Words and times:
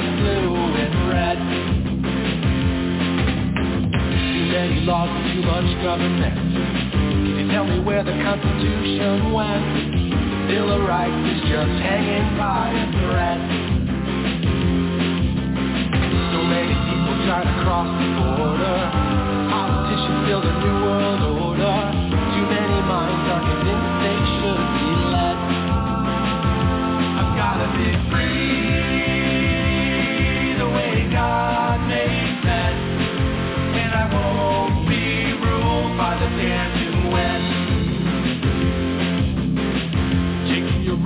blue 0.00 0.56
and 0.80 0.94
red. 1.12 1.38
Too 4.10 4.46
many 4.52 4.80
laws 4.86 5.10
and 5.12 5.26
too 5.34 5.42
much 5.46 5.68
government. 5.82 6.36
Can 6.96 7.36
you 7.38 7.46
tell 7.52 7.64
me 7.64 7.80
where 7.80 8.02
the 8.04 8.12
Constitution 8.24 9.32
went? 9.32 10.48
Bill 10.48 10.72
of 10.72 10.82
Rights 10.88 11.22
is 11.30 11.40
just 11.48 11.74
hanging 11.84 12.36
by 12.36 12.72
a 12.72 12.86
thread. 13.04 13.40
So 16.32 16.38
many 16.48 16.74
people 16.74 17.14
try 17.28 17.44
to 17.44 17.54
cross 17.62 17.86
the 17.86 18.08
border. 18.18 18.78
Politicians 19.52 20.26
build 20.26 20.44
a 20.44 20.54
new 20.64 20.79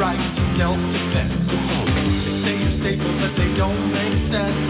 right 0.04 0.20
to 0.20 0.44
self-defense. 0.60 1.32
They 1.48 2.44
say 2.44 2.54
you're 2.60 2.76
safer, 2.84 3.12
but 3.24 3.32
they 3.40 3.56
don't 3.56 3.88
make 3.88 4.20
sense. 4.28 4.60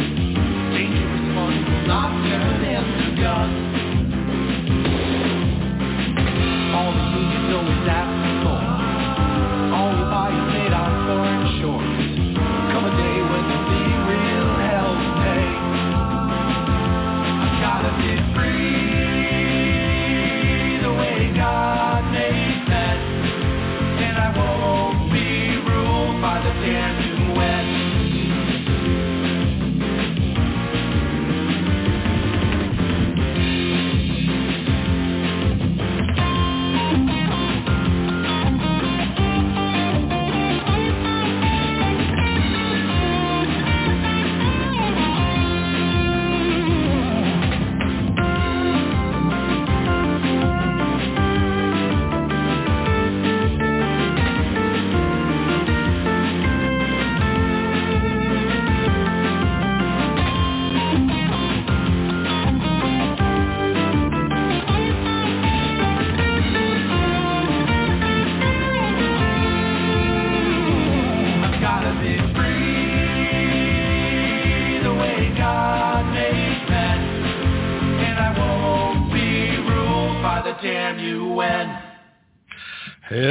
Dangerous 0.70 1.26
ones 1.34 1.58
will 1.66 1.86
not 1.90 2.10
turn 2.22 2.62
into 2.62 3.18
guns. 3.18 3.58
All 6.70 6.92
the 6.94 7.06
unions 7.18 7.50
always 7.50 7.82
ask 7.90 8.06
for 8.06 8.10
more. 8.10 8.13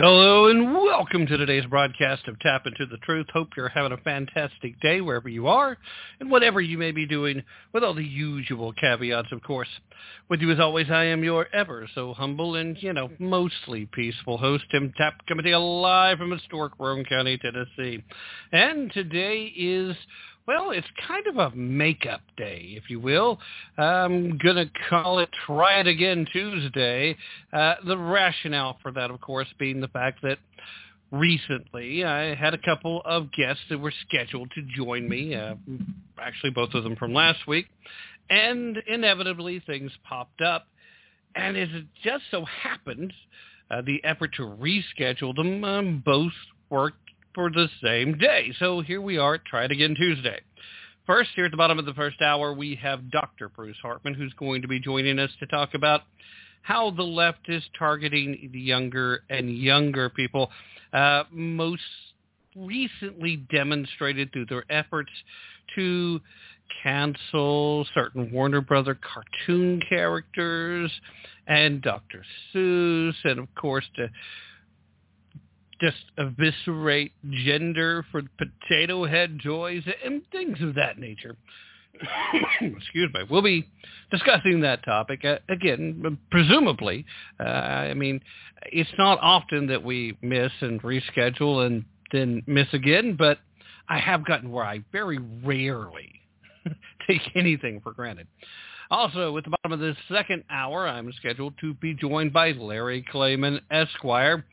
Hello 0.01 0.47
and 0.47 0.73
welcome 0.73 1.27
to 1.27 1.37
today's 1.37 1.67
broadcast 1.67 2.27
of 2.27 2.39
Tap 2.39 2.65
Into 2.65 2.87
the 2.87 2.97
Truth. 2.97 3.27
Hope 3.31 3.49
you're 3.55 3.69
having 3.69 3.91
a 3.91 3.97
fantastic 3.97 4.79
day 4.81 5.01
wherever 5.01 5.29
you 5.29 5.45
are 5.45 5.77
and 6.19 6.31
whatever 6.31 6.59
you 6.59 6.79
may 6.79 6.91
be 6.91 7.05
doing 7.05 7.43
with 7.73 7.83
all 7.83 7.93
the 7.93 8.03
usual 8.03 8.73
caveats, 8.73 9.31
of 9.31 9.43
course. 9.43 9.67
With 10.31 10.41
you 10.41 10.49
as 10.49 10.59
always, 10.59 10.89
I 10.89 11.03
am 11.03 11.23
your 11.23 11.47
ever 11.53 11.87
so 11.93 12.15
humble 12.15 12.55
and, 12.55 12.75
you 12.81 12.91
know, 12.91 13.11
mostly 13.19 13.85
peaceful 13.85 14.39
host, 14.39 14.63
Tim 14.71 14.91
Tap, 14.97 15.13
coming 15.27 15.43
to 15.43 15.49
you 15.51 15.59
live 15.59 16.17
from 16.17 16.31
historic 16.31 16.73
Roane 16.79 17.05
County, 17.05 17.37
Tennessee. 17.37 18.03
And 18.51 18.91
today 18.91 19.53
is 19.55 19.95
well, 20.47 20.71
it's 20.71 20.87
kind 21.07 21.25
of 21.27 21.37
a 21.37 21.55
makeup 21.55 22.21
day, 22.37 22.73
if 22.75 22.89
you 22.89 22.99
will. 22.99 23.39
I'm 23.77 24.37
going 24.37 24.55
to 24.55 24.69
call 24.89 25.19
it 25.19 25.29
Try 25.45 25.79
It 25.79 25.87
Again 25.87 26.27
Tuesday. 26.31 27.15
Uh, 27.51 27.75
the 27.85 27.97
rationale 27.97 28.77
for 28.81 28.91
that, 28.91 29.09
of 29.09 29.21
course, 29.21 29.47
being 29.57 29.79
the 29.79 29.87
fact 29.87 30.21
that 30.23 30.39
recently 31.11 32.03
I 32.03 32.35
had 32.35 32.53
a 32.53 32.57
couple 32.57 33.01
of 33.05 33.31
guests 33.31 33.63
that 33.69 33.79
were 33.79 33.93
scheduled 34.07 34.51
to 34.55 34.61
join 34.75 35.07
me, 35.07 35.33
uh, 35.35 35.55
actually 36.19 36.49
both 36.49 36.73
of 36.73 36.83
them 36.83 36.97
from 36.97 37.13
last 37.13 37.47
week, 37.47 37.67
and 38.29 38.77
inevitably 38.87 39.61
things 39.65 39.91
popped 40.03 40.41
up. 40.41 40.67
And 41.35 41.55
as 41.55 41.69
it 41.71 41.85
just 42.03 42.23
so 42.31 42.45
happened, 42.45 43.13
uh, 43.71 43.81
the 43.81 44.03
effort 44.03 44.31
to 44.35 44.43
reschedule 44.43 45.35
them 45.35 45.63
um, 45.63 46.03
both 46.05 46.33
worked 46.69 47.02
for 47.33 47.49
the 47.49 47.67
same 47.83 48.17
day. 48.17 48.53
So 48.59 48.81
here 48.81 49.01
we 49.01 49.17
are, 49.17 49.37
try 49.37 49.65
it 49.65 49.71
again 49.71 49.95
Tuesday. 49.95 50.39
First, 51.05 51.31
here 51.35 51.45
at 51.45 51.51
the 51.51 51.57
bottom 51.57 51.79
of 51.79 51.85
the 51.85 51.93
first 51.93 52.21
hour, 52.21 52.53
we 52.53 52.75
have 52.75 53.11
Dr. 53.11 53.49
Bruce 53.49 53.77
Hartman, 53.81 54.13
who's 54.13 54.33
going 54.33 54.61
to 54.61 54.67
be 54.67 54.79
joining 54.79 55.19
us 55.19 55.31
to 55.39 55.47
talk 55.47 55.73
about 55.73 56.03
how 56.61 56.91
the 56.91 57.03
left 57.03 57.49
is 57.49 57.61
targeting 57.77 58.49
the 58.53 58.59
younger 58.59 59.23
and 59.29 59.57
younger 59.57 60.09
people, 60.09 60.49
uh, 60.93 61.23
most 61.29 61.81
recently 62.55 63.37
demonstrated 63.51 64.31
through 64.31 64.45
their 64.45 64.63
efforts 64.69 65.11
to 65.75 66.21
cancel 66.81 67.85
certain 67.93 68.31
Warner 68.31 68.61
Brother 68.61 68.97
cartoon 69.13 69.81
characters 69.89 70.91
and 71.47 71.81
Dr. 71.81 72.23
Seuss, 72.53 73.15
and 73.25 73.39
of 73.39 73.53
course 73.55 73.85
to 73.97 74.07
just 75.81 75.97
eviscerate 76.17 77.13
gender 77.45 78.05
for 78.11 78.21
potato 78.37 79.05
head 79.05 79.37
joys 79.39 79.83
and 80.03 80.21
things 80.31 80.57
of 80.61 80.75
that 80.75 80.97
nature. 80.97 81.35
Excuse 82.61 83.11
me. 83.13 83.21
We'll 83.29 83.41
be 83.41 83.67
discussing 84.11 84.61
that 84.61 84.83
topic 84.83 85.23
uh, 85.25 85.37
again, 85.49 86.17
presumably. 86.31 87.05
Uh, 87.39 87.43
I 87.43 87.93
mean, 87.93 88.21
it's 88.63 88.89
not 88.97 89.19
often 89.21 89.67
that 89.67 89.83
we 89.83 90.17
miss 90.21 90.51
and 90.61 90.81
reschedule 90.81 91.65
and 91.65 91.85
then 92.11 92.43
miss 92.47 92.67
again, 92.73 93.15
but 93.17 93.39
I 93.89 93.99
have 93.99 94.25
gotten 94.25 94.51
where 94.51 94.65
I 94.65 94.83
very 94.91 95.19
rarely 95.43 96.21
take 97.07 97.21
anything 97.35 97.81
for 97.81 97.91
granted. 97.91 98.27
Also, 98.91 99.35
at 99.37 99.43
the 99.43 99.49
bottom 99.49 99.71
of 99.71 99.79
this 99.79 99.97
second 100.11 100.43
hour, 100.49 100.87
I'm 100.87 101.11
scheduled 101.13 101.55
to 101.61 101.73
be 101.75 101.93
joined 101.93 102.31
by 102.31 102.51
Larry 102.51 103.03
Klayman, 103.11 103.59
Esquire. 103.71 104.45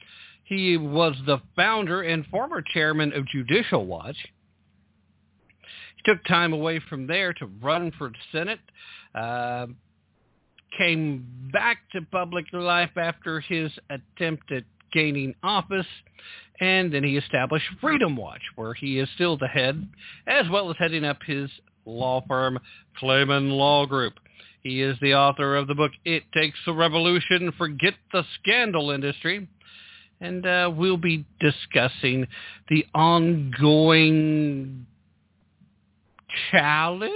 He 0.50 0.76
was 0.76 1.14
the 1.26 1.38
founder 1.54 2.02
and 2.02 2.26
former 2.26 2.60
chairman 2.60 3.12
of 3.12 3.24
Judicial 3.28 3.86
Watch. 3.86 4.16
He 5.94 6.02
took 6.04 6.24
time 6.24 6.52
away 6.52 6.80
from 6.88 7.06
there 7.06 7.32
to 7.34 7.46
run 7.62 7.92
for 7.96 8.10
Senate, 8.32 8.58
uh, 9.14 9.68
came 10.76 11.24
back 11.52 11.78
to 11.92 12.02
public 12.10 12.46
life 12.52 12.90
after 12.96 13.38
his 13.38 13.70
attempt 13.90 14.50
at 14.50 14.64
gaining 14.92 15.36
office, 15.44 15.86
and 16.60 16.92
then 16.92 17.04
he 17.04 17.16
established 17.16 17.66
Freedom 17.80 18.16
Watch, 18.16 18.42
where 18.56 18.74
he 18.74 18.98
is 18.98 19.08
still 19.14 19.36
the 19.36 19.46
head, 19.46 19.88
as 20.26 20.46
well 20.50 20.68
as 20.68 20.76
heading 20.80 21.04
up 21.04 21.18
his 21.24 21.48
law 21.84 22.24
firm, 22.26 22.58
Klayman 23.00 23.52
Law 23.52 23.86
Group. 23.86 24.14
He 24.64 24.82
is 24.82 24.96
the 25.00 25.14
author 25.14 25.54
of 25.54 25.68
the 25.68 25.76
book, 25.76 25.92
It 26.04 26.24
Takes 26.34 26.58
a 26.66 26.72
Revolution, 26.72 27.52
Forget 27.56 27.94
the 28.12 28.24
Scandal 28.40 28.90
Industry, 28.90 29.46
and 30.20 30.46
uh, 30.46 30.70
we'll 30.74 30.96
be 30.96 31.24
discussing 31.40 32.26
the 32.68 32.86
ongoing 32.94 34.86
challenge 36.50 37.12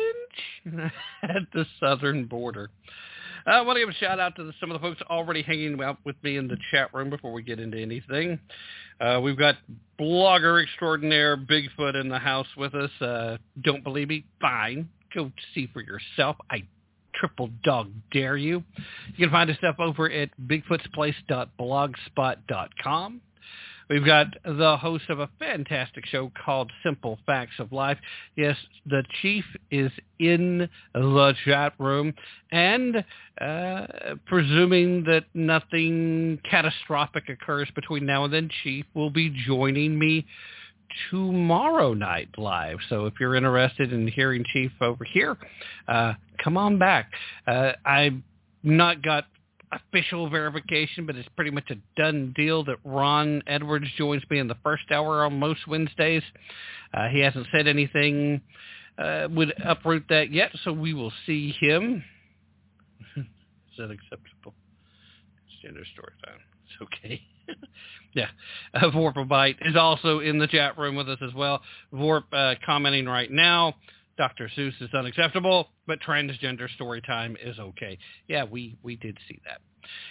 at 1.22 1.42
the 1.52 1.66
southern 1.80 2.26
border. 2.26 2.70
I 3.46 3.60
want 3.60 3.76
to 3.76 3.80
give 3.80 3.90
a 3.90 3.94
shout 3.94 4.18
out 4.18 4.36
to 4.36 4.44
the, 4.44 4.54
some 4.58 4.70
of 4.70 4.80
the 4.80 4.86
folks 4.86 5.02
already 5.10 5.42
hanging 5.42 5.80
out 5.82 5.98
with 6.04 6.16
me 6.22 6.38
in 6.38 6.48
the 6.48 6.56
chat 6.70 6.92
room 6.94 7.10
before 7.10 7.32
we 7.32 7.42
get 7.42 7.60
into 7.60 7.78
anything. 7.78 8.38
Uh, 9.00 9.20
we've 9.22 9.36
got 9.36 9.56
blogger 10.00 10.62
extraordinaire 10.62 11.36
Bigfoot 11.36 12.00
in 12.00 12.08
the 12.08 12.18
house 12.18 12.46
with 12.56 12.74
us. 12.74 12.90
Uh, 13.02 13.36
don't 13.62 13.84
believe 13.84 14.08
me? 14.08 14.24
Fine. 14.40 14.88
Go 15.14 15.30
see 15.54 15.68
for 15.72 15.82
yourself. 15.82 16.36
I 16.50 16.64
triple 17.19 17.49
dog 17.62 17.90
dare 18.12 18.37
you. 18.37 18.62
You 19.16 19.26
can 19.26 19.31
find 19.31 19.49
us 19.50 19.56
up 19.66 19.81
over 19.81 20.11
at 20.11 20.28
bigfootsplace.blogspot.com. 20.46 23.20
We've 23.90 24.05
got 24.05 24.28
the 24.44 24.78
host 24.78 25.05
of 25.11 25.20
a 25.20 25.28
fantastic 25.38 26.06
show 26.06 26.32
called 26.44 26.72
Simple 26.82 27.19
Facts 27.26 27.55
of 27.58 27.70
Life. 27.70 27.99
Yes, 28.34 28.56
the 28.87 29.05
chief 29.20 29.44
is 29.70 29.93
in 30.19 30.69
the 30.94 31.34
chat 31.44 31.75
room, 31.78 32.14
and 32.50 33.05
uh, 33.40 33.87
presuming 34.26 35.05
that 35.05 35.25
nothing 35.34 36.40
catastrophic 36.49 37.28
occurs 37.28 37.69
between 37.75 38.06
now 38.06 38.25
and 38.25 38.32
then, 38.32 38.49
chief 38.62 38.87
will 38.94 39.10
be 39.10 39.28
joining 39.46 39.99
me 39.99 40.25
tomorrow 41.11 41.94
night 41.94 42.29
live. 42.37 42.79
So 42.88 43.06
if 43.06 43.14
you're 43.20 43.35
interested 43.35 43.93
in 43.93 44.08
hearing 44.08 44.44
Chief 44.52 44.73
over 44.81 45.05
here, 45.05 45.37
uh, 45.88 46.14
come 46.43 46.56
on 46.56 46.79
back. 46.79 47.11
Uh, 47.46 47.73
I've 47.85 48.17
not 48.62 49.02
got 49.02 49.26
official 49.73 50.29
verification, 50.31 51.06
but 51.06 51.17
it's 51.17 51.29
pretty 51.37 51.50
much 51.50 51.70
a 51.70 51.76
done 52.00 52.32
deal 52.37 52.64
that 52.64 52.76
Ron 52.85 53.43
Edwards 53.46 53.87
joins 53.96 54.23
me 54.31 54.38
in 54.38 54.49
the 54.49 54.56
first 54.62 54.91
hour 54.91 55.25
on 55.25 55.38
most 55.38 55.67
Wednesdays. 55.67 56.23
Uh, 56.93 57.08
he 57.08 57.20
hasn't 57.20 57.46
said 57.52 57.67
anything 57.67 58.41
uh, 58.99 59.29
would 59.31 59.52
uproot 59.64 60.05
that 60.08 60.32
yet, 60.32 60.50
so 60.64 60.73
we 60.73 60.94
will 60.94 61.12
see 61.26 61.55
him. 61.61 62.05
Is 63.17 63.25
that 63.79 63.91
acceptable? 63.91 64.55
Gender 65.62 65.85
story 65.93 66.12
time. 66.25 66.41
It's 66.67 66.82
okay. 66.82 67.23
yeah. 68.14 68.29
Uh, 68.73 68.91
Vorpabite 68.91 69.56
is 69.62 69.76
also 69.76 70.20
in 70.20 70.38
the 70.38 70.46
chat 70.46 70.79
room 70.79 70.96
with 70.96 71.08
us 71.08 71.19
as 71.26 71.35
well. 71.35 71.61
Vorp 71.93 72.25
uh, 72.32 72.55
commenting 72.64 73.06
right 73.06 73.31
now. 73.31 73.75
Dr. 74.17 74.49
Seuss 74.56 74.81
is 74.81 74.94
unacceptable, 74.94 75.69
but 75.87 75.99
transgender 76.00 76.73
story 76.75 77.02
time 77.02 77.37
is 77.43 77.58
okay. 77.58 77.99
Yeah, 78.29 78.44
we, 78.44 78.76
we 78.82 78.96
did 78.96 79.19
see 79.29 79.41
that. 79.44 79.61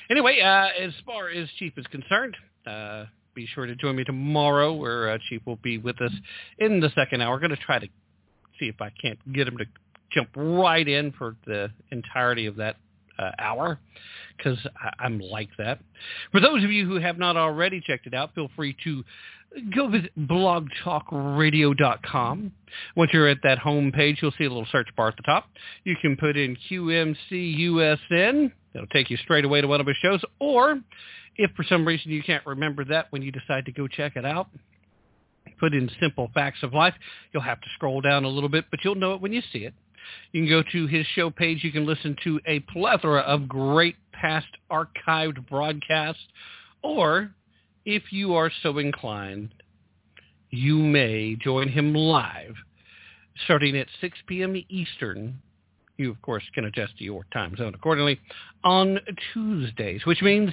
Anyway, 0.10 0.42
uh, 0.42 0.68
as 0.80 0.92
far 1.06 1.30
as 1.30 1.48
Chief 1.58 1.74
is 1.78 1.86
concerned, 1.88 2.36
uh, 2.68 3.06
be 3.34 3.48
sure 3.48 3.66
to 3.66 3.76
join 3.76 3.96
me 3.96 4.04
tomorrow 4.04 4.74
where 4.74 5.12
uh, 5.12 5.18
Chief 5.30 5.42
will 5.46 5.56
be 5.58 5.78
with 5.78 6.02
us 6.02 6.12
in 6.60 6.80
the 6.80 6.92
second 6.96 7.22
hour. 7.22 7.34
We're 7.34 7.40
going 7.40 7.52
to 7.52 7.58
try 7.58 7.80
to 7.80 7.88
see 8.60 8.68
if 8.68 8.82
I 8.82 8.92
can't 9.02 9.20
get 9.34 9.48
him 9.48 9.58
to 9.58 9.66
jump 10.12 10.30
right 10.36 10.88
in 10.88 11.12
for 11.14 11.36
the 11.46 11.72
entirety 11.92 12.46
of 12.46 12.58
that 12.58 12.76
uh, 13.20 13.32
hour 13.40 13.80
because 14.38 14.58
I'm 15.00 15.20
like 15.20 15.50
that. 15.58 15.80
For 16.32 16.40
those 16.40 16.64
of 16.64 16.72
you 16.72 16.88
who 16.88 16.96
have 16.96 17.18
not 17.18 17.36
already 17.38 17.82
checked 17.82 18.08
it 18.08 18.14
out, 18.14 18.34
feel 18.36 18.50
free 18.56 18.76
to 18.84 19.04
go 19.76 19.88
visit 19.88 20.12
blogtalkradio.com. 20.18 22.52
Once 22.96 23.12
you're 23.14 23.28
at 23.28 23.38
that 23.44 23.60
home 23.60 23.92
page, 23.92 24.18
you'll 24.22 24.34
see 24.38 24.46
a 24.46 24.50
little 24.50 24.66
search 24.72 24.88
bar 24.96 25.10
at 25.10 25.18
the 25.18 25.24
top. 25.24 25.48
You 25.84 25.96
can 26.02 26.16
put 26.18 26.36
in 26.38 26.58
QMCUSN. 26.70 28.52
It'll 28.74 28.88
take 28.88 29.12
you 29.12 29.18
straight 29.18 29.46
away 29.46 29.62
to 29.62 29.68
one 29.68 29.80
of 29.80 29.88
our 29.88 29.94
shows. 30.02 30.22
Or 30.40 30.80
if 31.38 31.52
for 31.56 31.64
some 31.64 31.88
reason 31.88 32.12
you 32.12 32.24
can't 32.24 32.44
remember 32.46 32.84
that 32.86 33.08
when 33.12 33.22
you 33.22 33.32
decide 33.32 33.66
to 33.66 33.72
go 33.72 33.88
check 33.88 34.16
it 34.16 34.26
out, 34.26 34.48
put 35.60 35.74
in 35.74 35.90
Simple 36.00 36.32
Facts 36.34 36.64
of 36.64 36.74
Life. 36.74 36.96
You'll 37.32 37.44
have 37.44 37.62
to 37.62 37.68
scroll 37.76 38.02
down 38.02 38.24
a 38.24 38.28
little 38.28 38.50
bit, 38.50 38.66
but 38.72 38.80
you'll 38.84 38.96
know 38.96 39.14
it 39.14 39.22
when 39.22 39.34
you 39.34 39.44
see 39.52 39.60
it. 39.60 39.76
You 40.32 40.42
can 40.42 40.50
go 40.50 40.64
to 40.72 40.88
his 40.88 41.06
show 41.16 41.30
page. 41.30 41.64
You 41.64 41.72
can 41.72 41.86
listen 41.86 42.16
to 42.24 42.40
a 42.46 42.60
plethora 42.62 43.22
of 43.22 43.48
great 43.48 43.96
past 44.12 44.48
archived 44.72 45.48
broadcasts. 45.50 46.24
Or 46.82 47.32
if 47.86 48.12
you 48.12 48.36
are 48.36 48.52
so 48.62 48.78
inclined, 48.78 49.54
you 50.50 50.78
may 50.78 51.36
join 51.36 51.68
him 51.68 51.94
live 51.94 52.56
starting 53.46 53.78
at 53.78 53.88
6 54.02 54.18
p.m. 54.28 54.62
Eastern. 54.70 55.42
You, 55.98 56.12
of 56.12 56.22
course, 56.22 56.44
can 56.54 56.66
adjust 56.66 56.98
to 56.98 57.04
your 57.04 57.26
time 57.34 57.56
zone 57.56 57.74
accordingly 57.76 58.20
on 58.64 59.00
Tuesdays, 59.34 60.06
which 60.06 60.22
means 60.22 60.52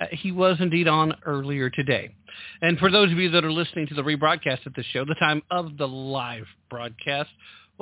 uh, 0.00 0.06
he 0.10 0.32
was 0.32 0.56
indeed 0.60 0.88
on 0.88 1.14
earlier 1.24 1.70
today. 1.70 2.14
And 2.62 2.78
for 2.78 2.90
those 2.90 3.12
of 3.12 3.18
you 3.18 3.30
that 3.30 3.44
are 3.44 3.52
listening 3.52 3.86
to 3.88 3.94
the 3.94 4.02
rebroadcast 4.02 4.66
of 4.66 4.74
this 4.74 4.86
show, 4.86 5.04
the 5.04 5.14
time 5.14 5.42
of 5.50 5.76
the 5.76 5.86
live 5.86 6.46
broadcast 6.70 7.30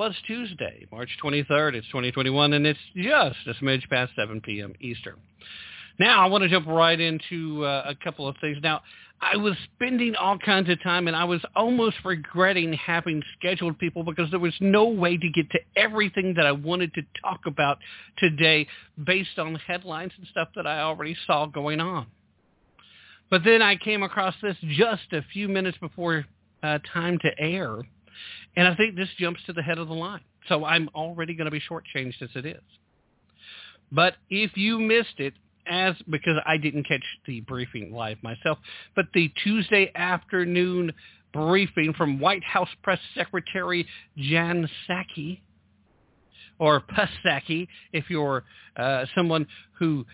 was 0.01 0.15
Tuesday, 0.25 0.87
March 0.91 1.09
23rd. 1.23 1.75
It's 1.75 1.85
2021, 1.89 2.53
and 2.53 2.65
it's 2.65 2.79
just 2.95 3.37
a 3.45 3.53
smidge 3.63 3.87
past 3.87 4.11
7 4.15 4.41
p.m. 4.41 4.73
Eastern. 4.81 5.13
Now, 5.99 6.25
I 6.25 6.27
want 6.27 6.41
to 6.41 6.49
jump 6.49 6.65
right 6.65 6.99
into 6.99 7.63
uh, 7.63 7.83
a 7.85 7.93
couple 8.03 8.27
of 8.27 8.35
things. 8.41 8.57
Now, 8.63 8.81
I 9.21 9.37
was 9.37 9.53
spending 9.75 10.15
all 10.15 10.39
kinds 10.39 10.71
of 10.71 10.81
time, 10.81 11.07
and 11.07 11.15
I 11.15 11.25
was 11.25 11.39
almost 11.55 11.97
regretting 12.03 12.73
having 12.73 13.21
scheduled 13.37 13.77
people 13.77 14.03
because 14.03 14.31
there 14.31 14.39
was 14.39 14.55
no 14.59 14.87
way 14.87 15.17
to 15.17 15.29
get 15.29 15.51
to 15.51 15.59
everything 15.75 16.33
that 16.33 16.47
I 16.47 16.51
wanted 16.51 16.95
to 16.95 17.03
talk 17.23 17.41
about 17.45 17.77
today 18.17 18.65
based 19.05 19.37
on 19.37 19.53
headlines 19.53 20.13
and 20.17 20.25
stuff 20.31 20.47
that 20.55 20.65
I 20.65 20.79
already 20.79 21.15
saw 21.27 21.45
going 21.45 21.79
on. 21.79 22.07
But 23.29 23.43
then 23.43 23.61
I 23.61 23.75
came 23.75 24.01
across 24.01 24.33
this 24.41 24.57
just 24.67 25.13
a 25.13 25.21
few 25.31 25.47
minutes 25.47 25.77
before 25.77 26.25
uh, 26.63 26.79
time 26.91 27.19
to 27.19 27.39
air, 27.39 27.83
and 28.55 28.67
I 28.67 28.75
think 28.75 28.95
this 28.95 29.09
jumps 29.17 29.41
to 29.45 29.53
the 29.53 29.61
head 29.61 29.77
of 29.77 29.87
the 29.87 29.93
line. 29.93 30.21
So 30.47 30.65
I'm 30.65 30.89
already 30.95 31.33
going 31.33 31.45
to 31.45 31.51
be 31.51 31.61
shortchanged 31.61 32.21
as 32.21 32.29
it 32.35 32.45
is. 32.45 32.61
But 33.91 34.15
if 34.29 34.55
you 34.55 34.79
missed 34.79 35.19
it, 35.19 35.33
as 35.67 35.95
because 36.09 36.37
I 36.45 36.57
didn't 36.57 36.85
catch 36.85 37.03
the 37.27 37.41
briefing 37.41 37.93
live 37.93 38.17
myself, 38.23 38.57
but 38.95 39.05
the 39.13 39.31
Tuesday 39.43 39.91
afternoon 39.95 40.91
briefing 41.33 41.93
from 41.93 42.19
White 42.19 42.43
House 42.43 42.69
Press 42.83 42.99
Secretary 43.15 43.87
Jen 44.17 44.67
Psaki, 44.89 45.39
or 46.59 46.81
Psaki, 47.25 47.67
if 47.93 48.09
you're 48.09 48.43
uh, 48.75 49.05
someone 49.15 49.47
who 49.77 50.05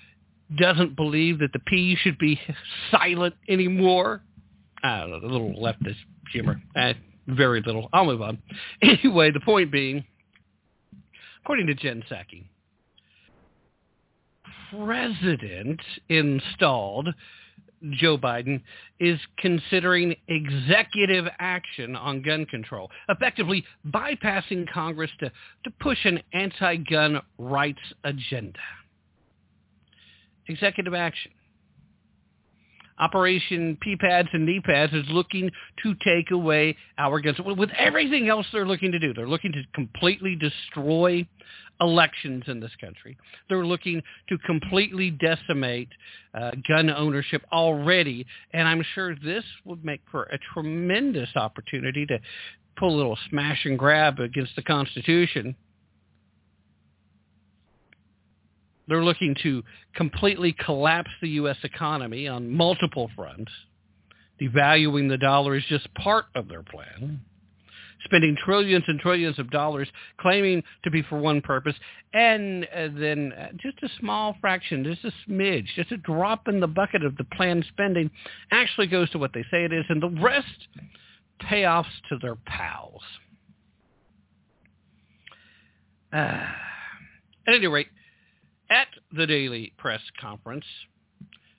doesn't 0.56 0.96
believe 0.96 1.40
that 1.40 1.52
the 1.54 1.60
P 1.60 1.98
should 2.02 2.18
be 2.18 2.40
silent 2.92 3.36
anymore. 3.50 4.22
Know, 4.84 5.20
a 5.22 5.28
little 5.28 5.54
leftist 5.54 5.98
humor. 6.32 6.62
Uh, 6.76 6.94
very 7.28 7.62
little. 7.62 7.90
I'll 7.94 8.06
move 8.06 8.22
on. 8.22 8.38
Anyway, 8.82 9.32
the 9.32 9.40
point 9.40 9.72
being, 9.72 10.04
according 11.44 11.68
to 11.68 11.74
Jen 11.74 12.04
Psaki, 12.10 12.46
president 14.72 15.80
installed, 16.10 17.10
Joe 17.92 18.18
Biden, 18.18 18.62
is 19.00 19.20
considering 19.40 20.16
executive 20.28 21.26
action 21.40 21.96
on 21.96 22.22
gun 22.22 22.46
control, 22.46 22.90
effectively 23.10 23.64
bypassing 23.88 24.72
Congress 24.72 25.12
to, 25.20 25.32
to 25.64 25.72
push 25.80 26.06
an 26.06 26.22
anti-gun 26.34 27.22
rights 27.38 27.80
agenda. 28.04 28.60
Executive 30.48 30.94
action. 30.94 31.32
Operation 33.00 33.78
P-pads 33.82 34.30
and 34.34 34.46
knee-pads 34.46 34.94
is 34.94 35.06
looking 35.10 35.52
to 35.84 35.96
take 36.04 36.32
away 36.32 36.76
our 36.98 37.20
guns. 37.20 37.38
With 37.40 37.70
everything 37.78 38.30
else 38.30 38.46
they're 38.52 38.68
looking 38.68 38.92
to 38.92 39.00
do, 39.00 39.14
they're 39.14 39.28
looking 39.28 39.52
to 39.54 39.64
completely 39.74 40.36
destroy 40.36 41.28
elections 41.80 42.44
in 42.48 42.60
this 42.60 42.72
country. 42.82 43.18
They're 43.50 43.66
looking 43.66 44.02
to 44.30 44.38
completely 44.40 45.12
decimate 45.12 45.90
uh, 46.34 46.52
gun 46.68 46.90
ownership 46.90 47.44
already, 47.52 48.26
and 48.54 48.68
I'm 48.68 48.84
sure 48.96 49.16
this 49.16 49.44
would 49.66 49.86
make 49.86 50.02
for 50.10 50.24
a 50.24 50.40
tremendous 50.54 51.30
opportunity 51.36 52.06
to 52.08 52.20
pull 52.78 52.96
a 52.96 52.98
little 52.98 53.18
smash 53.30 53.66
and 53.66 53.78
grab 53.78 54.20
against 54.20 54.56
the 54.56 54.64
Constitution 54.64 55.56
They're 58.88 59.04
looking 59.04 59.36
to 59.44 59.64
completely 59.96 60.56
collapse 60.66 61.12
the 61.22 61.30
U.S. 61.30 61.58
economy 61.64 62.28
on 62.28 62.50
multiple 62.50 63.10
fronts. 63.16 63.52
Devaluing 64.42 65.10
the 65.10 65.18
dollar 65.18 65.56
is 65.56 65.64
just 65.68 65.94
part 65.96 66.26
of 66.36 66.48
their 66.48 66.64
plan. 66.64 67.22
Spending 68.06 68.38
trillions 68.46 68.84
and 68.88 69.00
trillions 69.00 69.40
of 69.40 69.50
dollars 69.50 69.90
claiming 70.20 70.64
to 70.84 70.92
be 70.92 71.02
for 71.02 71.18
one 71.18 71.42
purpose, 71.42 71.76
and 72.14 72.66
uh, 72.66 72.88
then 72.96 73.34
uh, 73.34 73.48
just 73.58 73.82
a 73.82 73.90
small 74.00 74.36
fraction, 74.40 74.84
just 74.84 75.04
a 75.04 75.12
smidge, 75.28 75.66
just 75.76 75.92
a 75.92 75.98
drop 75.98 76.48
in 76.48 76.60
the 76.60 76.68
bucket 76.68 77.04
of 77.04 77.18
the 77.18 77.24
planned 77.36 77.66
spending 77.70 78.12
actually 78.52 78.88
goes 78.88 79.10
to 79.10 79.18
what 79.18 79.34
they 79.34 79.44
say 79.50 79.66
it 79.66 79.74
is, 79.74 79.84
and 79.90 80.02
the 80.02 80.22
rest 80.22 80.68
payoffs 81.42 81.86
to 82.10 82.18
their 82.22 82.36
pals. 82.46 83.02
Uh, 86.14 86.18
at 87.48 87.54
any 87.56 87.68
rate, 87.68 87.88
at 88.70 88.88
the 89.16 89.26
daily 89.26 89.74
press 89.78 90.02
conference, 90.20 90.66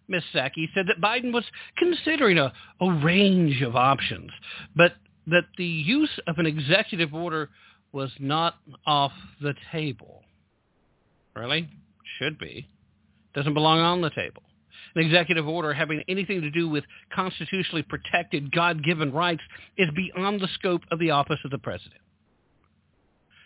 Ms. 0.09 0.23
Psaki 0.35 0.69
said 0.75 0.87
that 0.89 1.01
Biden 1.01 1.33
was 1.33 1.45
considering 1.77 2.39
a, 2.39 2.53
a 2.81 2.93
range 3.05 3.63
of 3.63 3.77
options, 3.77 4.31
but 4.75 4.95
that 5.27 5.45
the 5.59 5.67
use 5.67 6.19
of 6.27 6.39
an 6.39 6.47
executive 6.47 7.13
order 7.15 7.51
was 7.93 8.11
not 8.19 8.55
off 8.87 9.13
the 9.41 9.55
table. 9.71 10.23
Really? 11.37 11.69
Should 12.19 12.39
be. 12.39 12.69
Doesn't 13.35 13.55
belong 13.55 13.81
on 13.81 14.01
the 14.01 14.11
table. 14.11 14.43
An 14.95 15.05
executive 15.05 15.47
order 15.47 15.73
having 15.75 16.03
anything 16.09 16.41
to 16.41 16.51
do 16.51 16.69
with 16.69 16.85
constitutionally 17.15 17.83
protected 17.83 18.51
God-given 18.51 19.13
rights 19.13 19.43
is 19.77 19.89
beyond 19.95 20.41
the 20.41 20.49
scope 20.55 20.83
of 20.91 20.99
the 20.99 21.11
office 21.11 21.39
of 21.45 21.51
the 21.51 21.59
president. 21.59 22.01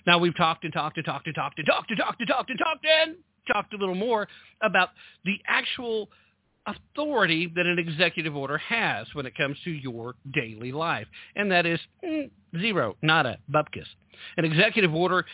Now 0.07 0.19
we've 0.19 0.37
talked 0.37 0.65
and 0.65 0.73
talked 0.73 0.97
and 0.97 1.07
talked 1.07 1.27
and 1.27 1.35
talked 1.35 1.59
and 1.59 1.67
talked 1.67 1.91
and 1.91 1.99
talked 1.99 2.21
and 2.21 2.29
talked 2.29 2.51
and 2.51 2.59
talked 2.59 2.85
and 2.85 2.87
talked 2.87 3.23
a 3.51 3.77
little 3.77 3.95
more 3.95 4.29
about 4.63 4.91
the 5.25 5.39
actual 5.47 6.09
authority 6.67 7.51
that 7.57 7.67
an 7.67 7.79
executive 7.79 8.37
order 8.37 8.59
has 8.59 9.07
when 9.15 9.27
it 9.27 9.37
comes 9.37 9.57
to 9.65 9.71
your 9.71 10.15
daily 10.33 10.73
life. 10.73 11.07
And 11.35 11.51
that 11.51 11.67
is 11.67 11.81
mm, 12.05 12.31
zero, 12.61 12.97
nada, 13.03 13.39
bupkis. 13.51 13.87
An 14.37 14.45
executive 14.45 14.95
order 14.95 15.25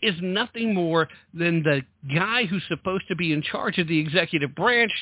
is 0.00 0.14
nothing 0.20 0.74
more 0.74 1.08
than 1.32 1.62
the 1.62 1.82
guy 2.14 2.44
who's 2.44 2.62
supposed 2.68 3.04
to 3.08 3.16
be 3.16 3.32
in 3.32 3.42
charge 3.42 3.78
of 3.78 3.86
the 3.86 3.98
executive 3.98 4.54
branch 4.54 4.92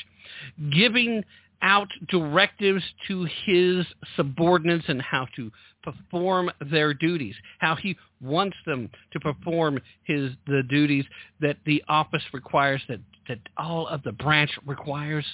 giving 0.71 1.23
out 1.61 1.87
directives 2.09 2.83
to 3.07 3.27
his 3.45 3.85
subordinates 4.15 4.85
and 4.87 5.01
how 5.01 5.27
to 5.35 5.51
perform 5.83 6.51
their 6.71 6.93
duties, 6.93 7.35
how 7.59 7.75
he 7.75 7.97
wants 8.21 8.57
them 8.65 8.89
to 9.11 9.19
perform 9.19 9.79
his 10.03 10.31
the 10.47 10.63
duties 10.69 11.05
that 11.39 11.57
the 11.65 11.83
office 11.87 12.23
requires, 12.33 12.81
that, 12.87 12.99
that 13.27 13.39
all 13.57 13.87
of 13.87 14.03
the 14.03 14.11
branch 14.11 14.51
requires. 14.65 15.25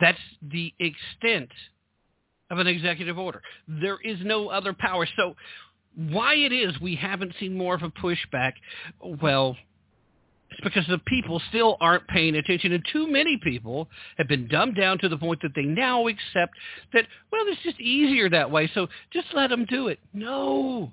That's 0.00 0.18
the 0.42 0.72
extent 0.80 1.50
of 2.50 2.58
an 2.58 2.66
executive 2.66 3.18
order. 3.18 3.40
There 3.68 3.98
is 4.02 4.18
no 4.22 4.48
other 4.48 4.72
power. 4.72 5.06
So 5.16 5.36
why 5.94 6.34
it 6.34 6.52
is 6.52 6.80
we 6.80 6.96
haven't 6.96 7.34
seen 7.38 7.56
more 7.56 7.74
of 7.74 7.82
a 7.82 7.90
pushback, 7.90 8.52
well, 9.00 9.56
it's 10.52 10.60
because 10.62 10.86
the 10.86 10.98
people 10.98 11.40
still 11.48 11.76
aren't 11.80 12.06
paying 12.08 12.36
attention, 12.36 12.72
and 12.72 12.84
too 12.92 13.10
many 13.10 13.38
people 13.38 13.88
have 14.18 14.28
been 14.28 14.48
dumbed 14.48 14.76
down 14.76 14.98
to 14.98 15.08
the 15.08 15.16
point 15.16 15.40
that 15.42 15.52
they 15.54 15.62
now 15.62 16.06
accept 16.08 16.54
that, 16.92 17.06
well, 17.30 17.42
it's 17.46 17.62
just 17.62 17.80
easier 17.80 18.28
that 18.28 18.50
way, 18.50 18.70
so 18.74 18.86
just 19.12 19.28
let 19.32 19.48
them 19.48 19.64
do 19.64 19.88
it. 19.88 19.98
No. 20.12 20.92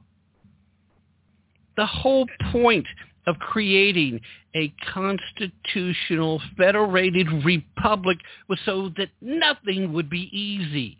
The 1.75 1.85
whole 1.85 2.25
point 2.51 2.85
of 3.27 3.37
creating 3.37 4.21
a 4.55 4.73
constitutional 4.93 6.41
federated 6.57 7.27
republic 7.43 8.17
was 8.47 8.59
so 8.65 8.91
that 8.97 9.09
nothing 9.21 9.93
would 9.93 10.09
be 10.09 10.29
easy. 10.31 10.97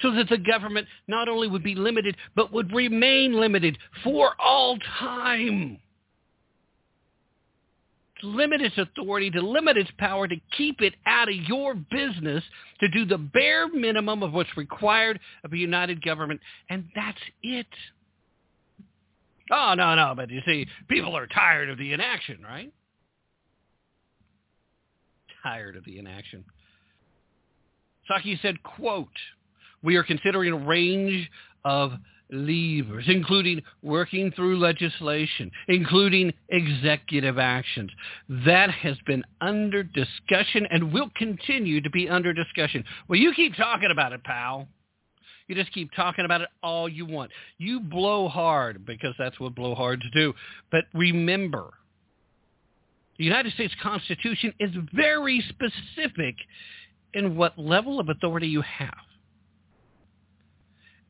So 0.00 0.12
that 0.12 0.28
the 0.28 0.38
government 0.38 0.86
not 1.08 1.28
only 1.28 1.48
would 1.48 1.62
be 1.64 1.74
limited, 1.74 2.16
but 2.36 2.52
would 2.52 2.72
remain 2.72 3.32
limited 3.38 3.78
for 4.04 4.32
all 4.38 4.78
time 4.98 5.78
limit 8.22 8.60
its 8.60 8.76
authority, 8.78 9.30
to 9.30 9.40
limit 9.40 9.76
its 9.76 9.90
power, 9.98 10.26
to 10.28 10.36
keep 10.56 10.80
it 10.80 10.94
out 11.06 11.28
of 11.28 11.34
your 11.34 11.74
business, 11.74 12.42
to 12.80 12.88
do 12.88 13.04
the 13.04 13.18
bare 13.18 13.68
minimum 13.68 14.22
of 14.22 14.32
what's 14.32 14.56
required 14.56 15.20
of 15.44 15.52
a 15.52 15.56
united 15.56 16.02
government, 16.04 16.40
and 16.68 16.84
that's 16.94 17.18
it. 17.42 17.66
Oh, 19.50 19.74
no, 19.76 19.94
no, 19.94 20.14
but 20.14 20.30
you 20.30 20.40
see, 20.46 20.66
people 20.88 21.16
are 21.16 21.26
tired 21.26 21.70
of 21.70 21.78
the 21.78 21.92
inaction, 21.92 22.42
right? 22.42 22.72
Tired 25.42 25.76
of 25.76 25.84
the 25.84 25.98
inaction. 25.98 26.44
Psaki 28.10 28.40
said, 28.42 28.62
quote, 28.62 29.08
we 29.82 29.96
are 29.96 30.02
considering 30.02 30.52
a 30.52 30.56
range 30.56 31.30
of 31.64 31.92
levers, 32.30 33.04
including 33.06 33.62
working 33.82 34.30
through 34.32 34.58
legislation, 34.58 35.50
including 35.68 36.32
executive 36.48 37.38
actions. 37.38 37.90
That 38.28 38.70
has 38.70 38.96
been 39.06 39.24
under 39.40 39.82
discussion 39.82 40.66
and 40.70 40.92
will 40.92 41.10
continue 41.16 41.80
to 41.80 41.90
be 41.90 42.08
under 42.08 42.32
discussion. 42.32 42.84
Well, 43.08 43.18
you 43.18 43.32
keep 43.34 43.56
talking 43.56 43.90
about 43.90 44.12
it, 44.12 44.22
pal. 44.24 44.68
You 45.46 45.54
just 45.54 45.72
keep 45.72 45.90
talking 45.94 46.26
about 46.26 46.42
it 46.42 46.48
all 46.62 46.88
you 46.88 47.06
want. 47.06 47.30
You 47.56 47.80
blow 47.80 48.28
hard 48.28 48.84
because 48.84 49.14
that's 49.18 49.40
what 49.40 49.54
blowhards 49.54 50.02
do. 50.12 50.34
But 50.70 50.84
remember, 50.92 51.70
the 53.16 53.24
United 53.24 53.54
States 53.54 53.74
Constitution 53.82 54.52
is 54.60 54.70
very 54.92 55.42
specific 55.48 56.36
in 57.14 57.36
what 57.36 57.58
level 57.58 57.98
of 57.98 58.10
authority 58.10 58.46
you 58.46 58.62
have. 58.62 58.94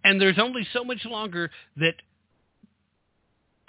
And 0.08 0.18
there's 0.18 0.38
only 0.38 0.66
so 0.72 0.84
much 0.84 1.04
longer 1.04 1.50
that 1.76 1.92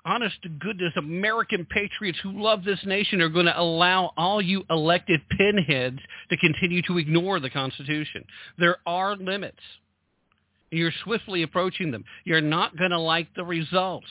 honest 0.06 0.42
to 0.44 0.48
goodness 0.48 0.94
American 0.96 1.66
patriots 1.66 2.18
who 2.24 2.42
love 2.42 2.64
this 2.64 2.80
nation 2.86 3.20
are 3.20 3.28
going 3.28 3.48
to 3.48 3.60
allow 3.60 4.14
all 4.16 4.42
you 4.42 4.64
elected 4.70 5.20
pinheads 5.38 6.00
to 6.30 6.38
continue 6.38 6.82
to 6.84 6.98
ignore 6.98 7.42
the 7.42 7.50
Constitution. 7.50 8.24
There 8.58 8.78
are 8.86 9.18
limits. 9.18 9.60
You're 10.72 10.94
swiftly 11.04 11.44
approaching 11.44 11.92
them. 11.92 12.06
You're 12.24 12.40
not 12.40 12.78
going 12.78 12.92
to 12.92 13.00
like 13.00 13.28
the 13.36 13.44
results. 13.44 14.08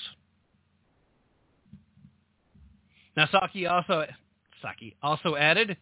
Now, 3.17 3.27
Saki 3.33 3.67
also, 3.67 4.05
Psaki 4.63 4.97
also 5.03 5.35
added 5.35 5.79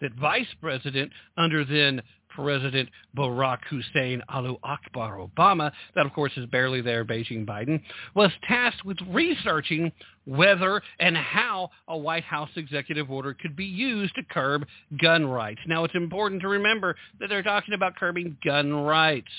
that 0.00 0.12
Vice 0.14 0.46
President 0.60 1.12
under 1.36 1.64
then 1.64 2.02
President 2.38 2.88
Barack 3.16 3.58
Hussein 3.68 4.22
Alu 4.28 4.56
Akbar 4.62 5.18
Obama, 5.18 5.72
that 5.94 6.06
of 6.06 6.12
course 6.12 6.32
is 6.36 6.46
barely 6.46 6.80
there, 6.80 7.04
Beijing 7.04 7.44
Biden, 7.44 7.82
was 8.14 8.30
tasked 8.46 8.84
with 8.84 8.98
researching 9.08 9.90
whether 10.24 10.80
and 11.00 11.16
how 11.16 11.70
a 11.88 11.96
White 11.96 12.22
House 12.22 12.50
executive 12.54 13.10
order 13.10 13.34
could 13.34 13.56
be 13.56 13.64
used 13.64 14.14
to 14.14 14.22
curb 14.30 14.66
gun 15.02 15.26
rights. 15.26 15.60
Now 15.66 15.84
it's 15.84 15.94
important 15.96 16.42
to 16.42 16.48
remember 16.48 16.94
that 17.18 17.28
they're 17.28 17.42
talking 17.42 17.74
about 17.74 17.96
curbing 17.96 18.36
gun 18.44 18.72
rights. 18.72 19.30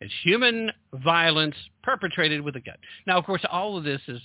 It's 0.00 0.12
human 0.22 0.70
violence 0.92 1.56
perpetrated 1.82 2.40
with 2.40 2.56
a 2.56 2.60
gun. 2.60 2.76
Now, 3.06 3.18
of 3.18 3.24
course, 3.24 3.44
all 3.50 3.76
of 3.76 3.84
this 3.84 4.00
is 4.08 4.20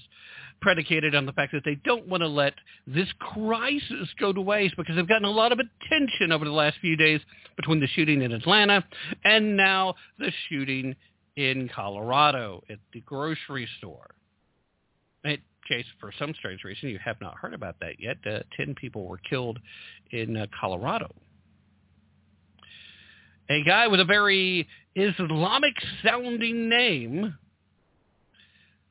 predicated 0.61 1.13
on 1.15 1.25
the 1.25 1.33
fact 1.33 1.51
that 1.51 1.63
they 1.65 1.75
don't 1.83 2.07
want 2.07 2.21
to 2.21 2.27
let 2.27 2.53
this 2.87 3.09
crisis 3.19 4.07
go 4.19 4.31
to 4.31 4.41
waste 4.41 4.75
because 4.77 4.95
they've 4.95 5.07
gotten 5.07 5.27
a 5.27 5.31
lot 5.31 5.51
of 5.51 5.59
attention 5.59 6.31
over 6.31 6.45
the 6.45 6.51
last 6.51 6.77
few 6.79 6.95
days 6.95 7.19
between 7.55 7.79
the 7.79 7.87
shooting 7.87 8.21
in 8.21 8.31
Atlanta 8.31 8.83
and 9.25 9.57
now 9.57 9.95
the 10.19 10.31
shooting 10.49 10.95
in 11.35 11.69
Colorado 11.73 12.63
at 12.69 12.79
the 12.93 13.01
grocery 13.01 13.67
store. 13.77 14.11
In 15.25 15.37
case 15.67 15.85
for 15.99 16.11
some 16.17 16.33
strange 16.33 16.63
reason 16.63 16.89
you 16.89 16.99
have 17.03 17.19
not 17.21 17.35
heard 17.35 17.53
about 17.53 17.75
that 17.79 17.99
yet, 17.99 18.17
uh, 18.29 18.39
10 18.57 18.75
people 18.75 19.07
were 19.07 19.17
killed 19.17 19.59
in 20.11 20.37
uh, 20.37 20.45
Colorado. 20.59 21.13
A 23.53 23.61
guy 23.63 23.87
with 23.87 23.99
a 23.99 24.05
very 24.05 24.67
Islamic 24.95 25.75
sounding 26.03 26.69
name 26.69 27.37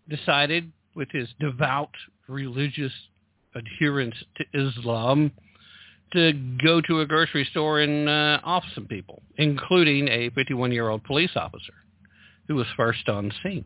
decided 0.09 0.71
with 0.95 1.09
his 1.11 1.29
devout 1.41 1.91
religious 2.29 2.93
adherence 3.57 4.15
to 4.37 4.45
Islam 4.55 5.33
to 6.13 6.33
go 6.65 6.81
to 6.83 7.01
a 7.01 7.07
grocery 7.07 7.45
store 7.51 7.81
and 7.81 8.09
uh, 8.09 8.39
off 8.45 8.63
some 8.73 8.87
people, 8.87 9.23
including 9.37 10.07
a 10.07 10.31
51-year-old 10.31 11.03
police 11.03 11.33
officer 11.35 11.75
who 12.47 12.55
was 12.55 12.67
first 12.77 13.09
on 13.09 13.33
scene. 13.43 13.65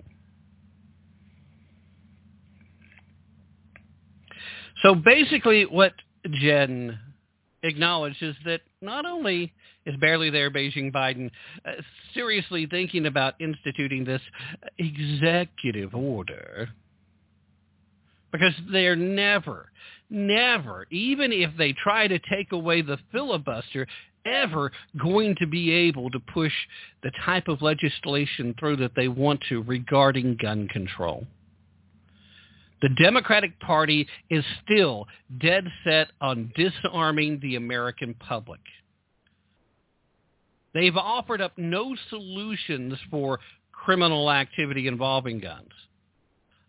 So 4.82 4.94
basically 4.94 5.66
what 5.66 5.92
Jen 6.40 6.98
acknowledged 7.62 8.22
is 8.22 8.34
that 8.46 8.62
not 8.80 9.04
only 9.04 9.52
is 9.86 9.96
barely 9.96 10.30
there 10.30 10.50
Beijing 10.50 10.92
Biden 10.92 11.30
uh, 11.64 11.72
seriously 12.12 12.66
thinking 12.66 13.06
about 13.06 13.40
instituting 13.40 14.04
this 14.04 14.22
executive 14.78 15.94
order 15.94 16.68
because 18.32 18.54
they're 18.70 18.96
never, 18.96 19.70
never, 20.10 20.86
even 20.90 21.32
if 21.32 21.50
they 21.56 21.72
try 21.72 22.06
to 22.06 22.18
take 22.18 22.52
away 22.52 22.82
the 22.82 22.98
filibuster, 23.12 23.86
ever 24.26 24.72
going 25.00 25.36
to 25.36 25.46
be 25.46 25.70
able 25.70 26.10
to 26.10 26.18
push 26.18 26.52
the 27.02 27.12
type 27.24 27.48
of 27.48 27.62
legislation 27.62 28.54
through 28.58 28.76
that 28.76 28.92
they 28.96 29.08
want 29.08 29.40
to 29.48 29.62
regarding 29.62 30.36
gun 30.36 30.68
control. 30.68 31.26
The 32.82 32.90
Democratic 33.00 33.58
Party 33.60 34.06
is 34.28 34.44
still 34.64 35.06
dead 35.40 35.64
set 35.84 36.08
on 36.20 36.52
disarming 36.56 37.40
the 37.40 37.56
American 37.56 38.14
public. 38.14 38.60
They've 40.76 40.96
offered 40.96 41.40
up 41.40 41.52
no 41.56 41.96
solutions 42.10 42.94
for 43.10 43.40
criminal 43.72 44.30
activity 44.30 44.86
involving 44.86 45.40
guns 45.40 45.72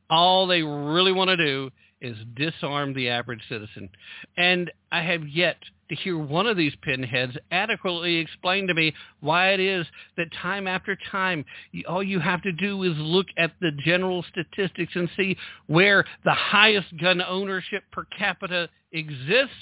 all 0.09 0.47
they 0.47 0.61
really 0.61 1.11
want 1.11 1.29
to 1.29 1.37
do 1.37 1.71
is 1.99 2.15
disarm 2.35 2.93
the 2.93 3.09
average 3.09 3.41
citizen. 3.49 3.89
And 4.37 4.71
I 4.91 5.01
have 5.01 5.27
yet 5.27 5.57
to 5.89 5.95
hear 5.95 6.17
one 6.17 6.45
of 6.45 6.55
these 6.57 6.73
pinheads 6.81 7.35
adequately 7.49 8.17
explain 8.17 8.67
to 8.67 8.73
me 8.73 8.93
why 9.19 9.53
it 9.53 9.59
is 9.59 9.85
that 10.15 10.31
time 10.33 10.67
after 10.67 10.97
time, 11.11 11.43
all 11.87 12.03
you 12.03 12.19
have 12.19 12.43
to 12.43 12.51
do 12.51 12.83
is 12.83 12.93
look 12.97 13.27
at 13.37 13.53
the 13.61 13.71
general 13.83 14.23
statistics 14.29 14.93
and 14.95 15.09
see 15.17 15.37
where 15.65 16.05
the 16.23 16.33
highest 16.33 16.95
gun 16.97 17.21
ownership 17.21 17.83
per 17.91 18.05
capita 18.17 18.69
exists, 18.91 19.53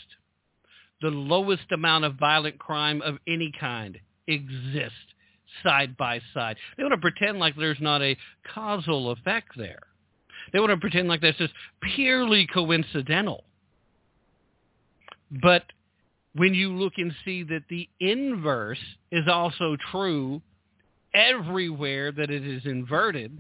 the 1.02 1.10
lowest 1.10 1.72
amount 1.72 2.04
of 2.04 2.16
violent 2.16 2.60
crime 2.60 3.02
of 3.02 3.18
any 3.28 3.52
kind 3.58 4.00
exists 4.28 4.98
side 5.64 5.96
by 5.98 6.22
side. 6.34 6.58
They 6.78 6.84
want 6.84 6.94
to 6.94 7.02
pretend 7.02 7.40
like 7.40 7.56
there's 7.56 7.80
not 7.80 8.02
a 8.02 8.18
causal 8.54 9.12
effect 9.12 9.50
there. 9.58 9.82
They 10.54 10.60
want 10.60 10.72
to 10.72 10.78
pretend 10.78 11.08
like 11.08 11.22
that's 11.22 11.38
just 11.38 11.54
purely 11.96 12.48
coincidental. 12.48 13.44
But 15.42 15.64
when 16.34 16.54
you 16.54 16.74
look 16.74 16.94
and 16.98 17.14
see 17.24 17.44
that 17.44 17.64
the 17.70 17.90
inverse 18.00 18.80
is 19.12 19.28
also 19.28 19.78
true 19.92 20.42
everywhere 21.14 22.12
that 22.12 22.30
it 22.30 22.46
is 22.46 22.66
inverted, 22.66 23.38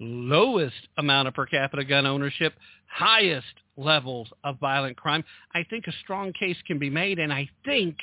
lowest 0.00 0.88
amount 0.98 1.28
of 1.28 1.34
per 1.34 1.46
capita 1.46 1.84
gun 1.84 2.06
ownership, 2.06 2.54
highest 2.86 3.46
levels 3.76 4.28
of 4.44 4.58
violent 4.58 4.96
crime, 4.96 5.24
I 5.54 5.64
think 5.68 5.86
a 5.86 5.92
strong 6.02 6.32
case 6.32 6.56
can 6.66 6.78
be 6.78 6.90
made. 6.90 7.18
And 7.18 7.32
I 7.32 7.48
think, 7.64 7.96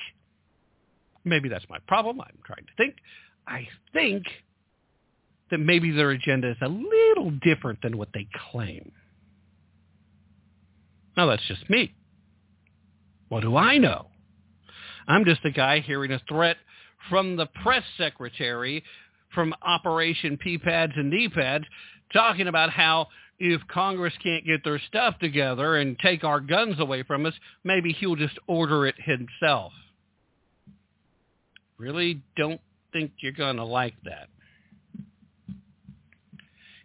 maybe 1.26 1.50
that's 1.50 1.66
my 1.70 1.80
problem, 1.88 2.22
I'm 2.22 2.38
trying 2.46 2.66
to 2.66 2.72
think, 2.78 2.96
I 3.48 3.68
think 3.94 4.24
that 5.52 5.60
maybe 5.60 5.92
their 5.92 6.12
agenda 6.12 6.52
is 6.52 6.58
a 6.62 6.68
little 6.68 7.32
different 7.42 7.82
than 7.82 7.98
what 7.98 8.10
they 8.14 8.28
claim. 8.52 8.92
Now, 11.16 11.28
that's 11.28 11.46
just 11.48 11.70
me. 11.70 11.94
What 13.30 13.42
do 13.42 13.56
I 13.56 13.78
know? 13.78 14.08
I'm 15.08 15.26
just 15.26 15.46
a 15.46 15.52
guy 15.52 15.80
hearing 15.80 16.12
a 16.12 16.22
threat 16.28 16.58
from 17.10 17.36
the 17.36 17.46
press 17.46 17.84
secretary 17.98 18.84
from 19.34 19.54
Operation 19.62 20.38
P-Pads 20.38 20.94
and 20.96 21.12
D-Pads 21.12 21.66
talking 22.14 22.48
about 22.48 22.70
how 22.70 23.08
if 23.40 23.62
Congress 23.68 24.14
can't 24.22 24.46
get 24.46 24.64
their 24.64 24.80
stuff 24.88 25.20
together 25.20 25.78
and 25.78 25.98
take 26.00 26.24
our 26.24 26.40
guns 26.40 26.80
away 26.80 27.04
from 27.04 27.26
us, 27.26 27.34
maybe 27.64 27.92
he'll 27.92 28.16
just 28.16 28.38
order 28.48 28.86
it 28.86 28.96
himself. 28.98 29.74
Really 31.84 32.22
don't 32.38 32.62
think 32.94 33.12
you're 33.20 33.34
going 33.34 33.58
to 33.58 33.66
like 33.66 33.96
that. 34.06 34.30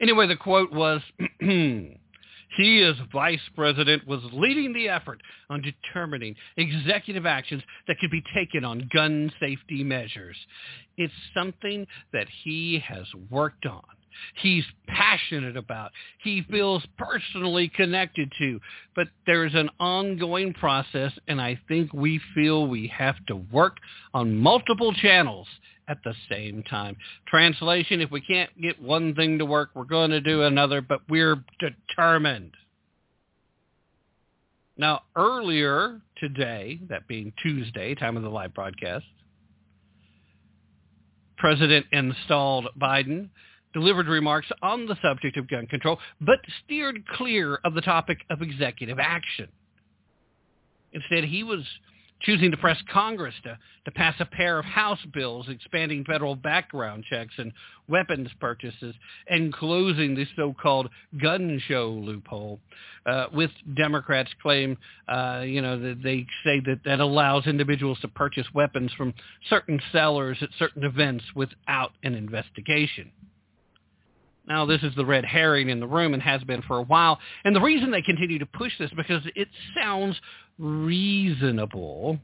Anyway, 0.00 0.26
the 0.26 0.34
quote 0.34 0.72
was, 0.72 1.00
he 1.40 2.82
as 2.82 2.96
vice 3.12 3.40
president 3.54 4.08
was 4.08 4.20
leading 4.32 4.72
the 4.72 4.88
effort 4.88 5.20
on 5.50 5.62
determining 5.62 6.34
executive 6.56 7.26
actions 7.26 7.62
that 7.86 7.98
could 8.00 8.10
be 8.10 8.24
taken 8.34 8.64
on 8.64 8.90
gun 8.92 9.30
safety 9.38 9.84
measures. 9.84 10.36
It's 10.96 11.12
something 11.32 11.86
that 12.12 12.26
he 12.42 12.82
has 12.84 13.06
worked 13.30 13.66
on 13.66 13.84
he's 14.36 14.64
passionate 14.86 15.56
about, 15.56 15.90
he 16.22 16.42
feels 16.50 16.84
personally 16.96 17.68
connected 17.74 18.32
to. 18.38 18.60
But 18.94 19.08
there's 19.26 19.54
an 19.54 19.70
ongoing 19.80 20.54
process, 20.54 21.12
and 21.28 21.40
I 21.40 21.60
think 21.68 21.92
we 21.92 22.20
feel 22.34 22.66
we 22.66 22.88
have 22.96 23.16
to 23.26 23.36
work 23.36 23.76
on 24.14 24.36
multiple 24.36 24.92
channels 24.92 25.46
at 25.88 25.98
the 26.04 26.14
same 26.30 26.62
time. 26.64 26.96
Translation, 27.26 28.00
if 28.00 28.10
we 28.10 28.20
can't 28.20 28.50
get 28.60 28.80
one 28.80 29.14
thing 29.14 29.38
to 29.38 29.46
work, 29.46 29.70
we're 29.74 29.84
going 29.84 30.10
to 30.10 30.20
do 30.20 30.42
another, 30.42 30.80
but 30.80 31.00
we're 31.08 31.42
determined. 31.58 32.52
Now, 34.76 35.02
earlier 35.16 36.00
today, 36.18 36.78
that 36.88 37.08
being 37.08 37.32
Tuesday, 37.42 37.94
time 37.94 38.16
of 38.16 38.22
the 38.22 38.28
live 38.28 38.54
broadcast, 38.54 39.06
President 41.36 41.86
installed 41.92 42.68
Biden 42.80 43.30
delivered 43.72 44.06
remarks 44.06 44.48
on 44.62 44.86
the 44.86 44.96
subject 45.02 45.36
of 45.36 45.48
gun 45.48 45.66
control, 45.66 45.98
but 46.20 46.38
steered 46.64 47.06
clear 47.08 47.58
of 47.64 47.74
the 47.74 47.80
topic 47.80 48.18
of 48.30 48.42
executive 48.42 48.98
action. 48.98 49.48
Instead, 50.92 51.24
he 51.24 51.42
was 51.42 51.60
choosing 52.20 52.50
to 52.50 52.56
press 52.56 52.78
Congress 52.92 53.34
to, 53.44 53.58
to 53.84 53.90
pass 53.92 54.14
a 54.18 54.24
pair 54.24 54.58
of 54.58 54.64
House 54.64 54.98
bills 55.14 55.46
expanding 55.48 56.04
federal 56.04 56.34
background 56.34 57.04
checks 57.08 57.34
and 57.38 57.52
weapons 57.88 58.28
purchases 58.40 58.94
and 59.28 59.52
closing 59.52 60.14
the 60.14 60.26
so-called 60.36 60.88
gun 61.22 61.60
show 61.68 61.90
loophole, 61.90 62.58
uh, 63.06 63.26
with 63.32 63.50
Democrats 63.76 64.30
claim, 64.42 64.76
uh, 65.08 65.42
you 65.46 65.62
know, 65.62 65.78
that 65.78 66.02
they 66.02 66.26
say 66.44 66.60
that 66.60 66.80
that 66.84 67.00
allows 67.00 67.46
individuals 67.46 67.98
to 68.00 68.08
purchase 68.08 68.46
weapons 68.52 68.92
from 68.96 69.14
certain 69.48 69.80
sellers 69.92 70.38
at 70.42 70.48
certain 70.58 70.84
events 70.84 71.24
without 71.34 71.92
an 72.02 72.14
investigation. 72.14 73.10
Now, 74.48 74.64
this 74.64 74.82
is 74.82 74.94
the 74.96 75.04
red 75.04 75.26
herring 75.26 75.68
in 75.68 75.78
the 75.78 75.86
room 75.86 76.14
and 76.14 76.22
has 76.22 76.42
been 76.42 76.62
for 76.62 76.78
a 76.78 76.82
while. 76.82 77.18
And 77.44 77.54
the 77.54 77.60
reason 77.60 77.90
they 77.90 78.00
continue 78.00 78.38
to 78.38 78.46
push 78.46 78.72
this 78.78 78.90
because 78.96 79.22
it 79.36 79.48
sounds 79.74 80.16
reasonable, 80.58 82.18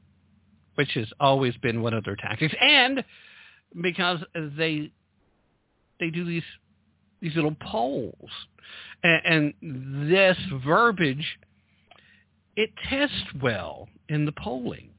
which 0.74 0.90
has 0.94 1.06
always 1.20 1.54
been 1.58 1.82
one 1.82 1.92
of 1.92 2.02
their 2.04 2.16
tactics, 2.16 2.54
and 2.58 3.04
because 3.82 4.20
they 4.34 4.90
they 6.00 6.10
do 6.10 6.24
these 6.24 6.42
these 7.20 7.34
little 7.37 7.56
polls, 7.60 8.30
and, 9.02 9.54
and 9.62 10.10
this 10.10 10.38
verbiage 10.64 11.38
it 12.56 12.70
tests 12.88 13.34
well 13.42 13.88
in 14.08 14.24
the 14.24 14.32
polling. 14.32 14.90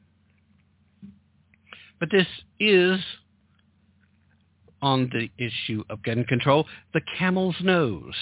But 2.00 2.10
this 2.12 2.28
is 2.60 3.00
on 4.86 5.10
the 5.12 5.32
issue 5.44 5.84
of 5.90 6.04
gun 6.04 6.24
control, 6.26 6.68
the 6.94 7.02
camel's 7.18 7.56
nose. 7.62 8.14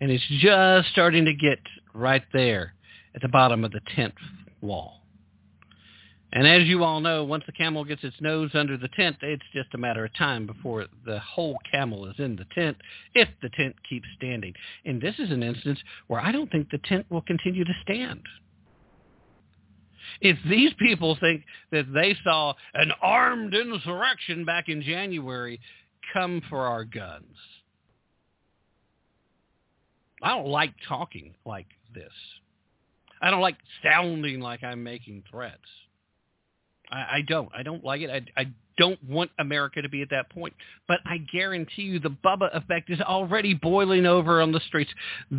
And 0.00 0.10
it's 0.10 0.26
just 0.40 0.88
starting 0.88 1.26
to 1.26 1.34
get 1.34 1.58
right 1.92 2.24
there 2.32 2.72
at 3.14 3.20
the 3.20 3.28
bottom 3.28 3.64
of 3.64 3.70
the 3.70 3.82
10th 3.94 4.14
wall. 4.62 5.02
And 6.32 6.48
as 6.48 6.64
you 6.64 6.82
all 6.82 7.00
know, 7.00 7.22
once 7.22 7.44
the 7.46 7.52
camel 7.52 7.84
gets 7.84 8.02
its 8.02 8.16
nose 8.20 8.50
under 8.54 8.78
the 8.78 8.88
tent, 8.88 9.16
it's 9.20 9.44
just 9.52 9.74
a 9.74 9.78
matter 9.78 10.06
of 10.06 10.14
time 10.14 10.46
before 10.46 10.86
the 11.04 11.20
whole 11.20 11.58
camel 11.70 12.06
is 12.06 12.18
in 12.18 12.34
the 12.34 12.46
tent, 12.54 12.78
if 13.14 13.28
the 13.42 13.50
tent 13.50 13.76
keeps 13.88 14.08
standing. 14.16 14.54
And 14.86 15.00
this 15.00 15.14
is 15.18 15.30
an 15.30 15.42
instance 15.42 15.78
where 16.06 16.20
I 16.20 16.32
don't 16.32 16.50
think 16.50 16.70
the 16.70 16.78
tent 16.78 17.06
will 17.10 17.22
continue 17.22 17.64
to 17.64 17.74
stand. 17.82 18.22
If 20.20 20.38
these 20.48 20.72
people 20.78 21.16
think 21.20 21.44
that 21.72 21.92
they 21.92 22.16
saw 22.24 22.54
an 22.74 22.92
armed 23.02 23.54
insurrection 23.54 24.44
back 24.44 24.68
in 24.68 24.82
January, 24.82 25.60
come 26.12 26.42
for 26.48 26.66
our 26.66 26.84
guns. 26.84 27.36
I 30.22 30.28
don't 30.28 30.48
like 30.48 30.72
talking 30.88 31.34
like 31.44 31.66
this. 31.94 32.12
I 33.20 33.30
don't 33.30 33.40
like 33.40 33.56
sounding 33.82 34.40
like 34.40 34.62
I'm 34.62 34.82
making 34.82 35.24
threats. 35.30 35.58
I, 36.90 36.96
I 36.96 37.20
don't. 37.26 37.48
I 37.54 37.62
don't 37.62 37.84
like 37.84 38.00
it. 38.02 38.10
I, 38.10 38.40
I 38.40 38.46
don't 38.76 39.02
want 39.04 39.30
America 39.38 39.82
to 39.82 39.88
be 39.88 40.02
at 40.02 40.10
that 40.10 40.30
point. 40.30 40.54
But 40.88 41.00
I 41.06 41.18
guarantee 41.18 41.82
you 41.82 41.98
the 41.98 42.10
Bubba 42.24 42.54
effect 42.56 42.90
is 42.90 43.00
already 43.00 43.54
boiling 43.54 44.06
over 44.06 44.40
on 44.40 44.52
the 44.52 44.60
streets. 44.66 44.90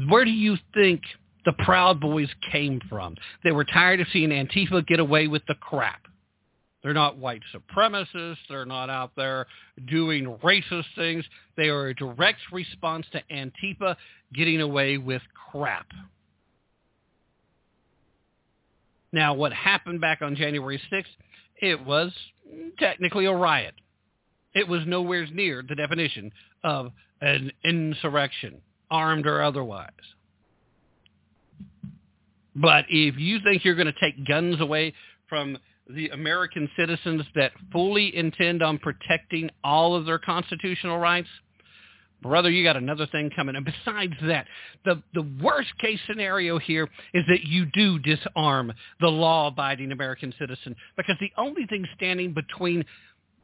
Where 0.09 0.25
do 0.25 0.31
you 0.31 0.57
think 0.73 1.01
the 1.45 1.53
Proud 1.53 1.99
Boys 2.01 2.29
came 2.51 2.81
from. 2.89 3.15
They 3.43 3.51
were 3.51 3.63
tired 3.63 4.01
of 4.01 4.07
seeing 4.11 4.29
Antifa 4.29 4.85
get 4.85 4.99
away 4.99 5.27
with 5.27 5.43
the 5.47 5.55
crap. 5.55 6.01
They're 6.81 6.93
not 6.93 7.17
white 7.17 7.41
supremacists. 7.53 8.37
They're 8.47 8.65
not 8.65 8.89
out 8.89 9.11
there 9.15 9.47
doing 9.87 10.37
racist 10.43 10.85
things. 10.95 11.25
They 11.57 11.69
are 11.69 11.87
a 11.87 11.95
direct 11.95 12.39
response 12.51 13.07
to 13.11 13.23
Antifa 13.31 13.95
getting 14.33 14.61
away 14.61 14.97
with 14.97 15.21
crap. 15.51 15.87
Now, 19.11 19.33
what 19.33 19.53
happened 19.53 20.01
back 20.01 20.21
on 20.21 20.35
January 20.35 20.79
6th, 20.91 21.05
it 21.61 21.83
was 21.83 22.11
technically 22.77 23.25
a 23.25 23.33
riot. 23.33 23.73
It 24.53 24.67
was 24.67 24.81
nowhere 24.85 25.25
near 25.27 25.63
the 25.67 25.75
definition 25.75 26.31
of 26.63 26.91
an 27.21 27.51
insurrection, 27.63 28.61
armed 28.91 29.25
or 29.25 29.41
otherwise. 29.41 29.89
But 32.55 32.85
if 32.89 33.17
you 33.17 33.39
think 33.43 33.65
you're 33.65 33.75
going 33.75 33.91
to 33.91 33.99
take 33.99 34.25
guns 34.27 34.61
away 34.61 34.93
from 35.27 35.57
the 35.89 36.09
American 36.09 36.69
citizens 36.77 37.23
that 37.35 37.51
fully 37.71 38.15
intend 38.15 38.63
on 38.63 38.79
protecting 38.79 39.49
all 39.63 39.95
of 39.95 40.05
their 40.05 40.17
constitutional 40.17 40.97
rights, 40.97 41.27
brother, 42.21 42.49
you 42.49 42.63
got 42.63 42.77
another 42.77 43.05
thing 43.07 43.29
coming. 43.35 43.55
And 43.55 43.65
besides 43.65 44.13
that, 44.23 44.47
the, 44.83 45.01
the 45.13 45.27
worst 45.43 45.77
case 45.79 45.99
scenario 46.07 46.57
here 46.57 46.89
is 47.13 47.23
that 47.27 47.43
you 47.43 47.65
do 47.67 47.99
disarm 47.99 48.73
the 48.99 49.09
law-abiding 49.09 49.91
American 49.91 50.33
citizen 50.39 50.75
because 50.97 51.17
the 51.19 51.31
only 51.37 51.65
thing 51.67 51.85
standing 51.95 52.33
between 52.33 52.83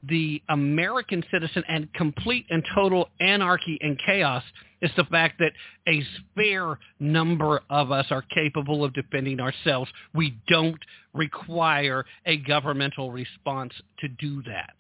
the 0.03 0.41
American 0.49 1.23
citizen 1.31 1.63
and 1.67 1.91
complete 1.93 2.45
and 2.49 2.63
total 2.73 3.09
anarchy 3.19 3.77
and 3.81 3.99
chaos 4.05 4.43
is 4.81 4.91
the 4.97 5.03
fact 5.05 5.39
that 5.39 5.51
a 5.87 6.03
spare 6.17 6.79
number 6.99 7.61
of 7.69 7.91
us 7.91 8.07
are 8.09 8.23
capable 8.33 8.83
of 8.83 8.93
defending 8.93 9.39
ourselves. 9.39 9.91
We 10.13 10.35
don't 10.47 10.79
require 11.13 12.05
a 12.25 12.37
governmental 12.37 13.11
response 13.11 13.73
to 13.99 14.07
do 14.07 14.41
that. 14.43 14.73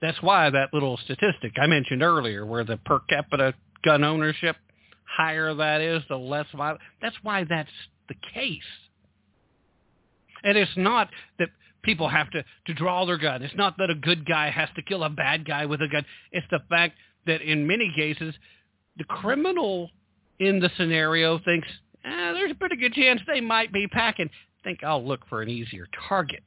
That's 0.00 0.20
why 0.22 0.48
that 0.50 0.72
little 0.72 0.98
statistic 1.04 1.52
I 1.60 1.66
mentioned 1.66 2.02
earlier 2.02 2.46
where 2.46 2.64
the 2.64 2.76
per 2.78 3.00
capita 3.10 3.52
gun 3.84 4.04
ownership, 4.04 4.56
higher 5.04 5.52
that 5.54 5.80
is, 5.80 6.02
the 6.08 6.16
less 6.16 6.46
violent. 6.56 6.80
That's 7.02 7.16
why 7.22 7.44
that's 7.44 7.70
the 8.08 8.14
case. 8.32 8.62
And 10.44 10.56
it's 10.56 10.70
not 10.76 11.08
that 11.38 11.48
people 11.88 12.06
have 12.06 12.28
to, 12.28 12.44
to 12.66 12.74
draw 12.74 13.06
their 13.06 13.16
gun. 13.16 13.42
It's 13.42 13.56
not 13.56 13.78
that 13.78 13.88
a 13.88 13.94
good 13.94 14.26
guy 14.26 14.50
has 14.50 14.68
to 14.76 14.82
kill 14.82 15.04
a 15.04 15.08
bad 15.08 15.46
guy 15.46 15.64
with 15.64 15.80
a 15.80 15.88
gun. 15.88 16.04
It's 16.32 16.46
the 16.50 16.60
fact 16.68 16.96
that 17.26 17.40
in 17.40 17.66
many 17.66 17.90
cases, 17.96 18.34
the 18.98 19.04
criminal 19.04 19.88
in 20.38 20.60
the 20.60 20.68
scenario 20.76 21.38
thinks, 21.38 21.66
eh, 22.04 22.32
there's 22.34 22.50
a 22.50 22.54
pretty 22.54 22.76
good 22.76 22.92
chance 22.92 23.22
they 23.26 23.40
might 23.40 23.72
be 23.72 23.86
packing. 23.86 24.28
Think 24.64 24.84
I'll 24.84 25.02
look 25.02 25.26
for 25.30 25.40
an 25.40 25.48
easier 25.48 25.88
target. 26.10 26.42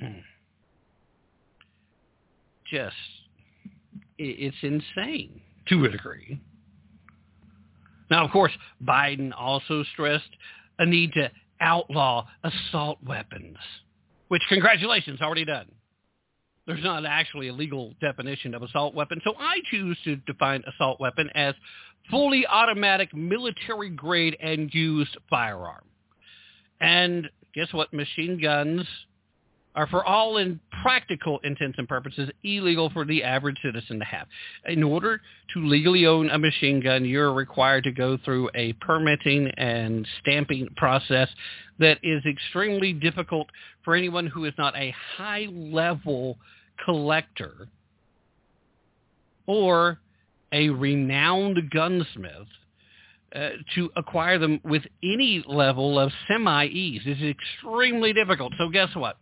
Hmm. 0.00 0.18
Just, 2.68 2.96
it's 4.18 4.56
insane 4.62 5.40
to 5.68 5.84
a 5.84 5.88
degree. 5.88 6.40
Now, 8.10 8.24
of 8.24 8.32
course, 8.32 8.52
Biden 8.84 9.30
also 9.38 9.84
stressed 9.92 10.30
a 10.80 10.86
need 10.86 11.12
to 11.12 11.30
outlaw 11.60 12.26
assault 12.44 12.98
weapons, 13.04 13.56
which, 14.28 14.42
congratulations, 14.48 15.20
already 15.20 15.44
done. 15.44 15.66
There's 16.66 16.84
not 16.84 17.04
actually 17.04 17.48
a 17.48 17.52
legal 17.52 17.94
definition 18.00 18.54
of 18.54 18.62
assault 18.62 18.94
weapon, 18.94 19.20
so 19.24 19.34
I 19.38 19.60
choose 19.70 19.98
to 20.04 20.16
define 20.16 20.62
assault 20.66 21.00
weapon 21.00 21.28
as 21.34 21.54
fully 22.10 22.46
automatic 22.46 23.14
military 23.14 23.90
grade 23.90 24.36
and 24.40 24.72
used 24.72 25.16
firearm. 25.28 25.84
And 26.80 27.28
guess 27.54 27.72
what? 27.72 27.92
Machine 27.92 28.40
guns 28.40 28.86
are 29.74 29.86
for 29.86 30.04
all 30.04 30.36
in 30.38 30.58
practical 30.82 31.38
intents 31.44 31.78
and 31.78 31.88
purposes 31.88 32.30
illegal 32.42 32.90
for 32.90 33.04
the 33.04 33.22
average 33.22 33.58
citizen 33.62 33.98
to 33.98 34.04
have. 34.04 34.26
In 34.66 34.82
order 34.82 35.20
to 35.54 35.66
legally 35.66 36.06
own 36.06 36.30
a 36.30 36.38
machine 36.38 36.80
gun, 36.80 37.04
you're 37.04 37.32
required 37.32 37.84
to 37.84 37.92
go 37.92 38.18
through 38.24 38.50
a 38.54 38.72
permitting 38.74 39.48
and 39.56 40.06
stamping 40.20 40.68
process 40.76 41.28
that 41.78 41.98
is 42.02 42.22
extremely 42.26 42.92
difficult 42.92 43.48
for 43.84 43.94
anyone 43.94 44.26
who 44.26 44.44
is 44.44 44.54
not 44.58 44.76
a 44.76 44.94
high-level 45.16 46.36
collector 46.84 47.68
or 49.46 49.98
a 50.52 50.68
renowned 50.70 51.70
gunsmith 51.70 52.48
uh, 53.34 53.50
to 53.74 53.90
acquire 53.94 54.38
them 54.38 54.60
with 54.64 54.82
any 55.04 55.44
level 55.46 55.98
of 55.98 56.10
semi-ease. 56.26 57.02
It's 57.04 57.38
extremely 57.38 58.12
difficult. 58.12 58.52
So 58.58 58.68
guess 58.68 58.88
what? 58.94 59.16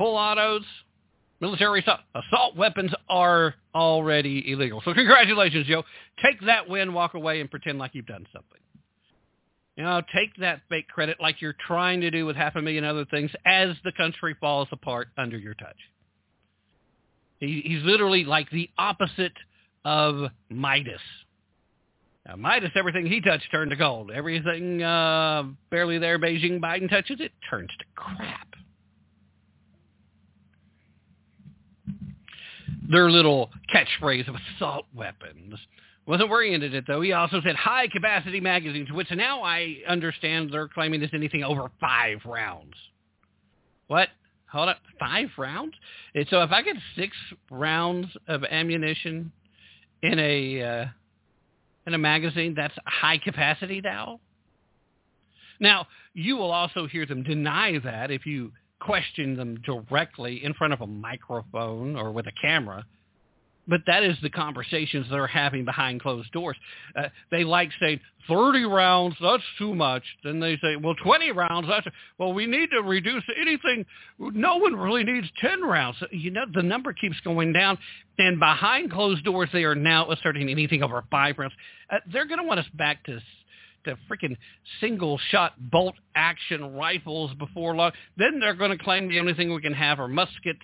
Full 0.00 0.16
autos, 0.16 0.62
military 1.40 1.80
assault, 1.80 2.00
assault 2.14 2.56
weapons 2.56 2.90
are 3.10 3.54
already 3.74 4.50
illegal. 4.50 4.80
So 4.82 4.94
congratulations, 4.94 5.66
Joe. 5.66 5.82
Take 6.24 6.40
that 6.46 6.70
win, 6.70 6.94
walk 6.94 7.12
away, 7.12 7.42
and 7.42 7.50
pretend 7.50 7.78
like 7.78 7.94
you've 7.94 8.06
done 8.06 8.26
something. 8.32 8.58
You 9.76 9.84
know, 9.84 10.00
take 10.14 10.34
that 10.40 10.62
fake 10.70 10.88
credit 10.88 11.18
like 11.20 11.42
you're 11.42 11.56
trying 11.66 12.00
to 12.00 12.10
do 12.10 12.24
with 12.24 12.34
half 12.34 12.56
a 12.56 12.62
million 12.62 12.82
other 12.82 13.04
things 13.04 13.30
as 13.44 13.76
the 13.84 13.92
country 13.92 14.34
falls 14.40 14.68
apart 14.72 15.08
under 15.18 15.36
your 15.36 15.54
touch. 15.54 15.76
He, 17.38 17.62
he's 17.64 17.82
literally 17.84 18.24
like 18.24 18.50
the 18.50 18.70
opposite 18.78 19.32
of 19.84 20.30
Midas. 20.48 21.00
Now, 22.26 22.36
Midas, 22.36 22.70
everything 22.74 23.04
he 23.04 23.20
touched 23.20 23.50
turned 23.50 23.70
to 23.70 23.76
gold. 23.76 24.10
Everything 24.10 24.82
uh, 24.82 25.44
barely 25.70 25.98
there 25.98 26.18
Beijing 26.18 26.58
Biden 26.58 26.88
touches, 26.88 27.20
it 27.20 27.32
turns 27.50 27.70
to 27.78 27.84
crap. 27.94 28.48
Their 32.90 33.10
little 33.10 33.50
catchphrase 33.72 34.28
of 34.28 34.34
assault 34.56 34.86
weapons. 34.94 35.54
Wasn't 36.06 36.30
at 36.30 36.62
it 36.74 36.84
though. 36.86 37.00
He 37.00 37.12
also 37.12 37.40
said 37.40 37.54
high 37.54 37.86
capacity 37.86 38.40
magazines, 38.40 38.90
which 38.90 39.10
now 39.12 39.42
I 39.42 39.76
understand 39.88 40.50
they're 40.52 40.68
claiming 40.68 41.02
is 41.02 41.10
anything 41.12 41.44
over 41.44 41.70
five 41.80 42.18
rounds. 42.24 42.74
What? 43.86 44.08
Hold 44.50 44.70
up, 44.70 44.78
five 44.98 45.28
rounds? 45.38 45.74
And 46.14 46.26
so 46.28 46.42
if 46.42 46.50
I 46.50 46.62
get 46.62 46.74
six 46.96 47.16
rounds 47.50 48.08
of 48.26 48.42
ammunition 48.42 49.30
in 50.02 50.18
a 50.18 50.62
uh, 50.62 50.86
in 51.86 51.94
a 51.94 51.98
magazine, 51.98 52.54
that's 52.56 52.74
high 52.86 53.18
capacity 53.18 53.80
now. 53.80 54.18
Now 55.60 55.86
you 56.12 56.36
will 56.36 56.50
also 56.50 56.86
hear 56.88 57.06
them 57.06 57.22
deny 57.22 57.78
that 57.78 58.10
if 58.10 58.26
you 58.26 58.50
question 58.80 59.36
them 59.36 59.60
directly 59.64 60.44
in 60.44 60.54
front 60.54 60.72
of 60.72 60.80
a 60.80 60.86
microphone 60.86 61.96
or 61.96 62.10
with 62.10 62.26
a 62.26 62.32
camera. 62.40 62.84
But 63.68 63.82
that 63.86 64.02
is 64.02 64.16
the 64.20 64.30
conversations 64.30 65.06
they're 65.10 65.28
having 65.28 65.64
behind 65.64 66.00
closed 66.00 66.32
doors. 66.32 66.56
Uh, 66.96 67.08
they 67.30 67.44
like 67.44 67.70
saying 67.80 68.00
30 68.28 68.64
rounds, 68.64 69.16
that's 69.20 69.44
too 69.58 69.74
much. 69.74 70.02
Then 70.24 70.40
they 70.40 70.56
say, 70.56 70.76
well, 70.76 70.94
20 71.04 71.30
rounds, 71.30 71.68
that's, 71.68 71.86
well, 72.18 72.32
we 72.32 72.46
need 72.46 72.70
to 72.70 72.82
reduce 72.82 73.22
anything. 73.40 73.86
No 74.18 74.56
one 74.56 74.74
really 74.74 75.04
needs 75.04 75.28
10 75.40 75.62
rounds. 75.62 75.98
You 76.10 76.32
know, 76.32 76.46
the 76.52 76.62
number 76.62 76.92
keeps 76.92 77.20
going 77.20 77.52
down. 77.52 77.78
And 78.18 78.40
behind 78.40 78.90
closed 78.90 79.24
doors, 79.24 79.48
they 79.52 79.64
are 79.64 79.76
now 79.76 80.10
asserting 80.10 80.48
anything 80.48 80.82
over 80.82 81.04
five 81.10 81.38
rounds. 81.38 81.54
Uh, 81.90 81.98
they're 82.12 82.26
going 82.26 82.40
to 82.40 82.46
want 82.46 82.60
us 82.60 82.66
back 82.74 83.04
to 83.04 83.20
to 83.84 83.96
freaking 84.10 84.36
single 84.80 85.18
shot 85.30 85.52
bolt 85.70 85.94
action 86.14 86.74
rifles 86.74 87.32
before 87.34 87.74
long. 87.74 87.92
Then 88.16 88.40
they're 88.40 88.54
going 88.54 88.76
to 88.76 88.82
claim 88.82 89.08
the 89.08 89.20
only 89.20 89.34
thing 89.34 89.52
we 89.52 89.60
can 89.60 89.72
have 89.72 90.00
are 90.00 90.08
muskets 90.08 90.60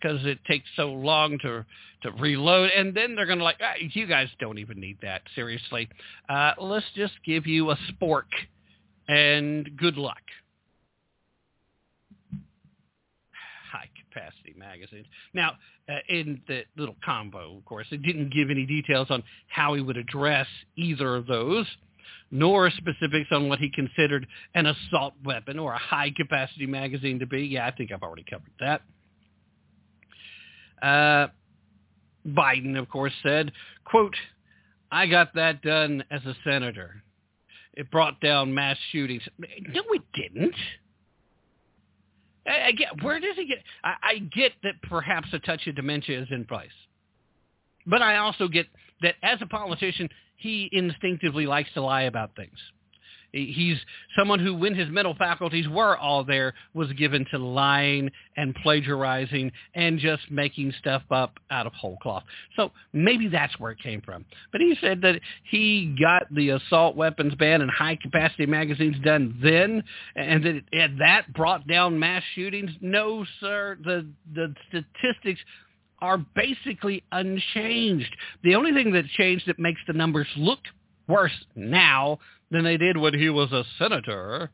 because 0.00 0.24
it 0.24 0.38
takes 0.46 0.66
so 0.76 0.92
long 0.92 1.38
to 1.40 1.64
to 2.02 2.12
reload. 2.12 2.70
And 2.70 2.94
then 2.94 3.14
they're 3.14 3.26
going 3.26 3.38
to 3.38 3.44
like, 3.44 3.58
ah, 3.60 3.74
you 3.78 4.06
guys 4.06 4.28
don't 4.38 4.58
even 4.58 4.78
need 4.80 4.98
that. 5.02 5.22
Seriously, 5.34 5.88
uh, 6.28 6.52
let's 6.60 6.86
just 6.94 7.14
give 7.24 7.46
you 7.46 7.70
a 7.70 7.78
spork 7.90 8.22
and 9.08 9.68
good 9.76 9.96
luck. 9.96 10.22
High 13.72 13.88
capacity 14.12 14.54
magazines. 14.56 15.06
Now, 15.34 15.52
uh, 15.88 15.96
in 16.08 16.40
the 16.46 16.62
little 16.76 16.96
combo, 17.04 17.56
of 17.56 17.64
course, 17.64 17.86
it 17.90 18.02
didn't 18.02 18.32
give 18.32 18.50
any 18.50 18.66
details 18.66 19.08
on 19.10 19.22
how 19.48 19.74
he 19.74 19.80
would 19.80 19.96
address 19.96 20.46
either 20.76 21.16
of 21.16 21.26
those 21.26 21.66
nor 22.30 22.70
specifics 22.70 23.28
on 23.30 23.48
what 23.48 23.58
he 23.58 23.70
considered 23.70 24.26
an 24.54 24.66
assault 24.66 25.14
weapon 25.24 25.58
or 25.58 25.72
a 25.72 25.78
high-capacity 25.78 26.66
magazine 26.66 27.18
to 27.18 27.26
be. 27.26 27.42
Yeah, 27.42 27.66
I 27.66 27.70
think 27.70 27.92
I've 27.92 28.02
already 28.02 28.24
covered 28.28 28.52
that. 28.60 28.82
Uh, 30.82 31.28
Biden, 32.26 32.78
of 32.78 32.88
course, 32.88 33.12
said, 33.22 33.52
quote, 33.84 34.14
I 34.90 35.06
got 35.06 35.34
that 35.34 35.62
done 35.62 36.04
as 36.10 36.24
a 36.24 36.34
senator. 36.44 37.02
It 37.74 37.90
brought 37.90 38.20
down 38.20 38.54
mass 38.54 38.76
shootings. 38.90 39.22
No, 39.38 39.82
it 39.90 40.02
didn't. 40.14 40.54
I, 42.46 42.72
get, 42.72 43.02
where 43.02 43.20
does 43.20 43.36
he 43.36 43.46
get? 43.46 43.58
I, 43.84 43.94
I 44.02 44.18
get 44.18 44.52
that 44.62 44.74
perhaps 44.82 45.28
a 45.32 45.38
touch 45.38 45.66
of 45.66 45.76
dementia 45.76 46.22
is 46.22 46.28
in 46.30 46.44
place. 46.44 46.70
But 47.86 48.02
I 48.02 48.16
also 48.16 48.48
get 48.48 48.66
that 49.02 49.14
as 49.22 49.38
a 49.42 49.46
politician, 49.46 50.08
he 50.38 50.70
instinctively 50.72 51.46
likes 51.46 51.68
to 51.74 51.82
lie 51.82 52.02
about 52.02 52.34
things. 52.34 52.56
He's 53.30 53.76
someone 54.16 54.38
who, 54.38 54.54
when 54.54 54.74
his 54.74 54.88
mental 54.88 55.14
faculties 55.14 55.68
were 55.68 55.98
all 55.98 56.24
there, 56.24 56.54
was 56.72 56.90
given 56.94 57.26
to 57.30 57.36
lying 57.36 58.10
and 58.38 58.54
plagiarizing 58.62 59.52
and 59.74 59.98
just 59.98 60.30
making 60.30 60.72
stuff 60.78 61.02
up 61.10 61.38
out 61.50 61.66
of 61.66 61.74
whole 61.74 61.98
cloth. 61.98 62.24
So 62.56 62.72
maybe 62.94 63.28
that's 63.28 63.58
where 63.60 63.72
it 63.72 63.80
came 63.80 64.00
from. 64.00 64.24
But 64.50 64.62
he 64.62 64.74
said 64.80 65.02
that 65.02 65.20
he 65.44 65.94
got 66.00 66.22
the 66.34 66.50
assault 66.50 66.96
weapons 66.96 67.34
ban 67.34 67.60
and 67.60 67.70
high-capacity 67.70 68.46
magazines 68.46 68.96
done 69.04 69.38
then, 69.42 69.84
and 70.16 70.64
that 70.72 70.90
that 70.98 71.32
brought 71.34 71.66
down 71.66 71.98
mass 71.98 72.22
shootings. 72.34 72.70
No, 72.80 73.26
sir. 73.40 73.76
The 73.84 74.06
the 74.34 74.54
statistics 74.68 75.40
are 76.00 76.18
basically 76.18 77.02
unchanged. 77.12 78.14
The 78.42 78.54
only 78.54 78.72
thing 78.72 78.92
that 78.92 79.06
changed 79.08 79.46
that 79.48 79.58
makes 79.58 79.80
the 79.86 79.92
numbers 79.92 80.28
look 80.36 80.60
worse 81.08 81.32
now 81.54 82.18
than 82.50 82.64
they 82.64 82.76
did 82.76 82.96
when 82.96 83.14
he 83.14 83.30
was 83.30 83.50
a 83.52 83.64
senator 83.78 84.50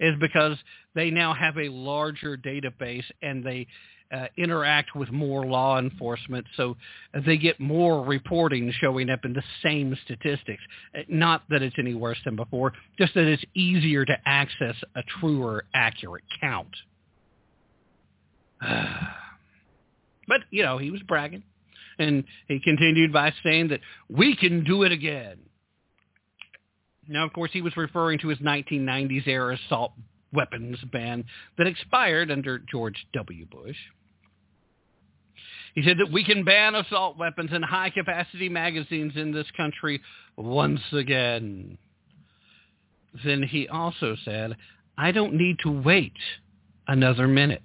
is 0.00 0.14
because 0.20 0.56
they 0.94 1.10
now 1.10 1.34
have 1.34 1.56
a 1.56 1.68
larger 1.68 2.36
database 2.36 3.04
and 3.22 3.44
they 3.44 3.66
uh, 4.10 4.26
interact 4.38 4.96
with 4.96 5.10
more 5.10 5.44
law 5.44 5.78
enforcement, 5.78 6.46
so 6.56 6.74
they 7.26 7.36
get 7.36 7.60
more 7.60 8.02
reporting 8.02 8.72
showing 8.80 9.10
up 9.10 9.20
in 9.24 9.34
the 9.34 9.42
same 9.62 9.94
statistics. 10.04 10.62
Uh, 10.96 11.02
not 11.08 11.42
that 11.50 11.62
it's 11.62 11.76
any 11.78 11.94
worse 11.94 12.16
than 12.24 12.34
before, 12.34 12.72
just 12.98 13.12
that 13.12 13.26
it's 13.26 13.44
easier 13.54 14.06
to 14.06 14.16
access 14.24 14.74
a 14.96 15.02
truer, 15.20 15.64
accurate 15.74 16.24
count. 16.40 16.74
But, 20.28 20.42
you 20.50 20.62
know, 20.62 20.78
he 20.78 20.90
was 20.90 21.02
bragging. 21.02 21.42
And 21.98 22.22
he 22.46 22.60
continued 22.60 23.12
by 23.12 23.32
saying 23.42 23.68
that 23.68 23.80
we 24.08 24.36
can 24.36 24.62
do 24.62 24.84
it 24.84 24.92
again. 24.92 25.38
Now, 27.08 27.24
of 27.24 27.32
course, 27.32 27.50
he 27.52 27.62
was 27.62 27.76
referring 27.76 28.20
to 28.20 28.28
his 28.28 28.38
1990s 28.38 29.26
era 29.26 29.58
assault 29.66 29.92
weapons 30.32 30.78
ban 30.92 31.24
that 31.56 31.66
expired 31.66 32.30
under 32.30 32.58
George 32.58 33.06
W. 33.14 33.46
Bush. 33.46 33.76
He 35.74 35.82
said 35.82 35.98
that 35.98 36.12
we 36.12 36.24
can 36.24 36.44
ban 36.44 36.74
assault 36.74 37.18
weapons 37.18 37.50
and 37.52 37.64
high-capacity 37.64 38.48
magazines 38.48 39.14
in 39.16 39.32
this 39.32 39.46
country 39.56 40.00
once 40.36 40.80
again. 40.92 41.78
Then 43.24 43.42
he 43.42 43.68
also 43.68 44.16
said, 44.24 44.56
I 44.96 45.12
don't 45.12 45.34
need 45.34 45.56
to 45.62 45.70
wait 45.70 46.16
another 46.86 47.26
minute, 47.26 47.62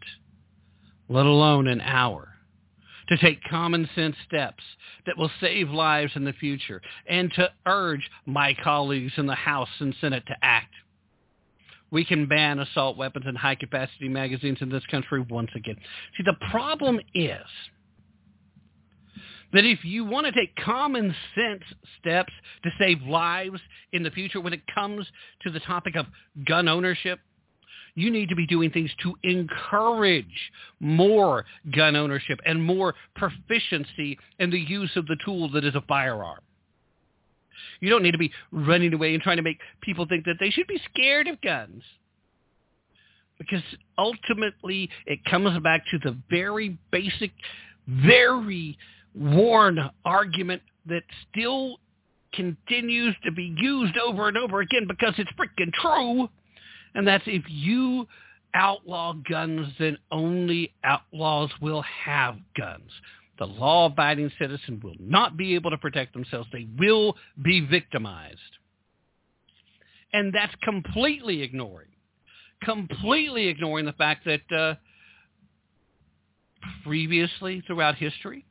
let 1.09 1.25
alone 1.25 1.67
an 1.67 1.81
hour, 1.81 2.32
to 3.09 3.17
take 3.17 3.43
common 3.43 3.89
sense 3.95 4.15
steps 4.27 4.63
that 5.05 5.17
will 5.17 5.31
save 5.41 5.69
lives 5.69 6.13
in 6.15 6.23
the 6.23 6.33
future 6.33 6.81
and 7.07 7.31
to 7.33 7.49
urge 7.65 8.09
my 8.25 8.55
colleagues 8.63 9.13
in 9.17 9.25
the 9.25 9.35
House 9.35 9.69
and 9.79 9.95
Senate 9.99 10.23
to 10.27 10.35
act. 10.41 10.73
We 11.91 12.05
can 12.05 12.25
ban 12.25 12.59
assault 12.59 12.97
weapons 12.97 13.25
and 13.27 13.37
high-capacity 13.37 14.09
magazines 14.09 14.57
in 14.61 14.69
this 14.69 14.85
country 14.89 15.23
once 15.29 15.51
again. 15.55 15.75
See, 16.17 16.23
the 16.23 16.37
problem 16.49 16.99
is 17.13 17.45
that 19.53 19.63
if 19.63 19.85
you 19.85 20.03
want 20.03 20.25
to 20.25 20.31
take 20.31 20.55
common 20.55 21.15
sense 21.35 21.61
steps 21.99 22.33
to 22.63 22.71
save 22.79 23.03
lives 23.03 23.59
in 23.91 24.01
the 24.01 24.09
future 24.09 24.41
when 24.41 24.53
it 24.53 24.61
comes 24.73 25.05
to 25.43 25.51
the 25.51 25.59
topic 25.59 25.95
of 25.95 26.07
gun 26.45 26.67
ownership, 26.67 27.19
you 27.95 28.09
need 28.09 28.29
to 28.29 28.35
be 28.35 28.47
doing 28.47 28.71
things 28.71 28.89
to 29.03 29.15
encourage 29.23 30.51
more 30.79 31.45
gun 31.75 31.95
ownership 31.95 32.39
and 32.45 32.63
more 32.63 32.95
proficiency 33.15 34.17
in 34.39 34.49
the 34.49 34.59
use 34.59 34.91
of 34.95 35.05
the 35.05 35.17
tool 35.23 35.49
that 35.51 35.63
is 35.63 35.75
a 35.75 35.81
firearm. 35.81 36.39
You 37.79 37.89
don't 37.89 38.03
need 38.03 38.11
to 38.11 38.17
be 38.17 38.31
running 38.51 38.93
away 38.93 39.13
and 39.13 39.21
trying 39.21 39.37
to 39.37 39.43
make 39.43 39.59
people 39.81 40.05
think 40.07 40.25
that 40.25 40.37
they 40.39 40.49
should 40.49 40.67
be 40.67 40.81
scared 40.93 41.27
of 41.27 41.39
guns. 41.41 41.83
Because 43.37 43.63
ultimately 43.97 44.89
it 45.05 45.19
comes 45.25 45.57
back 45.59 45.83
to 45.91 45.99
the 45.99 46.17
very 46.29 46.77
basic, 46.91 47.31
very 47.87 48.77
worn 49.13 49.79
argument 50.05 50.61
that 50.87 51.03
still 51.29 51.77
continues 52.33 53.15
to 53.23 53.31
be 53.31 53.53
used 53.57 53.97
over 53.97 54.27
and 54.27 54.37
over 54.37 54.61
again 54.61 54.87
because 54.87 55.13
it's 55.17 55.29
freaking 55.31 55.71
true. 55.73 56.29
And 56.95 57.07
that's 57.07 57.23
if 57.27 57.43
you 57.47 58.07
outlaw 58.53 59.13
guns, 59.13 59.67
then 59.79 59.97
only 60.11 60.73
outlaws 60.83 61.49
will 61.61 61.81
have 61.81 62.37
guns. 62.57 62.89
The 63.39 63.47
law-abiding 63.47 64.31
citizen 64.39 64.79
will 64.83 64.95
not 64.99 65.37
be 65.37 65.55
able 65.55 65.71
to 65.71 65.77
protect 65.77 66.13
themselves. 66.13 66.47
They 66.51 66.67
will 66.77 67.17
be 67.41 67.61
victimized. 67.61 68.39
And 70.13 70.31
that's 70.31 70.53
completely 70.61 71.41
ignoring, 71.41 71.89
completely 72.61 73.47
ignoring 73.47 73.85
the 73.85 73.93
fact 73.93 74.25
that 74.25 74.55
uh, 74.55 74.75
previously 76.83 77.63
throughout 77.65 77.95
history, 77.95 78.45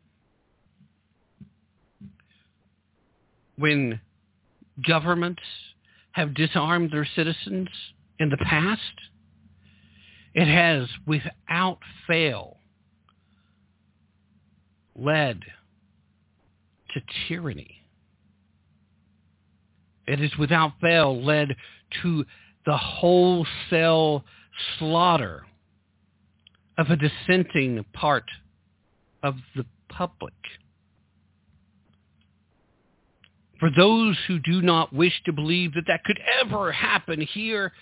when 3.56 4.00
governments 4.84 5.42
have 6.12 6.34
disarmed 6.34 6.90
their 6.90 7.06
citizens 7.14 7.68
in 8.22 8.30
the 8.30 8.36
past, 8.38 8.80
it 10.32 10.46
has 10.46 10.88
without 11.06 11.78
fail 12.06 12.56
led 14.94 15.40
to 16.94 17.00
tyranny. 17.28 17.82
It 20.06 20.20
has 20.20 20.30
without 20.38 20.72
fail 20.80 21.22
led 21.22 21.48
to 22.02 22.24
the 22.64 22.76
wholesale 22.76 24.24
slaughter 24.78 25.44
of 26.78 26.88
a 26.90 26.96
dissenting 26.96 27.84
part 27.92 28.24
of 29.22 29.36
the 29.56 29.66
public. 29.88 30.34
For 33.58 33.70
those 33.70 34.16
who 34.26 34.38
do 34.38 34.60
not 34.60 34.92
wish 34.92 35.22
to 35.24 35.32
believe 35.32 35.74
that 35.74 35.84
that 35.86 36.04
could 36.04 36.18
ever 36.40 36.72
happen 36.72 37.20
here, 37.20 37.72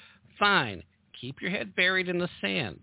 fine. 0.40 0.82
Keep 1.20 1.40
your 1.40 1.52
head 1.52 1.76
buried 1.76 2.08
in 2.08 2.18
the 2.18 2.28
sand. 2.40 2.80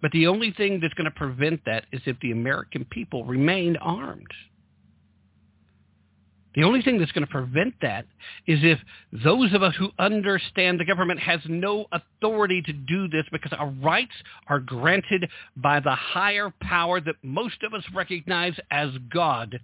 But 0.00 0.12
the 0.12 0.26
only 0.26 0.52
thing 0.52 0.80
that's 0.80 0.94
going 0.94 1.10
to 1.10 1.10
prevent 1.10 1.64
that 1.66 1.84
is 1.92 2.00
if 2.06 2.18
the 2.20 2.32
American 2.32 2.84
people 2.86 3.24
remain 3.24 3.76
armed. 3.76 4.30
The 6.54 6.62
only 6.62 6.82
thing 6.82 6.98
that's 6.98 7.10
going 7.10 7.26
to 7.26 7.30
prevent 7.30 7.74
that 7.82 8.06
is 8.46 8.60
if 8.62 8.78
those 9.24 9.52
of 9.52 9.62
us 9.62 9.74
who 9.76 9.90
understand 9.98 10.78
the 10.78 10.84
government 10.84 11.18
has 11.18 11.40
no 11.48 11.86
authority 11.90 12.62
to 12.62 12.72
do 12.72 13.08
this 13.08 13.24
because 13.32 13.52
our 13.58 13.70
rights 13.70 14.12
are 14.48 14.60
granted 14.60 15.28
by 15.56 15.80
the 15.80 15.94
higher 15.94 16.52
power 16.60 17.00
that 17.00 17.16
most 17.22 17.62
of 17.64 17.74
us 17.74 17.82
recognize 17.92 18.54
as 18.70 18.90
God 19.12 19.58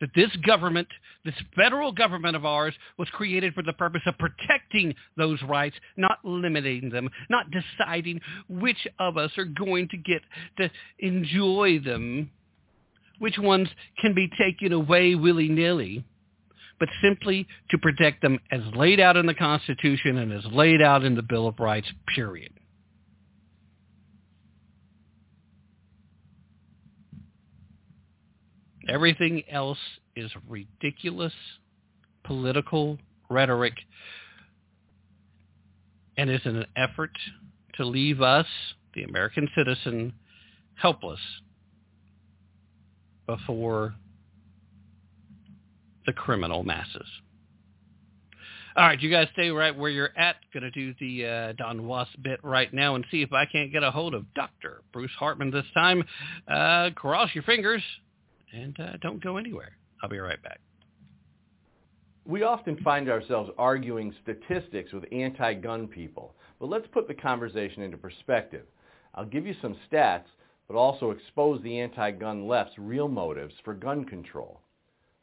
that 0.00 0.10
this 0.14 0.30
government, 0.46 0.88
this 1.24 1.34
federal 1.54 1.92
government 1.92 2.36
of 2.36 2.44
ours, 2.44 2.74
was 2.98 3.08
created 3.10 3.54
for 3.54 3.62
the 3.62 3.72
purpose 3.72 4.02
of 4.06 4.18
protecting 4.18 4.94
those 5.16 5.40
rights, 5.42 5.76
not 5.96 6.18
limiting 6.24 6.90
them, 6.90 7.08
not 7.28 7.46
deciding 7.50 8.20
which 8.48 8.86
of 8.98 9.16
us 9.16 9.30
are 9.38 9.44
going 9.44 9.88
to 9.88 9.96
get 9.96 10.22
to 10.58 10.70
enjoy 10.98 11.78
them, 11.78 12.30
which 13.18 13.38
ones 13.38 13.68
can 14.00 14.14
be 14.14 14.28
taken 14.38 14.72
away 14.72 15.14
willy-nilly, 15.14 16.04
but 16.78 16.88
simply 17.02 17.46
to 17.70 17.78
protect 17.78 18.22
them 18.22 18.38
as 18.50 18.62
laid 18.74 18.98
out 19.00 19.16
in 19.16 19.26
the 19.26 19.34
Constitution 19.34 20.16
and 20.16 20.32
as 20.32 20.44
laid 20.46 20.80
out 20.80 21.04
in 21.04 21.14
the 21.14 21.22
Bill 21.22 21.46
of 21.46 21.60
Rights, 21.60 21.92
period. 22.14 22.52
Everything 28.88 29.42
else 29.50 29.78
is 30.16 30.30
ridiculous 30.48 31.32
political 32.24 32.98
rhetoric 33.28 33.74
and 36.16 36.30
is 36.30 36.40
an 36.44 36.66
effort 36.76 37.10
to 37.74 37.84
leave 37.84 38.20
us, 38.20 38.46
the 38.94 39.04
American 39.04 39.48
citizen, 39.54 40.12
helpless 40.74 41.20
before 43.26 43.94
the 46.06 46.12
criminal 46.12 46.64
masses. 46.64 47.06
All 48.76 48.86
right, 48.86 49.00
you 49.00 49.10
guys 49.10 49.28
stay 49.32 49.50
right 49.50 49.76
where 49.76 49.90
you're 49.90 50.16
at. 50.16 50.36
Going 50.54 50.62
to 50.62 50.70
do 50.70 50.94
the 51.00 51.26
uh, 51.26 51.52
Don 51.52 51.86
Was 51.86 52.06
bit 52.22 52.38
right 52.42 52.72
now 52.72 52.94
and 52.94 53.04
see 53.10 53.22
if 53.22 53.32
I 53.32 53.44
can't 53.44 53.72
get 53.72 53.82
a 53.82 53.90
hold 53.90 54.14
of 54.14 54.32
Dr. 54.34 54.82
Bruce 54.92 55.10
Hartman 55.18 55.50
this 55.50 55.64
time. 55.74 56.04
Uh, 56.48 56.90
cross 56.94 57.30
your 57.34 57.42
fingers 57.44 57.82
and 58.52 58.78
uh, 58.80 58.96
don't 59.00 59.22
go 59.22 59.36
anywhere. 59.36 59.76
I'll 60.02 60.08
be 60.08 60.18
right 60.18 60.42
back. 60.42 60.60
We 62.26 62.42
often 62.42 62.76
find 62.82 63.08
ourselves 63.08 63.50
arguing 63.58 64.14
statistics 64.22 64.92
with 64.92 65.04
anti-gun 65.10 65.88
people, 65.88 66.34
but 66.58 66.68
let's 66.68 66.86
put 66.92 67.08
the 67.08 67.14
conversation 67.14 67.82
into 67.82 67.96
perspective. 67.96 68.66
I'll 69.14 69.24
give 69.24 69.46
you 69.46 69.54
some 69.60 69.76
stats, 69.90 70.26
but 70.68 70.76
also 70.76 71.10
expose 71.10 71.60
the 71.62 71.80
anti-gun 71.80 72.46
left's 72.46 72.78
real 72.78 73.08
motives 73.08 73.54
for 73.64 73.74
gun 73.74 74.04
control. 74.04 74.60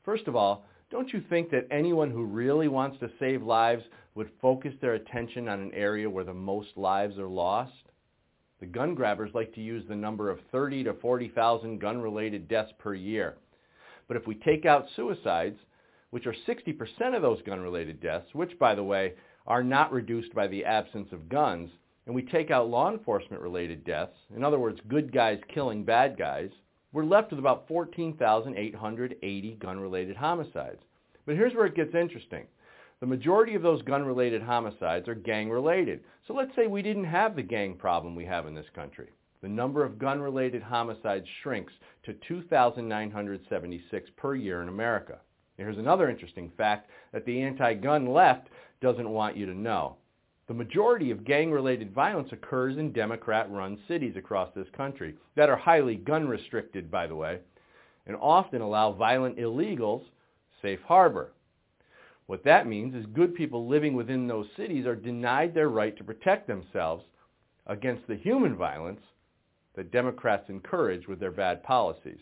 First 0.03 0.27
of 0.27 0.35
all, 0.35 0.65
don't 0.89 1.13
you 1.13 1.21
think 1.29 1.49
that 1.51 1.67
anyone 1.69 2.11
who 2.11 2.25
really 2.25 2.67
wants 2.67 2.99
to 2.99 3.11
save 3.19 3.43
lives 3.43 3.83
would 4.15 4.29
focus 4.41 4.73
their 4.81 4.95
attention 4.95 5.47
on 5.47 5.59
an 5.59 5.71
area 5.73 6.09
where 6.09 6.23
the 6.23 6.33
most 6.33 6.69
lives 6.75 7.17
are 7.17 7.27
lost? 7.27 7.71
The 8.59 8.65
gun 8.65 8.95
grabbers 8.95 9.33
like 9.35 9.53
to 9.53 9.61
use 9.61 9.83
the 9.87 9.95
number 9.95 10.29
of 10.29 10.39
30 10.51 10.85
to 10.85 10.93
40,000 10.93 11.79
gun-related 11.79 12.47
deaths 12.47 12.71
per 12.79 12.93
year. 12.95 13.37
But 14.07 14.17
if 14.17 14.25
we 14.25 14.35
take 14.35 14.65
out 14.65 14.87
suicides, 14.95 15.59
which 16.09 16.25
are 16.25 16.35
60% 16.47 17.15
of 17.15 17.21
those 17.21 17.41
gun-related 17.43 18.01
deaths, 18.01 18.33
which, 18.33 18.57
by 18.57 18.73
the 18.73 18.83
way, 18.83 19.13
are 19.45 19.63
not 19.63 19.91
reduced 19.91 20.33
by 20.33 20.47
the 20.47 20.65
absence 20.65 21.11
of 21.11 21.29
guns, 21.29 21.69
and 22.05 22.15
we 22.15 22.23
take 22.23 22.49
out 22.49 22.69
law 22.69 22.89
enforcement-related 22.91 23.83
deaths, 23.83 24.17
in 24.35 24.43
other 24.43 24.59
words, 24.59 24.79
good 24.87 25.11
guys 25.11 25.39
killing 25.53 25.83
bad 25.83 26.17
guys, 26.17 26.49
we're 26.93 27.05
left 27.05 27.31
with 27.31 27.39
about 27.39 27.67
14,880 27.67 29.57
gun-related 29.59 30.15
homicides. 30.15 30.81
But 31.25 31.35
here's 31.35 31.53
where 31.53 31.65
it 31.65 31.75
gets 31.75 31.93
interesting. 31.93 32.45
The 32.99 33.05
majority 33.05 33.53
of 33.53 33.61
those 33.61 33.83
gun-related 33.83 34.41
homicides 34.41 35.07
are 35.07 35.13
gang-related. 35.13 36.03
So 36.27 36.33
let's 36.33 36.55
say 36.55 36.65
we 36.65 36.81
didn't 36.81 37.05
have 37.05 37.35
the 37.35 37.43
gang 37.43 37.75
problem 37.75 38.15
we 38.15 38.25
have 38.25 38.47
in 38.47 38.55
this 38.55 38.69
country. 38.73 39.09
The 39.43 39.47
number 39.47 39.83
of 39.83 39.99
gun-related 39.99 40.63
homicides 40.63 41.27
shrinks 41.43 41.73
to 42.05 42.15
2,976 42.27 44.09
per 44.17 44.33
year 44.33 44.63
in 44.63 44.67
America. 44.67 45.19
Here's 45.57 45.77
another 45.77 46.09
interesting 46.09 46.51
fact 46.57 46.89
that 47.13 47.23
the 47.25 47.39
anti-gun 47.41 48.07
left 48.07 48.47
doesn't 48.81 49.09
want 49.09 49.37
you 49.37 49.45
to 49.45 49.53
know. 49.53 49.97
The 50.47 50.55
majority 50.55 51.11
of 51.11 51.23
gang-related 51.23 51.93
violence 51.93 52.29
occurs 52.31 52.77
in 52.77 52.93
Democrat-run 52.93 53.77
cities 53.87 54.15
across 54.15 54.49
this 54.55 54.67
country 54.75 55.15
that 55.35 55.49
are 55.49 55.57
highly 55.57 55.95
gun-restricted, 55.95 56.89
by 56.89 57.05
the 57.05 57.15
way, 57.15 57.39
and 58.07 58.15
often 58.15 58.61
allow 58.61 58.91
violent 58.91 59.37
illegals 59.37 60.03
safe 60.63 60.79
harbor. 60.87 61.31
What 62.27 62.43
that 62.43 62.67
means 62.67 62.93
is 62.93 63.05
good 63.07 63.35
people 63.35 63.67
living 63.67 63.93
within 63.93 64.27
those 64.27 64.47
cities 64.57 64.85
are 64.85 64.95
denied 64.95 65.53
their 65.53 65.69
right 65.69 65.95
to 65.97 66.03
protect 66.03 66.45
themselves 66.45 67.05
against 67.65 68.05
the 68.07 68.15
human 68.15 68.55
violence 68.55 69.01
that 69.75 69.91
Democrats 69.91 70.49
encourage 70.49 71.07
with 71.07 71.19
their 71.19 71.31
bad 71.31 71.63
policies. 71.63 72.19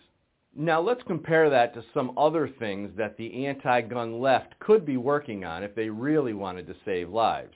Now 0.56 0.80
let's 0.80 1.04
compare 1.04 1.50
that 1.50 1.74
to 1.74 1.84
some 1.94 2.18
other 2.18 2.48
things 2.48 2.92
that 2.98 3.18
the 3.18 3.46
anti-gun 3.48 4.20
left 4.22 4.58
could 4.60 4.86
be 4.86 4.98
working 4.98 5.44
on 5.44 5.64
if 5.64 5.74
they 5.76 5.90
really 5.90 6.34
wanted 6.34 6.68
to 6.68 6.76
save 6.86 7.10
lives. 7.10 7.56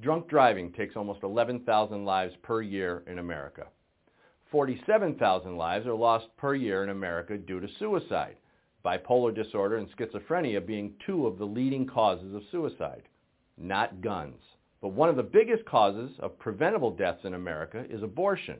Drunk 0.00 0.28
driving 0.28 0.72
takes 0.72 0.94
almost 0.94 1.22
11,000 1.22 2.04
lives 2.04 2.34
per 2.42 2.60
year 2.60 3.02
in 3.06 3.18
America. 3.18 3.66
47,000 4.50 5.56
lives 5.56 5.86
are 5.86 5.94
lost 5.94 6.26
per 6.36 6.54
year 6.54 6.82
in 6.82 6.90
America 6.90 7.38
due 7.38 7.60
to 7.60 7.68
suicide, 7.78 8.36
bipolar 8.84 9.34
disorder 9.34 9.76
and 9.76 9.88
schizophrenia 9.96 10.64
being 10.64 10.94
two 11.06 11.26
of 11.26 11.38
the 11.38 11.44
leading 11.44 11.86
causes 11.86 12.34
of 12.34 12.42
suicide, 12.50 13.02
not 13.56 14.00
guns. 14.00 14.40
But 14.80 14.88
one 14.88 15.08
of 15.08 15.16
the 15.16 15.22
biggest 15.22 15.64
causes 15.64 16.10
of 16.18 16.38
preventable 16.38 16.90
deaths 16.90 17.24
in 17.24 17.34
America 17.34 17.84
is 17.88 18.02
abortion. 18.02 18.58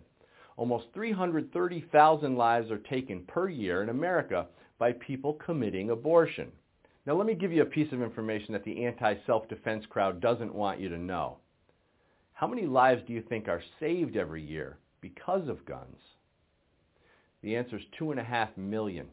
Almost 0.56 0.86
330,000 0.94 2.36
lives 2.36 2.70
are 2.70 2.78
taken 2.78 3.24
per 3.26 3.48
year 3.48 3.82
in 3.82 3.88
America 3.88 4.46
by 4.78 4.92
people 4.92 5.34
committing 5.34 5.90
abortion. 5.90 6.52
Now 7.06 7.14
let 7.14 7.26
me 7.26 7.34
give 7.34 7.52
you 7.52 7.62
a 7.62 7.66
piece 7.66 7.92
of 7.92 8.02
information 8.02 8.52
that 8.52 8.62
the 8.64 8.84
anti-self-defense 8.84 9.86
crowd 9.88 10.20
doesn't 10.20 10.54
want 10.54 10.78
you 10.78 10.88
to 10.88 10.98
know. 10.98 11.38
How 12.34 12.46
many 12.46 12.66
lives 12.66 13.02
do 13.06 13.12
you 13.12 13.22
think 13.22 13.48
are 13.48 13.62
saved 13.80 14.16
every 14.16 14.42
year 14.42 14.78
because 15.00 15.48
of 15.48 15.64
guns? 15.66 15.98
The 17.42 17.56
answer 17.56 17.76
is 17.76 17.82
two 17.98 18.12
and 18.12 18.20
a 18.20 18.24
half 18.24 18.56
million. 18.56 19.08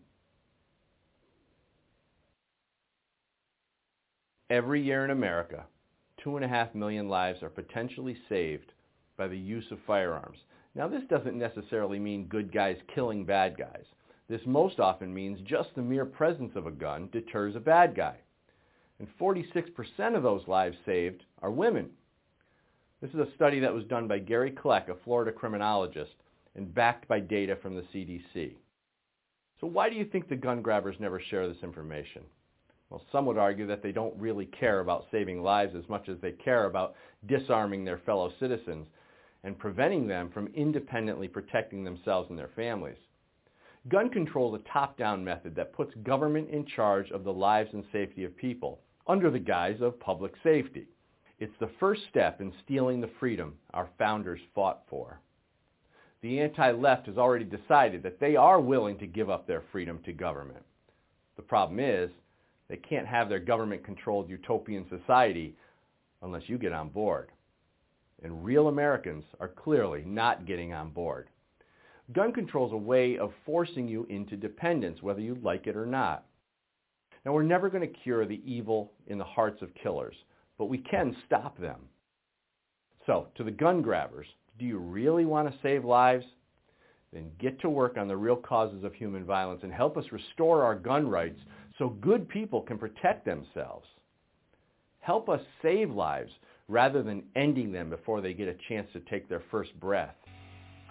Every 4.50 4.82
year 4.82 5.06
in 5.06 5.12
America, 5.12 5.68
two 6.24 6.36
and 6.36 6.44
a 6.44 6.48
half 6.48 6.74
million 6.74 7.08
lives 7.08 7.44
are 7.44 7.50
potentially 7.50 8.18
saved 8.28 8.72
by 9.16 9.28
the 9.28 9.38
use 9.38 9.66
of 9.70 9.78
firearms. 9.86 10.40
Now 10.74 10.88
this 10.88 11.04
doesn't 11.08 11.38
necessarily 11.38 12.00
mean 12.00 12.26
good 12.26 12.52
guys 12.52 12.78
killing 12.96 13.26
bad 13.26 13.58
guys. 13.58 13.86
This 14.28 14.42
most 14.48 14.80
often 14.80 15.14
means 15.14 15.40
just 15.42 15.70
the 15.76 15.84
mere 15.84 16.06
presence 16.06 16.56
of 16.56 16.66
a 16.66 16.72
gun 16.72 17.10
deters 17.12 17.56
a 17.56 17.60
bad 17.60 17.96
guy. 17.96 18.16
And 18.98 19.08
46% 19.20 20.16
of 20.16 20.24
those 20.24 20.48
lives 20.48 20.78
saved 20.84 21.24
are 21.44 21.52
women. 21.52 21.92
This 23.02 23.12
is 23.12 23.20
a 23.20 23.34
study 23.36 23.60
that 23.60 23.74
was 23.74 23.86
done 23.86 24.08
by 24.08 24.18
Gary 24.18 24.52
Kleck, 24.52 24.90
a 24.90 24.96
Florida 25.04 25.32
criminologist, 25.32 26.16
and 26.56 26.74
backed 26.74 27.08
by 27.08 27.20
data 27.20 27.56
from 27.62 27.76
the 27.76 27.86
CDC. 27.94 28.56
So 29.62 29.68
why 29.68 29.92
do 29.92 29.96
you 29.96 30.06
think 30.06 30.28
the 30.28 30.36
gun 30.36 30.64
grabbers 30.64 30.96
never 31.00 31.20
share 31.20 31.48
this 31.48 31.62
information? 31.62 32.24
Well, 32.90 33.04
some 33.12 33.26
would 33.28 33.38
argue 33.38 33.68
that 33.68 33.84
they 33.84 33.92
don't 33.92 34.20
really 34.20 34.48
care 34.48 34.80
about 34.80 35.06
saving 35.12 35.44
lives 35.44 35.76
as 35.76 35.88
much 35.90 36.10
as 36.10 36.18
they 36.22 36.32
care 36.32 36.66
about 36.66 36.96
disarming 37.28 37.86
their 37.86 38.00
fellow 38.00 38.32
citizens 38.40 38.88
and 39.44 39.58
preventing 39.58 40.08
them 40.08 40.30
from 40.32 40.48
independently 40.56 41.28
protecting 41.28 41.84
themselves 41.84 42.30
and 42.30 42.38
their 42.38 42.50
families. 42.56 42.98
Gun 43.88 44.10
control 44.10 44.54
is 44.56 44.62
a 44.62 44.74
top-down 44.74 45.24
method 45.24 45.56
that 45.56 45.74
puts 45.74 45.94
government 46.04 46.50
in 46.50 46.66
charge 46.66 47.12
of 47.12 47.24
the 47.24 47.32
lives 47.32 47.70
and 47.74 47.84
safety 47.92 48.24
of 48.24 48.36
people 48.36 48.80
under 49.08 49.32
the 49.32 49.40
guise 49.40 49.82
of 49.82 50.00
public 50.00 50.34
safety. 50.44 50.88
It's 51.40 51.58
the 51.60 51.72
first 51.80 52.02
step 52.10 52.42
in 52.42 52.52
stealing 52.64 53.00
the 53.00 53.10
freedom 53.20 53.56
our 53.74 53.88
founders 53.98 54.42
fought 54.54 54.82
for. 54.90 55.22
The 56.22 56.42
anti-left 56.42 57.08
has 57.08 57.18
already 57.18 57.46
decided 57.46 58.04
that 58.04 58.20
they 58.20 58.36
are 58.36 58.60
willing 58.60 58.98
to 58.98 59.08
give 59.08 59.30
up 59.30 59.48
their 59.48 59.64
freedom 59.72 60.00
to 60.04 60.12
government. 60.12 60.66
The 61.38 61.44
problem 61.44 61.80
is, 61.80 62.10
they 62.70 62.78
can't 62.78 63.08
have 63.08 63.30
their 63.30 63.40
government-controlled 63.40 64.30
utopian 64.30 64.86
society 64.90 65.56
unless 66.22 66.44
you 66.48 66.58
get 66.58 66.72
on 66.72 66.90
board. 66.90 67.32
And 68.24 68.44
real 68.44 68.68
Americans 68.68 69.24
are 69.40 69.48
clearly 69.48 70.04
not 70.06 70.46
getting 70.46 70.74
on 70.74 70.92
board. 70.92 71.30
Gun 72.14 72.32
control 72.32 72.68
is 72.68 72.74
a 72.74 72.78
way 72.78 73.18
of 73.18 73.32
forcing 73.46 73.88
you 73.88 74.06
into 74.10 74.36
dependence, 74.36 75.02
whether 75.02 75.22
you 75.22 75.38
like 75.44 75.68
it 75.68 75.76
or 75.76 75.86
not. 75.86 76.26
Now, 77.26 77.34
we're 77.34 77.44
never 77.44 77.70
going 77.70 77.88
to 77.88 78.00
cure 78.00 78.26
the 78.26 78.42
evil 78.46 78.92
in 79.08 79.18
the 79.18 79.24
hearts 79.24 79.62
of 79.62 79.74
killers, 79.76 80.16
but 80.58 80.66
we 80.66 80.78
can 80.78 81.16
stop 81.26 81.58
them. 81.60 81.82
So, 83.06 83.28
to 83.36 83.44
the 83.44 83.52
gun 83.52 83.82
grabbers, 83.82 84.28
do 84.58 84.66
you 84.66 84.78
really 84.78 85.26
want 85.26 85.50
to 85.50 85.60
save 85.62 85.86
lives? 85.86 86.26
Then 87.14 87.32
get 87.40 87.60
to 87.62 87.70
work 87.70 87.98
on 87.98 88.08
the 88.08 88.18
real 88.18 88.36
causes 88.36 88.84
of 88.84 88.94
human 88.94 89.26
violence 89.26 89.62
and 89.64 89.74
help 89.74 89.98
us 89.98 90.06
restore 90.12 90.64
our 90.64 90.76
gun 90.76 91.08
rights 91.08 91.40
so 91.80 91.90
good 92.02 92.30
people 92.30 92.62
can 92.62 92.78
protect 92.78 93.26
themselves. 93.26 93.88
Help 95.00 95.30
us 95.30 95.42
save 95.64 95.90
lives 95.90 96.30
rather 96.68 97.02
than 97.02 97.24
ending 97.36 97.72
them 97.72 97.90
before 97.90 98.22
they 98.22 98.34
get 98.34 98.48
a 98.48 98.54
chance 98.68 98.88
to 98.94 99.00
take 99.10 99.28
their 99.28 99.42
first 99.50 99.72
breath. 99.80 100.14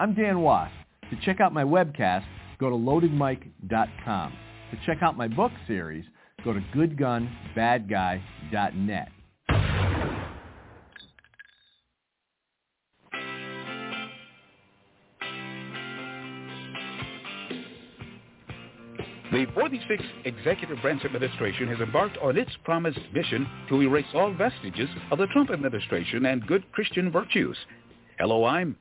I'm 0.01 0.15
Dan 0.15 0.41
Wos. 0.41 0.71
To 1.11 1.17
check 1.25 1.41
out 1.41 1.53
my 1.53 1.63
webcast, 1.63 2.25
go 2.59 2.69
to 2.71 2.77
loadedmic.com. 2.77 4.33
To 4.71 4.77
check 4.85 4.99
out 5.03 5.17
my 5.17 5.29
book 5.29 5.53
series, 5.67 6.05
go 6.45 6.53
to 6.53 6.61
goodgunbadguy.net. 6.75 9.09
The 19.31 19.45
46th 19.55 20.25
Executive 20.25 20.81
Branch 20.81 21.05
Administration 21.05 21.69
has 21.69 21.81
embarked 21.81 22.17
on 22.17 22.39
its 22.39 22.51
promised 22.65 22.99
mission 23.13 23.47
to 23.69 23.83
erase 23.83 24.07
all 24.15 24.33
vestiges 24.33 24.89
of 25.11 25.19
the 25.19 25.27
Trump 25.27 25.51
administration 25.51 26.25
and 26.25 26.47
good 26.47 26.65
Christian 26.73 27.13
virtues. 27.13 27.59
Hello, 28.19 28.47
I'm 28.47 28.75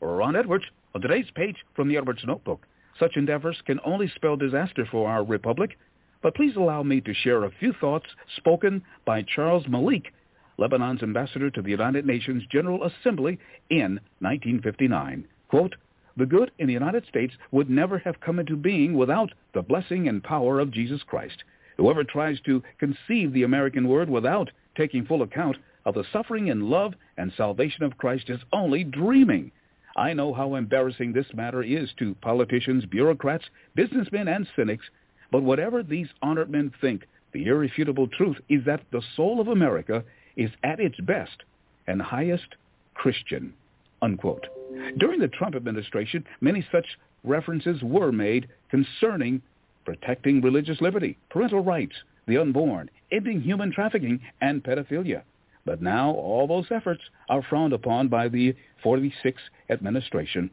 Ron 0.00 0.36
Edwards. 0.36 0.64
On 0.94 1.00
today's 1.00 1.26
page 1.34 1.56
from 1.74 1.88
the 1.88 1.96
Edwards 1.96 2.22
Notebook, 2.24 2.64
such 3.00 3.16
endeavors 3.16 3.60
can 3.66 3.80
only 3.84 4.08
spell 4.14 4.36
disaster 4.36 4.86
for 4.92 5.10
our 5.10 5.24
republic, 5.24 5.76
but 6.22 6.36
please 6.36 6.54
allow 6.54 6.84
me 6.84 7.00
to 7.00 7.12
share 7.12 7.42
a 7.42 7.50
few 7.58 7.72
thoughts 7.80 8.06
spoken 8.36 8.84
by 9.04 9.22
Charles 9.22 9.66
Malik, 9.66 10.12
Lebanon's 10.56 11.02
ambassador 11.02 11.50
to 11.50 11.62
the 11.62 11.70
United 11.70 12.06
Nations 12.06 12.44
General 12.52 12.84
Assembly 12.84 13.40
in 13.70 13.98
1959. 14.20 15.26
Quote, 15.48 15.74
the 16.20 16.26
good 16.26 16.50
in 16.58 16.66
the 16.66 16.72
United 16.72 17.06
States 17.06 17.34
would 17.50 17.70
never 17.70 17.98
have 17.98 18.20
come 18.20 18.38
into 18.38 18.54
being 18.54 18.94
without 18.94 19.32
the 19.54 19.62
blessing 19.62 20.06
and 20.06 20.22
power 20.22 20.60
of 20.60 20.70
Jesus 20.70 21.02
Christ. 21.02 21.42
Whoever 21.78 22.04
tries 22.04 22.40
to 22.42 22.62
conceive 22.78 23.32
the 23.32 23.42
American 23.42 23.88
word 23.88 24.10
without 24.10 24.50
taking 24.76 25.06
full 25.06 25.22
account 25.22 25.56
of 25.86 25.94
the 25.94 26.04
suffering 26.12 26.50
and 26.50 26.64
love 26.64 26.92
and 27.16 27.32
salvation 27.36 27.84
of 27.84 27.96
Christ 27.96 28.28
is 28.28 28.40
only 28.52 28.84
dreaming. 28.84 29.50
I 29.96 30.12
know 30.12 30.34
how 30.34 30.54
embarrassing 30.54 31.12
this 31.12 31.26
matter 31.34 31.62
is 31.62 31.90
to 31.98 32.14
politicians, 32.16 32.84
bureaucrats, 32.84 33.46
businessmen, 33.74 34.28
and 34.28 34.46
cynics, 34.54 34.84
but 35.32 35.42
whatever 35.42 35.82
these 35.82 36.08
honored 36.22 36.50
men 36.50 36.72
think, 36.80 37.06
the 37.32 37.46
irrefutable 37.46 38.08
truth 38.08 38.36
is 38.48 38.64
that 38.66 38.82
the 38.92 39.02
soul 39.16 39.40
of 39.40 39.48
America 39.48 40.04
is 40.36 40.50
at 40.62 40.80
its 40.80 41.00
best 41.00 41.44
and 41.86 42.02
highest 42.02 42.56
Christian. 42.94 43.54
Unquote. 44.02 44.59
During 44.98 45.20
the 45.20 45.28
Trump 45.28 45.54
administration, 45.54 46.24
many 46.40 46.66
such 46.72 46.86
references 47.24 47.82
were 47.82 48.12
made 48.12 48.48
concerning 48.70 49.42
protecting 49.84 50.40
religious 50.40 50.80
liberty, 50.80 51.16
parental 51.30 51.60
rights, 51.60 51.94
the 52.26 52.38
unborn, 52.38 52.90
ending 53.10 53.40
human 53.40 53.72
trafficking, 53.72 54.20
and 54.40 54.62
pedophilia. 54.62 55.22
But 55.64 55.82
now 55.82 56.12
all 56.12 56.46
those 56.46 56.70
efforts 56.70 57.02
are 57.28 57.42
frowned 57.42 57.72
upon 57.72 58.08
by 58.08 58.28
the 58.28 58.54
46th 58.84 59.34
administration. 59.68 60.50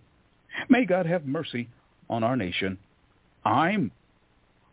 May 0.69 0.85
God 0.85 1.05
have 1.05 1.25
mercy 1.25 1.69
on 2.09 2.23
our 2.23 2.35
nation. 2.35 2.77
I'm 3.45 3.91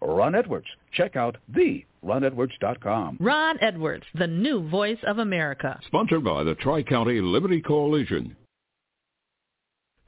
Ron 0.00 0.34
Edwards. 0.34 0.66
Check 0.92 1.16
out 1.16 1.36
the 1.48 1.84
ronedwards.com. 2.04 3.18
Ron 3.20 3.58
Edwards, 3.60 4.04
the 4.14 4.26
new 4.26 4.68
voice 4.68 4.98
of 5.06 5.18
America. 5.18 5.80
Sponsored 5.86 6.24
by 6.24 6.44
the 6.44 6.54
Tri-County 6.54 7.20
Liberty 7.20 7.60
Coalition. 7.60 8.36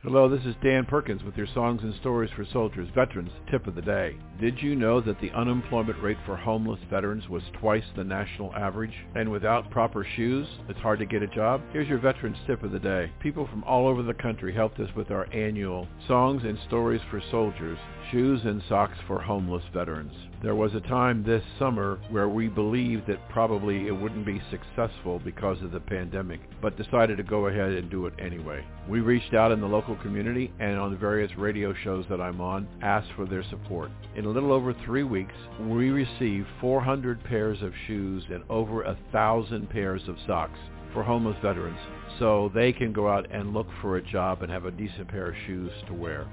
Hello, 0.03 0.29
this 0.29 0.45
is 0.45 0.55
Dan 0.63 0.85
Perkins 0.85 1.25
with 1.25 1.39
your 1.39 1.47
Songs 1.55 1.81
and 1.83 1.95
Stories 1.95 2.31
for 2.37 2.45
Soldiers 2.53 2.87
Veterans 2.95 3.31
Tip 3.51 3.67
of 3.67 3.75
the 3.75 3.81
Day. 3.81 4.15
Did 4.39 4.61
you 4.61 4.77
know 4.77 5.01
that 5.01 5.19
the 5.23 5.31
unemployment 5.31 6.01
rate 6.03 6.19
for 6.27 6.37
homeless 6.37 6.79
veterans 6.91 7.31
was 7.31 7.43
twice 7.59 7.83
the 7.97 8.05
national 8.05 8.55
average? 8.55 8.93
And 9.15 9.33
without 9.33 9.71
proper 9.71 10.07
shoes, 10.15 10.47
it's 10.69 10.79
hard 10.81 10.99
to 10.99 11.07
get 11.07 11.23
a 11.23 11.27
job? 11.27 11.63
Here's 11.73 11.89
your 11.89 11.99
Veterans 11.99 12.37
Tip 12.47 12.63
of 12.63 12.73
the 12.73 12.79
Day. 12.79 13.11
People 13.21 13.47
from 13.47 13.65
all 13.65 13.89
over 13.89 14.03
the 14.03 14.13
country 14.13 14.53
helped 14.53 14.79
us 14.81 14.95
with 14.95 15.11
our 15.11 15.33
annual 15.33 15.89
Songs 16.07 16.43
and 16.45 16.59
Stories 16.69 17.01
for 17.11 17.23
Soldiers 17.31 17.79
Shoes 18.13 18.43
and 18.45 18.63
Socks 18.69 18.99
for 19.09 19.21
Homeless 19.21 19.65
Veterans. 19.75 20.13
There 20.41 20.55
was 20.55 20.75
a 20.75 20.81
time 20.81 21.25
this 21.25 21.43
summer 21.59 21.99
where 22.11 22.29
we 22.29 22.47
believed 22.47 23.09
that 23.09 23.29
probably 23.31 23.89
it 23.89 23.91
wouldn't 23.91 24.25
be 24.25 24.41
successful 24.51 25.19
because 25.19 25.61
of 25.63 25.73
the 25.73 25.81
pandemic, 25.81 26.41
but 26.63 26.77
decided 26.77 27.17
to 27.17 27.25
go 27.25 27.47
ahead 27.49 27.73
and 27.73 27.91
do 27.91 28.07
it 28.07 28.15
anyway. 28.21 28.65
We 28.89 29.01
reached 29.01 29.35
out 29.35 29.51
in 29.51 29.61
the 29.61 29.67
local 29.67 29.96
community 29.97 30.53
and 30.59 30.79
on 30.79 30.91
the 30.91 30.97
various 30.97 31.31
radio 31.37 31.75
shows 31.85 32.05
that 32.09 32.21
I'm 32.21 32.41
on, 32.41 32.69
asked 32.83 33.11
for 33.17 33.27
their 33.27 33.45
support. 33.51 33.91
In 34.15 34.25
a 34.25 34.31
little 34.31 34.53
over 34.53 34.75
three 34.85 35.03
weeks, 35.03 35.35
we 35.61 35.91
received 35.91 36.47
400 36.61 37.23
pairs 37.25 37.63
of 37.63 37.73
shoes 37.87 38.25
and 38.31 38.45
over 38.49 38.83
a 38.83 38.99
thousand 39.13 39.71
pairs 39.71 40.03
of 40.09 40.17
socks 40.27 40.59
for 40.93 41.03
homeless 41.03 41.37
veterans 41.43 41.79
so 42.19 42.51
they 42.55 42.73
can 42.73 42.93
go 42.93 43.09
out 43.09 43.27
and 43.31 43.53
look 43.53 43.67
for 43.83 43.97
a 43.97 44.03
job 44.03 44.43
and 44.43 44.51
have 44.51 44.65
a 44.65 44.71
decent 44.71 45.09
pair 45.09 45.29
of 45.29 45.35
shoes 45.47 45.71
to 45.87 45.95
wear. 45.95 46.27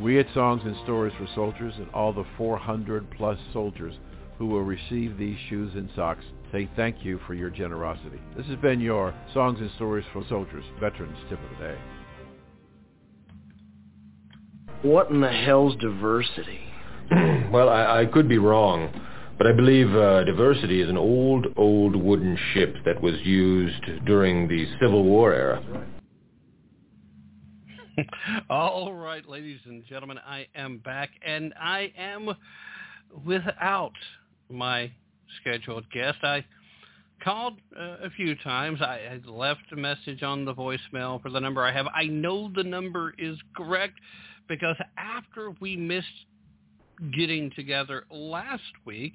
We 0.00 0.18
at 0.18 0.26
Songs 0.34 0.62
and 0.64 0.76
Stories 0.84 1.14
for 1.18 1.26
Soldiers 1.34 1.74
and 1.76 1.88
all 1.90 2.12
the 2.12 2.24
400 2.36 3.10
plus 3.10 3.38
soldiers 3.52 3.94
who 4.38 4.46
will 4.46 4.62
receive 4.62 5.18
these 5.18 5.36
shoes 5.48 5.72
and 5.74 5.90
socks 5.94 6.24
say 6.52 6.68
thank 6.76 7.04
you 7.04 7.20
for 7.26 7.34
your 7.34 7.50
generosity. 7.50 8.20
This 8.36 8.46
has 8.46 8.56
been 8.56 8.80
your 8.80 9.14
Songs 9.34 9.60
and 9.60 9.70
Stories 9.76 10.06
for 10.12 10.24
Soldiers, 10.28 10.64
Veterans 10.80 11.18
Tip 11.28 11.38
of 11.42 11.58
the 11.58 11.64
Day. 11.64 11.78
What 14.82 15.10
in 15.10 15.20
the 15.20 15.30
hell's 15.30 15.76
diversity? 15.76 16.60
well, 17.52 17.68
I, 17.68 18.00
I 18.00 18.06
could 18.06 18.28
be 18.28 18.38
wrong, 18.38 18.90
but 19.36 19.46
I 19.46 19.52
believe 19.52 19.94
uh, 19.94 20.24
diversity 20.24 20.80
is 20.80 20.88
an 20.88 20.96
old, 20.96 21.48
old 21.56 21.94
wooden 21.94 22.38
ship 22.54 22.76
that 22.86 23.02
was 23.02 23.14
used 23.22 24.06
during 24.06 24.48
the 24.48 24.66
Civil 24.80 25.04
War 25.04 25.34
era. 25.34 25.62
All 28.50 28.94
right, 28.94 29.28
ladies 29.28 29.60
and 29.66 29.84
gentlemen, 29.86 30.18
I 30.26 30.46
am 30.54 30.78
back, 30.78 31.10
and 31.26 31.52
I 31.60 31.92
am 31.98 32.30
without 33.26 33.92
my 34.48 34.90
scheduled 35.40 35.90
guest. 35.90 36.18
I 36.22 36.42
called 37.22 37.58
uh, 37.78 37.96
a 38.02 38.10
few 38.16 38.34
times. 38.36 38.80
I 38.80 39.00
had 39.06 39.26
left 39.26 39.60
a 39.72 39.76
message 39.76 40.22
on 40.22 40.46
the 40.46 40.54
voicemail 40.54 41.20
for 41.20 41.28
the 41.28 41.38
number 41.38 41.62
I 41.62 41.72
have. 41.72 41.86
I 41.94 42.04
know 42.04 42.50
the 42.54 42.64
number 42.64 43.12
is 43.18 43.36
correct 43.54 43.98
because 44.50 44.76
after 44.98 45.52
we 45.60 45.76
missed 45.76 46.06
getting 47.14 47.50
together 47.56 48.04
last 48.10 48.62
week, 48.84 49.14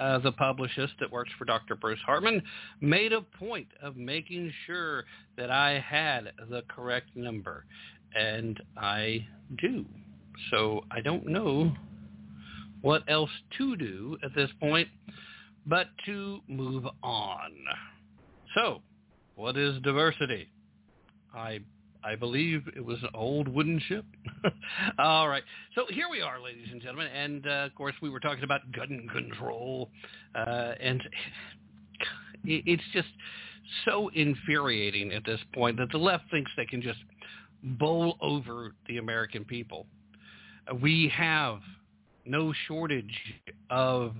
uh, 0.00 0.18
the 0.18 0.32
publicist 0.32 0.94
that 0.98 1.12
works 1.12 1.30
for 1.38 1.44
Dr. 1.44 1.76
Bruce 1.76 2.00
Hartman 2.04 2.42
made 2.80 3.12
a 3.12 3.20
point 3.20 3.68
of 3.82 3.96
making 3.96 4.52
sure 4.66 5.04
that 5.36 5.50
I 5.50 5.78
had 5.78 6.32
the 6.50 6.62
correct 6.68 7.14
number, 7.14 7.66
and 8.14 8.60
I 8.76 9.26
do. 9.58 9.84
So 10.50 10.82
I 10.90 11.02
don't 11.02 11.26
know 11.26 11.72
what 12.80 13.02
else 13.08 13.30
to 13.58 13.76
do 13.76 14.16
at 14.24 14.34
this 14.34 14.50
point 14.58 14.88
but 15.66 15.88
to 16.06 16.40
move 16.48 16.84
on. 17.02 17.52
So, 18.56 18.80
what 19.34 19.56
is 19.56 19.80
diversity? 19.82 20.48
I 21.34 21.60
I 22.06 22.14
believe 22.14 22.62
it 22.76 22.84
was 22.84 23.02
an 23.02 23.08
old 23.14 23.48
wooden 23.48 23.80
ship. 23.88 24.04
All 24.98 25.28
right. 25.28 25.42
So 25.74 25.86
here 25.90 26.06
we 26.08 26.20
are, 26.20 26.40
ladies 26.40 26.68
and 26.70 26.80
gentlemen. 26.80 27.08
And, 27.08 27.44
uh, 27.44 27.66
of 27.66 27.74
course, 27.74 27.94
we 28.00 28.10
were 28.10 28.20
talking 28.20 28.44
about 28.44 28.60
gun 28.70 29.08
control. 29.12 29.90
Uh, 30.32 30.74
and 30.80 31.02
it's 32.44 32.82
just 32.92 33.08
so 33.84 34.08
infuriating 34.14 35.12
at 35.12 35.24
this 35.24 35.40
point 35.52 35.78
that 35.78 35.88
the 35.90 35.98
left 35.98 36.30
thinks 36.30 36.48
they 36.56 36.64
can 36.64 36.80
just 36.80 37.00
bowl 37.64 38.16
over 38.20 38.72
the 38.86 38.98
American 38.98 39.44
people. 39.44 39.86
We 40.80 41.10
have 41.12 41.58
no 42.24 42.52
shortage 42.68 43.18
of 43.68 44.14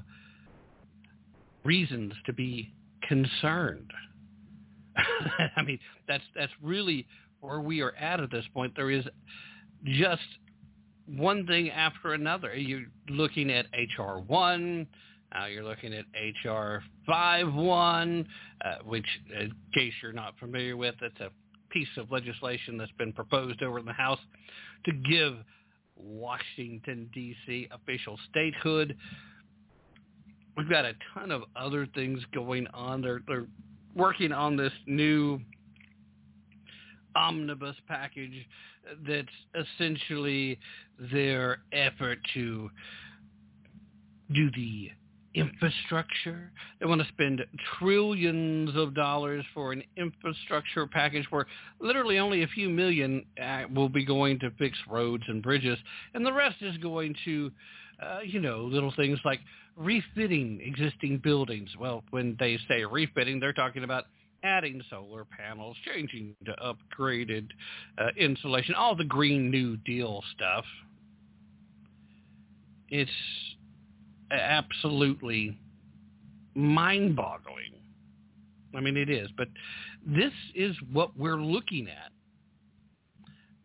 reasons 1.62 2.14
to 2.26 2.32
be 2.32 2.72
concerned. 3.07 3.93
I 5.57 5.62
mean, 5.62 5.78
that's 6.09 6.24
that's 6.34 6.53
really 6.62 7.07
where 7.41 7.61
we 7.61 7.80
are 7.80 7.95
at 7.97 8.20
at 8.20 8.30
this 8.30 8.45
point. 8.53 8.72
There 8.76 8.91
is 8.91 9.05
just 9.84 10.22
one 11.07 11.47
thing 11.47 11.70
after 11.70 12.14
another. 12.14 12.55
You're 12.55 12.87
looking 13.09 13.51
at 13.51 13.66
HR 13.72 14.18
one. 14.18 14.87
Uh, 15.39 15.47
you're 15.47 15.64
looking 15.64 15.93
at 15.93 16.05
HR 16.45 16.82
five 17.07 17.53
one, 17.53 18.26
uh, 18.64 18.76
which, 18.84 19.07
in 19.39 19.53
case 19.74 19.93
you're 20.03 20.12
not 20.12 20.39
familiar 20.39 20.76
with, 20.76 20.95
it's 21.03 21.20
a 21.20 21.30
piece 21.70 21.89
of 21.97 22.11
legislation 22.11 22.78
that's 22.78 22.93
been 22.93 23.12
proposed 23.12 23.62
over 23.62 23.78
in 23.78 23.84
the 23.84 23.93
House 23.93 24.20
to 24.84 24.93
give 24.93 25.34
Washington 25.97 27.11
D.C. 27.12 27.68
official 27.72 28.18
statehood 28.30 28.97
we've 30.57 30.68
got 30.68 30.84
a 30.84 30.95
ton 31.14 31.30
of 31.30 31.43
other 31.55 31.87
things 31.95 32.20
going 32.34 32.66
on. 32.68 33.03
They're 33.03 33.20
they're 33.26 33.47
working 33.95 34.32
on 34.32 34.57
this 34.57 34.72
new 34.87 35.41
omnibus 37.17 37.77
package 37.89 38.47
that's 39.09 39.29
essentially 39.55 40.59
their 41.12 41.59
effort 41.73 42.19
to 42.35 42.71
do 44.33 44.51
the 44.53 44.91
infrastructure. 45.35 46.51
They 46.81 46.87
want 46.87 47.03
to 47.03 47.09
spend 47.09 47.45
trillions 47.79 48.75
of 48.75 48.95
dollars 48.95 49.45
for 49.53 49.73
an 49.73 49.83
infrastructure 49.97 50.87
package 50.87 51.27
where 51.31 51.47
literally 51.79 52.19
only 52.19 52.43
a 52.43 52.49
few 52.49 52.71
million 52.71 53.25
uh, 53.43 53.64
will 53.73 53.91
be 53.91 54.05
going 54.05 54.39
to 54.41 54.51
fix 54.59 54.77
roads 54.89 55.25
and 55.29 55.43
bridges, 55.43 55.79
and 56.14 56.25
the 56.25 56.33
rest 56.33 56.57
is 56.62 56.77
going 56.79 57.14
to, 57.27 57.53
uh, 58.03 58.21
you 58.25 58.41
know, 58.41 58.62
little 58.62 58.93
things 58.97 59.19
like 59.25 59.41
refitting 59.77 60.61
existing 60.64 61.19
buildings. 61.19 61.69
Well, 61.79 62.03
when 62.11 62.37
they 62.41 62.59
say 62.67 62.85
refitting, 62.85 63.39
they're 63.39 63.53
talking 63.53 63.85
about 63.85 64.07
adding 64.47 64.80
solar 64.88 65.24
panels, 65.24 65.76
changing 65.84 66.34
to 66.44 66.55
upgraded 66.62 67.49
uh, 67.99 68.09
insulation, 68.16 68.74
all 68.74 68.94
the 68.94 69.05
Green 69.05 69.51
New 69.51 69.76
Deal 69.78 70.22
stuff. 70.34 70.64
It's 72.88 73.11
absolutely 74.30 75.59
mind-boggling. 76.55 77.74
I 78.74 78.80
mean, 78.80 78.97
it 78.97 79.11
is, 79.11 79.28
but 79.36 79.49
this 80.07 80.32
is 80.55 80.76
what 80.92 81.16
we're 81.16 81.40
looking 81.40 81.88
at. 81.88 82.12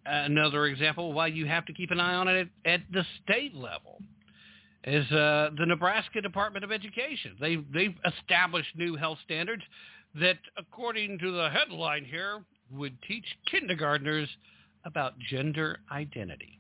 Another 0.06 0.66
example 0.66 1.14
why 1.14 1.28
you 1.28 1.46
have 1.46 1.66
to 1.68 1.74
keep 1.74 1.92
an 1.92 2.00
eye 2.00 2.16
on 2.16 2.28
it 2.28 2.48
at, 2.66 2.82
the 2.92 3.06
state 3.24 3.54
level 3.54 4.02
is 4.84 5.06
uh, 5.12 5.52
the 5.60 5.66
Nebraska 5.66 6.22
Department 6.22 6.66
of 6.66 6.72
Education. 6.72 7.36
They 7.40 7.58
they've 7.72 7.94
established 8.18 8.76
new 8.76 8.96
health 8.96 9.20
standards 9.24 9.62
that, 10.20 10.38
according 10.58 11.20
to 11.20 11.32
the 11.32 11.50
headline 11.50 12.06
here, 12.06 12.42
would 12.72 12.98
teach 13.08 13.26
kindergartners 13.50 14.30
about 14.86 15.14
gender 15.20 15.80
identity. 15.92 16.60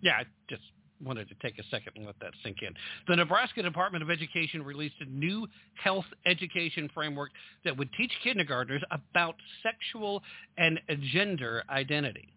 Yeah, 0.00 0.12
I 0.20 0.24
just 0.48 0.62
wanted 1.02 1.28
to 1.28 1.34
take 1.42 1.58
a 1.58 1.62
second 1.70 1.92
and 1.96 2.06
let 2.06 2.18
that 2.20 2.32
sink 2.42 2.58
in. 2.62 2.74
The 3.08 3.16
Nebraska 3.16 3.62
Department 3.62 4.02
of 4.02 4.10
Education 4.10 4.62
released 4.62 4.96
a 5.00 5.06
new 5.06 5.46
health 5.82 6.04
education 6.26 6.90
framework 6.94 7.30
that 7.64 7.76
would 7.76 7.90
teach 7.96 8.12
kindergartners 8.22 8.82
about 8.90 9.36
sexual 9.62 10.22
and 10.58 10.80
gender 11.12 11.64
identity. 11.70 12.28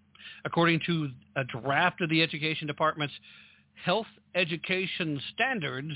According 0.45 0.81
to 0.87 1.09
a 1.35 1.43
draft 1.43 2.01
of 2.01 2.09
the 2.09 2.21
Education 2.21 2.67
Department's 2.67 3.13
Health 3.85 4.07
Education 4.35 5.21
Standards, 5.33 5.93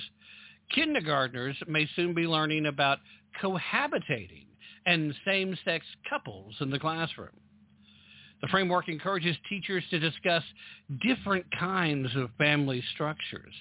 kindergartners 0.73 1.55
may 1.67 1.87
soon 1.95 2.13
be 2.13 2.27
learning 2.27 2.65
about 2.65 2.99
cohabitating 3.41 4.45
and 4.85 5.13
same-sex 5.25 5.85
couples 6.09 6.55
in 6.59 6.69
the 6.69 6.79
classroom. 6.79 7.29
The 8.41 8.47
framework 8.47 8.89
encourages 8.89 9.35
teachers 9.47 9.83
to 9.91 9.99
discuss 9.99 10.43
different 11.01 11.45
kinds 11.57 12.15
of 12.15 12.31
family 12.37 12.83
structures. 12.93 13.53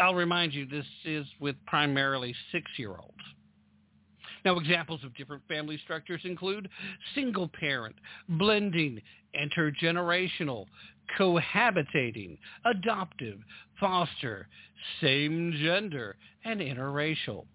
I'll 0.00 0.14
remind 0.14 0.54
you, 0.54 0.66
this 0.66 0.86
is 1.04 1.26
with 1.40 1.56
primarily 1.66 2.34
six-year-olds. 2.50 3.12
Now, 4.44 4.58
examples 4.58 5.02
of 5.04 5.14
different 5.14 5.42
family 5.48 5.78
structures 5.84 6.20
include 6.24 6.68
single 7.14 7.48
parent, 7.48 7.96
blending, 8.28 9.00
intergenerational, 9.34 10.66
cohabitating, 11.18 12.38
adoptive, 12.64 13.38
foster, 13.80 14.48
same 15.00 15.54
gender, 15.62 16.16
and 16.44 16.60
interracial. 16.60 17.46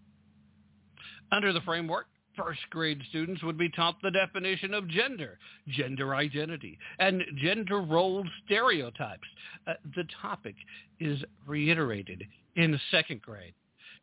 Under 1.32 1.54
the 1.54 1.62
framework, 1.62 2.08
first 2.36 2.62
grade 2.72 3.02
students 3.10 3.44
would 3.44 3.58
be 3.58 3.70
taught 3.70 3.98
the 4.02 4.12
definition 4.12 4.74
of 4.74 4.88
gender, 4.88 5.38
gender 5.68 6.16
identity, 6.16 6.78
and 6.98 7.22
gender 7.38 7.82
role 7.82 8.26
stereotypes. 8.46 9.28
Uh, 9.68 9.74
the 9.96 10.06
topic 10.22 10.56
is 11.00 11.24
reiterated 11.46 12.24
in 12.56 12.80
second 12.92 13.22
grade. 13.22 13.54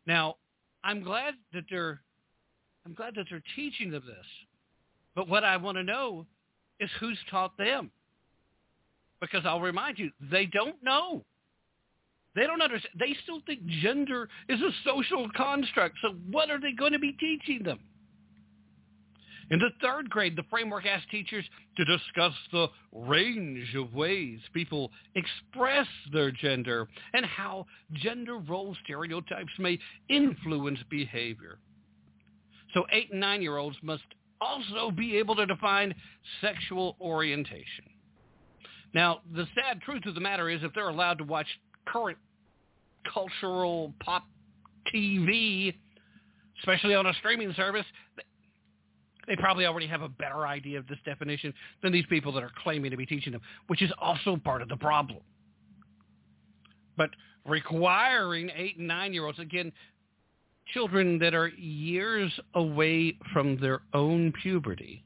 Now, 0.06 0.36
I'm 0.84 1.02
glad 1.02 1.34
that 1.52 1.64
they're 1.68 2.00
I'm 2.86 2.94
glad 2.94 3.16
that 3.16 3.26
they're 3.28 3.42
teaching 3.56 3.90
them 3.90 4.04
this. 4.06 4.26
But 5.16 5.28
what 5.28 5.42
I 5.42 5.56
want 5.56 5.76
to 5.76 5.82
know 5.82 6.24
is 6.78 6.88
who's 7.00 7.18
taught 7.30 7.58
them. 7.58 7.90
Because 9.20 9.42
I'll 9.44 9.60
remind 9.60 9.98
you, 9.98 10.12
they 10.30 10.46
don't 10.46 10.76
know. 10.84 11.24
They 12.36 12.46
don't 12.46 12.62
understand. 12.62 12.94
They 13.00 13.16
still 13.24 13.40
think 13.44 13.66
gender 13.82 14.28
is 14.48 14.60
a 14.60 14.70
social 14.84 15.26
construct. 15.34 15.96
So 16.00 16.14
what 16.30 16.48
are 16.50 16.60
they 16.60 16.72
going 16.72 16.92
to 16.92 16.98
be 16.98 17.12
teaching 17.12 17.64
them? 17.64 17.80
In 19.50 19.58
the 19.58 19.70
third 19.80 20.10
grade, 20.10 20.36
the 20.36 20.44
framework 20.50 20.86
asks 20.86 21.06
teachers 21.10 21.44
to 21.76 21.84
discuss 21.84 22.34
the 22.52 22.68
range 22.92 23.74
of 23.74 23.94
ways 23.94 24.40
people 24.52 24.92
express 25.14 25.86
their 26.12 26.30
gender 26.30 26.88
and 27.14 27.24
how 27.24 27.66
gender 27.94 28.38
role 28.38 28.76
stereotypes 28.84 29.52
may 29.58 29.78
influence 30.08 30.80
behavior. 30.90 31.58
So 32.76 32.86
eight 32.92 33.10
and 33.10 33.20
nine-year-olds 33.20 33.78
must 33.80 34.02
also 34.38 34.90
be 34.90 35.16
able 35.16 35.34
to 35.36 35.46
define 35.46 35.94
sexual 36.42 36.94
orientation. 37.00 37.86
Now, 38.92 39.20
the 39.34 39.46
sad 39.54 39.80
truth 39.80 40.04
of 40.04 40.14
the 40.14 40.20
matter 40.20 40.50
is 40.50 40.62
if 40.62 40.74
they're 40.74 40.90
allowed 40.90 41.16
to 41.18 41.24
watch 41.24 41.46
current 41.86 42.18
cultural 43.14 43.94
pop 44.00 44.24
TV, 44.94 45.74
especially 46.60 46.94
on 46.94 47.06
a 47.06 47.14
streaming 47.14 47.54
service, 47.54 47.86
they 49.26 49.36
probably 49.36 49.64
already 49.64 49.86
have 49.86 50.02
a 50.02 50.08
better 50.10 50.46
idea 50.46 50.78
of 50.78 50.86
this 50.86 50.98
definition 51.06 51.54
than 51.82 51.94
these 51.94 52.06
people 52.10 52.30
that 52.32 52.42
are 52.42 52.52
claiming 52.62 52.90
to 52.90 52.98
be 52.98 53.06
teaching 53.06 53.32
them, 53.32 53.40
which 53.68 53.80
is 53.80 53.90
also 53.98 54.36
part 54.36 54.60
of 54.60 54.68
the 54.68 54.76
problem. 54.76 55.20
But 56.98 57.08
requiring 57.46 58.50
eight 58.54 58.76
and 58.76 58.86
nine-year-olds, 58.86 59.38
again, 59.38 59.72
children 60.72 61.18
that 61.18 61.34
are 61.34 61.48
years 61.48 62.32
away 62.54 63.16
from 63.32 63.58
their 63.60 63.80
own 63.94 64.32
puberty, 64.42 65.04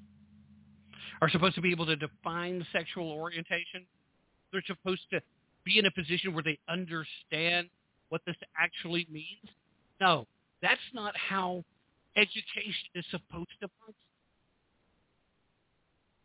are 1.20 1.30
supposed 1.30 1.54
to 1.54 1.60
be 1.60 1.70
able 1.70 1.86
to 1.86 1.96
define 1.96 2.64
sexual 2.72 3.10
orientation. 3.10 3.84
They're 4.52 4.62
supposed 4.66 5.02
to 5.12 5.20
be 5.64 5.78
in 5.78 5.86
a 5.86 5.90
position 5.90 6.32
where 6.34 6.42
they 6.42 6.58
understand 6.68 7.68
what 8.08 8.22
this 8.26 8.36
actually 8.58 9.06
means. 9.10 9.48
No, 10.00 10.26
that's 10.62 10.80
not 10.94 11.14
how 11.16 11.64
education 12.16 12.88
is 12.94 13.04
supposed 13.10 13.50
to 13.60 13.68
function. 13.80 13.94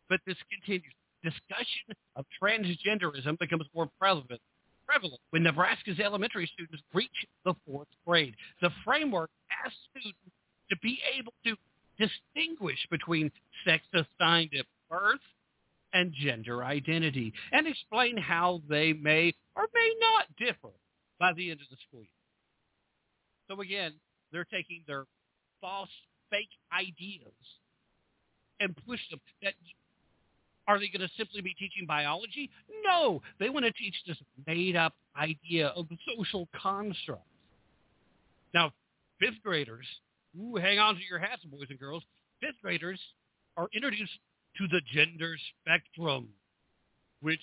But 0.10 0.20
this 0.26 0.38
continues. 0.50 0.94
Discussion 1.24 1.96
of 2.16 2.26
transgenderism 2.42 3.40
becomes 3.40 3.66
more 3.74 3.90
prevalent 4.00 4.42
prevalent 4.88 5.22
when 5.32 5.44
Nebraska's 5.44 6.00
elementary 6.00 6.50
students 6.54 6.84
reach 6.94 7.26
the 7.44 7.54
fourth 7.68 7.88
grade. 8.06 8.36
The 8.62 8.72
framework 8.84 9.30
asks 9.66 9.78
students 9.92 10.20
to 10.70 10.78
be 10.82 11.00
able 11.18 11.34
to 11.46 11.56
distinguish 11.98 12.80
between 12.90 13.32
sex 13.66 13.84
assigned 13.94 14.52
at 14.58 14.66
birth 14.90 15.20
and 15.94 16.14
gender 16.14 16.64
identity 16.64 17.34
and 17.52 17.68
explain 17.68 18.18
how 18.18 18.62
they 18.70 18.94
may 18.94 19.34
or 19.56 19.68
may 19.74 19.94
not 20.00 20.26
differ 20.38 20.74
by 21.20 21.32
the 21.34 21.52
end 21.52 21.62
of 21.62 21.68
the 21.70 21.78
school 21.88 22.02
year. 22.02 22.10
So 23.50 23.62
again, 23.62 23.94
they're 24.32 24.46
taking 24.46 24.84
their 24.88 25.06
false, 25.62 25.90
fake 26.30 26.50
ideas 26.78 27.34
and 28.60 28.76
push 28.88 29.00
them. 29.10 29.20
That 29.42 29.54
are 30.68 30.80
they 30.80 30.88
going 30.88 31.08
to 31.08 31.14
simply 31.18 31.42
be 31.42 31.54
teaching 31.54 31.86
biology? 31.88 32.50
No, 32.86 33.22
they 33.40 33.50
want 33.50 33.66
to 33.66 33.72
teach 33.74 33.96
this 34.08 34.18
made-up 34.48 34.94
idea 35.18 35.68
of 35.70 35.88
social 36.16 36.48
constructs. 36.60 37.24
Now, 38.54 38.72
fifth 39.20 39.42
graders, 39.44 39.86
ooh, 40.40 40.56
hang 40.56 40.80
on 40.80 40.96
to 40.96 41.02
your 41.10 41.20
hats, 41.20 41.44
boys 41.44 41.68
and 41.70 41.80
girls. 41.80 42.04
Fifth 42.42 42.56
graders 42.62 43.00
are 43.58 43.68
introduced 43.74 44.20
to 44.58 44.68
the 44.68 44.82
gender 44.94 45.36
spectrum, 45.62 46.30
which 47.22 47.42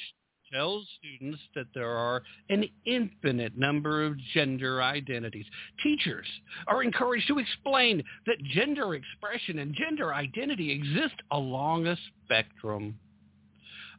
tells 0.53 0.87
students 0.99 1.41
that 1.55 1.67
there 1.75 1.91
are 1.91 2.23
an 2.51 2.65
infinite 2.85 3.57
number 3.57 4.05
of 4.05 4.19
gender 4.35 4.83
identities. 4.83 5.47
Teachers 5.83 6.27
are 6.67 6.83
encouraged 6.83 7.27
to 7.29 7.39
explain 7.39 8.03
that 8.27 8.43
gender 8.45 8.95
expression 8.95 9.61
and 9.61 9.75
gender 9.75 10.13
identity 10.13 10.71
exist 10.71 11.15
along 11.31 11.87
a 11.87 11.97
spectrum. 12.25 12.99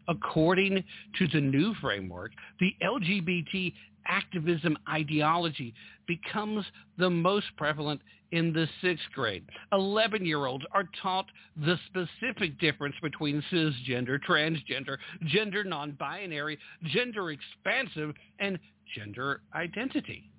According 0.07 0.83
to 1.17 1.27
the 1.27 1.41
new 1.41 1.73
framework, 1.75 2.31
the 2.59 2.75
LGBT 2.83 3.73
activism 4.07 4.77
ideology 4.89 5.73
becomes 6.07 6.65
the 6.97 7.09
most 7.09 7.45
prevalent 7.57 8.01
in 8.31 8.51
the 8.51 8.67
sixth 8.81 9.05
grade. 9.13 9.43
11-year-olds 9.71 10.65
are 10.73 10.89
taught 11.01 11.27
the 11.55 11.77
specific 11.85 12.59
difference 12.59 12.95
between 13.01 13.43
cisgender, 13.51 14.17
transgender, 14.27 14.97
gender 15.27 15.63
non-binary, 15.63 16.57
gender 16.85 17.31
expansive, 17.31 18.13
and 18.39 18.57
gender 18.95 19.41
identity. 19.55 20.29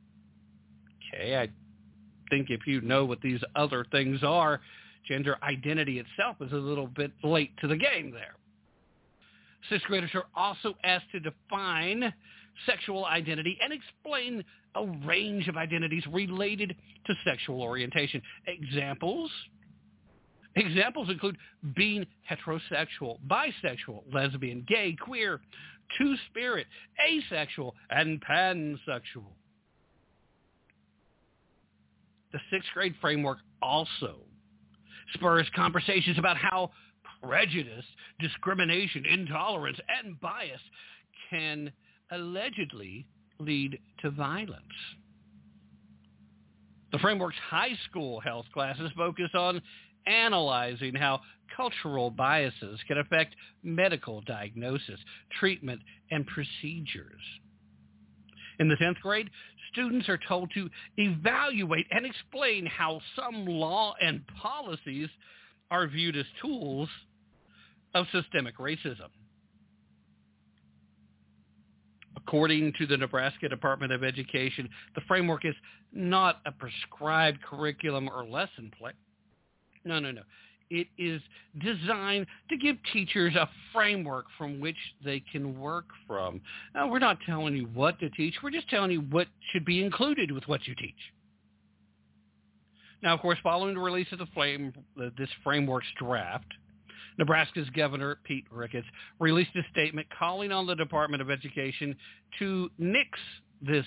Okay, 1.14 1.36
I 1.36 1.48
think 2.30 2.50
if 2.50 2.66
you 2.66 2.80
know 2.80 3.04
what 3.04 3.20
these 3.20 3.40
other 3.54 3.86
things 3.92 4.24
are, 4.24 4.60
gender 5.06 5.36
identity 5.42 6.00
itself 6.00 6.36
is 6.40 6.52
a 6.52 6.56
little 6.56 6.88
bit 6.88 7.12
late 7.22 7.56
to 7.60 7.68
the 7.68 7.76
game 7.76 8.10
there. 8.10 8.34
Sixth 9.70 9.86
graders 9.86 10.10
are 10.14 10.26
also 10.34 10.74
asked 10.84 11.06
to 11.12 11.20
define 11.20 12.12
sexual 12.66 13.06
identity 13.06 13.58
and 13.62 13.72
explain 13.72 14.44
a 14.74 14.86
range 15.06 15.48
of 15.48 15.56
identities 15.56 16.04
related 16.10 16.76
to 17.06 17.14
sexual 17.24 17.62
orientation. 17.62 18.20
Examples? 18.46 19.30
Examples 20.56 21.08
include 21.10 21.36
being 21.74 22.06
heterosexual, 22.30 23.18
bisexual, 23.26 24.02
lesbian, 24.12 24.64
gay, 24.68 24.96
queer, 25.00 25.40
two-spirit, 25.98 26.66
asexual, 27.08 27.74
and 27.90 28.22
pansexual. 28.24 29.32
The 32.32 32.40
sixth 32.50 32.68
grade 32.74 32.94
framework 33.00 33.38
also 33.62 34.16
spurs 35.14 35.46
conversations 35.54 36.18
about 36.18 36.36
how 36.36 36.70
prejudice, 37.26 37.84
discrimination, 38.20 39.04
intolerance, 39.06 39.78
and 39.88 40.20
bias 40.20 40.60
can 41.30 41.72
allegedly 42.10 43.06
lead 43.38 43.78
to 44.00 44.10
violence. 44.10 44.62
The 46.92 46.98
framework's 46.98 47.36
high 47.50 47.76
school 47.88 48.20
health 48.20 48.46
classes 48.52 48.90
focus 48.96 49.30
on 49.34 49.60
analyzing 50.06 50.94
how 50.94 51.20
cultural 51.56 52.10
biases 52.10 52.78
can 52.86 52.98
affect 52.98 53.34
medical 53.62 54.20
diagnosis, 54.22 55.00
treatment, 55.38 55.80
and 56.10 56.26
procedures. 56.26 57.20
In 58.60 58.68
the 58.68 58.76
10th 58.76 59.00
grade, 59.00 59.30
students 59.72 60.08
are 60.08 60.20
told 60.28 60.50
to 60.54 60.70
evaluate 60.96 61.86
and 61.90 62.06
explain 62.06 62.66
how 62.66 63.00
some 63.16 63.44
law 63.44 63.94
and 64.00 64.22
policies 64.40 65.08
are 65.70 65.88
viewed 65.88 66.16
as 66.16 66.26
tools 66.40 66.88
of 67.94 68.06
systemic 68.12 68.58
racism. 68.58 69.08
According 72.16 72.72
to 72.78 72.86
the 72.86 72.96
Nebraska 72.96 73.48
Department 73.48 73.92
of 73.92 74.02
Education, 74.02 74.68
the 74.94 75.02
framework 75.02 75.44
is 75.44 75.54
not 75.92 76.40
a 76.46 76.52
prescribed 76.52 77.42
curriculum 77.42 78.08
or 78.08 78.24
lesson 78.24 78.70
plan. 78.78 78.94
No, 79.84 79.98
no, 79.98 80.10
no. 80.10 80.22
It 80.70 80.88
is 80.98 81.20
designed 81.60 82.26
to 82.48 82.56
give 82.56 82.76
teachers 82.92 83.34
a 83.36 83.48
framework 83.72 84.24
from 84.38 84.58
which 84.58 84.78
they 85.04 85.20
can 85.20 85.60
work 85.60 85.84
from. 86.06 86.40
Now, 86.74 86.88
we're 86.88 86.98
not 86.98 87.18
telling 87.26 87.54
you 87.54 87.68
what 87.74 87.98
to 88.00 88.08
teach. 88.10 88.34
We're 88.42 88.50
just 88.50 88.70
telling 88.70 88.90
you 88.90 89.00
what 89.02 89.28
should 89.52 89.64
be 89.64 89.84
included 89.84 90.32
with 90.32 90.44
what 90.48 90.66
you 90.66 90.74
teach. 90.74 90.94
Now, 93.02 93.12
of 93.12 93.20
course, 93.20 93.38
following 93.42 93.74
the 93.74 93.80
release 93.80 94.08
of 94.12 94.18
the 94.18 94.26
flame, 94.32 94.72
uh, 94.98 95.10
this 95.18 95.28
framework's 95.44 95.86
draft, 95.98 96.46
Nebraska's 97.18 97.68
Governor 97.70 98.18
Pete 98.24 98.46
Ricketts 98.50 98.86
released 99.20 99.54
a 99.56 99.62
statement 99.70 100.06
calling 100.18 100.52
on 100.52 100.66
the 100.66 100.74
Department 100.74 101.22
of 101.22 101.30
Education 101.30 101.96
to 102.38 102.70
nix 102.78 103.18
this 103.62 103.86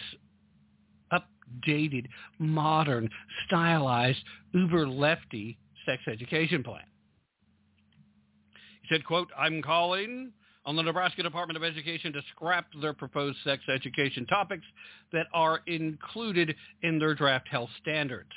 updated, 1.12 2.08
modern, 2.40 3.10
stylized, 3.46 4.20
uber-lefty 4.54 5.58
sex 5.86 6.02
education 6.08 6.64
plan. 6.64 6.84
He 8.82 8.96
said, 8.96 9.06
quote, 9.06 9.30
I'm 9.38 9.62
calling 9.62 10.32
on 10.66 10.76
the 10.76 10.84
Nebraska 10.84 11.24
Department 11.24 11.58
of 11.58 11.64
Education 11.64 12.12
to 12.14 12.22
scrap 12.36 12.68
their 12.82 12.94
proposed 12.94 13.38
sex 13.44 13.64
education 13.74 14.26
topics 14.26 14.66
that 15.14 15.28
are 15.34 15.62
included 15.68 16.56
in 16.84 17.00
their 17.00 17.16
draft 17.16 17.48
health 17.48 17.70
standards. 17.82 18.32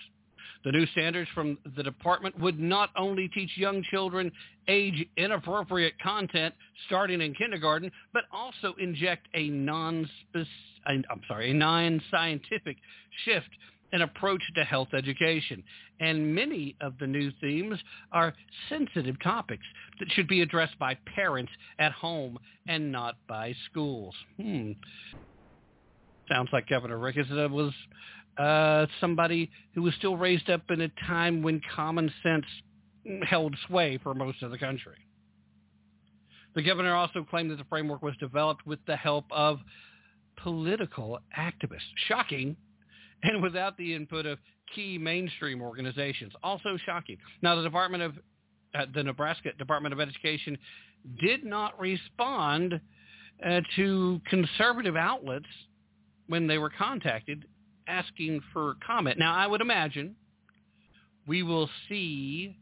The 0.64 0.72
new 0.72 0.86
standards 0.88 1.30
from 1.34 1.56
the 1.76 1.82
department 1.82 2.38
would 2.38 2.58
not 2.58 2.90
only 2.96 3.28
teach 3.28 3.50
young 3.56 3.82
children 3.90 4.30
age 4.68 5.06
inappropriate 5.16 5.94
content 6.02 6.54
starting 6.86 7.22
in 7.22 7.34
kindergarten, 7.34 7.90
but 8.12 8.24
also 8.32 8.74
inject 8.78 9.26
a 9.34 9.48
non 9.48 10.08
I'm 10.86 11.20
sorry, 11.28 11.50
a 11.50 11.54
non-scientific 11.54 12.76
shift 13.24 13.48
an 13.92 14.02
approach 14.02 14.42
to 14.54 14.64
health 14.64 14.88
education. 14.94 15.62
And 16.00 16.34
many 16.34 16.76
of 16.80 16.94
the 16.98 17.06
new 17.06 17.30
themes 17.40 17.78
are 18.12 18.34
sensitive 18.68 19.20
topics 19.22 19.64
that 19.98 20.10
should 20.12 20.28
be 20.28 20.42
addressed 20.42 20.78
by 20.78 20.96
parents 21.14 21.52
at 21.78 21.92
home 21.92 22.38
and 22.68 22.90
not 22.90 23.16
by 23.28 23.54
schools. 23.70 24.14
Hmm. 24.40 24.72
Sounds 26.30 26.48
like 26.52 26.68
Governor 26.68 26.98
Ricketts 26.98 27.28
was 27.30 27.72
uh, 28.38 28.86
somebody 29.00 29.50
who 29.74 29.82
was 29.82 29.94
still 29.94 30.16
raised 30.16 30.48
up 30.50 30.62
in 30.70 30.80
a 30.82 30.88
time 31.06 31.42
when 31.42 31.60
common 31.74 32.12
sense 32.22 32.44
held 33.22 33.54
sway 33.66 33.98
for 34.02 34.14
most 34.14 34.42
of 34.42 34.50
the 34.50 34.58
country. 34.58 34.96
The 36.54 36.62
governor 36.62 36.94
also 36.94 37.24
claimed 37.24 37.50
that 37.50 37.58
the 37.58 37.64
framework 37.64 38.02
was 38.02 38.14
developed 38.18 38.66
with 38.66 38.80
the 38.86 38.96
help 38.96 39.24
of 39.30 39.60
political 40.36 41.20
activists. 41.38 41.80
Shocking, 42.08 42.56
and 43.22 43.42
without 43.42 43.76
the 43.76 43.94
input 43.94 44.26
of 44.26 44.38
key 44.74 44.98
mainstream 44.98 45.60
organizations. 45.62 46.32
Also 46.42 46.78
shocking. 46.84 47.18
Now, 47.42 47.56
the 47.56 47.62
Department 47.62 48.02
of 48.02 48.14
uh, 48.74 48.86
the 48.94 49.02
Nebraska 49.02 49.50
Department 49.58 49.92
of 49.92 50.00
Education 50.00 50.56
did 51.20 51.44
not 51.44 51.78
respond 51.80 52.80
uh, 53.44 53.60
to 53.76 54.20
conservative 54.28 54.96
outlets 54.96 55.46
when 56.28 56.46
they 56.46 56.58
were 56.58 56.70
contacted 56.70 57.44
asking 57.90 58.40
for 58.52 58.76
comment. 58.86 59.18
Now, 59.18 59.34
I 59.34 59.46
would 59.46 59.60
imagine 59.60 60.14
we 61.26 61.42
will 61.42 61.68
see 61.88 62.56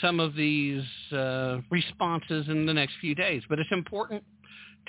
some 0.00 0.20
of 0.20 0.34
these 0.34 0.84
uh, 1.12 1.58
responses 1.70 2.46
in 2.48 2.66
the 2.66 2.74
next 2.74 2.94
few 3.00 3.14
days, 3.14 3.42
but 3.48 3.58
it's 3.58 3.72
important 3.72 4.22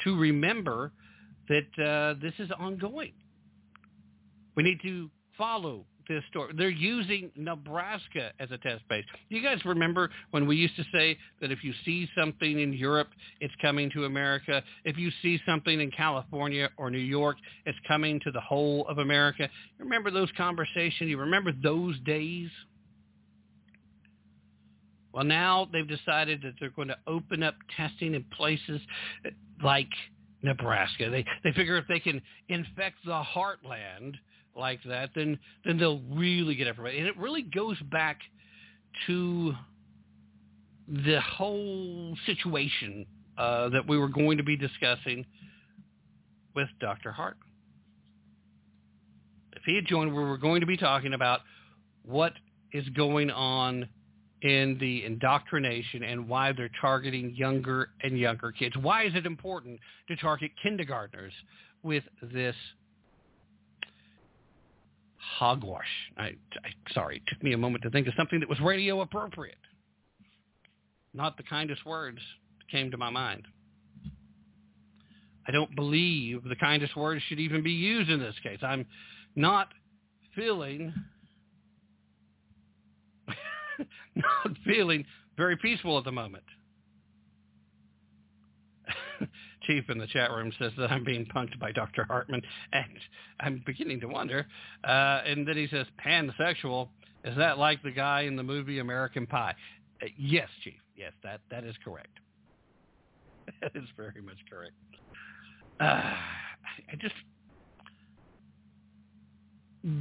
to 0.04 0.18
remember 0.18 0.92
that 1.48 1.84
uh, 1.84 2.20
this 2.22 2.34
is 2.40 2.50
ongoing. 2.58 3.14
We 4.56 4.64
need 4.64 4.80
to 4.84 5.10
follow 5.38 5.86
this 6.08 6.24
story. 6.30 6.54
They're 6.58 6.70
using 6.70 7.32
Nebraska 7.36 8.32
as 8.40 8.52
a 8.52 8.58
test 8.58 8.88
base. 8.90 9.06
You 9.30 9.42
guys 9.42 9.64
remember 9.66 10.10
when 10.32 10.48
we 10.48 10.56
used 10.56 10.76
to 10.76 10.84
say 10.92 11.18
that 11.42 11.52
if 11.52 11.64
you 11.64 11.74
see 11.84 12.10
something 12.18 12.60
in 12.60 12.74
Europe, 12.74 13.10
it's 13.40 13.54
coming 13.62 13.90
to 13.92 14.06
America. 14.06 14.64
If 14.84 14.98
you 14.98 15.12
see 15.22 15.40
something 15.46 15.80
in 15.80 15.92
California 15.92 16.70
or 16.78 16.90
New 16.90 16.98
York, 16.98 17.38
it's 17.66 17.78
coming 17.88 18.20
to 18.22 18.32
the 18.32 18.42
whole 18.42 18.88
of 18.88 18.98
America. 19.00 19.50
You 19.78 19.86
remember 19.86 20.12
those 20.12 20.30
conversations? 20.38 21.10
You 21.10 21.18
remember 21.20 21.52
those 21.64 22.00
days? 22.02 22.50
Well, 25.14 25.24
now 25.24 25.70
they've 25.72 25.88
decided 25.88 26.42
that 26.42 26.56
they're 26.60 26.72
going 26.72 26.90
to 26.90 26.98
open 27.08 27.42
up 27.42 27.56
testing 27.78 28.16
in 28.16 28.26
places 28.36 28.82
like 29.64 29.88
Nebraska. 30.42 31.10
They 31.10 31.26
they 31.44 31.52
figure 31.54 31.78
if 31.78 31.88
they 31.88 32.00
can 32.00 32.22
infect 32.50 32.98
the 33.06 33.24
heartland 33.24 34.16
like 34.56 34.80
that, 34.84 35.12
then 35.16 35.40
then 35.66 35.78
they'll 35.78 36.02
really 36.12 36.56
get 36.56 36.68
everybody. 36.68 37.00
And 37.00 37.08
it 37.08 37.18
really 37.18 37.42
goes 37.42 37.78
back 37.92 38.20
to 39.08 39.54
the 40.88 41.20
whole 41.22 42.16
situation 42.26 43.06
uh, 43.38 43.70
that 43.70 43.88
we 43.88 43.98
were 43.98 44.08
going 44.08 44.38
to 44.38 44.44
be 44.44 44.56
discussing 44.56 45.26
with 46.56 46.70
Dr. 46.80 47.12
Hart. 47.12 47.38
If 49.56 49.64
he 49.66 49.76
had 49.76 49.86
joined, 49.86 50.14
we 50.16 50.24
were 50.24 50.38
going 50.38 50.62
to 50.62 50.68
be 50.68 50.78
talking 50.78 51.14
about 51.14 51.42
what 52.04 52.34
is 52.72 52.88
going 52.90 53.32
on 53.32 53.90
in 54.42 54.78
the 54.80 55.04
indoctrination 55.06 56.04
and 56.04 56.30
why 56.30 56.52
they're 56.52 56.70
targeting 56.80 57.34
younger 57.36 57.90
and 58.04 58.18
younger 58.18 58.52
kids. 58.52 58.76
Why 58.78 59.06
is 59.06 59.16
it 59.16 59.26
important 59.26 59.80
to 60.08 60.16
target 60.18 60.52
kindergartners 60.62 61.34
with 61.84 62.04
this 62.22 62.56
hogwash? 65.38 65.86
I, 66.18 66.24
I 66.24 66.94
sorry, 66.94 67.18
it 67.18 67.24
took 67.28 67.44
me 67.44 67.54
a 67.54 67.58
moment 67.58 67.84
to 67.84 67.90
think 67.90 68.08
of 68.08 68.14
something 68.18 68.40
that 68.40 68.50
was 68.50 68.60
radio 68.60 69.02
appropriate. 69.02 69.58
Not 71.14 71.38
the 71.38 71.44
kindest 71.44 71.86
words 71.86 72.20
came 72.70 72.92
to 72.92 72.98
my 72.98 73.10
mind. 73.10 73.44
I 75.48 75.52
don't 75.52 75.76
believe 75.76 76.44
the 76.44 76.56
kindest 76.56 76.96
words 76.96 77.22
should 77.28 77.40
even 77.40 77.64
be 77.64 77.72
used 77.72 78.10
in 78.10 78.20
this 78.20 78.36
case. 78.42 78.60
I'm 78.62 78.86
not 79.36 79.70
feeling 80.36 80.94
not 84.16 84.58
feeling 84.66 85.06
very 85.38 85.58
peaceful 85.58 85.98
at 85.98 86.04
the 86.04 86.12
moment. 86.12 86.44
Chief 89.68 89.90
in 89.90 89.98
the 89.98 90.08
chat 90.08 90.32
room 90.32 90.52
says 90.60 90.72
that 90.78 90.92
I'm 90.92 91.04
being 91.04 91.26
punked 91.26 91.60
by 91.60 91.72
Dr. 91.72 92.06
Hartman, 92.06 92.42
and 92.74 93.00
I'm 93.40 93.64
beginning 93.66 94.00
to 94.02 94.08
wonder. 94.08 94.46
Uh, 94.84 95.22
and 95.26 95.48
then 95.48 95.58
he 95.58 95.68
says, 95.68 95.86
pansexual. 96.06 96.90
Is 97.24 97.36
that 97.38 97.58
like 97.58 97.82
the 97.82 97.92
guy 97.92 98.22
in 98.22 98.36
the 98.36 98.44
movie 98.44 98.80
American 98.80 99.26
Pie? 99.26 99.56
Uh, 100.02 100.08
yes, 100.18 100.48
Chief. 100.64 100.74
Yes, 100.96 101.12
that, 101.24 101.42
that 101.52 101.64
is 101.64 101.76
correct. 101.84 102.20
That 103.62 103.76
is 103.76 103.84
very 103.96 104.24
much 104.24 104.38
correct. 104.50 104.74
Uh, 105.80 105.84
I 106.92 106.96
just 107.00 107.14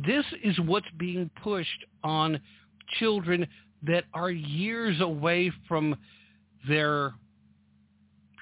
this 0.07 0.25
is 0.43 0.59
what's 0.61 0.87
being 0.99 1.31
pushed 1.43 1.85
on 2.03 2.41
children 2.99 3.47
that 3.83 4.05
are 4.15 4.31
years 4.31 5.01
away 5.01 5.53
from 5.69 5.95
their 6.67 7.13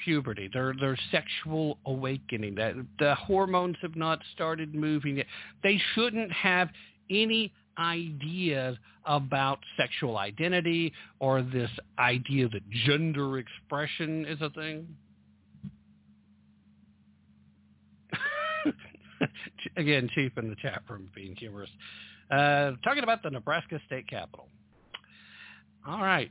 puberty, 0.04 0.48
their 0.52 0.74
their 0.78 0.96
sexual 1.10 1.78
awakening. 1.86 2.54
That 2.56 2.74
the 2.98 3.14
hormones 3.14 3.76
have 3.82 3.96
not 3.96 4.20
started 4.34 4.74
moving 4.74 5.18
yet. 5.18 5.26
They 5.62 5.80
shouldn't 5.94 6.32
have 6.32 6.68
any 7.10 7.52
ideas 7.78 8.76
about 9.06 9.58
sexual 9.76 10.18
identity 10.18 10.92
or 11.18 11.42
this 11.42 11.70
idea 11.98 12.48
that 12.48 12.68
gender 12.86 13.38
expression 13.38 14.24
is 14.26 14.40
a 14.40 14.50
thing. 14.50 14.86
Again, 19.76 20.08
Chief 20.14 20.32
in 20.36 20.48
the 20.48 20.56
chat 20.56 20.82
room 20.88 21.08
being 21.14 21.34
humorous. 21.36 21.70
Uh, 22.30 22.72
talking 22.84 23.02
about 23.02 23.22
the 23.22 23.30
Nebraska 23.30 23.80
State 23.86 24.08
Capitol. 24.08 24.48
All 25.86 26.00
right. 26.00 26.30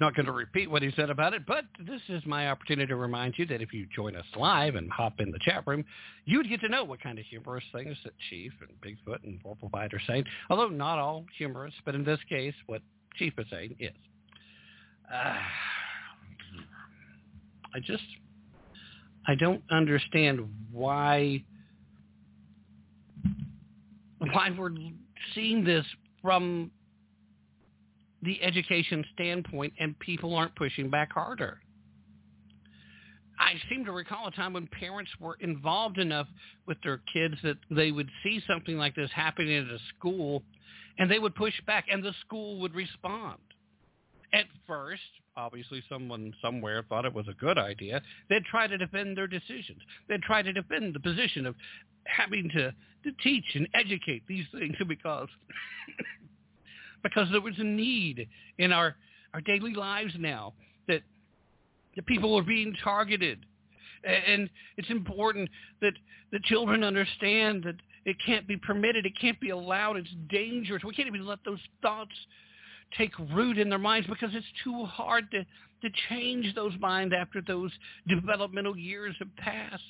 Not 0.00 0.16
going 0.16 0.26
to 0.26 0.32
repeat 0.32 0.68
what 0.68 0.82
he 0.82 0.90
said 0.96 1.08
about 1.08 1.34
it, 1.34 1.46
but 1.46 1.64
this 1.86 2.00
is 2.08 2.20
my 2.26 2.50
opportunity 2.50 2.88
to 2.88 2.96
remind 2.96 3.34
you 3.36 3.46
that 3.46 3.62
if 3.62 3.72
you 3.72 3.86
join 3.94 4.16
us 4.16 4.24
live 4.36 4.74
and 4.74 4.90
hop 4.90 5.20
in 5.20 5.30
the 5.30 5.38
chat 5.42 5.64
room, 5.66 5.84
you 6.24 6.38
would 6.38 6.48
get 6.48 6.60
to 6.62 6.68
know 6.68 6.82
what 6.82 7.00
kind 7.00 7.18
of 7.18 7.24
humorous 7.26 7.62
things 7.72 7.96
that 8.02 8.12
Chief 8.28 8.52
and 8.60 8.70
Bigfoot 8.80 9.22
and 9.22 9.40
Vorpal 9.42 9.72
are 9.72 10.00
saying. 10.08 10.24
Although 10.50 10.68
not 10.68 10.98
all 10.98 11.24
humorous, 11.38 11.74
but 11.84 11.94
in 11.94 12.04
this 12.04 12.18
case, 12.28 12.54
what 12.66 12.82
Chief 13.16 13.32
is 13.38 13.46
saying 13.50 13.76
is. 13.78 13.92
Uh, 15.12 15.38
I 17.74 17.80
just, 17.84 18.02
I 19.28 19.36
don't 19.36 19.62
understand 19.70 20.40
why, 20.72 21.44
why 24.18 24.50
we're 24.56 24.70
seeing 25.34 25.62
this 25.62 25.84
from 26.20 26.72
the 28.24 28.42
education 28.42 29.04
standpoint 29.14 29.72
and 29.78 29.98
people 29.98 30.34
aren't 30.34 30.54
pushing 30.56 30.90
back 30.90 31.12
harder. 31.12 31.60
I 33.38 33.54
seem 33.68 33.84
to 33.84 33.92
recall 33.92 34.28
a 34.28 34.30
time 34.30 34.52
when 34.52 34.68
parents 34.68 35.10
were 35.20 35.36
involved 35.40 35.98
enough 35.98 36.28
with 36.66 36.78
their 36.82 37.00
kids 37.12 37.34
that 37.42 37.56
they 37.70 37.90
would 37.90 38.08
see 38.22 38.40
something 38.46 38.78
like 38.78 38.94
this 38.94 39.10
happening 39.14 39.56
at 39.56 39.64
a 39.64 39.78
school 39.96 40.42
and 40.98 41.10
they 41.10 41.18
would 41.18 41.34
push 41.34 41.54
back 41.66 41.86
and 41.90 42.02
the 42.02 42.14
school 42.24 42.60
would 42.60 42.74
respond. 42.74 43.38
At 44.32 44.46
first, 44.66 45.02
obviously 45.36 45.82
someone 45.88 46.32
somewhere 46.42 46.84
thought 46.88 47.04
it 47.04 47.12
was 47.12 47.26
a 47.28 47.34
good 47.34 47.58
idea. 47.58 48.00
They'd 48.28 48.44
try 48.44 48.66
to 48.66 48.78
defend 48.78 49.16
their 49.16 49.26
decisions. 49.26 49.80
They'd 50.08 50.22
try 50.22 50.42
to 50.42 50.52
defend 50.52 50.94
the 50.94 51.00
position 51.00 51.46
of 51.46 51.54
having 52.04 52.48
to, 52.50 52.70
to 52.70 53.12
teach 53.22 53.44
and 53.54 53.68
educate 53.74 54.22
these 54.28 54.46
things 54.52 54.76
because 54.88 55.28
because 57.04 57.28
there 57.30 57.40
was 57.40 57.54
a 57.58 57.64
need 57.64 58.26
in 58.58 58.72
our, 58.72 58.96
our 59.32 59.40
daily 59.42 59.74
lives 59.74 60.14
now 60.18 60.54
that 60.88 61.02
the 61.94 62.02
people 62.02 62.36
are 62.36 62.42
being 62.42 62.74
targeted. 62.82 63.38
And 64.02 64.50
it's 64.76 64.90
important 64.90 65.48
that 65.80 65.92
the 66.32 66.40
children 66.44 66.82
understand 66.82 67.62
that 67.62 67.76
it 68.04 68.16
can't 68.26 68.48
be 68.48 68.56
permitted. 68.56 69.06
It 69.06 69.12
can't 69.20 69.38
be 69.38 69.50
allowed. 69.50 69.96
It's 69.96 70.10
dangerous. 70.28 70.82
We 70.82 70.94
can't 70.94 71.08
even 71.08 71.24
let 71.24 71.38
those 71.44 71.60
thoughts 71.80 72.12
take 72.98 73.12
root 73.32 73.58
in 73.58 73.68
their 73.68 73.78
minds 73.78 74.08
because 74.08 74.30
it's 74.32 74.46
too 74.62 74.84
hard 74.84 75.30
to, 75.30 75.44
to 75.44 75.96
change 76.08 76.54
those 76.54 76.72
minds 76.80 77.14
after 77.16 77.40
those 77.40 77.70
developmental 78.08 78.76
years 78.76 79.14
have 79.18 79.34
passed. 79.36 79.82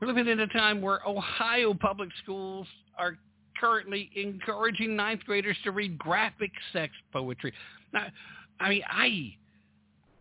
We're 0.00 0.08
living 0.08 0.28
in 0.28 0.40
a 0.40 0.46
time 0.48 0.82
where 0.82 1.00
Ohio 1.06 1.74
public 1.74 2.10
schools 2.22 2.66
are 2.98 3.16
currently 3.60 4.10
encouraging 4.14 4.96
ninth 4.96 5.20
graders 5.24 5.56
to 5.64 5.70
read 5.70 5.98
graphic 5.98 6.50
sex 6.72 6.92
poetry. 7.12 7.52
Now, 7.92 8.06
I 8.60 8.68
mean, 8.68 8.82
I, 8.90 9.34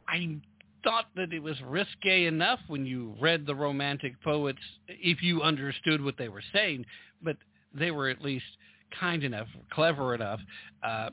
I 0.08 0.38
thought 0.84 1.06
that 1.16 1.34
it 1.34 1.42
was 1.42 1.56
risque 1.66 2.26
enough 2.26 2.60
when 2.68 2.86
you 2.86 3.16
read 3.22 3.46
the 3.46 3.56
romantic 3.56 4.22
poets 4.24 4.60
if 4.88 5.22
you 5.22 5.42
understood 5.42 6.04
what 6.04 6.18
they 6.18 6.30
were 6.30 6.44
saying, 6.54 6.86
but 7.22 7.38
they 7.74 7.92
were 7.92 8.10
at 8.10 8.22
least 8.22 8.46
kind 9.00 9.24
enough, 9.24 9.48
clever 9.72 10.14
enough 10.14 10.40
uh, 10.84 11.10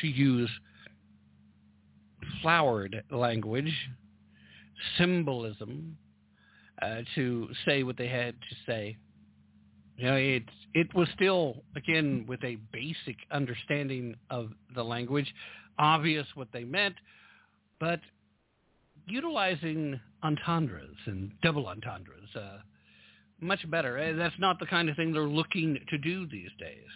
to 0.00 0.06
use 0.06 0.50
flowered 2.42 3.02
language, 3.10 3.72
symbolism, 4.96 5.96
uh, 6.82 7.00
to 7.14 7.48
say 7.66 7.82
what 7.82 7.96
they 7.96 8.08
had 8.08 8.34
to 8.34 8.56
say. 8.66 8.96
You 9.98 10.06
know, 10.06 10.14
it 10.14 10.44
it 10.74 10.94
was 10.94 11.08
still 11.14 11.64
again 11.74 12.24
with 12.28 12.42
a 12.44 12.56
basic 12.72 13.16
understanding 13.32 14.14
of 14.30 14.50
the 14.76 14.84
language, 14.84 15.32
obvious 15.76 16.26
what 16.36 16.48
they 16.52 16.62
meant, 16.62 16.94
but 17.80 17.98
utilizing 19.08 19.98
entendres 20.22 20.96
and 21.06 21.32
double 21.42 21.66
entendres 21.66 22.28
uh, 22.36 22.58
much 23.40 23.68
better. 23.70 23.98
Uh, 23.98 24.16
that's 24.16 24.38
not 24.38 24.60
the 24.60 24.66
kind 24.66 24.88
of 24.88 24.94
thing 24.94 25.12
they're 25.12 25.22
looking 25.22 25.76
to 25.88 25.98
do 25.98 26.28
these 26.28 26.50
days. 26.60 26.86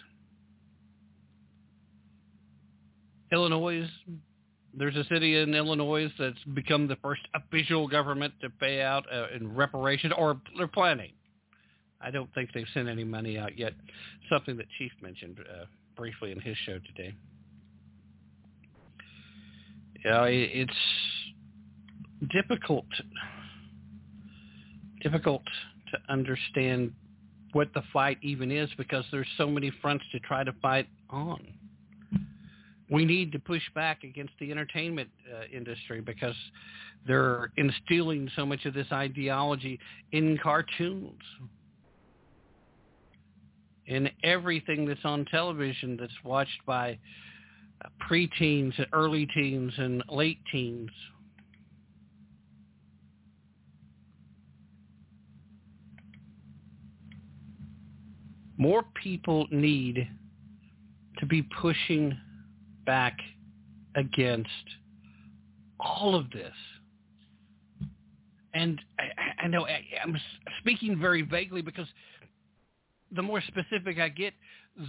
Illinois, 3.33 3.85
there's 4.73 4.95
a 4.95 5.03
city 5.05 5.37
in 5.37 5.53
Illinois 5.53 6.09
that's 6.17 6.41
become 6.53 6.87
the 6.87 6.95
first 6.97 7.21
official 7.35 7.85
government 7.85 8.33
to 8.39 8.49
pay 8.49 8.81
out 8.81 9.03
uh, 9.11 9.25
in 9.35 9.53
reparation, 9.53 10.13
or 10.13 10.39
they're 10.57 10.67
planning 10.67 11.11
I 12.03 12.11
don't 12.11 12.33
think 12.33 12.49
they've 12.53 12.67
sent 12.73 12.87
any 12.87 13.03
money 13.03 13.37
out 13.37 13.57
yet. 13.57 13.73
Something 14.29 14.57
that 14.57 14.65
Chief 14.77 14.91
mentioned 15.01 15.37
uh, 15.39 15.65
briefly 15.95 16.31
in 16.31 16.39
his 16.39 16.57
show 16.65 16.79
today. 16.79 17.13
Yeah, 20.03 20.25
it's 20.25 20.73
difficult 22.31 22.85
difficult 25.01 25.43
to 25.91 26.11
understand 26.11 26.91
what 27.51 27.67
the 27.73 27.83
fight 27.91 28.17
even 28.21 28.51
is 28.51 28.69
because 28.77 29.03
there's 29.11 29.27
so 29.37 29.47
many 29.47 29.71
fronts 29.81 30.03
to 30.11 30.19
try 30.19 30.43
to 30.43 30.53
fight 30.61 30.87
on. 31.09 31.45
We 32.89 33.05
need 33.05 33.31
to 33.33 33.39
push 33.39 33.61
back 33.75 34.03
against 34.03 34.33
the 34.39 34.51
entertainment 34.51 35.09
uh, 35.31 35.43
industry 35.55 36.01
because 36.01 36.35
they're 37.05 37.51
instilling 37.57 38.29
so 38.35 38.45
much 38.45 38.65
of 38.65 38.73
this 38.73 38.87
ideology 38.91 39.79
in 40.11 40.39
cartoons, 40.41 41.21
in 43.87 44.09
everything 44.23 44.85
that's 44.85 45.03
on 45.03 45.25
television 45.25 45.97
that's 45.99 46.13
watched 46.23 46.65
by 46.65 46.97
preteens, 48.09 48.77
and 48.77 48.87
early 48.93 49.27
teens, 49.33 49.73
and 49.77 50.03
late 50.09 50.39
teens. 50.51 50.89
more 58.63 58.83
people 59.01 59.47
need 59.51 60.07
to 61.17 61.25
be 61.25 61.41
pushing 61.61 62.17
back 62.85 63.17
against 63.95 64.49
all 65.79 66.15
of 66.15 66.29
this. 66.31 66.53
And 68.53 68.79
I, 68.99 69.43
I 69.43 69.47
know 69.47 69.65
I, 69.65 69.81
I'm 70.03 70.15
speaking 70.59 70.99
very 70.99 71.23
vaguely 71.23 71.61
because 71.61 71.87
the 73.15 73.21
more 73.21 73.41
specific 73.41 73.99
I 73.99 74.09
get, 74.09 74.33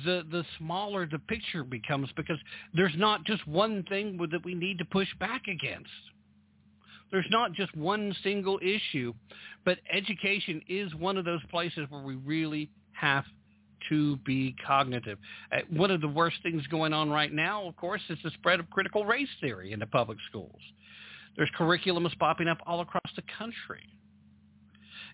the 0.05 0.25
the 0.31 0.45
smaller 0.59 1.07
the 1.07 1.19
picture 1.19 1.65
becomes 1.65 2.09
because 2.17 2.39
there's 2.75 2.95
not 2.97 3.25
just 3.25 3.47
one 3.47 3.85
thing 3.85 4.19
that 4.31 4.45
we 4.45 4.55
need 4.55 4.79
to 4.79 4.85
push 4.85 5.09
back 5.19 5.43
against. 5.47 5.91
There's 7.11 7.27
not 7.31 7.53
just 7.53 7.77
one 7.77 8.15
single 8.23 8.59
issue, 8.63 9.15
but 9.65 9.79
education 9.93 10.63
is 10.69 10.95
one 10.95 11.17
of 11.17 11.25
those 11.25 11.43
places 11.51 11.87
where 11.91 12.03
we 12.03 12.17
really 12.17 12.71
have 12.93 13.25
to 13.89 14.17
be 14.19 14.57
cognitive. 14.67 15.19
Uh, 15.53 15.59
one 15.71 15.91
of 15.91 16.01
the 16.01 16.09
worst 16.09 16.37
things 16.43 16.67
going 16.69 16.93
on 16.93 17.11
right 17.11 17.33
now, 17.33 17.67
of 17.69 17.77
course, 17.77 18.01
is 18.09 18.19
the 18.25 18.31
spread 18.31 18.59
of 18.59 18.69
critical 18.71 19.05
race 19.05 19.29
theory 19.41 19.73
into 19.73 19.87
public 19.87 20.19
schools. 20.29 20.61
There's 21.37 21.51
curriculums 21.59 22.17
popping 22.19 22.49
up 22.49 22.59
all 22.67 22.81
across 22.81 23.13
the 23.17 23.23
country. 23.39 23.87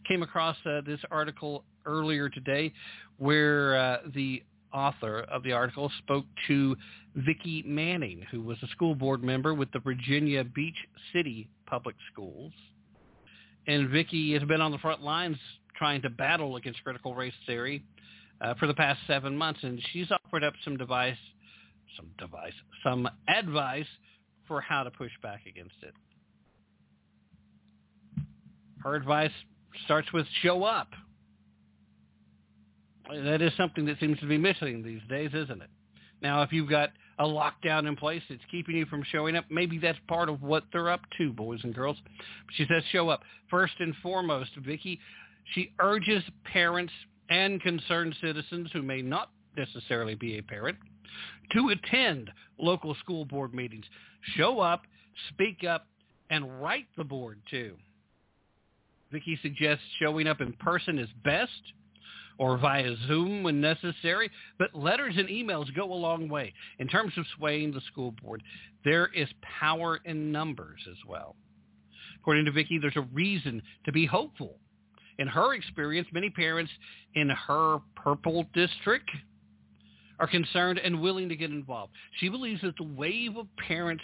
Came 0.09 0.23
across 0.23 0.57
uh, 0.65 0.81
this 0.87 1.01
article 1.11 1.65
earlier 1.87 2.29
today 2.29 2.73
where 3.19 3.77
uh, 3.77 3.99
the 4.15 4.43
author 4.73 5.21
of 5.31 5.43
the 5.43 5.53
article 5.53 5.91
spoke 5.99 6.25
to 6.47 6.77
Vicki 7.17 7.63
Manning, 7.67 8.25
who 8.31 8.41
was 8.41 8.57
a 8.63 8.69
school 8.69 8.95
board 8.95 9.23
member 9.23 9.53
with 9.55 9.71
the 9.73 9.81
Virginia 9.81 10.45
Beach 10.45 10.77
City 11.13 11.49
Public 11.67 11.97
Schools. 12.13 12.53
And 13.67 13.89
Vicki 13.91 14.33
has 14.35 14.43
been 14.45 14.61
on 14.61 14.71
the 14.71 14.79
front 14.79 15.03
lines 15.03 15.37
trying 15.77 16.03
to 16.03 16.11
battle 16.11 16.57
against 16.57 16.83
critical 16.83 17.15
race 17.15 17.35
theory 17.47 17.83
uh, 18.41 18.55
for 18.55 18.67
the 18.67 18.75
past 18.75 19.01
seven 19.07 19.37
months, 19.37 19.61
and 19.63 19.81
she's 19.93 20.09
offered 20.11 20.45
up 20.45 20.55
some 20.65 20.77
device, 20.77 21.17
some 21.97 22.07
device, 22.19 22.53
some 22.83 23.09
advice 23.29 23.87
for 24.47 24.61
how 24.61 24.83
to 24.83 24.91
push 24.91 25.13
back 25.23 25.47
against 25.47 25.75
it. 25.83 25.95
Her 28.83 28.95
advice 28.95 29.31
starts 29.85 30.13
with 30.13 30.27
show 30.43 30.65
up. 30.65 30.89
That 33.09 33.43
is 33.43 33.53
something 33.57 33.85
that 33.87 33.99
seems 33.99 34.19
to 34.21 34.27
be 34.27 34.39
missing 34.39 34.83
these 34.83 35.01
days, 35.09 35.31
isn't 35.35 35.63
it? 35.63 35.71
Now, 36.23 36.43
if 36.43 36.53
you've 36.53 36.69
got 36.69 36.91
a 37.19 37.25
lockdown 37.25 37.89
in 37.89 37.97
place 37.97 38.23
that's 38.29 38.41
keeping 38.51 38.77
you 38.77 38.87
from 38.87 39.03
showing 39.11 39.37
up, 39.37 39.45
maybe 39.51 39.79
that's 39.79 39.99
part 40.09 40.29
of 40.29 40.43
what 40.43 40.65
they're 40.73 40.91
up 40.91 41.01
to, 41.19 41.33
boys 41.33 41.61
and 41.63 41.75
girls. 41.75 41.97
She 42.53 42.67
says 42.67 42.83
show 42.93 43.09
up. 43.09 43.23
First 43.51 43.75
and 43.81 43.95
foremost, 44.03 44.51
Vicki, 44.65 45.01
she 45.55 45.73
urges 45.81 46.23
parents 46.45 46.93
and 47.31 47.61
concerned 47.61 48.15
citizens 48.21 48.71
who 48.73 48.83
may 48.83 49.03
not 49.03 49.31
necessarily 49.57 50.15
be 50.15 50.39
a 50.39 50.43
parent 50.43 50.77
to 51.53 51.71
attend 51.71 52.31
local 52.59 52.95
school 52.97 53.25
board 53.25 53.55
meetings. 53.55 53.85
Show 54.37 54.61
up, 54.61 54.83
speak 55.31 55.65
up, 55.65 55.87
and 56.31 56.63
write 56.63 56.87
the 56.97 57.05
board 57.05 57.41
too. 57.51 57.77
Vicki 59.11 59.39
suggests 59.43 59.85
showing 60.01 60.29
up 60.29 60.41
in 60.41 60.53
person 60.55 60.99
is 60.99 61.09
best 61.25 61.51
or 62.41 62.57
via 62.57 62.97
Zoom 63.07 63.43
when 63.43 63.61
necessary, 63.61 64.31
but 64.59 64.75
letters 64.75 65.15
and 65.19 65.29
emails 65.29 65.73
go 65.77 65.85
a 65.85 65.95
long 65.95 66.27
way. 66.27 66.53
In 66.79 66.89
terms 66.89 67.13
of 67.19 67.27
swaying 67.37 67.73
the 67.73 67.83
school 67.93 68.13
board, 68.23 68.43
there 68.83 69.09
is 69.15 69.29
power 69.61 70.01
in 70.07 70.33
numbers 70.33 70.81
as 70.91 70.97
well. 71.07 71.37
According 72.19 72.47
to 72.47 72.53
Vicki, 72.53 72.79
there's 72.79 72.97
a 72.97 73.07
reason 73.13 73.63
to 73.85 73.93
be 73.93 74.07
hopeful 74.07 74.57
in 75.19 75.29
her 75.29 75.55
experience, 75.55 76.09
many 76.13 76.31
parents 76.31 76.73
in 77.15 77.29
her 77.29 77.81
purple 77.95 78.47
district 78.55 79.11
are 80.19 80.27
concerned 80.27 80.79
and 80.79 81.03
willing 81.03 81.29
to 81.29 81.37
get 81.37 81.51
involved. 81.51 81.93
She 82.21 82.31
believes 82.31 82.63
that 82.63 82.75
the 82.79 82.85
wave 82.85 83.37
of 83.37 83.47
parents' 83.59 84.03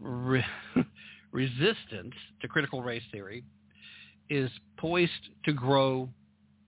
re- 0.00 0.44
resistance 1.30 2.14
to 2.42 2.48
critical 2.48 2.82
race 2.82 3.04
theory 3.12 3.44
is 4.28 4.50
poised 4.76 5.12
to 5.44 5.52
grow 5.52 6.08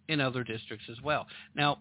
in 0.09 0.21
other 0.21 0.43
districts 0.43 0.87
as 0.91 1.01
well. 1.03 1.27
Now, 1.55 1.79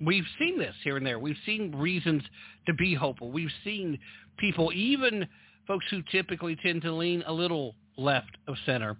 we've 0.00 0.24
seen 0.38 0.58
this 0.58 0.74
here 0.82 0.96
and 0.96 1.06
there. 1.06 1.18
We've 1.18 1.36
seen 1.46 1.74
reasons 1.74 2.22
to 2.66 2.74
be 2.74 2.94
hopeful. 2.94 3.30
We've 3.30 3.52
seen 3.64 3.98
people, 4.38 4.72
even 4.72 5.26
folks 5.66 5.86
who 5.90 6.02
typically 6.10 6.56
tend 6.62 6.82
to 6.82 6.92
lean 6.92 7.22
a 7.26 7.32
little 7.32 7.74
left 7.96 8.36
of 8.48 8.56
center, 8.66 8.96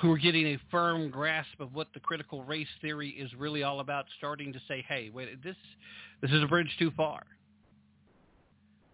who 0.00 0.12
are 0.12 0.18
getting 0.18 0.46
a 0.46 0.58
firm 0.70 1.10
grasp 1.10 1.60
of 1.60 1.74
what 1.74 1.88
the 1.94 2.00
critical 2.00 2.44
race 2.44 2.68
theory 2.80 3.10
is 3.10 3.32
really 3.34 3.62
all 3.62 3.80
about, 3.80 4.06
starting 4.18 4.52
to 4.52 4.60
say, 4.68 4.84
"Hey, 4.88 5.10
wait, 5.10 5.42
this 5.42 5.56
this 6.20 6.30
is 6.30 6.42
a 6.42 6.46
bridge 6.46 6.74
too 6.78 6.90
far." 6.92 7.24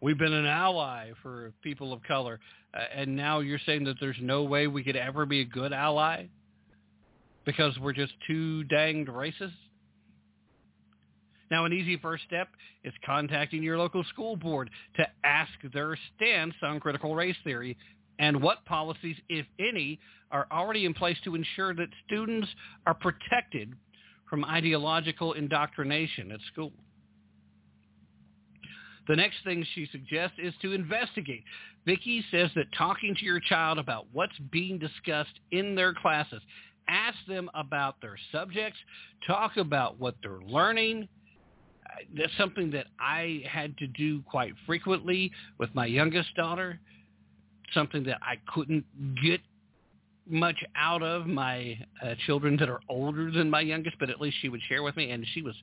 We've 0.01 0.19
been 0.19 0.35
an 0.35 0.47
ally 0.47 1.13
for 1.23 1.53
people 1.63 1.93
of 1.93 2.03
color, 2.03 2.41
uh, 2.75 2.85
and 2.95 3.17
now 3.17 3.41
you're 3.41 3.61
saying 3.65 3.85
that 3.85 3.97
there's 4.01 4.21
no 4.21 4.43
way 4.43 4.67
we 4.67 4.85
could 4.85 4.97
ever 4.97 5.25
be 5.25 5.41
a 5.41 5.45
good 5.45 5.73
ally 5.73 6.27
because 7.45 7.79
we're 7.79 7.93
just 7.93 8.13
too 8.27 8.65
danged 8.65 9.11
racist. 9.11 9.53
Now, 11.51 11.67
an 11.67 11.73
easy 11.73 11.97
first 11.99 12.25
step 12.25 12.49
is 12.83 12.93
contacting 13.05 13.63
your 13.63 13.79
local 13.79 14.03
school 14.05 14.37
board 14.37 14.71
to 14.97 15.07
ask 15.25 15.53
their 15.73 15.97
stance 16.17 16.55
on 16.63 16.81
critical 16.81 17.15
race 17.15 17.37
theory 17.45 17.77
and 18.19 18.41
what 18.43 18.65
policies, 18.65 19.17
if 19.29 19.47
any, 19.59 19.99
are 20.31 20.47
already 20.51 20.85
in 20.85 20.95
place 20.95 21.17
to 21.25 21.35
ensure 21.35 21.75
that 21.75 21.89
students 22.07 22.49
are 22.87 22.95
protected 22.95 23.73
from 24.29 24.45
ideological 24.45 25.35
indoctrination 25.35 26.33
at 26.33 26.41
school. 26.53 26.73
The 29.07 29.17
next 29.17 29.37
thing 29.45 29.67
she 29.75 29.87
suggests 29.93 30.37
is 30.43 30.55
to 30.63 30.73
investigate. 30.73 31.45
Vicki 31.85 32.25
says 32.31 32.51
that 32.55 32.65
talking 32.77 33.15
to 33.19 33.25
your 33.25 33.41
child 33.41 33.79
about 33.79 34.07
what's 34.13 34.37
being 34.51 34.79
discussed 34.79 35.39
in 35.53 35.75
their 35.75 35.93
classes, 35.93 36.41
ask 36.89 37.17
them 37.27 37.51
about 37.55 38.01
their 38.01 38.17
subjects, 38.33 38.79
talk 39.27 39.57
about 39.57 39.99
what 39.99 40.17
they're 40.23 40.43
learning. 40.47 41.09
That's 42.17 42.33
something 42.37 42.71
that 42.73 42.87
I 42.99 43.43
had 43.49 43.77
to 43.79 43.87
do 43.87 44.23
quite 44.23 44.53
frequently 44.67 45.31
with 45.59 45.75
my 45.75 45.87
youngest 45.87 46.35
daughter 46.35 46.81
something 47.73 48.05
that 48.05 48.19
I 48.23 48.37
couldn't 48.53 48.85
get 49.23 49.41
much 50.27 50.57
out 50.77 51.03
of 51.03 51.27
my 51.27 51.79
uh, 52.03 52.15
children 52.27 52.57
that 52.59 52.69
are 52.69 52.81
older 52.89 53.31
than 53.31 53.51
my 53.51 53.61
youngest, 53.61 53.97
but 53.99 54.09
at 54.09 54.21
least 54.21 54.37
she 54.41 54.49
would 54.49 54.63
share 54.69 54.83
with 54.83 54.97
me, 54.97 55.11
and 55.11 55.27
she 55.35 55.43
was 55.43 55.55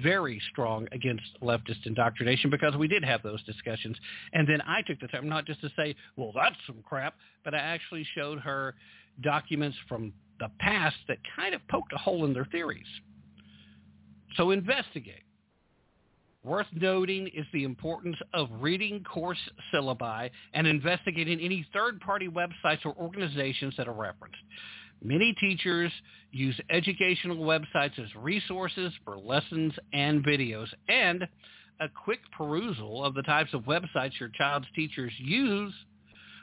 very 0.00 0.40
strong 0.52 0.86
against 0.92 1.24
leftist 1.42 1.84
indoctrination 1.84 2.48
because 2.48 2.76
we 2.76 2.86
did 2.86 3.04
have 3.04 3.22
those 3.24 3.42
discussions. 3.42 3.96
And 4.32 4.46
then 4.48 4.60
I 4.60 4.82
took 4.82 5.00
the 5.00 5.08
time 5.08 5.28
not 5.28 5.46
just 5.46 5.60
to 5.62 5.70
say, 5.76 5.96
well, 6.16 6.30
that's 6.32 6.54
some 6.66 6.84
crap, 6.84 7.14
but 7.44 7.54
I 7.54 7.58
actually 7.58 8.06
showed 8.14 8.38
her 8.38 8.76
documents 9.20 9.76
from 9.88 10.12
the 10.40 10.50
past 10.58 10.96
that 11.06 11.18
kind 11.36 11.54
of 11.54 11.60
poked 11.68 11.92
a 11.92 11.98
hole 11.98 12.24
in 12.24 12.32
their 12.32 12.46
theories. 12.46 12.86
So 14.36 14.50
investigate. 14.50 15.22
Worth 16.42 16.68
noting 16.72 17.28
is 17.34 17.44
the 17.52 17.64
importance 17.64 18.16
of 18.32 18.48
reading 18.60 19.04
course 19.04 19.38
syllabi 19.72 20.30
and 20.54 20.66
investigating 20.66 21.38
any 21.38 21.66
third-party 21.74 22.28
websites 22.28 22.86
or 22.86 22.94
organizations 22.96 23.74
that 23.76 23.86
are 23.86 23.92
referenced. 23.92 24.38
Many 25.02 25.34
teachers 25.34 25.92
use 26.30 26.58
educational 26.70 27.38
websites 27.38 27.98
as 27.98 28.14
resources 28.16 28.92
for 29.04 29.18
lessons 29.18 29.74
and 29.92 30.24
videos, 30.24 30.68
and 30.88 31.28
a 31.80 31.88
quick 31.88 32.20
perusal 32.36 33.04
of 33.04 33.14
the 33.14 33.22
types 33.22 33.52
of 33.52 33.62
websites 33.62 34.18
your 34.18 34.30
child's 34.30 34.66
teachers 34.74 35.12
use 35.18 35.74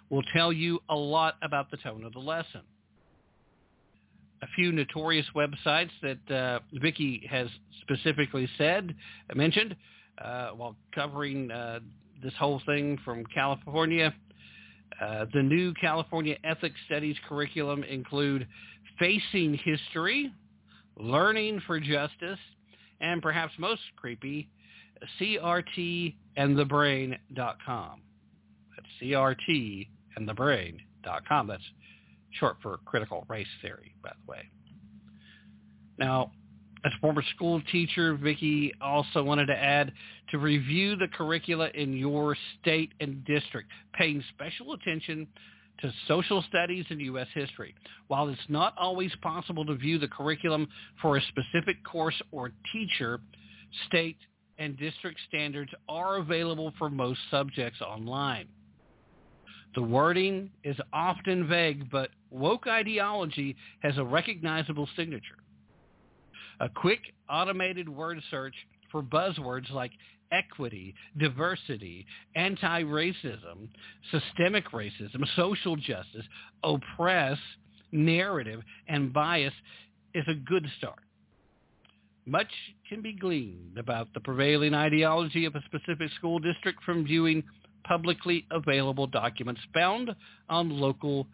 will 0.09 0.23
tell 0.33 0.53
you 0.53 0.79
a 0.89 0.95
lot 0.95 1.35
about 1.41 1.71
the 1.71 1.77
tone 1.77 2.03
of 2.03 2.13
the 2.13 2.19
lesson. 2.19 2.61
A 4.41 4.47
few 4.55 4.71
notorious 4.71 5.25
websites 5.35 5.89
that 6.03 6.31
uh, 6.31 6.59
Vicki 6.73 7.27
has 7.29 7.47
specifically 7.81 8.47
said, 8.57 8.95
mentioned, 9.33 9.75
uh, 10.23 10.49
while 10.49 10.75
covering 10.93 11.49
uh, 11.51 11.79
this 12.23 12.33
whole 12.39 12.61
thing 12.65 12.97
from 13.03 13.25
California. 13.33 14.13
Uh, 15.01 15.25
the 15.33 15.43
new 15.43 15.73
California 15.75 16.35
Ethnic 16.43 16.73
Studies 16.85 17.15
curriculum 17.27 17.83
include 17.83 18.47
Facing 18.99 19.55
History, 19.63 20.31
Learning 20.97 21.61
for 21.67 21.79
Justice, 21.79 22.39
and 23.01 23.21
perhaps 23.21 23.53
most 23.59 23.81
creepy, 23.95 24.49
CRTandthebrain.com. 25.19 28.01
That's 28.75 28.87
CRTandthebrain.com. 29.01 31.47
That's 31.47 31.63
short 32.31 32.57
for 32.61 32.77
critical 32.85 33.25
race 33.29 33.47
theory, 33.61 33.95
by 34.03 34.11
the 34.25 34.31
way. 34.31 34.49
Now, 35.97 36.31
as 36.85 36.91
a 36.95 36.99
former 37.01 37.23
school 37.35 37.61
teacher, 37.71 38.15
Vicki 38.15 38.73
also 38.81 39.23
wanted 39.23 39.47
to 39.47 39.57
add 39.57 39.91
to 40.29 40.37
review 40.37 40.95
the 40.95 41.07
curricula 41.07 41.69
in 41.73 41.93
your 41.93 42.37
state 42.61 42.91
and 42.99 43.25
district, 43.25 43.69
paying 43.93 44.23
special 44.35 44.73
attention 44.73 45.27
to 45.79 45.91
social 46.07 46.43
studies 46.49 46.85
and 46.89 46.99
U.S. 47.01 47.27
history. 47.33 47.75
While 48.07 48.29
it's 48.29 48.39
not 48.49 48.73
always 48.77 49.11
possible 49.21 49.65
to 49.65 49.75
view 49.75 49.99
the 49.99 50.07
curriculum 50.07 50.67
for 51.01 51.17
a 51.17 51.21
specific 51.21 51.83
course 51.83 52.19
or 52.31 52.51
teacher, 52.71 53.19
state 53.87 54.17
and 54.57 54.77
district 54.77 55.19
standards 55.27 55.71
are 55.87 56.17
available 56.17 56.73
for 56.77 56.89
most 56.89 57.19
subjects 57.29 57.81
online. 57.81 58.47
The 59.75 59.81
wording 59.81 60.49
is 60.63 60.75
often 60.93 61.47
vague, 61.47 61.89
but 61.91 62.09
woke 62.31 62.67
ideology 62.67 63.55
has 63.81 63.97
a 63.97 64.03
recognizable 64.03 64.89
signature. 64.95 65.37
A 66.59 66.69
quick 66.69 66.99
automated 67.29 67.87
word 67.87 68.19
search 68.31 68.55
for 68.91 69.03
buzzwords 69.03 69.71
like 69.71 69.91
equity, 70.31 70.95
diversity, 71.17 72.05
anti-racism, 72.35 73.69
systemic 74.11 74.71
racism, 74.71 75.23
social 75.35 75.75
justice, 75.75 76.25
oppress, 76.63 77.37
narrative, 77.91 78.61
and 78.87 79.13
bias 79.13 79.53
is 80.13 80.25
a 80.27 80.33
good 80.33 80.65
start. 80.77 80.99
Much 82.25 82.51
can 82.89 83.01
be 83.01 83.13
gleaned 83.13 83.77
about 83.77 84.07
the 84.13 84.19
prevailing 84.19 84.73
ideology 84.73 85.45
of 85.45 85.55
a 85.55 85.63
specific 85.65 86.11
school 86.17 86.39
district 86.39 86.83
from 86.83 87.05
viewing 87.05 87.41
publicly 87.87 88.45
available 88.51 89.07
documents 89.07 89.61
found 89.73 90.13
on 90.49 90.69
local 90.69 91.27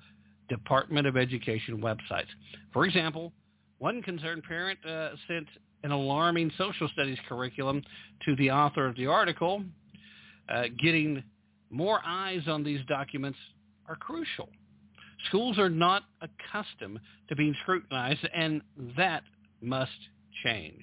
Department 0.50 1.08
of 1.08 1.18
Education 1.18 1.80
websites. 1.82 2.28
For 2.72 2.86
example, 2.86 3.32
one 3.80 4.02
concerned 4.02 4.44
parent 4.44 4.80
uh, 4.86 5.10
sent 5.28 5.48
an 5.84 5.92
alarming 5.92 6.52
social 6.58 6.88
studies 6.90 7.18
curriculum 7.28 7.82
to 8.26 8.36
the 8.36 8.52
author 8.52 8.86
of 8.88 8.96
the 8.96 9.08
article. 9.08 9.64
Uh, 10.48 10.64
getting 10.82 11.24
more 11.70 12.00
eyes 12.06 12.42
on 12.48 12.64
these 12.64 12.80
documents 12.88 13.38
are 13.88 13.96
crucial. 13.96 14.50
Schools 15.28 15.58
are 15.58 15.70
not 15.70 16.04
accustomed 16.22 17.00
to 17.30 17.36
being 17.36 17.56
scrutinized, 17.64 18.28
and 18.34 18.62
that 18.98 19.24
must 19.62 19.92
change. 20.44 20.82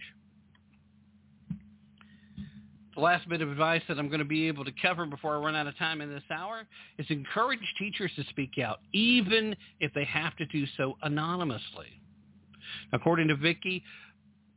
The 3.01 3.05
last 3.07 3.27
bit 3.31 3.41
of 3.41 3.51
advice 3.51 3.81
that 3.89 3.99
I'm 3.99 4.09
going 4.09 4.19
to 4.19 4.27
be 4.27 4.47
able 4.47 4.63
to 4.63 4.73
cover 4.83 5.07
before 5.07 5.35
I 5.35 5.39
run 5.39 5.57
out 5.57 5.67
of 5.67 5.75
time 5.79 6.03
in 6.03 6.13
this 6.13 6.23
hour 6.31 6.67
is 6.99 7.07
encourage 7.09 7.61
teachers 7.79 8.11
to 8.17 8.25
speak 8.25 8.59
out, 8.63 8.81
even 8.93 9.57
if 9.81 9.91
they 9.95 10.05
have 10.05 10.37
to 10.37 10.45
do 10.45 10.67
so 10.77 10.99
anonymously. 11.03 11.99
According 12.93 13.29
to 13.29 13.37
Vicki, 13.37 13.83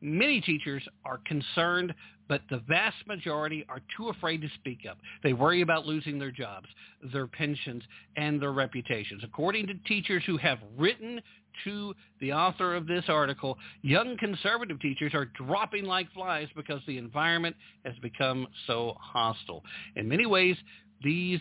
Many 0.04 0.42
teachers 0.42 0.86
are 1.06 1.22
concerned, 1.26 1.94
but 2.28 2.42
the 2.50 2.62
vast 2.68 2.98
majority 3.08 3.66
are 3.70 3.80
too 3.96 4.10
afraid 4.10 4.42
to 4.42 4.50
speak 4.56 4.80
up. 4.90 4.98
They 5.24 5.32
worry 5.32 5.62
about 5.62 5.86
losing 5.86 6.20
their 6.20 6.30
jobs, 6.30 6.68
their 7.14 7.26
pensions, 7.26 7.84
and 8.18 8.42
their 8.42 8.52
reputations. 8.52 9.24
According 9.24 9.68
to 9.68 9.76
teachers 9.88 10.22
who 10.26 10.36
have 10.36 10.60
written 10.78 11.22
to 11.64 11.94
the 12.20 12.34
author 12.34 12.76
of 12.76 12.88
this 12.88 13.06
article, 13.08 13.58
young 13.82 14.18
conservative 14.18 14.80
teachers 14.80 15.14
are 15.14 15.26
dropping 15.26 15.86
like 15.86 16.12
flies 16.14 16.48
because 16.56 16.82
the 16.88 16.98
environment 16.98 17.56
has 17.86 17.96
become 18.02 18.48
so 18.68 18.96
hostile. 19.00 19.64
In 19.96 20.08
many 20.08 20.26
ways, 20.26 20.58
these 21.04 21.40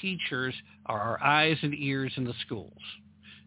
teachers 0.00 0.54
are 0.86 1.00
our 1.00 1.22
eyes 1.22 1.56
and 1.62 1.74
ears 1.74 2.12
in 2.16 2.24
the 2.24 2.34
schools. 2.44 2.72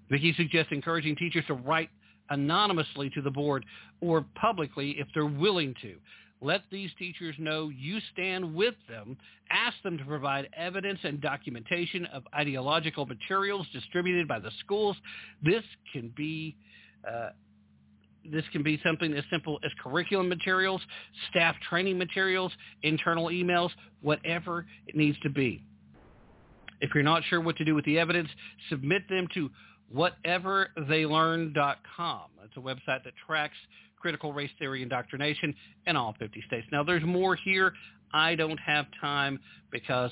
Vicki 0.10 0.34
suggests 0.36 0.72
encouraging 0.72 1.16
teachers 1.16 1.46
to 1.48 1.54
write 1.54 1.90
anonymously 2.30 3.10
to 3.12 3.22
the 3.22 3.32
board 3.32 3.66
or 4.02 4.26
publicly 4.36 4.92
if 5.00 5.08
they're 5.14 5.26
willing 5.26 5.74
to. 5.82 5.96
Let 6.42 6.62
these 6.72 6.90
teachers 6.98 7.36
know 7.38 7.70
you 7.70 8.00
stand 8.14 8.56
with 8.56 8.76
them. 8.88 9.18
Ask 9.52 9.76
them 9.84 9.98
to 9.98 10.06
provide 10.06 10.48
evidence 10.56 11.00
and 11.04 11.20
documentation 11.20 12.06
of 12.08 12.24
ideological 12.34 13.06
materials 13.06 13.68
distributed 13.74 14.28
by 14.28 14.40
the 14.40 14.52
schools. 14.62 14.96
This 15.44 15.64
can 15.92 16.14
be 16.16 16.56
uh, 17.08 17.30
this 18.30 18.44
can 18.52 18.64
be 18.64 18.80
something 18.86 19.14
as 19.14 19.24
simple 19.32 19.60
as 19.64 19.72
curriculum 19.82 20.28
materials, 20.30 20.82
staff 21.30 21.56
training 21.70 21.98
materials, 21.98 22.52
internal 22.84 23.28
emails, 23.28 23.70
whatever 24.02 24.66
it 24.88 24.96
needs 24.96 25.18
to 25.20 25.30
be. 25.30 25.64
If 26.82 26.92
you're 26.94 27.04
not 27.04 27.24
sure 27.30 27.42
what 27.42 27.58
to 27.58 27.66
do 27.66 27.76
with 27.76 27.84
the 27.86 28.00
evidence, 28.00 28.30
submit 28.70 29.04
them 29.10 29.28
to 29.34 29.50
whatevertheylearn.com. 29.96 32.22
It's 32.44 32.58
a 32.58 32.60
website 32.60 33.04
that 33.04 33.14
tracks 33.26 33.58
critical 34.00 34.34
race 34.34 34.52
theory 34.60 34.84
indoctrination 34.84 35.54
in 35.86 35.96
all 35.96 36.16
50 36.20 36.44
states. 36.48 36.68
Now, 36.72 36.84
there's 36.84 37.04
more 37.04 37.36
here. 37.36 37.74
I 38.14 38.36
don't 38.36 38.60
have 38.60 38.86
time 39.00 39.40
because 39.72 40.12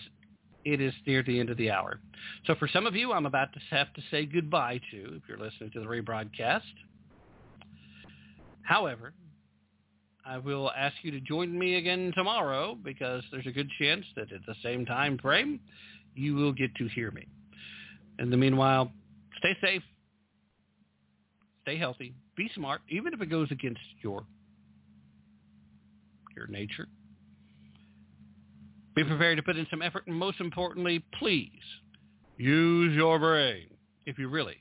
it 0.66 0.82
is 0.82 0.94
near 1.06 1.24
the 1.24 1.40
end 1.40 1.50
of 1.50 1.58
the 1.58 1.72
hour. 1.72 2.00
So 2.46 2.56
for 2.56 2.68
some 2.68 2.86
of 2.86 2.96
you, 2.96 3.14
I'm 3.14 3.26
about 3.26 3.54
to 3.54 3.60
have 3.72 3.94
to 3.94 4.02
say 4.12 4.26
goodbye 4.26 4.82
to 4.92 5.16
if 5.16 5.24
you're 5.28 5.40
listening 5.40 5.72
to 5.72 5.80
the 5.80 5.86
rebroadcast. 5.86 6.62
However, 8.64 9.14
I 10.26 10.38
will 10.38 10.72
ask 10.78 10.96
you 11.04 11.12
to 11.12 11.22
join 11.22 11.58
me 11.58 11.76
again 11.76 12.12
tomorrow 12.14 12.78
because 12.84 13.24
there's 13.32 13.48
a 13.48 13.52
good 13.52 13.70
chance 13.80 14.06
that 14.18 14.34
at 14.34 14.46
the 14.46 14.56
same 14.62 14.86
time 14.86 15.18
frame, 15.18 15.62
you 16.16 16.36
will 16.36 16.52
get 16.52 16.76
to 16.76 16.88
hear 16.90 17.12
me. 17.12 17.28
In 18.20 18.30
the 18.30 18.36
meanwhile, 18.36 18.92
Stay 19.38 19.56
safe. 19.62 19.84
Stay 21.68 21.78
healthy. 21.78 22.14
Be 22.38 22.50
smart, 22.56 22.80
even 22.88 23.14
if 23.14 23.22
it 23.22 23.30
goes 23.30 23.52
against 23.52 23.82
your 24.02 24.24
your 26.34 26.48
nature. 26.48 26.88
Be 28.96 29.04
prepared 29.04 29.36
to 29.36 29.44
put 29.44 29.58
in 29.58 29.68
some 29.70 29.82
effort, 29.82 30.08
and 30.08 30.16
most 30.16 30.40
importantly, 30.40 31.04
please 31.20 31.52
use 32.38 32.96
your 32.96 33.20
brain 33.20 33.66
if 34.06 34.18
you 34.18 34.30
really 34.30 34.56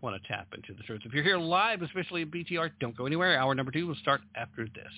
want 0.00 0.20
to 0.22 0.28
tap 0.28 0.46
into 0.54 0.72
the 0.72 0.82
truth. 0.84 1.02
If 1.04 1.12
you're 1.12 1.24
here 1.24 1.36
live, 1.36 1.82
especially 1.82 2.22
at 2.22 2.30
BTR, 2.30 2.70
don't 2.80 2.96
go 2.96 3.04
anywhere. 3.04 3.38
Hour 3.38 3.54
number 3.54 3.70
two 3.70 3.86
will 3.86 3.96
start 3.96 4.22
after 4.34 4.64
this. 4.64 4.92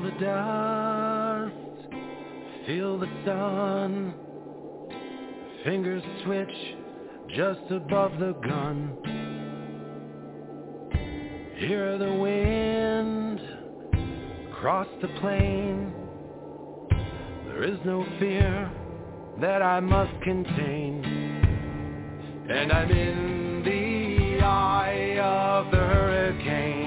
Smell 0.00 0.12
the 0.12 0.24
dust, 0.24 1.54
feel 2.66 2.98
the 2.98 3.08
sun. 3.24 4.14
Fingers 5.64 6.02
twitch 6.24 6.76
just 7.36 7.60
above 7.70 8.12
the 8.18 8.32
gun. 8.42 8.96
Hear 11.56 11.98
the 11.98 12.14
wind 12.14 13.40
cross 14.52 14.88
the 15.02 15.08
plain. 15.20 15.92
There 17.46 17.62
is 17.64 17.78
no 17.84 18.04
fear 18.18 18.70
that 19.40 19.62
I 19.62 19.80
must 19.80 20.12
contain. 20.22 21.04
And 22.48 22.72
I'm 22.72 22.90
in 22.90 23.62
the 23.64 24.44
eye 24.44 25.18
of 25.18 25.70
the 25.70 25.78
hurricane. 25.78 26.79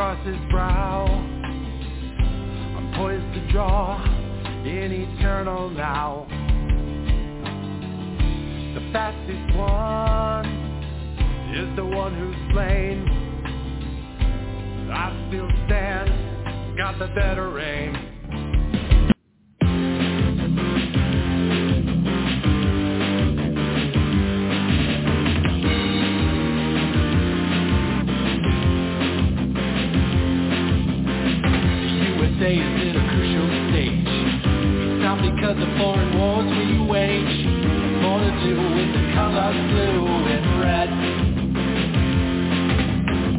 Across 0.00 0.26
his 0.26 0.40
brow. 0.50 1.04
I'm 2.74 2.90
poised 2.96 3.34
to 3.34 3.52
draw 3.52 4.02
in 4.64 4.92
eternal 4.92 5.68
now. 5.68 6.26
The 8.74 8.92
fastest 8.94 9.54
one 9.58 10.46
is 11.54 11.76
the 11.76 11.84
one 11.84 12.14
who's 12.14 12.34
slain. 12.50 13.06
I 14.90 15.28
still 15.28 15.50
stand, 15.66 16.78
got 16.78 16.98
the 16.98 17.08
better 17.08 17.60
aim. 17.60 18.09
It's 35.10 35.22
because 35.26 35.58
of 35.58 35.66
foreign 35.74 36.14
wars 36.22 36.46
we 36.46 36.86
wage. 36.86 37.36
More 37.98 38.22
to 38.22 38.30
do 38.46 38.54
with 38.54 38.90
the 38.94 39.10
colors 39.10 39.58
blue 39.74 40.06
and 40.06 40.46
red. 40.62 40.90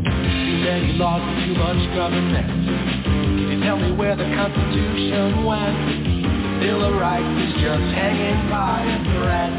Too 0.04 0.58
many 0.68 0.92
laws 1.00 1.24
and 1.24 1.40
too 1.48 1.56
much 1.56 1.80
government. 1.96 2.52
Can 3.08 3.56
you 3.56 3.64
tell 3.64 3.80
me 3.80 3.96
where 3.96 4.18
the 4.20 4.28
Constitution 4.36 5.48
went? 5.48 6.60
Bill 6.60 6.92
of 6.92 7.00
Rights 7.00 7.40
is 7.40 7.54
just 7.64 7.88
hanging 7.96 8.52
by 8.52 8.84
a 8.84 9.00
thread. 9.16 9.56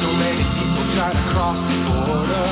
So 0.00 0.08
many 0.08 0.40
people 0.56 0.84
try 0.96 1.12
to 1.12 1.24
cross 1.36 1.60
the 1.68 1.78
border. 1.84 2.48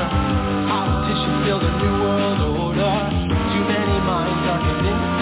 Politicians 0.69 1.41
build 1.41 1.63
a 1.65 1.73
new 1.73 1.95
world 2.05 2.41
order. 2.69 2.95
Too 3.49 3.65
many 3.65 3.97
minds 4.05 4.45
are 4.45 4.61
convinced 4.61 5.16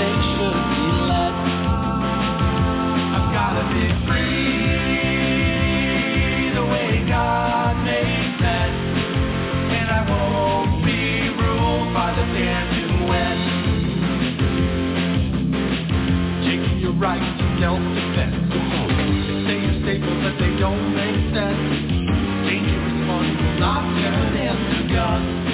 not 23.59 23.84
turn 24.01 24.36
into 24.36 24.93
guns. 24.93 25.45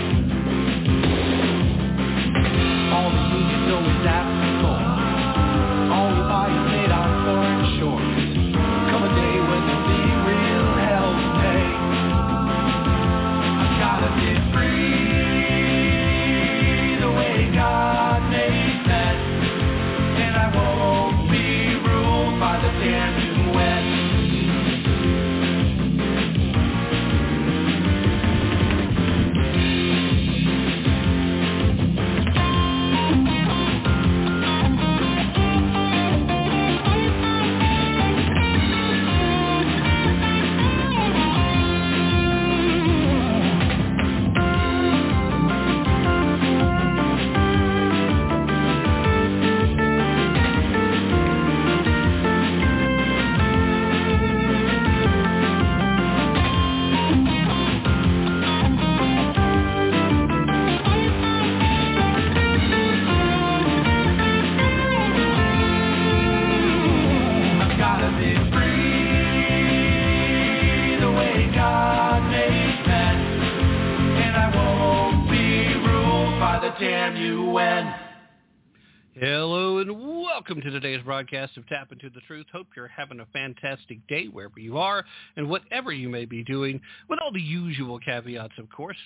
Broadcast 81.22 81.56
of 81.56 81.68
Tap 81.68 81.92
Into 81.92 82.10
the 82.10 82.20
Truth. 82.22 82.48
Hope 82.52 82.66
you're 82.76 82.88
having 82.88 83.20
a 83.20 83.28
fantastic 83.28 84.00
day 84.08 84.26
wherever 84.26 84.60
you 84.60 84.80
are 84.80 85.06
and 85.38 85.48
whatever 85.48 85.92
you 85.92 86.10
may 86.10 86.26
be 86.26 86.44
doing, 86.44 86.82
with 87.10 87.20
all 87.22 87.32
the 87.32 87.40
usual 87.40 88.00
caveats, 88.00 88.56
of 88.58 88.68
course. 88.72 88.98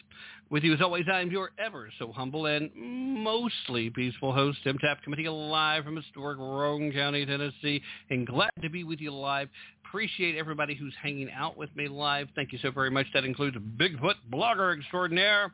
With 0.49 0.63
you 0.63 0.73
as 0.73 0.81
always, 0.81 1.03
I'm 1.11 1.29
your 1.29 1.49
ever 1.59 1.89
so 1.99 2.13
humble 2.13 2.45
and 2.45 2.71
mostly 2.73 3.89
peaceful 3.89 4.31
host, 4.31 4.59
Tim 4.63 4.77
Tapp, 4.77 4.99
to 5.03 5.31
live 5.33 5.83
from 5.83 5.97
historic 5.97 6.37
Roane 6.37 6.93
County, 6.93 7.25
Tennessee, 7.25 7.81
and 8.09 8.25
glad 8.25 8.51
to 8.61 8.69
be 8.69 8.85
with 8.85 9.01
you 9.01 9.11
live. 9.13 9.49
Appreciate 9.85 10.37
everybody 10.37 10.73
who's 10.73 10.93
hanging 11.03 11.29
out 11.31 11.57
with 11.57 11.75
me 11.75 11.89
live. 11.89 12.29
Thank 12.33 12.53
you 12.53 12.59
so 12.61 12.71
very 12.71 12.91
much. 12.91 13.07
That 13.13 13.25
includes 13.25 13.57
Bigfoot 13.57 14.15
blogger 14.31 14.77
extraordinaire 14.77 15.51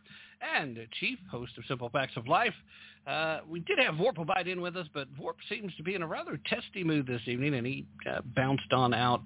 and 0.55 0.77
chief 0.99 1.17
host 1.31 1.53
of 1.57 1.63
Simple 1.67 1.89
Facts 1.89 2.13
of 2.17 2.27
Life. 2.27 2.53
Uh, 3.07 3.39
we 3.49 3.59
did 3.61 3.79
have 3.79 3.95
Vorp 3.95 4.47
in 4.47 4.61
with 4.61 4.77
us, 4.77 4.87
but 4.93 5.07
Vorp 5.15 5.35
seems 5.49 5.75
to 5.75 5.83
be 5.83 5.95
in 5.95 6.03
a 6.03 6.07
rather 6.07 6.39
testy 6.47 6.83
mood 6.83 7.07
this 7.07 7.21
evening, 7.25 7.55
and 7.55 7.65
he 7.65 7.85
uh, 8.09 8.21
bounced 8.35 8.71
on 8.71 8.93
out. 8.93 9.23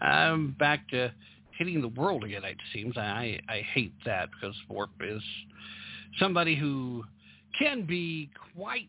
I'm 0.00 0.52
back 0.58 0.88
to 0.90 1.12
hitting 1.58 1.80
the 1.80 1.88
world 1.88 2.24
again, 2.24 2.44
it 2.44 2.56
seems. 2.72 2.96
I, 2.96 3.38
I 3.48 3.62
hate 3.74 3.92
that 4.06 4.30
because 4.30 4.56
Vorp 4.70 4.88
is 5.02 5.22
somebody 6.18 6.56
who 6.56 7.04
can 7.58 7.84
be 7.84 8.30
quite 8.54 8.88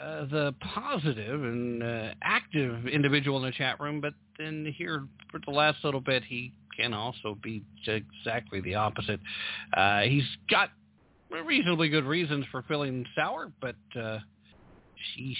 uh, 0.00 0.26
the 0.26 0.54
positive 0.74 1.42
and 1.42 1.82
uh, 1.82 2.14
active 2.22 2.86
individual 2.86 3.38
in 3.38 3.44
the 3.44 3.52
chat 3.52 3.80
room, 3.80 4.00
but 4.00 4.14
then 4.38 4.72
here 4.76 5.06
for 5.30 5.40
the 5.44 5.50
last 5.50 5.78
little 5.84 6.00
bit, 6.00 6.22
he 6.24 6.52
can 6.76 6.94
also 6.94 7.36
be 7.42 7.62
exactly 7.86 8.60
the 8.60 8.74
opposite. 8.74 9.20
Uh, 9.76 10.00
he's 10.02 10.24
got 10.50 10.70
reasonably 11.40 11.88
good 11.88 12.04
reasons 12.04 12.44
for 12.50 12.62
feeling 12.62 13.06
sour, 13.14 13.52
but 13.60 13.76
uh, 13.96 14.18
sheesh, 15.16 15.36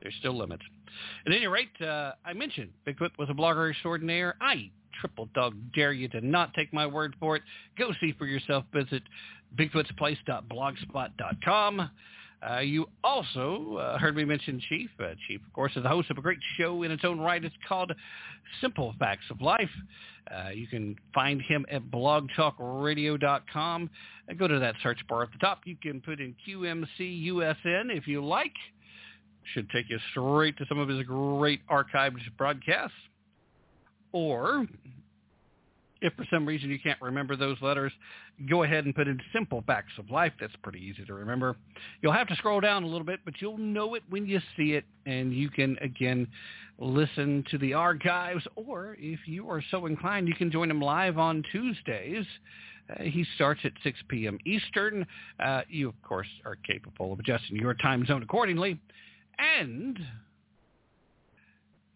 there's 0.00 0.14
still 0.18 0.36
limits. 0.36 0.62
At 1.26 1.32
any 1.32 1.46
rate, 1.46 1.70
uh, 1.80 2.12
I 2.24 2.32
mentioned 2.34 2.70
Bigfoot 2.86 3.10
was 3.18 3.28
a 3.30 3.34
blogger 3.34 3.70
extraordinaire. 3.70 4.36
I 4.40 4.70
triple 5.00 5.28
dog 5.34 5.54
dare 5.74 5.92
you 5.92 6.06
to 6.08 6.20
not 6.20 6.54
take 6.54 6.72
my 6.72 6.86
word 6.86 7.16
for 7.18 7.34
it. 7.36 7.42
Go 7.78 7.92
see 8.00 8.12
for 8.18 8.26
yourself. 8.26 8.64
Visit 8.72 9.02
bigfootsplace.blogspot.com. 9.56 11.90
Uh, 12.48 12.58
you 12.58 12.86
also 13.04 13.76
uh, 13.76 13.98
heard 13.98 14.16
me 14.16 14.24
mention 14.24 14.60
Chief. 14.68 14.90
Uh, 14.98 15.14
Chief, 15.28 15.40
of 15.46 15.52
course, 15.52 15.70
is 15.76 15.84
the 15.84 15.88
host 15.88 16.10
of 16.10 16.18
a 16.18 16.20
great 16.20 16.40
show 16.56 16.82
in 16.82 16.90
its 16.90 17.04
own 17.04 17.20
right. 17.20 17.44
It's 17.44 17.54
called 17.68 17.92
Simple 18.60 18.96
Facts 18.98 19.26
of 19.30 19.40
Life. 19.40 19.70
Uh, 20.30 20.50
you 20.50 20.66
can 20.66 20.96
find 21.14 21.40
him 21.42 21.64
at 21.70 21.82
blogtalkradio.com. 21.90 23.90
And 24.28 24.38
go 24.38 24.46
to 24.48 24.58
that 24.58 24.74
search 24.82 24.98
bar 25.08 25.22
at 25.22 25.32
the 25.32 25.38
top. 25.38 25.60
You 25.64 25.76
can 25.80 26.00
put 26.00 26.20
in 26.20 26.34
QMCUSN 26.46 27.96
if 27.96 28.08
you 28.08 28.22
like. 28.24 28.52
Should 29.54 29.70
take 29.70 29.88
you 29.88 29.98
straight 30.10 30.58
to 30.58 30.66
some 30.68 30.78
of 30.78 30.88
his 30.88 31.02
great 31.04 31.60
archived 31.68 32.18
broadcasts. 32.36 32.96
Or 34.12 34.66
if 36.02 36.12
for 36.14 36.26
some 36.30 36.44
reason 36.44 36.68
you 36.68 36.78
can't 36.78 37.00
remember 37.00 37.36
those 37.36 37.56
letters, 37.62 37.92
go 38.50 38.64
ahead 38.64 38.84
and 38.84 38.94
put 38.94 39.08
in 39.08 39.18
Simple 39.32 39.62
Facts 39.66 39.92
of 39.98 40.10
Life. 40.10 40.32
That's 40.40 40.52
pretty 40.62 40.80
easy 40.80 41.04
to 41.06 41.14
remember. 41.14 41.56
You'll 42.02 42.12
have 42.12 42.26
to 42.28 42.36
scroll 42.36 42.60
down 42.60 42.82
a 42.82 42.86
little 42.86 43.06
bit, 43.06 43.20
but 43.24 43.34
you'll 43.40 43.58
know 43.58 43.94
it 43.94 44.02
when 44.10 44.26
you 44.26 44.40
see 44.56 44.72
it, 44.72 44.84
and 45.06 45.32
you 45.32 45.48
can, 45.48 45.76
again, 45.80 46.26
listen 46.78 47.44
to 47.50 47.58
the 47.58 47.72
archives, 47.72 48.44
or 48.56 48.96
if 48.98 49.20
you 49.26 49.48
are 49.48 49.62
so 49.70 49.86
inclined, 49.86 50.26
you 50.26 50.34
can 50.34 50.50
join 50.50 50.70
him 50.70 50.80
live 50.80 51.18
on 51.18 51.44
Tuesdays. 51.52 52.26
Uh, 52.90 53.04
he 53.04 53.24
starts 53.36 53.60
at 53.64 53.72
6 53.84 53.98
p.m. 54.08 54.38
Eastern. 54.44 55.06
Uh, 55.38 55.62
you, 55.68 55.88
of 55.88 55.94
course, 56.02 56.26
are 56.44 56.56
capable 56.66 57.12
of 57.12 57.20
adjusting 57.20 57.56
your 57.56 57.74
time 57.74 58.04
zone 58.06 58.22
accordingly. 58.22 58.78
And 59.38 59.98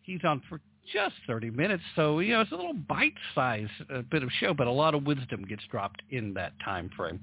he's 0.02 0.20
on 0.24 0.40
for 0.48 0.60
just 0.92 1.14
30 1.26 1.50
minutes. 1.50 1.82
So, 1.94 2.20
you 2.20 2.32
know, 2.32 2.40
it's 2.40 2.52
a 2.52 2.56
little 2.56 2.74
bite-sized 2.74 3.70
uh, 3.92 4.02
bit 4.10 4.22
of 4.22 4.30
show, 4.40 4.54
but 4.54 4.66
a 4.66 4.72
lot 4.72 4.94
of 4.94 5.04
wisdom 5.04 5.44
gets 5.44 5.62
dropped 5.70 6.02
in 6.10 6.34
that 6.34 6.52
time 6.64 6.90
frame. 6.96 7.20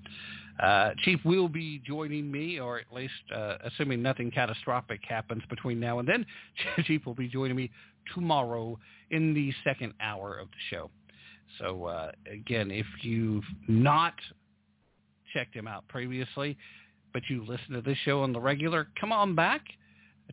Uh, 0.62 0.92
Chief 1.04 1.20
will 1.26 1.48
be 1.48 1.82
joining 1.86 2.32
me, 2.32 2.60
or 2.60 2.78
at 2.80 2.86
least 2.94 3.14
uh, 3.36 3.56
assuming 3.64 4.02
nothing 4.02 4.30
catastrophic 4.30 5.02
happens 5.08 5.42
between 5.50 5.80
now 5.80 6.00
and 6.00 6.08
then, 6.08 6.26
Chief 6.86 7.06
will 7.06 7.16
be 7.16 7.28
joining 7.28 7.56
me 7.56 7.72
tomorrow 8.14 8.78
in 9.12 9.34
the 9.34 9.52
second 9.64 9.94
hour 10.00 10.38
of 10.38 10.48
the 10.50 10.76
show. 10.76 10.90
So, 11.60 11.86
uh, 11.86 12.12
again, 12.32 12.72
if 12.72 12.86
you've 13.02 13.44
not 13.68 14.14
checked 15.34 15.56
him 15.56 15.68
out 15.68 15.88
previously, 15.88 16.58
but 17.14 17.24
you 17.30 17.46
listen 17.46 17.74
to 17.74 17.82
this 17.82 17.98
show 18.06 18.22
on 18.22 18.34
the 18.34 18.40
regular, 18.40 18.88
come 19.00 19.12
on 19.12 19.36
back 19.36 19.62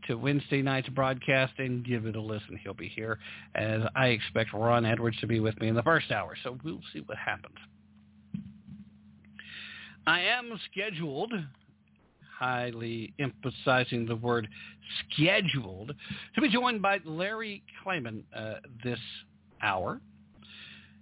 to 0.06 0.14
Wednesday 0.14 0.62
night's 0.62 0.88
broadcast 0.88 1.52
and 1.58 1.84
give 1.84 2.06
it 2.06 2.16
a 2.16 2.20
listen. 2.20 2.58
He'll 2.62 2.74
be 2.74 2.88
here 2.88 3.18
as 3.54 3.82
I 3.94 4.08
expect 4.08 4.52
Ron 4.52 4.84
Edwards 4.84 5.18
to 5.20 5.26
be 5.26 5.40
with 5.40 5.58
me 5.60 5.68
in 5.68 5.74
the 5.74 5.82
first 5.82 6.10
hour. 6.10 6.36
So 6.42 6.58
we'll 6.64 6.80
see 6.92 7.00
what 7.00 7.18
happens. 7.18 7.56
I 10.06 10.20
am 10.20 10.58
scheduled, 10.70 11.32
highly 12.38 13.12
emphasizing 13.18 14.06
the 14.06 14.16
word 14.16 14.48
scheduled, 15.12 15.92
to 16.34 16.40
be 16.40 16.48
joined 16.48 16.82
by 16.82 17.00
Larry 17.04 17.62
Klayman 17.84 18.22
uh, 18.34 18.54
this 18.82 18.98
hour. 19.62 20.00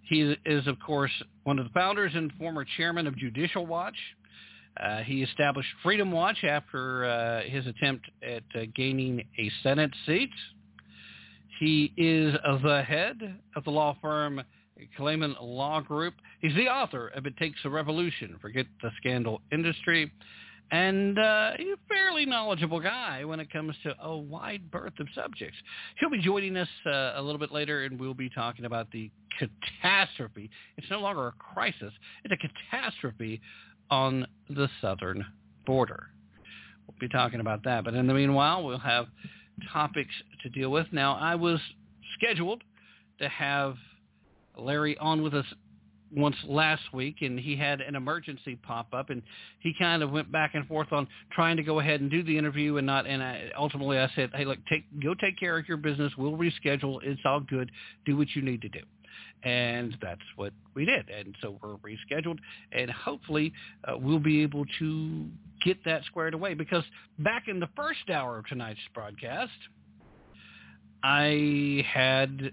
He 0.03 0.36
is, 0.47 0.66
of 0.66 0.80
course, 0.80 1.12
one 1.45 1.59
of 1.59 1.66
the 1.66 1.70
founders 1.70 2.12
and 2.14 2.32
former 2.39 2.64
chairman 2.76 3.07
of 3.07 3.16
Judicial 3.16 3.66
Watch. 3.66 3.97
Uh, 4.83 4.99
he 4.99 5.22
established 5.22 5.68
Freedom 5.83 6.12
Watch 6.12 6.45
after 6.45 7.05
uh, 7.05 7.43
his 7.43 7.66
attempt 7.66 8.07
at 8.22 8.45
uh, 8.55 8.64
gaining 8.74 9.24
a 9.39 9.51
Senate 9.62 9.91
seat. 10.07 10.31
He 11.59 11.93
is 11.97 12.35
the 12.62 12.83
head 12.83 13.39
of 13.57 13.64
the 13.64 13.70
law 13.70 13.97
firm 14.01 14.43
Klayman 14.99 15.35
Law 15.41 15.81
Group. 15.81 16.14
He's 16.41 16.55
the 16.55 16.68
author 16.68 17.09
of 17.09 17.26
It 17.26 17.37
Takes 17.37 17.59
a 17.64 17.70
Revolution, 17.70 18.37
Forget 18.41 18.66
the 18.83 18.91
Scandal 18.99 19.41
Industry, 19.51 20.12
and 20.70 21.18
uh, 21.18 21.53
he's 21.57 21.68
a 21.68 21.89
fairly 21.89 22.26
knowledgeable 22.26 22.81
guy 22.81 23.24
when 23.24 23.41
it 23.41 23.51
comes 23.51 23.74
to 23.85 23.95
a 24.03 24.16
wide 24.16 24.70
berth 24.70 24.93
of 25.01 25.07
subjects. 25.14 25.57
He'll 25.99 26.11
be 26.11 26.20
joining 26.20 26.57
us 26.57 26.68
uh, 26.87 27.14
a 27.16 27.22
little 27.22 27.39
bit 27.39 27.51
later, 27.51 27.85
and 27.85 27.99
we'll 27.99 28.14
be 28.14 28.29
talking 28.29 28.66
about 28.66 28.91
the 28.91 29.11
catastrophe. 29.39 30.51
It's 30.76 30.91
no 30.91 31.01
longer 31.01 31.29
a 31.29 31.33
crisis. 31.33 31.93
It's 32.24 32.35
a 32.35 32.37
catastrophe 32.70 33.41
on 33.91 34.26
the 34.51 34.68
southern 34.80 35.24
border. 35.66 36.09
We'll 36.86 36.97
be 37.01 37.09
talking 37.09 37.41
about 37.41 37.64
that. 37.64 37.84
But 37.84 37.95
in 37.95 38.07
the 38.07 38.14
meanwhile, 38.14 38.64
we'll 38.64 38.78
have 38.78 39.07
topics 39.72 40.12
to 40.43 40.49
deal 40.49 40.70
with. 40.70 40.86
Now, 40.93 41.16
I 41.16 41.34
was 41.34 41.61
scheduled 42.14 42.62
to 43.20 43.28
have 43.28 43.76
Larry 44.57 44.97
on 44.99 45.22
with 45.22 45.34
us 45.34 45.47
once 46.14 46.36
last 46.47 46.82
week 46.93 47.16
and 47.20 47.39
he 47.39 47.57
had 47.57 47.80
an 47.80 47.95
emergency 47.95 48.57
pop 48.57 48.93
up 48.95 49.11
and 49.11 49.22
he 49.61 49.74
kind 49.78 50.03
of 50.03 50.11
went 50.11 50.30
back 50.32 50.55
and 50.55 50.66
forth 50.66 50.91
on 50.93 51.07
trying 51.32 51.57
to 51.57 51.62
go 51.62 51.80
ahead 51.80 52.01
and 52.01 52.11
do 52.11 52.22
the 52.22 52.36
interview 52.36 52.76
and 52.78 52.86
not 52.86 53.07
and 53.07 53.22
I, 53.22 53.51
ultimately 53.59 53.99
I 53.99 54.11
said 54.14 54.30
hey 54.34 54.45
look 54.45 54.59
take 54.70 54.84
go 55.03 55.14
take 55.14 55.39
care 55.39 55.59
of 55.59 55.68
your 55.68 55.76
business 55.76 56.12
we'll 56.16 56.32
reschedule 56.32 56.99
it's 57.03 57.20
all 57.24 57.41
good 57.41 57.70
do 58.07 58.16
what 58.16 58.28
you 58.34 58.43
need 58.43 58.62
to 58.62 58.68
do 58.68 58.80
and 59.43 59.97
that's 60.03 60.20
what 60.36 60.53
we 60.74 60.84
did. 60.84 61.09
And 61.09 61.34
so 61.41 61.59
we're 61.62 61.76
rescheduled 61.76 62.39
and 62.72 62.91
hopefully 62.91 63.53
uh, 63.84 63.97
we'll 63.97 64.18
be 64.18 64.43
able 64.43 64.64
to 64.78 65.26
get 65.64 65.84
that 65.84 66.05
squared 66.05 66.34
away. 66.34 66.55
Because 66.55 66.84
back 67.18 67.45
in 67.49 67.61
the 67.61 67.68
first 67.76 68.11
hour 68.12 68.39
of 68.39 68.47
tonight's 68.47 68.80
broadcast 68.95 69.53
I 71.03 71.84
had 71.86 72.53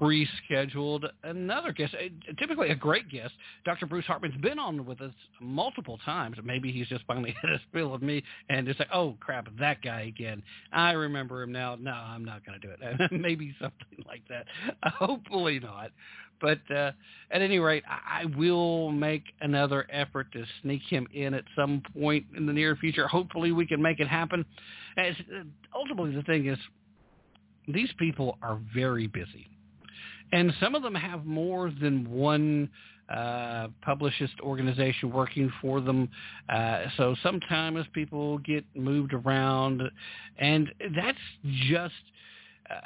rescheduled 0.00 1.08
another 1.22 1.72
guest, 1.72 1.94
typically 2.38 2.70
a 2.70 2.74
great 2.74 3.08
guest. 3.08 3.32
Dr. 3.64 3.86
Bruce 3.86 4.04
Hartman's 4.04 4.40
been 4.40 4.58
on 4.58 4.84
with 4.84 5.00
us 5.00 5.12
multiple 5.40 5.98
times. 6.04 6.36
Maybe 6.42 6.72
he's 6.72 6.88
just 6.88 7.04
finally 7.06 7.34
hit 7.42 7.50
a 7.50 7.60
spill 7.68 7.94
of 7.94 8.02
me 8.02 8.22
and 8.48 8.66
just 8.66 8.78
like, 8.78 8.88
oh 8.92 9.16
crap, 9.20 9.48
that 9.58 9.82
guy 9.82 10.02
again. 10.02 10.42
I 10.72 10.92
remember 10.92 11.42
him 11.42 11.52
now. 11.52 11.76
No, 11.76 11.92
I'm 11.92 12.24
not 12.24 12.44
going 12.44 12.60
to 12.60 12.66
do 12.66 12.72
it. 12.72 13.12
Maybe 13.20 13.54
something 13.60 14.04
like 14.06 14.22
that. 14.28 14.46
Hopefully 14.94 15.60
not. 15.60 15.90
But 16.38 16.60
uh, 16.70 16.92
at 17.30 17.40
any 17.40 17.58
rate, 17.58 17.82
I 17.88 18.26
will 18.36 18.90
make 18.90 19.22
another 19.40 19.86
effort 19.90 20.30
to 20.32 20.44
sneak 20.60 20.82
him 20.82 21.06
in 21.14 21.32
at 21.32 21.44
some 21.56 21.82
point 21.98 22.26
in 22.36 22.44
the 22.44 22.52
near 22.52 22.76
future. 22.76 23.06
Hopefully 23.06 23.52
we 23.52 23.66
can 23.66 23.80
make 23.80 24.00
it 24.00 24.08
happen. 24.08 24.44
As, 24.98 25.14
uh, 25.34 25.44
ultimately, 25.74 26.14
the 26.14 26.22
thing 26.22 26.46
is, 26.46 26.58
these 27.68 27.88
people 27.98 28.36
are 28.42 28.60
very 28.74 29.06
busy 29.06 29.48
and 30.32 30.52
some 30.60 30.74
of 30.74 30.82
them 30.82 30.94
have 30.94 31.24
more 31.24 31.70
than 31.80 32.10
one 32.10 32.68
uh, 33.08 33.68
publicist 33.82 34.34
organization 34.40 35.12
working 35.12 35.52
for 35.60 35.80
them. 35.80 36.08
Uh, 36.48 36.84
so 36.96 37.14
sometimes 37.22 37.86
people 37.92 38.38
get 38.38 38.64
moved 38.74 39.12
around, 39.12 39.82
and 40.38 40.68
that's 40.94 41.18
just 41.68 41.94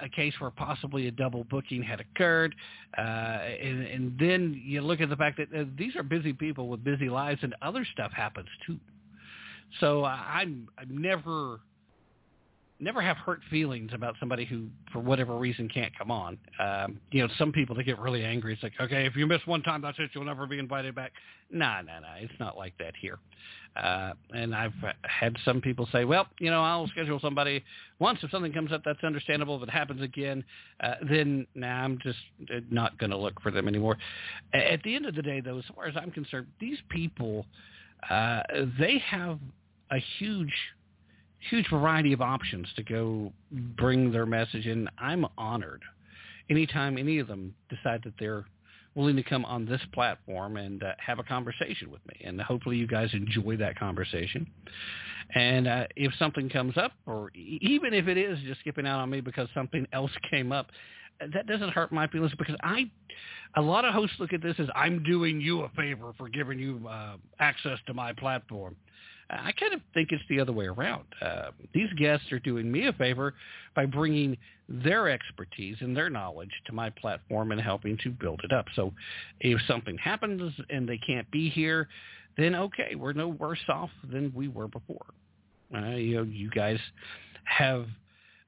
a 0.02 0.08
case 0.08 0.34
where 0.38 0.50
possibly 0.50 1.08
a 1.08 1.10
double 1.10 1.44
booking 1.44 1.82
had 1.82 2.00
occurred. 2.00 2.54
Uh, 2.96 3.00
and, 3.00 3.86
and 3.86 4.18
then 4.18 4.60
you 4.62 4.82
look 4.82 5.00
at 5.00 5.08
the 5.08 5.16
fact 5.16 5.38
that 5.38 5.58
uh, 5.58 5.64
these 5.78 5.96
are 5.96 6.02
busy 6.02 6.32
people 6.32 6.68
with 6.68 6.84
busy 6.84 7.08
lives, 7.08 7.40
and 7.42 7.54
other 7.62 7.86
stuff 7.92 8.12
happens 8.12 8.48
too. 8.66 8.78
So 9.78 10.04
I'm 10.04 10.68
I'm 10.78 11.00
never 11.00 11.60
never 12.80 13.02
have 13.02 13.16
hurt 13.18 13.40
feelings 13.50 13.90
about 13.94 14.16
somebody 14.18 14.44
who, 14.44 14.66
for 14.92 15.00
whatever 15.00 15.36
reason, 15.36 15.68
can't 15.68 15.96
come 15.96 16.10
on. 16.10 16.38
Um, 16.58 16.98
you 17.10 17.22
know, 17.22 17.32
some 17.38 17.52
people 17.52 17.76
they 17.76 17.82
get 17.82 17.98
really 17.98 18.24
angry. 18.24 18.54
It's 18.54 18.62
like, 18.62 18.72
okay, 18.80 19.06
if 19.06 19.14
you 19.16 19.26
miss 19.26 19.40
one 19.46 19.62
time, 19.62 19.82
that's 19.82 19.98
it. 19.98 20.10
You'll 20.14 20.24
never 20.24 20.46
be 20.46 20.58
invited 20.58 20.94
back. 20.94 21.12
No, 21.50 21.80
no, 21.84 22.00
no. 22.00 22.08
It's 22.18 22.32
not 22.40 22.56
like 22.56 22.72
that 22.78 22.94
here. 23.00 23.18
Uh, 23.76 24.12
and 24.34 24.54
I've 24.54 24.72
had 25.02 25.36
some 25.44 25.60
people 25.60 25.88
say, 25.92 26.04
well, 26.04 26.26
you 26.40 26.50
know, 26.50 26.62
I'll 26.62 26.88
schedule 26.88 27.20
somebody 27.20 27.62
once. 27.98 28.18
If 28.22 28.30
something 28.30 28.52
comes 28.52 28.72
up, 28.72 28.82
that's 28.84 29.04
understandable. 29.04 29.56
If 29.62 29.68
it 29.68 29.70
happens 29.70 30.02
again, 30.02 30.42
uh, 30.82 30.94
then 31.08 31.46
nah, 31.54 31.84
I'm 31.84 31.98
just 32.02 32.18
not 32.70 32.98
going 32.98 33.10
to 33.10 33.16
look 33.16 33.40
for 33.40 33.50
them 33.50 33.68
anymore. 33.68 33.96
At 34.52 34.82
the 34.82 34.96
end 34.96 35.06
of 35.06 35.14
the 35.14 35.22
day, 35.22 35.40
though, 35.40 35.58
as 35.58 35.64
far 35.74 35.86
as 35.86 35.94
I'm 35.96 36.10
concerned, 36.10 36.48
these 36.60 36.78
people, 36.88 37.46
uh, 38.08 38.40
they 38.78 39.02
have 39.06 39.38
a 39.92 39.98
huge 40.18 40.52
huge 41.48 41.68
variety 41.70 42.12
of 42.12 42.20
options 42.20 42.68
to 42.76 42.82
go 42.82 43.32
bring 43.50 44.12
their 44.12 44.26
message 44.26 44.66
and 44.66 44.90
I'm 44.98 45.26
honored 45.38 45.82
anytime 46.50 46.98
any 46.98 47.18
of 47.18 47.28
them 47.28 47.54
decide 47.70 48.02
that 48.04 48.14
they're 48.18 48.44
willing 48.94 49.16
to 49.16 49.22
come 49.22 49.44
on 49.44 49.64
this 49.64 49.80
platform 49.92 50.56
and 50.56 50.82
uh, 50.82 50.92
have 50.98 51.18
a 51.18 51.22
conversation 51.22 51.90
with 51.90 52.04
me. 52.06 52.20
And 52.24 52.40
hopefully 52.40 52.76
you 52.76 52.86
guys 52.86 53.08
enjoy 53.12 53.56
that 53.58 53.78
conversation. 53.78 54.46
And 55.34 55.68
uh, 55.68 55.84
if 55.94 56.12
something 56.18 56.48
comes 56.48 56.76
up, 56.76 56.92
or 57.06 57.30
even 57.34 57.94
if 57.94 58.08
it 58.08 58.18
is 58.18 58.38
just 58.40 58.60
skipping 58.60 58.86
out 58.86 58.98
on 59.00 59.08
me 59.08 59.20
because 59.20 59.48
something 59.54 59.86
else 59.92 60.10
came 60.30 60.50
up, 60.50 60.70
that 61.34 61.46
doesn't 61.46 61.68
hurt 61.70 61.92
my 61.92 62.06
feelings 62.08 62.32
because 62.38 62.56
I, 62.62 62.90
a 63.54 63.60
lot 63.60 63.84
of 63.84 63.92
hosts 63.92 64.16
look 64.18 64.32
at 64.32 64.42
this 64.42 64.56
as 64.58 64.68
I'm 64.74 65.02
doing 65.02 65.40
you 65.40 65.62
a 65.62 65.68
favor 65.70 66.12
for 66.16 66.28
giving 66.28 66.58
you 66.58 66.88
uh, 66.88 67.16
access 67.38 67.78
to 67.86 67.94
my 67.94 68.12
platform. 68.14 68.74
I 69.30 69.52
kind 69.52 69.74
of 69.74 69.80
think 69.94 70.08
it's 70.10 70.22
the 70.28 70.40
other 70.40 70.52
way 70.52 70.66
around. 70.66 71.04
Uh, 71.22 71.50
these 71.72 71.88
guests 71.96 72.30
are 72.32 72.40
doing 72.40 72.70
me 72.70 72.86
a 72.86 72.92
favor 72.92 73.34
by 73.74 73.86
bringing 73.86 74.36
their 74.68 75.08
expertise 75.08 75.76
and 75.80 75.96
their 75.96 76.10
knowledge 76.10 76.50
to 76.66 76.72
my 76.72 76.90
platform 76.90 77.52
and 77.52 77.60
helping 77.60 77.96
to 78.02 78.10
build 78.10 78.40
it 78.44 78.52
up. 78.52 78.66
So 78.74 78.92
if 79.40 79.60
something 79.66 79.96
happens 79.98 80.52
and 80.68 80.88
they 80.88 80.98
can't 80.98 81.30
be 81.30 81.48
here, 81.48 81.88
then 82.36 82.54
okay, 82.54 82.94
we're 82.94 83.12
no 83.12 83.28
worse 83.28 83.62
off 83.68 83.90
than 84.10 84.32
we 84.34 84.48
were 84.48 84.68
before. 84.68 85.06
Uh, 85.74 85.90
you 85.90 86.16
know, 86.16 86.22
you 86.22 86.50
guys 86.50 86.78
have 87.44 87.86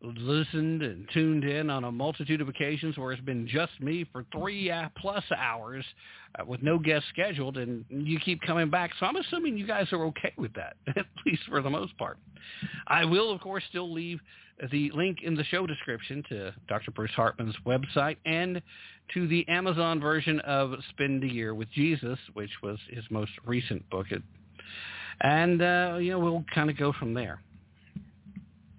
listened 0.03 0.83
and 0.83 1.09
tuned 1.13 1.45
in 1.45 1.71
on 1.71 1.85
a 1.85 1.93
multitude 1.93 2.41
of 2.41 2.49
occasions 2.49 2.99
where 2.99 3.13
it's 3.13 3.23
been 3.23 3.47
just 3.47 3.73
me 3.81 4.05
for 4.13 4.25
three 4.37 4.71
uh, 4.71 4.89
plus 4.97 5.25
hours 5.37 5.85
uh, 6.39 6.45
with 6.45 6.63
no 6.63 6.79
guests 6.79 7.09
scheduled, 7.11 7.57
and 7.57 7.85
you 7.89 8.19
keep 8.21 8.41
coming 8.43 8.69
back. 8.69 8.91
So 8.99 9.07
I'm 9.07 9.17
assuming 9.17 9.57
you 9.57 9.67
guys 9.67 9.93
are 9.93 10.05
okay 10.07 10.33
with 10.37 10.53
that, 10.55 10.77
at 10.97 11.07
least 11.25 11.43
for 11.49 11.63
the 11.63 11.71
most 11.71 11.97
part. 11.99 12.19
I 12.89 13.05
will, 13.05 13.31
of 13.31 13.41
course, 13.41 13.63
still 13.69 13.93
leave 13.93 14.21
the 14.71 14.91
link 14.95 15.19
in 15.23 15.35
the 15.35 15.45
show 15.45 15.67
description 15.67 16.23
to 16.29 16.55
Dr. 16.69 16.91
Bruce 16.91 17.11
Hartman's 17.13 17.57
website 17.67 18.17
and 18.27 18.61
to 19.15 19.27
the 19.27 19.47
Amazon 19.49 20.01
version 20.01 20.41
of 20.41 20.73
Spend 20.91 21.23
a 21.25 21.27
Year 21.27 21.55
with 21.55 21.71
Jesus, 21.71 22.19
which 22.35 22.51
was 22.63 22.79
his 22.91 23.05
most 23.11 23.33
recent 23.45 23.89
book. 23.91 24.07
And, 25.21 25.63
uh, 25.63 25.99
you 26.01 26.13
know, 26.13 26.19
we'll 26.19 26.45
kind 26.55 26.71
of 26.71 26.77
go 26.77 26.93
from 26.93 27.15
there. 27.15 27.41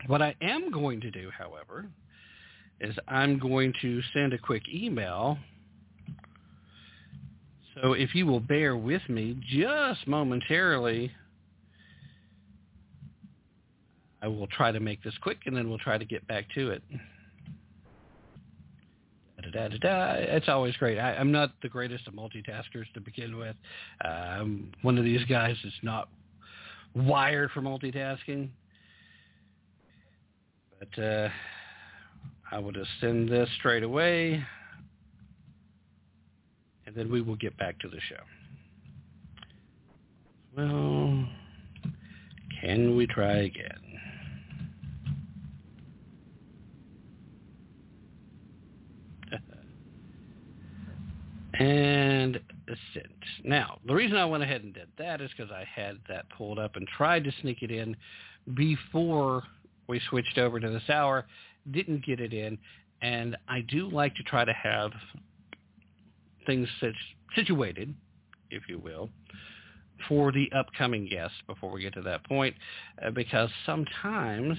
What 0.08 0.22
I 0.22 0.36
am 0.42 0.72
going 0.72 1.02
to 1.02 1.12
do, 1.12 1.30
however, 1.38 1.86
is 2.82 2.96
I'm 3.08 3.40
going 3.40 3.74
to 3.82 4.02
send 4.14 4.34
a 4.34 4.38
quick 4.38 4.64
email. 4.74 5.38
So 7.76 7.94
if 7.94 8.14
you 8.14 8.26
will 8.26 8.40
bear 8.40 8.76
with 8.76 9.02
me 9.10 9.38
just 9.50 10.06
momentarily, 10.08 11.12
I 14.22 14.28
will 14.28 14.48
try 14.48 14.72
to 14.72 14.80
make 14.80 15.04
this 15.04 15.14
quick 15.22 15.40
and 15.46 15.56
then 15.56 15.70
we'll 15.70 15.80
try 15.80 15.98
to 15.98 16.06
get 16.06 16.26
back 16.28 16.46
to 16.56 16.72
it. 16.72 16.84
Da, 19.52 19.68
da, 19.68 19.78
da, 19.78 20.14
it's 20.14 20.48
always 20.48 20.76
great. 20.78 20.98
I, 20.98 21.16
am 21.16 21.32
not 21.32 21.52
the 21.62 21.70
greatest 21.70 22.08
of 22.08 22.14
multitaskers 22.14 22.92
to 22.94 23.02
begin 23.02 23.38
with. 23.38 23.56
Uh, 24.04 24.08
I'm 24.08 24.72
one 24.82 24.98
of 24.98 25.04
these 25.04 25.24
guys 25.26 25.56
that's 25.64 25.76
not 25.84 26.10
wired 26.96 27.52
for 27.52 27.62
multitasking. 27.62 28.50
But 30.84 31.04
uh, 31.04 31.30
I 32.52 32.60
will 32.60 32.74
just 32.74 32.90
send 33.00 33.30
this 33.30 33.48
straight 33.60 33.84
away, 33.84 34.44
and 36.86 36.96
then 36.96 37.10
we 37.12 37.22
will 37.22 37.36
get 37.38 37.58
back 37.58 37.80
to 37.80 37.88
the 37.88 38.00
show. 38.10 38.18
Well, 40.58 41.26
can 42.60 42.98
we 42.98 43.08
try 43.08 43.44
again? 43.44 43.80
and 51.60 52.40
sent. 52.94 53.08
Now, 53.46 53.80
the 53.88 53.94
reason 53.94 54.18
I 54.18 54.26
went 54.26 54.44
ahead 54.44 54.64
and 54.64 54.74
did 54.74 54.90
that 54.98 55.22
is 55.22 55.32
because 55.36 55.52
I 55.52 55.64
had 55.64 56.00
that 56.10 56.26
pulled 56.36 56.60
up 56.60 56.76
and 56.76 56.86
tried 56.88 57.24
to 57.24 57.32
sneak 57.42 57.62
it 57.62 57.72
in 57.72 57.96
before 58.54 59.44
we 59.88 60.02
switched 60.10 60.38
over 60.38 60.60
to 60.60 60.70
this 60.70 60.90
hour. 60.90 61.26
Didn't 61.72 62.06
get 62.06 62.20
it 62.20 62.34
in, 62.34 62.58
and 63.02 63.38
I 63.48 63.62
do 63.62 63.90
like 63.90 64.16
to 64.16 64.24
try 64.24 64.46
to 64.46 64.54
have 64.54 64.92
things 66.46 66.68
situated, 67.36 67.94
if 68.50 68.64
you 68.68 68.80
will, 68.80 69.10
for 70.08 70.32
the 70.32 70.52
upcoming 70.56 71.08
guests 71.08 71.38
before 71.48 71.72
we 71.72 71.82
get 71.82 71.94
to 71.94 72.02
that 72.02 72.26
point, 72.26 72.56
uh, 73.06 73.12
because 73.12 73.50
sometimes 73.66 74.58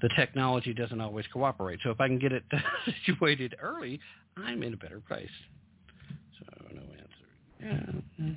the 0.00 0.08
technology 0.10 0.72
doesn't 0.72 1.00
always 1.00 1.26
cooperate. 1.32 1.80
So 1.82 1.90
if 1.90 2.00
I 2.00 2.06
can 2.06 2.18
get 2.18 2.32
it 2.32 2.44
situated 3.06 3.56
early, 3.60 4.00
I'm 4.36 4.62
in 4.62 4.74
a 4.74 4.76
better 4.76 5.00
place. 5.06 5.28
So 6.38 6.44
no 6.74 6.82
answer. 6.82 7.94
Yeah. 8.18 8.34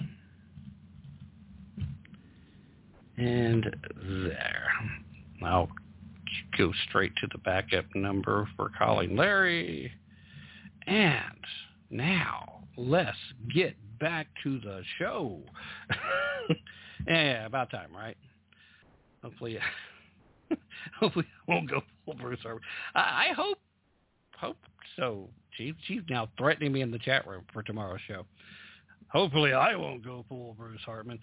And 3.17 3.75
there. 4.27 4.71
I'll 5.43 5.69
go 6.57 6.71
straight 6.87 7.15
to 7.17 7.27
the 7.31 7.37
backup 7.39 7.85
number 7.95 8.47
for 8.55 8.71
calling 8.77 9.15
Larry. 9.15 9.91
And 10.87 11.45
now 11.89 12.63
let's 12.77 13.17
get 13.53 13.75
back 13.99 14.27
to 14.43 14.59
the 14.59 14.81
show. 14.97 15.39
yeah, 17.07 17.45
about 17.45 17.69
time, 17.69 17.95
right? 17.95 18.17
Hopefully, 19.23 19.59
hopefully 20.99 21.25
I 21.47 21.51
won't 21.51 21.69
go 21.69 21.81
full 22.05 22.15
Bruce 22.15 22.39
Harvey. 22.41 22.61
I, 22.95 23.29
I 23.29 23.33
hope, 23.35 23.59
hope 24.37 24.57
so. 24.97 25.29
Chief, 25.57 25.75
Chief 25.87 26.01
now 26.09 26.29
threatening 26.37 26.71
me 26.71 26.81
in 26.81 26.91
the 26.91 26.99
chat 26.99 27.27
room 27.27 27.43
for 27.53 27.61
tomorrow's 27.61 27.99
show. 28.07 28.25
Hopefully 29.09 29.53
I 29.53 29.75
won't 29.75 30.03
go 30.03 30.25
full 30.29 30.55
Bruce 30.57 30.81
Hartman 30.85 31.19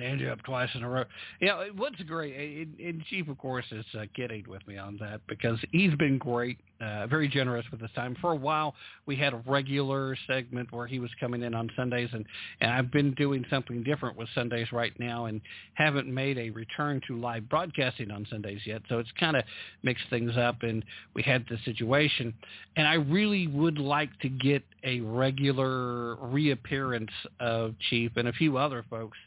stand 0.00 0.26
up 0.28 0.42
twice 0.44 0.68
in 0.74 0.82
a 0.82 0.88
row. 0.88 1.04
Know, 1.40 1.66
what's 1.76 2.00
great, 2.02 2.34
and, 2.34 2.80
and 2.80 3.04
Chief, 3.06 3.28
of 3.28 3.38
course, 3.38 3.64
is 3.70 3.84
uh, 3.98 4.04
kidding 4.14 4.44
with 4.48 4.66
me 4.66 4.78
on 4.78 4.96
that 5.00 5.20
because 5.28 5.58
he's 5.72 5.94
been 5.96 6.18
great, 6.18 6.58
uh, 6.80 7.06
very 7.06 7.28
generous 7.28 7.66
with 7.70 7.80
his 7.80 7.90
time. 7.92 8.16
For 8.20 8.32
a 8.32 8.36
while, 8.36 8.74
we 9.06 9.16
had 9.16 9.32
a 9.32 9.42
regular 9.46 10.16
segment 10.26 10.72
where 10.72 10.86
he 10.86 10.98
was 10.98 11.10
coming 11.20 11.42
in 11.42 11.54
on 11.54 11.70
Sundays, 11.76 12.08
and, 12.12 12.24
and 12.60 12.70
I've 12.70 12.90
been 12.90 13.12
doing 13.14 13.44
something 13.50 13.82
different 13.82 14.16
with 14.16 14.28
Sundays 14.34 14.72
right 14.72 14.98
now 14.98 15.26
and 15.26 15.40
haven't 15.74 16.12
made 16.12 16.38
a 16.38 16.50
return 16.50 17.00
to 17.06 17.20
live 17.20 17.48
broadcasting 17.48 18.10
on 18.10 18.26
Sundays 18.30 18.60
yet. 18.64 18.82
So 18.88 18.98
it's 18.98 19.10
kind 19.18 19.36
of 19.36 19.44
mixed 19.82 20.04
things 20.08 20.32
up, 20.36 20.62
and 20.62 20.84
we 21.14 21.22
had 21.22 21.44
the 21.48 21.58
situation. 21.64 22.32
And 22.76 22.86
I 22.86 22.94
really 22.94 23.46
would 23.48 23.78
like 23.78 24.18
to 24.20 24.28
get 24.28 24.62
a 24.84 25.00
regular 25.00 26.16
reappearance 26.16 27.10
of 27.38 27.74
Chief 27.90 28.12
and 28.16 28.28
a 28.28 28.32
few 28.32 28.56
other 28.56 28.84
folks 28.88 29.18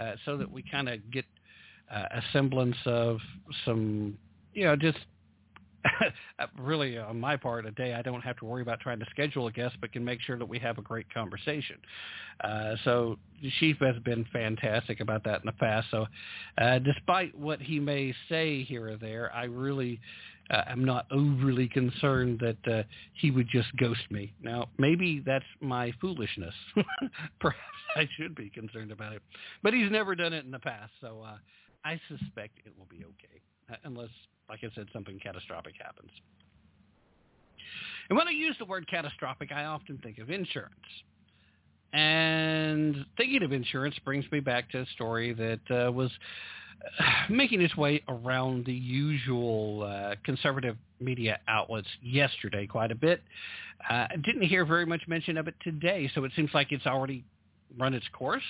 uh, 0.00 0.12
so 0.24 0.36
that 0.36 0.50
we 0.50 0.62
kind 0.62 0.88
of 0.88 1.10
get 1.10 1.24
uh, 1.92 2.04
a 2.10 2.22
semblance 2.32 2.76
of 2.86 3.18
some, 3.64 4.16
you 4.52 4.64
know, 4.64 4.76
just 4.76 4.98
really 6.58 6.98
on 6.98 7.20
my 7.20 7.36
part 7.36 7.66
a 7.66 7.70
day 7.70 7.94
I 7.94 8.02
don't 8.02 8.22
have 8.22 8.36
to 8.38 8.44
worry 8.44 8.62
about 8.62 8.80
trying 8.80 8.98
to 9.00 9.06
schedule 9.10 9.46
a 9.48 9.52
guest 9.52 9.76
but 9.80 9.92
can 9.92 10.04
make 10.04 10.20
sure 10.20 10.38
that 10.38 10.46
we 10.46 10.58
have 10.58 10.78
a 10.78 10.82
great 10.82 11.12
conversation. 11.12 11.76
Uh, 12.42 12.74
so 12.84 13.18
Chief 13.60 13.76
has 13.80 13.96
been 14.04 14.24
fantastic 14.32 15.00
about 15.00 15.24
that 15.24 15.40
in 15.40 15.46
the 15.46 15.52
past. 15.52 15.88
So 15.90 16.06
uh, 16.58 16.78
despite 16.78 17.36
what 17.38 17.60
he 17.60 17.78
may 17.78 18.14
say 18.28 18.62
here 18.64 18.88
or 18.88 18.96
there, 18.96 19.30
I 19.34 19.44
really 19.44 20.00
uh, 20.50 20.62
am 20.66 20.84
not 20.84 21.06
overly 21.10 21.68
concerned 21.68 22.40
that 22.40 22.72
uh, 22.72 22.82
he 23.14 23.30
would 23.30 23.48
just 23.48 23.74
ghost 23.76 24.02
me. 24.10 24.32
Now, 24.42 24.68
maybe 24.78 25.22
that's 25.24 25.44
my 25.60 25.92
foolishness. 26.00 26.54
Perhaps 27.40 27.60
I 27.96 28.08
should 28.16 28.34
be 28.34 28.50
concerned 28.50 28.92
about 28.92 29.14
it. 29.14 29.22
But 29.62 29.74
he's 29.74 29.90
never 29.90 30.14
done 30.14 30.32
it 30.32 30.44
in 30.44 30.50
the 30.50 30.58
past, 30.58 30.92
so 31.00 31.22
uh, 31.24 31.36
I 31.84 32.00
suspect 32.08 32.58
it 32.64 32.72
will 32.78 32.88
be 32.90 33.04
okay, 33.04 33.40
uh, 33.70 33.76
unless, 33.84 34.10
like 34.48 34.60
I 34.62 34.68
said, 34.74 34.86
something 34.92 35.18
catastrophic 35.18 35.74
happens. 35.80 36.10
And 38.10 38.18
when 38.18 38.28
I 38.28 38.32
use 38.32 38.56
the 38.58 38.66
word 38.66 38.86
catastrophic, 38.88 39.50
I 39.50 39.64
often 39.64 39.98
think 40.02 40.18
of 40.18 40.30
insurance. 40.30 40.72
And 41.94 43.06
thinking 43.16 43.42
of 43.42 43.52
insurance 43.52 43.94
brings 44.04 44.24
me 44.32 44.40
back 44.40 44.70
to 44.72 44.80
a 44.80 44.86
story 44.94 45.32
that 45.32 45.60
uh, 45.70 45.92
was 45.92 46.10
making 47.30 47.60
its 47.60 47.76
way 47.76 48.02
around 48.08 48.66
the 48.66 48.72
usual 48.72 49.82
uh, 49.82 50.14
conservative 50.24 50.76
media 51.00 51.38
outlets 51.48 51.88
yesterday 52.02 52.66
quite 52.66 52.90
a 52.90 52.94
bit. 52.94 53.22
Uh, 53.88 54.06
didn't 54.24 54.42
hear 54.42 54.64
very 54.64 54.86
much 54.86 55.02
mention 55.08 55.36
of 55.36 55.48
it 55.48 55.54
today, 55.62 56.10
so 56.14 56.24
it 56.24 56.32
seems 56.36 56.50
like 56.54 56.72
it's 56.72 56.86
already 56.86 57.24
run 57.78 57.94
its 57.94 58.06
course. 58.12 58.42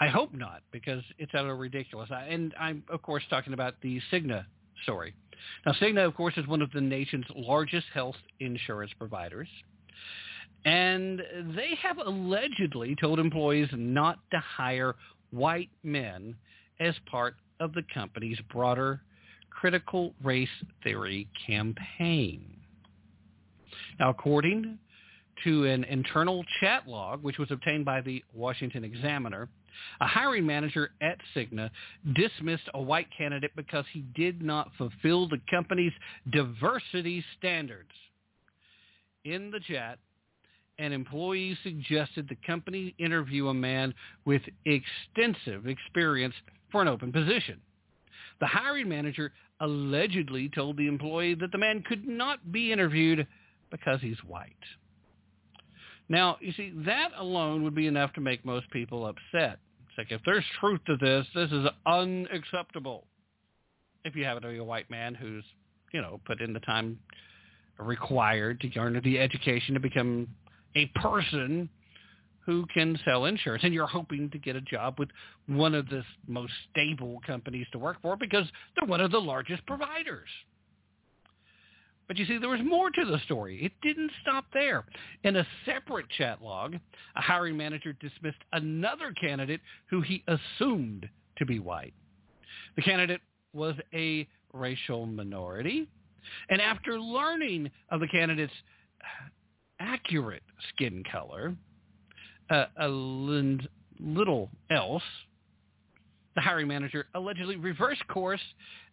I 0.00 0.08
hope 0.08 0.34
not, 0.34 0.62
because 0.72 1.02
it's 1.18 1.32
utter 1.38 1.56
ridiculous. 1.56 2.10
And 2.10 2.52
I'm, 2.58 2.82
of 2.88 3.02
course, 3.02 3.22
talking 3.30 3.52
about 3.52 3.74
the 3.80 4.00
Cigna 4.12 4.44
story. 4.82 5.14
Now, 5.64 5.72
Cigna, 5.72 6.04
of 6.04 6.14
course, 6.14 6.34
is 6.36 6.46
one 6.46 6.62
of 6.62 6.70
the 6.72 6.80
nation's 6.80 7.26
largest 7.34 7.86
health 7.94 8.16
insurance 8.40 8.92
providers. 8.98 9.48
And 10.64 11.20
they 11.54 11.78
have 11.82 11.98
allegedly 11.98 12.96
told 13.00 13.18
employees 13.18 13.68
not 13.72 14.18
to 14.32 14.38
hire 14.38 14.96
white 15.30 15.70
men 15.82 16.34
as 16.80 16.94
part 17.06 17.36
of 17.60 17.72
the 17.72 17.82
company's 17.92 18.38
broader 18.52 19.00
critical 19.50 20.14
race 20.22 20.48
theory 20.82 21.28
campaign. 21.46 22.56
Now, 23.98 24.10
according 24.10 24.78
to 25.44 25.64
an 25.64 25.84
internal 25.84 26.44
chat 26.60 26.88
log, 26.88 27.22
which 27.22 27.38
was 27.38 27.50
obtained 27.50 27.84
by 27.84 28.00
the 28.00 28.22
Washington 28.32 28.84
Examiner, 28.84 29.48
a 30.00 30.06
hiring 30.06 30.46
manager 30.46 30.90
at 31.00 31.18
Cigna 31.34 31.70
dismissed 32.14 32.68
a 32.74 32.80
white 32.80 33.08
candidate 33.16 33.50
because 33.56 33.84
he 33.92 34.04
did 34.14 34.42
not 34.42 34.70
fulfill 34.78 35.28
the 35.28 35.40
company's 35.50 35.92
diversity 36.30 37.24
standards. 37.38 37.90
In 39.24 39.50
the 39.50 39.60
chat, 39.60 39.98
an 40.78 40.92
employee 40.92 41.56
suggested 41.62 42.28
the 42.28 42.36
company 42.46 42.94
interview 42.98 43.48
a 43.48 43.54
man 43.54 43.94
with 44.24 44.42
extensive 44.64 45.66
experience 45.66 46.34
for 46.70 46.82
an 46.82 46.88
open 46.88 47.12
position. 47.12 47.60
The 48.40 48.46
hiring 48.46 48.88
manager 48.88 49.32
allegedly 49.60 50.50
told 50.54 50.76
the 50.76 50.88
employee 50.88 51.34
that 51.34 51.52
the 51.52 51.58
man 51.58 51.82
could 51.86 52.06
not 52.06 52.52
be 52.52 52.72
interviewed 52.72 53.26
because 53.70 54.00
he's 54.00 54.18
white. 54.26 54.52
Now, 56.08 56.36
you 56.40 56.52
see, 56.52 56.72
that 56.84 57.10
alone 57.16 57.62
would 57.62 57.74
be 57.74 57.86
enough 57.86 58.12
to 58.14 58.20
make 58.20 58.44
most 58.44 58.70
people 58.70 59.06
upset. 59.06 59.58
It's 59.88 59.98
like, 59.98 60.10
if 60.10 60.20
there's 60.26 60.44
truth 60.60 60.80
to 60.86 60.96
this, 60.96 61.26
this 61.34 61.50
is 61.50 61.66
unacceptable. 61.86 63.04
If 64.04 64.14
you 64.14 64.24
happen 64.24 64.42
to 64.42 64.48
be 64.48 64.58
a 64.58 64.64
white 64.64 64.90
man 64.90 65.14
who's, 65.14 65.44
you 65.92 66.02
know, 66.02 66.20
put 66.26 66.40
in 66.40 66.52
the 66.52 66.60
time 66.60 66.98
required 67.78 68.60
to 68.60 68.68
garner 68.68 69.00
the 69.00 69.18
education 69.18 69.74
to 69.74 69.80
become 69.80 70.28
a 70.76 70.86
person 70.86 71.68
who 72.44 72.66
can 72.72 72.98
sell 73.04 73.24
insurance. 73.24 73.64
And 73.64 73.72
you're 73.72 73.86
hoping 73.86 74.30
to 74.30 74.38
get 74.38 74.56
a 74.56 74.60
job 74.60 74.96
with 74.98 75.08
one 75.46 75.74
of 75.74 75.88
the 75.88 76.02
most 76.26 76.52
stable 76.70 77.20
companies 77.26 77.66
to 77.72 77.78
work 77.78 77.96
for 78.02 78.16
because 78.16 78.46
they're 78.76 78.88
one 78.88 79.00
of 79.00 79.10
the 79.10 79.20
largest 79.20 79.66
providers. 79.66 80.28
But 82.06 82.18
you 82.18 82.26
see, 82.26 82.36
there 82.36 82.50
was 82.50 82.60
more 82.62 82.90
to 82.90 83.04
the 83.06 83.18
story. 83.20 83.64
It 83.64 83.72
didn't 83.82 84.10
stop 84.20 84.44
there. 84.52 84.84
In 85.22 85.36
a 85.36 85.46
separate 85.64 86.06
chat 86.18 86.42
log, 86.42 86.74
a 87.16 87.20
hiring 87.20 87.56
manager 87.56 87.94
dismissed 87.94 88.42
another 88.52 89.12
candidate 89.12 89.60
who 89.88 90.02
he 90.02 90.22
assumed 90.28 91.08
to 91.38 91.46
be 91.46 91.60
white. 91.60 91.94
The 92.76 92.82
candidate 92.82 93.22
was 93.54 93.74
a 93.94 94.28
racial 94.52 95.06
minority. 95.06 95.88
And 96.50 96.60
after 96.60 97.00
learning 97.00 97.70
of 97.90 98.00
the 98.00 98.08
candidate's 98.08 98.52
accurate 99.80 100.42
skin 100.70 101.02
color, 101.10 101.54
uh, 102.50 102.66
a 102.78 102.88
little 102.88 104.50
else, 104.70 105.02
the 106.34 106.40
hiring 106.40 106.68
manager 106.68 107.06
allegedly 107.14 107.56
reversed 107.56 108.06
course 108.08 108.40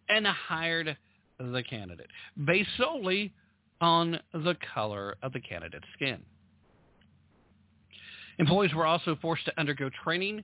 and 0.08 0.26
hired 0.26 0.96
the 1.38 1.62
candidate 1.68 2.06
based 2.44 2.70
solely 2.76 3.32
on 3.80 4.18
the 4.32 4.56
color 4.74 5.16
of 5.22 5.32
the 5.32 5.40
candidate's 5.40 5.86
skin. 5.94 6.22
Employees 8.38 8.72
were 8.74 8.86
also 8.86 9.16
forced 9.20 9.44
to 9.46 9.52
undergo 9.58 9.90
training 10.04 10.42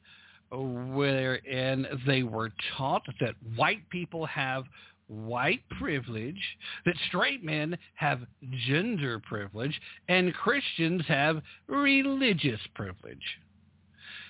wherein 0.51 1.86
they 2.06 2.23
were 2.23 2.51
taught 2.77 3.02
that 3.20 3.35
white 3.56 3.89
people 3.90 4.27
have 4.27 4.65
white 5.09 5.62
privilege, 5.78 6.40
that 6.85 6.94
straight 7.09 7.43
men 7.43 7.76
have 7.94 8.20
gender 8.66 9.20
privilege, 9.20 9.80
and 10.09 10.35
Christians 10.35 11.02
have 11.09 11.43
religious 11.66 12.60
privilege. 12.74 13.22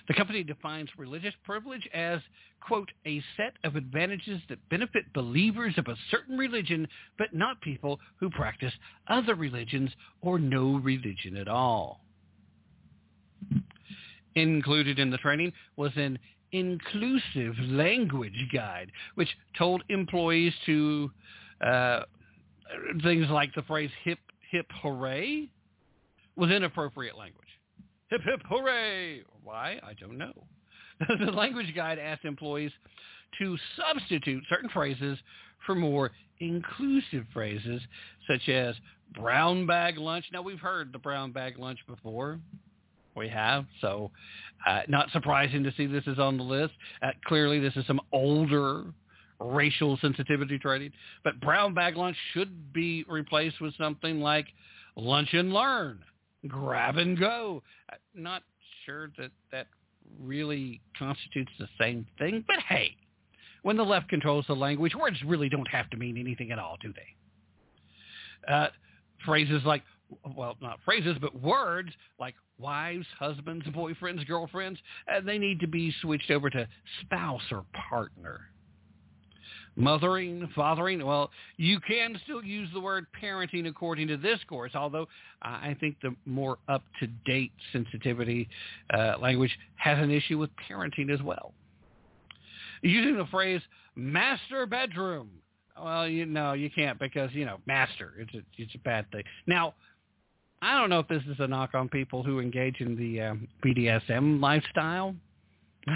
The 0.08 0.14
company 0.14 0.42
defines 0.42 0.88
religious 0.96 1.34
privilege 1.44 1.86
as, 1.92 2.20
quote, 2.60 2.90
a 3.06 3.22
set 3.36 3.52
of 3.62 3.76
advantages 3.76 4.40
that 4.48 4.66
benefit 4.70 5.12
believers 5.12 5.74
of 5.76 5.86
a 5.86 5.96
certain 6.10 6.38
religion, 6.38 6.88
but 7.18 7.34
not 7.34 7.60
people 7.60 8.00
who 8.16 8.30
practice 8.30 8.72
other 9.08 9.34
religions 9.34 9.90
or 10.22 10.38
no 10.38 10.78
religion 10.78 11.36
at 11.36 11.46
all. 11.46 12.00
Included 14.34 14.98
in 14.98 15.10
the 15.10 15.18
training 15.18 15.52
was 15.76 15.92
an 15.96 16.18
inclusive 16.52 17.54
language 17.60 18.48
guide, 18.52 18.90
which 19.14 19.28
told 19.56 19.82
employees 19.88 20.52
to 20.66 21.10
uh, 21.66 22.00
things 23.02 23.26
like 23.30 23.54
the 23.54 23.62
phrase 23.62 23.90
hip, 24.04 24.18
hip, 24.50 24.66
hooray 24.82 25.48
was 26.36 26.50
inappropriate 26.50 27.16
language. 27.16 27.48
Hip, 28.10 28.20
hip, 28.24 28.40
hooray! 28.48 29.22
Why? 29.42 29.80
I 29.82 29.92
don't 30.00 30.16
know. 30.16 30.32
the 31.24 31.30
language 31.30 31.74
guide 31.74 31.98
asked 31.98 32.24
employees 32.24 32.72
to 33.38 33.56
substitute 33.76 34.42
certain 34.48 34.70
phrases 34.70 35.18
for 35.66 35.74
more 35.74 36.10
inclusive 36.40 37.24
phrases, 37.32 37.82
such 38.30 38.48
as 38.48 38.74
brown 39.14 39.66
bag 39.66 39.98
lunch. 39.98 40.24
Now, 40.32 40.42
we've 40.42 40.60
heard 40.60 40.92
the 40.92 40.98
brown 40.98 41.32
bag 41.32 41.58
lunch 41.58 41.78
before. 41.86 42.38
We 43.18 43.28
have, 43.28 43.66
so 43.80 44.10
uh, 44.66 44.80
not 44.88 45.10
surprising 45.10 45.62
to 45.64 45.72
see 45.76 45.86
this 45.86 46.06
is 46.06 46.18
on 46.18 46.36
the 46.36 46.44
list. 46.44 46.74
Uh, 47.02 47.10
clearly, 47.26 47.58
this 47.60 47.76
is 47.76 47.86
some 47.86 48.00
older 48.12 48.84
racial 49.40 49.98
sensitivity 50.00 50.58
training. 50.58 50.92
But 51.24 51.40
brown 51.40 51.74
bag 51.74 51.96
lunch 51.96 52.16
should 52.32 52.72
be 52.72 53.04
replaced 53.08 53.60
with 53.60 53.76
something 53.76 54.20
like 54.20 54.46
lunch 54.96 55.28
and 55.32 55.52
learn 55.52 56.00
grab 56.46 56.96
and 56.96 57.18
go. 57.18 57.62
I'm 57.90 58.22
not 58.22 58.42
sure 58.84 59.10
that 59.18 59.30
that 59.50 59.66
really 60.20 60.80
constitutes 60.98 61.50
the 61.58 61.68
same 61.80 62.06
thing, 62.18 62.44
but 62.46 62.58
hey, 62.68 62.96
when 63.62 63.76
the 63.76 63.84
left 63.84 64.08
controls 64.08 64.44
the 64.46 64.54
language, 64.54 64.94
words 64.94 65.16
really 65.26 65.48
don't 65.48 65.68
have 65.68 65.90
to 65.90 65.96
mean 65.96 66.16
anything 66.16 66.52
at 66.52 66.58
all, 66.58 66.76
do 66.80 66.92
they? 66.92 68.52
Uh, 68.52 68.68
phrases 69.24 69.62
like, 69.64 69.82
well, 70.36 70.56
not 70.60 70.78
phrases, 70.84 71.16
but 71.20 71.40
words 71.40 71.90
like 72.18 72.34
wives, 72.58 73.06
husbands, 73.18 73.66
boyfriends, 73.68 74.26
girlfriends, 74.26 74.80
uh, 75.12 75.20
they 75.20 75.38
need 75.38 75.60
to 75.60 75.68
be 75.68 75.94
switched 76.00 76.30
over 76.30 76.50
to 76.50 76.66
spouse 77.02 77.42
or 77.50 77.64
partner. 77.88 78.40
Mothering, 79.76 80.48
fathering, 80.56 81.06
well, 81.06 81.30
you 81.56 81.78
can 81.78 82.18
still 82.24 82.42
use 82.42 82.68
the 82.74 82.80
word 82.80 83.06
parenting 83.22 83.68
according 83.68 84.08
to 84.08 84.16
this 84.16 84.40
course, 84.48 84.72
although 84.74 85.06
I 85.40 85.76
think 85.78 85.96
the 86.02 86.16
more 86.26 86.58
up-to-date 86.68 87.52
sensitivity 87.72 88.48
uh, 88.92 89.14
language 89.20 89.56
has 89.76 89.98
an 90.02 90.10
issue 90.10 90.36
with 90.36 90.50
parenting 90.68 91.14
as 91.14 91.22
well. 91.22 91.52
Using 92.82 93.16
the 93.16 93.26
phrase 93.26 93.60
master 93.94 94.66
bedroom, 94.66 95.30
well, 95.80 96.08
you 96.08 96.26
know, 96.26 96.54
you 96.54 96.70
can't 96.70 96.98
because, 96.98 97.30
you 97.32 97.44
know, 97.44 97.58
master, 97.66 98.14
it's 98.18 98.34
a, 98.34 98.40
it's 98.56 98.74
a 98.74 98.78
bad 98.78 99.08
thing. 99.12 99.22
Now, 99.46 99.74
I 100.60 100.78
don't 100.78 100.90
know 100.90 100.98
if 100.98 101.08
this 101.08 101.22
is 101.28 101.36
a 101.38 101.46
knock 101.46 101.74
on 101.74 101.88
people 101.88 102.22
who 102.22 102.40
engage 102.40 102.80
in 102.80 102.96
the 102.96 103.20
um, 103.22 103.48
BDSM 103.64 104.40
lifestyle. 104.40 105.14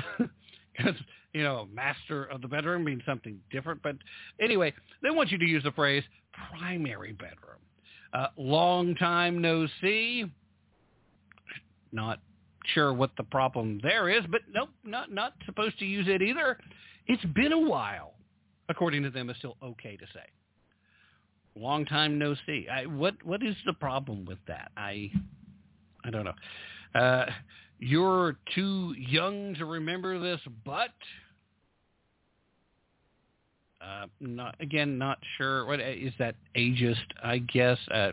Because 0.75 0.95
you 1.35 1.43
know, 1.43 1.69
master 1.73 2.25
of 2.25 2.41
the 2.41 2.49
bedroom 2.49 2.85
means 2.85 3.03
something 3.07 3.39
different. 3.51 3.83
But 3.83 3.97
anyway, 4.41 4.73
they 5.03 5.11
want 5.11 5.31
you 5.31 5.39
to 5.39 5.45
use 5.45 5.63
the 5.63 5.73
phrase 5.73 6.03
primary 6.51 7.13
bedroom. 7.13 7.61
Uh, 8.13 8.29
long 8.37 8.95
time 8.97 9.41
no 9.41 9.67
see. 9.81 10.31
Not 11.93 12.21
sure 12.75 12.93
what 12.93 13.11
the 13.17 13.25
problem 13.25 13.81
there 13.83 14.09
is, 14.09 14.25
but 14.31 14.43
nope, 14.53 14.71
not 14.85 15.13
not 15.13 15.35
supposed 15.47 15.79
to 15.79 15.85
use 15.85 16.07
it 16.09 16.23
either. 16.23 16.59
It's 17.07 17.25
been 17.35 17.53
a 17.53 17.59
while, 17.59 18.15
according 18.69 19.03
to 19.03 19.11
them, 19.11 19.29
is 19.31 19.37
still 19.39 19.57
okay 19.63 19.97
to 19.97 20.07
say. 20.15 20.25
Long 21.55 21.85
time 21.85 22.19
no 22.19 22.35
see. 22.47 22.67
I, 22.71 22.87
what 22.87 23.15
what 23.25 23.43
is 23.43 23.55
the 23.67 23.75
problem 23.75 24.25
with 24.25 24.39
that? 24.49 24.73
I 24.77 25.11
I 26.05 26.11
don't 26.11 26.25
know. 26.25 27.01
Uh, 27.01 27.27
you're 27.79 28.37
too 28.55 28.95
young 28.97 29.55
to 29.57 29.65
remember 29.65 30.19
this, 30.19 30.41
but 30.65 30.91
uh, 33.83 34.07
not 34.21 34.55
again, 34.61 34.97
not 34.97 35.19
sure. 35.37 35.67
What 35.67 35.81
is 35.81 36.13
that? 36.19 36.37
Ageist, 36.57 36.97
I 37.23 37.39
guess. 37.39 37.79
Uh, 37.93 38.13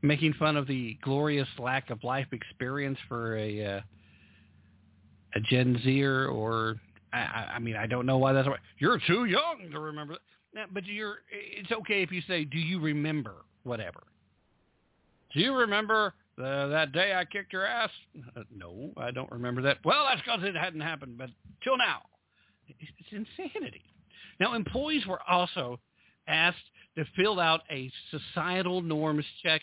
making 0.00 0.32
fun 0.34 0.56
of 0.56 0.66
the 0.66 0.98
glorious 1.02 1.48
lack 1.58 1.90
of 1.90 2.02
life 2.02 2.28
experience 2.32 2.98
for 3.08 3.36
a 3.36 3.76
uh, 3.76 3.80
a 5.34 5.40
Gen 5.40 5.80
Zer, 5.84 6.28
or 6.28 6.76
I, 7.12 7.52
I 7.54 7.58
mean, 7.58 7.76
I 7.76 7.86
don't 7.86 8.06
know 8.06 8.18
why 8.18 8.32
that's. 8.32 8.48
Why. 8.48 8.56
You're 8.78 9.00
too 9.06 9.26
young 9.26 9.68
to 9.70 9.78
remember. 9.78 10.14
That. 10.14 10.20
But 10.72 10.86
you're. 10.86 11.18
It's 11.30 11.72
okay 11.72 12.02
if 12.02 12.12
you 12.12 12.22
say, 12.28 12.44
"Do 12.44 12.58
you 12.58 12.80
remember?" 12.80 13.34
Whatever. 13.64 14.02
Do 15.32 15.40
you 15.40 15.54
remember 15.54 16.14
the, 16.36 16.68
that 16.70 16.92
day 16.92 17.14
I 17.14 17.24
kicked 17.24 17.52
your 17.52 17.64
ass? 17.64 17.90
Uh, 18.36 18.42
no, 18.54 18.90
I 18.96 19.10
don't 19.10 19.30
remember 19.30 19.62
that. 19.62 19.78
Well, 19.84 20.04
that's 20.08 20.20
because 20.20 20.40
it 20.42 20.56
hadn't 20.56 20.80
happened, 20.80 21.16
but 21.16 21.30
till 21.62 21.78
now, 21.78 22.02
it's 22.68 23.28
insanity. 23.38 23.82
Now, 24.40 24.54
employees 24.54 25.06
were 25.06 25.20
also 25.28 25.78
asked 26.26 26.58
to 26.96 27.04
fill 27.16 27.40
out 27.40 27.62
a 27.70 27.90
societal 28.10 28.82
norms 28.82 29.24
checklist 29.44 29.60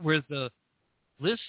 where 0.00 0.22
the 0.28 0.50
list 1.20 1.42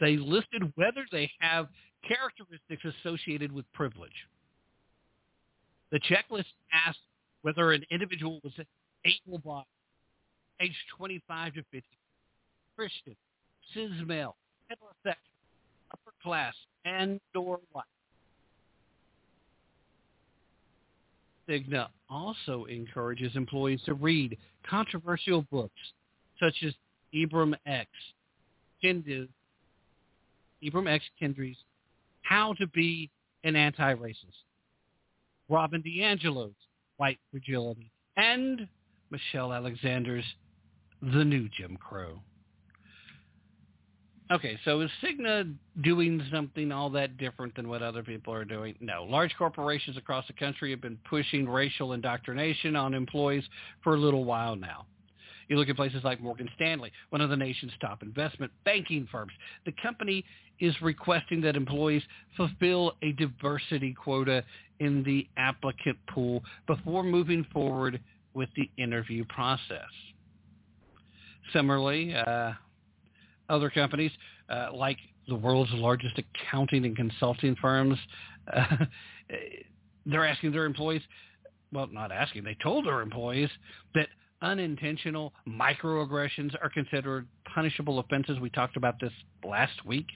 they 0.00 0.16
listed 0.16 0.72
whether 0.74 1.04
they 1.12 1.30
have 1.38 1.68
characteristics 2.06 2.82
associated 3.00 3.52
with 3.52 3.70
privilege. 3.72 4.10
The 5.94 6.00
checklist 6.00 6.52
asked 6.72 6.98
whether 7.42 7.70
an 7.70 7.84
individual 7.88 8.40
was 8.42 8.52
able-bodied, 9.04 9.64
age 10.60 10.74
25 10.96 11.54
to 11.54 11.62
50, 11.70 11.82
Christian, 12.76 13.16
cis 13.72 13.92
male, 14.04 14.34
heterosexual, 14.68 15.14
upper 15.92 16.10
class, 16.20 16.52
and 16.84 17.20
or 17.36 17.60
white. 17.70 17.84
Cigna 21.48 21.86
also 22.10 22.64
encourages 22.64 23.36
employees 23.36 23.80
to 23.86 23.94
read 23.94 24.36
controversial 24.68 25.42
books 25.42 25.92
such 26.40 26.56
as 26.66 26.74
Ibram 27.14 27.54
X. 27.66 27.88
Kendi's, 28.82 29.28
Ibram 30.60 30.92
X. 30.92 31.04
Kendi's 31.22 31.56
How 32.22 32.52
to 32.54 32.66
Be 32.66 33.12
an 33.44 33.54
Anti-Racist, 33.54 34.42
Robin 35.48 35.82
DiAngelo's 35.82 36.54
White 36.96 37.18
Fragility, 37.30 37.90
and 38.16 38.68
Michelle 39.10 39.52
Alexander's 39.52 40.24
The 41.02 41.24
New 41.24 41.48
Jim 41.48 41.76
Crow. 41.76 42.20
Okay, 44.32 44.58
so 44.64 44.80
is 44.80 44.90
Cigna 45.02 45.54
doing 45.82 46.22
something 46.32 46.72
all 46.72 46.88
that 46.90 47.18
different 47.18 47.54
than 47.54 47.68
what 47.68 47.82
other 47.82 48.02
people 48.02 48.32
are 48.32 48.44
doing? 48.44 48.74
No. 48.80 49.04
Large 49.04 49.34
corporations 49.36 49.98
across 49.98 50.26
the 50.26 50.32
country 50.32 50.70
have 50.70 50.80
been 50.80 50.98
pushing 51.08 51.46
racial 51.46 51.92
indoctrination 51.92 52.74
on 52.74 52.94
employees 52.94 53.44
for 53.82 53.94
a 53.94 54.00
little 54.00 54.24
while 54.24 54.56
now. 54.56 54.86
You 55.48 55.56
look 55.56 55.68
at 55.68 55.76
places 55.76 56.02
like 56.04 56.20
Morgan 56.20 56.48
Stanley, 56.56 56.92
one 57.10 57.20
of 57.20 57.30
the 57.30 57.36
nation's 57.36 57.72
top 57.80 58.02
investment 58.02 58.52
banking 58.64 59.08
firms. 59.10 59.32
The 59.66 59.74
company 59.82 60.24
is 60.60 60.74
requesting 60.80 61.40
that 61.42 61.56
employees 61.56 62.02
fulfill 62.36 62.92
a 63.02 63.12
diversity 63.12 63.92
quota 63.92 64.44
in 64.80 65.02
the 65.04 65.26
applicant 65.36 65.98
pool 66.08 66.42
before 66.66 67.02
moving 67.02 67.46
forward 67.52 68.00
with 68.34 68.48
the 68.56 68.70
interview 68.76 69.24
process. 69.26 69.80
Similarly, 71.52 72.14
uh, 72.14 72.52
other 73.48 73.70
companies 73.70 74.10
uh, 74.48 74.68
like 74.72 74.98
the 75.28 75.34
world's 75.34 75.72
largest 75.74 76.18
accounting 76.18 76.84
and 76.84 76.96
consulting 76.96 77.56
firms. 77.56 77.98
Uh, 78.52 78.76
they're 80.06 80.26
asking 80.26 80.52
their 80.52 80.66
employees, 80.66 81.02
well, 81.72 81.86
not 81.86 82.12
asking, 82.12 82.44
they 82.44 82.56
told 82.62 82.86
their 82.86 83.00
employees 83.00 83.48
that 83.94 84.08
unintentional 84.44 85.32
microaggressions 85.48 86.54
are 86.62 86.70
considered 86.70 87.26
punishable 87.52 87.98
offenses. 87.98 88.38
We 88.38 88.50
talked 88.50 88.76
about 88.76 89.00
this 89.00 89.12
last 89.44 89.84
week. 89.84 90.06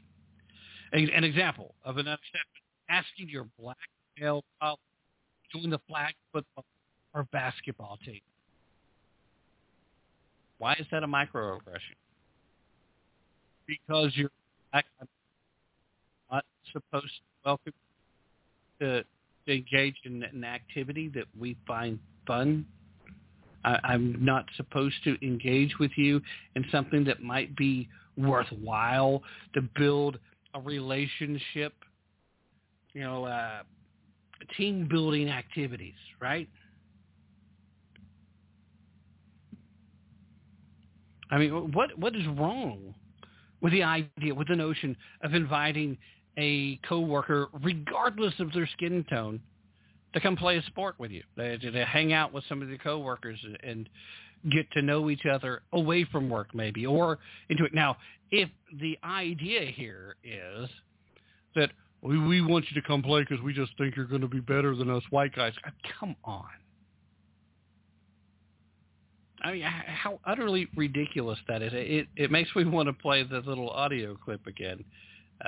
An 0.92 1.24
example 1.24 1.74
of 1.84 1.96
an 1.96 2.06
unacceptable 2.06 2.44
asking 2.88 3.28
your 3.28 3.46
black 3.58 3.76
male 4.18 4.44
colleague 4.60 4.78
to 5.52 5.58
join 5.60 5.70
the 5.70 5.80
flag 5.88 6.14
football 6.32 6.64
or 7.14 7.24
basketball 7.32 7.98
team. 8.04 8.20
Why 10.58 10.74
is 10.74 10.86
that 10.90 11.02
a 11.02 11.08
microaggression? 11.08 11.96
because 13.68 14.10
you're 14.14 14.30
not 14.72 16.44
supposed 16.72 17.04
to 17.04 17.10
welcome 17.44 17.72
to, 18.80 19.04
to 19.46 19.52
engage 19.52 19.96
in 20.04 20.22
an 20.22 20.44
activity 20.44 21.10
that 21.14 21.24
we 21.38 21.56
find 21.66 21.98
fun. 22.26 22.64
I, 23.64 23.78
I'm 23.84 24.16
not 24.24 24.46
supposed 24.56 24.96
to 25.04 25.16
engage 25.26 25.78
with 25.78 25.92
you 25.96 26.20
in 26.54 26.64
something 26.70 27.04
that 27.04 27.22
might 27.22 27.56
be 27.56 27.88
worthwhile 28.16 29.22
to 29.54 29.62
build 29.76 30.16
a 30.16 30.18
a 30.54 30.60
relationship, 30.60 31.74
you 32.92 33.02
know, 33.02 33.24
uh, 33.24 33.62
team 34.56 34.88
building 34.88 35.28
activities, 35.28 35.94
right? 36.20 36.48
I 41.30 41.38
mean, 41.38 41.72
what 41.72 41.96
what 41.98 42.16
is 42.16 42.26
wrong 42.38 42.94
with 43.60 43.72
the 43.72 43.82
idea, 43.82 44.34
with 44.34 44.48
the 44.48 44.56
notion 44.56 44.96
of 45.22 45.34
inviting 45.34 45.98
a 46.38 46.76
coworker, 46.88 47.48
regardless 47.62 48.32
of 48.38 48.52
their 48.52 48.68
skin 48.72 49.04
tone, 49.10 49.40
to 50.14 50.20
come 50.20 50.36
play 50.36 50.56
a 50.56 50.62
sport 50.62 50.94
with 50.98 51.10
you, 51.10 51.22
to, 51.36 51.58
to 51.58 51.84
hang 51.84 52.12
out 52.12 52.32
with 52.32 52.44
some 52.48 52.62
of 52.62 52.68
the 52.68 52.78
coworkers 52.78 53.38
and 53.62 53.88
get 54.50 54.70
to 54.72 54.82
know 54.82 55.10
each 55.10 55.26
other 55.26 55.62
away 55.72 56.04
from 56.04 56.30
work, 56.30 56.54
maybe, 56.54 56.86
or 56.86 57.18
into 57.48 57.64
it. 57.64 57.74
Now, 57.74 57.96
if 58.30 58.48
the 58.80 58.98
idea 59.04 59.66
here 59.66 60.16
is 60.22 60.68
that 61.54 61.70
we, 62.02 62.18
we 62.18 62.40
want 62.40 62.66
you 62.70 62.80
to 62.80 62.86
come 62.86 63.02
play 63.02 63.20
because 63.20 63.42
we 63.42 63.52
just 63.52 63.72
think 63.76 63.96
you're 63.96 64.06
going 64.06 64.20
to 64.20 64.28
be 64.28 64.40
better 64.40 64.74
than 64.76 64.90
us 64.90 65.02
white 65.10 65.34
guys, 65.34 65.52
come 65.98 66.14
on. 66.24 66.46
I 69.42 69.52
mean, 69.52 69.62
how 69.62 70.18
utterly 70.24 70.68
ridiculous 70.76 71.38
that 71.46 71.62
is. 71.62 71.70
It 71.72 72.08
it 72.16 72.30
makes 72.30 72.54
me 72.56 72.64
want 72.64 72.88
to 72.88 72.92
play 72.92 73.22
the 73.22 73.38
little 73.38 73.70
audio 73.70 74.16
clip 74.16 74.46
again. 74.48 74.84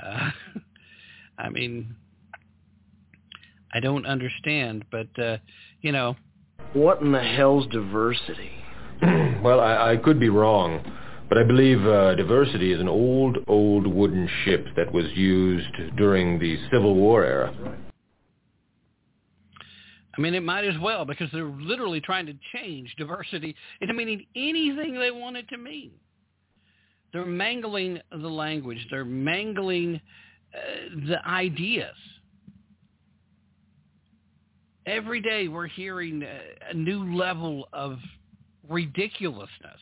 Uh, 0.01 0.31
I 1.37 1.49
mean, 1.49 1.93
I 3.73 3.79
don't 3.79 4.05
understand, 4.05 4.85
but 4.91 5.07
uh, 5.21 5.37
you 5.81 5.91
know. 5.91 6.15
What 6.73 7.01
in 7.01 7.11
the 7.11 7.23
hell's 7.23 7.67
diversity? 7.67 8.51
well, 9.43 9.59
I, 9.59 9.93
I 9.93 9.97
could 9.97 10.19
be 10.19 10.29
wrong, 10.29 10.81
but 11.27 11.37
I 11.37 11.43
believe 11.43 11.85
uh, 11.85 12.15
diversity 12.15 12.71
is 12.71 12.79
an 12.79 12.87
old, 12.87 13.37
old 13.47 13.87
wooden 13.87 14.29
ship 14.43 14.67
that 14.75 14.91
was 14.91 15.05
used 15.13 15.95
during 15.97 16.39
the 16.39 16.59
Civil 16.71 16.95
War 16.95 17.23
era. 17.23 17.53
I 20.17 20.21
mean, 20.21 20.33
it 20.33 20.43
might 20.43 20.65
as 20.65 20.77
well 20.81 21.05
because 21.05 21.29
they're 21.31 21.45
literally 21.45 22.01
trying 22.01 22.25
to 22.25 22.33
change 22.53 22.93
diversity 22.97 23.55
into 23.79 23.93
meaning 23.93 24.25
anything 24.35 24.99
they 24.99 25.11
want 25.11 25.37
it 25.37 25.47
to 25.49 25.57
mean. 25.57 25.91
They're 27.13 27.25
mangling 27.25 27.99
the 28.11 28.27
language. 28.27 28.85
They're 28.89 29.05
mangling 29.05 29.99
uh, 30.53 31.07
the 31.07 31.25
ideas. 31.27 31.95
Every 34.85 35.21
day 35.21 35.47
we're 35.47 35.67
hearing 35.67 36.23
a 36.69 36.73
new 36.73 37.15
level 37.15 37.67
of 37.71 37.99
ridiculousness. 38.67 39.79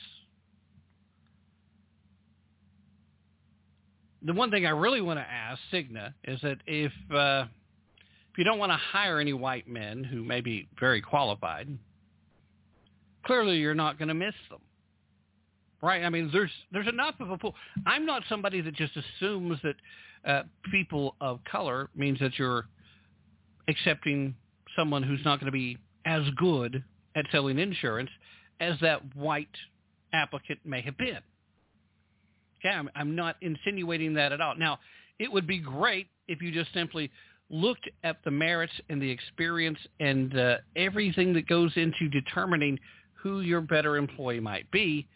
The 4.24 4.34
one 4.34 4.52
thing 4.52 4.66
I 4.66 4.72
really 4.72 5.00
want 5.00 5.20
to 5.20 5.26
ask 5.26 5.60
Cigna 5.72 6.14
is 6.26 6.42
that 6.42 6.58
if 6.68 6.92
uh, 7.14 7.46
if 8.32 8.38
you 8.38 8.44
don't 8.44 8.60
want 8.60 8.74
to 8.74 8.78
hire 8.78 9.20
any 9.20 9.32
white 9.32 9.70
men 9.70 10.04
who 10.04 10.24
may 10.24 10.42
be 10.42 10.68
very 10.78 11.02
qualified, 11.02 11.70
clearly 13.26 13.58
you're 13.58 13.74
not 13.74 13.98
going 13.98 14.10
to 14.10 14.14
miss 14.14 14.36
them. 14.50 14.60
Right? 15.82 16.04
I 16.04 16.10
mean, 16.10 16.30
there's 16.34 16.52
there's 16.74 16.90
enough 16.90 17.16
of 17.22 17.30
a 17.30 17.38
pool. 17.38 17.56
I'm 17.86 18.06
not 18.06 18.24
somebody 18.28 18.60
that 18.60 18.76
just 18.76 18.92
assumes 18.98 19.60
that 19.64 19.76
uh, 20.30 20.44
people 20.70 21.16
of 21.22 21.40
color 21.50 21.90
means 21.96 22.20
that 22.20 22.38
you're 22.38 22.68
accepting 23.70 24.36
someone 24.80 25.04
who's 25.04 25.20
not 25.26 25.40
going 25.40 25.48
to 25.48 25.52
be 25.52 25.78
as 26.06 26.24
good 26.38 26.84
at 27.16 27.26
selling 27.32 27.60
insurance 27.60 28.10
as 28.62 28.76
that 28.82 29.02
white 29.16 29.48
applicant 30.14 30.60
may 30.64 30.82
have 30.82 30.98
been. 30.98 31.20
Okay, 32.60 32.74
I'm, 32.74 32.90
I'm 32.96 33.16
not 33.16 33.36
insinuating 33.42 34.14
that 34.16 34.32
at 34.32 34.42
all. 34.42 34.56
Now, 34.56 34.80
it 35.20 35.32
would 35.32 35.48
be 35.48 35.60
great 35.60 36.08
if 36.28 36.42
you 36.42 36.52
just 36.52 36.74
simply 36.74 37.12
looked 37.50 37.90
at 38.04 38.18
the 38.24 38.32
merits 38.32 38.74
and 38.90 39.02
the 39.02 39.10
experience 39.10 39.80
and 40.00 40.38
uh, 40.38 40.58
everything 40.76 41.34
that 41.34 41.48
goes 41.48 41.72
into 41.76 42.08
determining 42.10 42.80
who 43.14 43.42
your 43.42 43.62
better 43.62 43.98
employee 43.98 44.40
might 44.40 44.70
be 44.72 45.08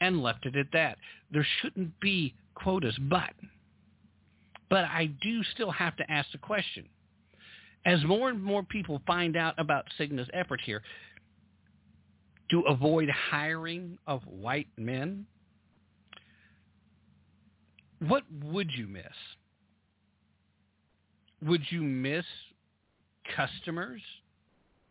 and 0.00 0.22
left 0.22 0.46
it 0.46 0.56
at 0.56 0.66
that. 0.72 0.98
There 1.30 1.46
shouldn't 1.60 1.98
be 2.00 2.34
quotas, 2.54 2.96
but 3.08 3.32
but 4.68 4.84
I 4.84 5.10
do 5.20 5.42
still 5.52 5.70
have 5.70 5.96
to 5.96 6.10
ask 6.10 6.32
the 6.32 6.38
question. 6.38 6.88
As 7.84 8.02
more 8.04 8.28
and 8.28 8.42
more 8.42 8.62
people 8.62 9.02
find 9.06 9.36
out 9.36 9.54
about 9.58 9.86
Cigna's 9.98 10.28
effort 10.32 10.60
here 10.64 10.82
to 12.50 12.60
avoid 12.62 13.08
hiring 13.08 13.98
of 14.06 14.22
white 14.24 14.68
men, 14.76 15.26
what 18.06 18.22
would 18.44 18.70
you 18.72 18.86
miss? 18.86 19.04
Would 21.44 21.62
you 21.70 21.82
miss 21.82 22.24
customers 23.36 24.02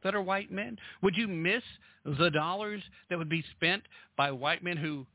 that 0.03 0.15
are 0.15 0.21
white 0.21 0.51
men? 0.51 0.77
Would 1.01 1.15
you 1.15 1.27
miss 1.27 1.63
the 2.03 2.29
dollars 2.29 2.81
that 3.09 3.17
would 3.17 3.29
be 3.29 3.43
spent 3.55 3.83
by 4.17 4.31
white 4.31 4.63
men 4.63 4.75
who 4.75 5.05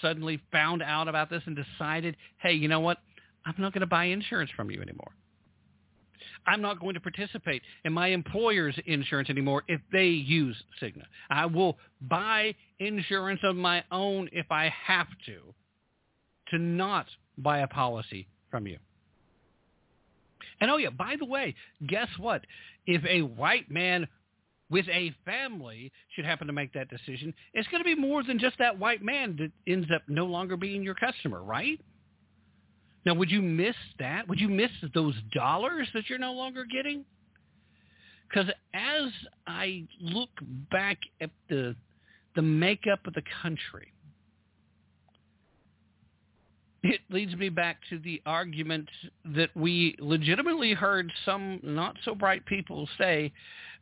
suddenly 0.00 0.40
found 0.50 0.82
out 0.82 1.08
about 1.08 1.30
this 1.30 1.42
and 1.46 1.56
decided, 1.56 2.16
hey, 2.38 2.52
you 2.52 2.68
know 2.68 2.80
what? 2.80 2.98
I'm 3.44 3.54
not 3.58 3.72
going 3.72 3.80
to 3.80 3.86
buy 3.86 4.06
insurance 4.06 4.50
from 4.56 4.70
you 4.70 4.80
anymore. 4.80 5.12
I'm 6.46 6.60
not 6.60 6.80
going 6.80 6.94
to 6.94 7.00
participate 7.00 7.62
in 7.84 7.92
my 7.92 8.08
employer's 8.08 8.78
insurance 8.86 9.30
anymore 9.30 9.62
if 9.68 9.80
they 9.92 10.06
use 10.06 10.56
Cigna. 10.80 11.04
I 11.30 11.46
will 11.46 11.78
buy 12.02 12.54
insurance 12.78 13.40
of 13.44 13.56
my 13.56 13.84
own 13.90 14.28
if 14.32 14.46
I 14.50 14.72
have 14.86 15.08
to, 15.26 15.40
to 16.50 16.58
not 16.58 17.06
buy 17.38 17.58
a 17.58 17.68
policy 17.68 18.26
from 18.50 18.66
you. 18.66 18.78
And 20.60 20.70
oh 20.70 20.76
yeah, 20.76 20.90
by 20.90 21.16
the 21.18 21.24
way, 21.24 21.54
guess 21.86 22.08
what? 22.18 22.42
If 22.86 23.04
a 23.04 23.22
white 23.22 23.70
man 23.70 24.06
with 24.70 24.86
a 24.88 25.12
family 25.24 25.92
should 26.14 26.24
happen 26.24 26.46
to 26.46 26.52
make 26.52 26.72
that 26.72 26.88
decision, 26.88 27.34
it's 27.52 27.68
going 27.68 27.82
to 27.82 27.84
be 27.84 27.94
more 27.94 28.22
than 28.22 28.38
just 28.38 28.58
that 28.58 28.78
white 28.78 29.02
man 29.02 29.36
that 29.38 29.50
ends 29.70 29.88
up 29.94 30.02
no 30.08 30.24
longer 30.24 30.56
being 30.56 30.82
your 30.82 30.94
customer, 30.94 31.42
right? 31.42 31.80
Now, 33.04 33.14
would 33.14 33.30
you 33.30 33.42
miss 33.42 33.76
that? 33.98 34.28
Would 34.28 34.38
you 34.38 34.48
miss 34.48 34.70
those 34.94 35.14
dollars 35.34 35.88
that 35.94 36.08
you're 36.08 36.18
no 36.18 36.32
longer 36.32 36.64
getting? 36.64 37.04
Because 38.28 38.50
as 38.72 39.10
I 39.46 39.84
look 40.00 40.30
back 40.70 40.98
at 41.20 41.30
the 41.48 41.76
the 42.34 42.42
makeup 42.42 43.00
of 43.06 43.12
the 43.12 43.22
country, 43.42 43.92
it 46.82 47.00
leads 47.10 47.34
me 47.36 47.50
back 47.50 47.78
to 47.90 47.98
the 47.98 48.22
argument 48.24 48.88
that 49.36 49.50
we 49.54 49.96
legitimately 49.98 50.72
heard 50.72 51.12
some 51.26 51.60
not 51.62 51.96
so 52.04 52.14
bright 52.14 52.44
people 52.46 52.88
say 52.98 53.32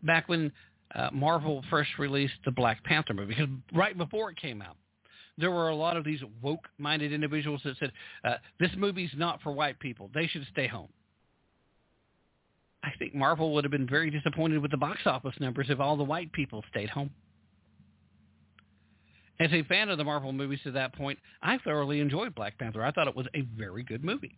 back 0.02 0.28
when 0.28 0.50
uh, 0.94 1.10
Marvel 1.12 1.64
first 1.70 1.90
released 1.98 2.34
the 2.44 2.50
Black 2.50 2.82
Panther 2.84 3.14
movie, 3.14 3.34
because 3.34 3.48
right 3.72 3.96
before 3.96 4.30
it 4.30 4.36
came 4.36 4.60
out, 4.60 4.76
there 5.40 5.50
were 5.50 5.68
a 5.68 5.74
lot 5.74 5.96
of 5.96 6.04
these 6.04 6.20
woke-minded 6.42 7.12
individuals 7.12 7.60
that 7.64 7.76
said, 7.78 7.92
uh, 8.24 8.34
this 8.58 8.70
movie's 8.76 9.10
not 9.16 9.40
for 9.42 9.52
white 9.52 9.78
people. 9.80 10.10
They 10.14 10.26
should 10.26 10.46
stay 10.52 10.66
home. 10.66 10.88
I 12.82 12.90
think 12.98 13.14
Marvel 13.14 13.52
would 13.54 13.64
have 13.64 13.70
been 13.70 13.88
very 13.88 14.10
disappointed 14.10 14.60
with 14.60 14.70
the 14.70 14.76
box 14.76 15.00
office 15.04 15.34
numbers 15.38 15.66
if 15.68 15.80
all 15.80 15.96
the 15.96 16.04
white 16.04 16.32
people 16.32 16.64
stayed 16.70 16.88
home. 16.88 17.10
As 19.38 19.50
a 19.52 19.62
fan 19.64 19.88
of 19.88 19.98
the 19.98 20.04
Marvel 20.04 20.32
movies 20.32 20.60
to 20.64 20.70
that 20.72 20.94
point, 20.94 21.18
I 21.42 21.58
thoroughly 21.58 22.00
enjoyed 22.00 22.34
Black 22.34 22.58
Panther. 22.58 22.84
I 22.84 22.90
thought 22.90 23.08
it 23.08 23.16
was 23.16 23.26
a 23.34 23.42
very 23.56 23.82
good 23.82 24.04
movie. 24.04 24.36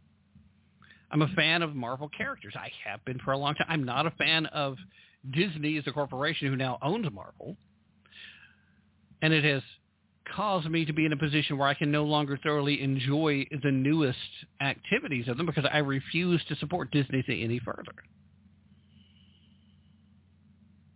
I'm 1.10 1.22
a 1.22 1.28
fan 1.28 1.62
of 1.62 1.74
Marvel 1.74 2.08
characters. 2.08 2.54
I 2.56 2.70
have 2.88 3.04
been 3.04 3.18
for 3.18 3.32
a 3.32 3.38
long 3.38 3.54
time. 3.54 3.66
I'm 3.68 3.84
not 3.84 4.06
a 4.06 4.12
fan 4.12 4.46
of 4.46 4.76
Disney 5.30 5.76
as 5.76 5.84
a 5.86 5.92
corporation 5.92 6.48
who 6.48 6.56
now 6.56 6.78
owns 6.82 7.06
Marvel. 7.12 7.56
And 9.20 9.32
it 9.32 9.44
has 9.44 9.62
caused 10.34 10.70
me 10.70 10.84
to 10.84 10.92
be 10.92 11.04
in 11.04 11.12
a 11.12 11.16
position 11.16 11.58
where 11.58 11.68
I 11.68 11.74
can 11.74 11.90
no 11.90 12.04
longer 12.04 12.38
thoroughly 12.42 12.82
enjoy 12.82 13.46
the 13.62 13.70
newest 13.70 14.18
activities 14.60 15.28
of 15.28 15.36
them 15.36 15.46
because 15.46 15.66
I 15.70 15.78
refuse 15.78 16.42
to 16.48 16.56
support 16.56 16.90
Disney 16.90 17.22
any 17.28 17.58
further. 17.58 17.92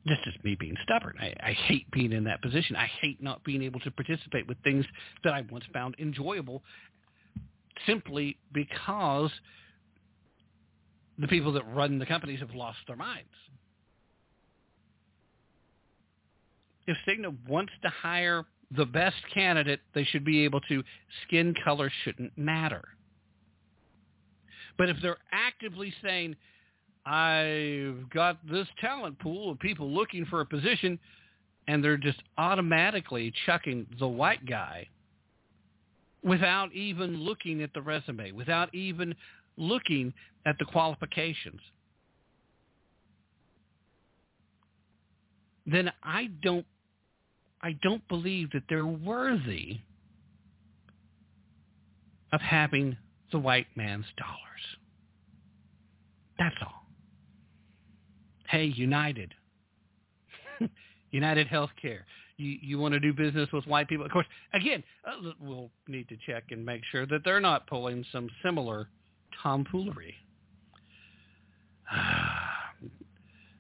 This 0.07 0.19
is 0.27 0.35
me 0.45 0.57
being 0.59 0.77
stubborn. 0.85 1.17
I, 1.21 1.35
I 1.43 1.53
hate 1.53 1.91
being 1.91 2.13
in 2.13 2.25
that 2.25 2.41
position. 2.41 2.77
I 2.77 2.89
hate 3.01 3.21
not 3.21 3.43
being 3.43 3.63
able 3.63 3.81
to 3.81 3.91
participate 3.91 4.47
with 4.47 4.57
things 4.63 4.85
that 5.25 5.33
I 5.33 5.45
once 5.51 5.65
found 5.73 5.97
enjoyable 5.99 6.63
simply 7.87 8.37
because 8.55 9.31
the 11.19 11.27
people 11.27 11.53
that 11.53 11.65
run 11.75 11.99
the 11.99 12.07
companies 12.07 12.41
have 12.41 12.55
lost 12.55 12.79
their 12.87 12.97
minds. 12.97 13.29
If 16.87 16.97
Cigna 17.09 17.35
wants 17.49 17.73
to 17.83 17.89
hire 17.89 18.45
the 18.75 18.87
best 18.87 19.17
candidate, 19.33 19.81
they 19.95 20.05
should 20.05 20.25
be 20.25 20.45
able 20.45 20.61
to, 20.63 20.83
skin 21.27 21.55
color 21.65 21.91
shouldn't 22.05 22.37
matter. 22.37 22.89
But 24.79 24.89
if 24.89 24.97
they're 25.03 25.19
actively 25.33 25.93
saying, 26.03 26.37
I've 27.05 28.11
got 28.11 28.39
this 28.51 28.67
talent 28.81 29.19
pool 29.21 29.53
of 29.53 29.59
people 29.61 29.91
looking 29.91 30.27
for 30.27 30.41
a 30.41 30.47
position, 30.47 30.99
and 31.69 31.83
they're 31.83 31.97
just 31.97 32.23
automatically 32.39 33.33
chucking 33.47 33.87
the 33.99 34.09
white 34.09 34.45
guy 34.47 34.89
without 36.23 36.73
even 36.73 37.17
looking 37.17 37.63
at 37.63 37.73
the 37.75 37.81
resume, 37.81 38.33
without 38.33 38.75
even 38.75 39.15
looking 39.57 40.13
at 40.45 40.59
the 40.59 40.65
qualifications, 40.65 41.61
then 45.67 45.91
I 46.03 46.29
don't 46.43 46.67
I 47.63 47.73
don't 47.83 48.07
believe 48.09 48.51
that 48.53 48.63
they're 48.69 48.87
worthy 48.87 49.81
of 52.33 52.41
having 52.41 52.97
the 53.33 53.39
white 53.39 53.67
man's 53.77 54.07
dollars. 54.17 54.41
That's 56.39 56.57
all. 56.63 56.87
Hey, 58.49 58.67
United. 58.67 59.35
United 61.11 61.49
Healthcare. 61.49 62.01
You 62.37 62.59
you 62.61 62.79
want 62.79 62.93
to 62.93 63.01
do 63.01 63.15
business 63.15 63.49
with 63.53 63.67
white 63.67 63.89
people? 63.89 64.05
Of 64.05 64.13
course, 64.13 64.27
again, 64.53 64.85
uh, 65.07 65.33
we'll 65.41 65.71
need 65.89 66.09
to 66.11 66.17
check 66.27 66.45
and 66.51 66.65
make 66.65 66.83
sure 66.93 67.07
that 67.07 67.23
they're 67.25 67.41
not 67.41 67.67
pulling 67.67 68.05
some 68.13 68.29
similar 68.45 68.89
tomfoolery. 69.43 70.15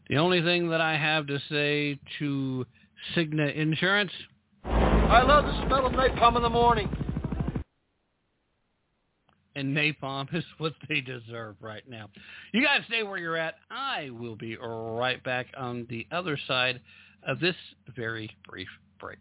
the 0.08 0.16
only 0.16 0.42
thing 0.42 0.68
that 0.70 0.80
I 0.80 0.96
have 0.96 1.26
to 1.28 1.38
say 1.48 1.98
to 2.18 2.66
Cigna 3.14 3.54
Insurance. 3.54 4.12
I 4.64 5.22
love 5.22 5.44
the 5.44 5.66
smell 5.66 5.86
of 5.86 5.92
napalm 5.92 6.36
in 6.36 6.42
the 6.42 6.50
morning. 6.50 6.88
And 9.54 9.74
napalm 9.74 10.26
is 10.34 10.44
what 10.58 10.74
they 10.88 11.00
deserve 11.00 11.56
right 11.60 11.88
now. 11.88 12.10
You 12.52 12.62
guys 12.62 12.80
stay 12.88 13.02
where 13.02 13.18
you're 13.18 13.36
at. 13.36 13.54
I 13.70 14.10
will 14.10 14.36
be 14.36 14.56
right 14.56 15.22
back 15.24 15.46
on 15.56 15.86
the 15.88 16.06
other 16.10 16.38
side 16.46 16.80
of 17.26 17.40
this 17.40 17.56
very 17.94 18.30
brief 18.48 18.68
break. 19.00 19.18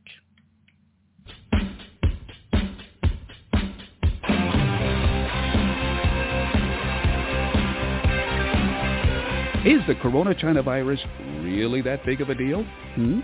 Is 9.66 9.82
the 9.88 9.96
corona 9.96 10.36
China 10.36 10.62
virus 10.62 11.00
really 11.42 11.82
that 11.82 12.06
big 12.06 12.22
of 12.22 12.30
a 12.30 12.36
deal? 12.36 12.64
Hmm? 12.94 13.22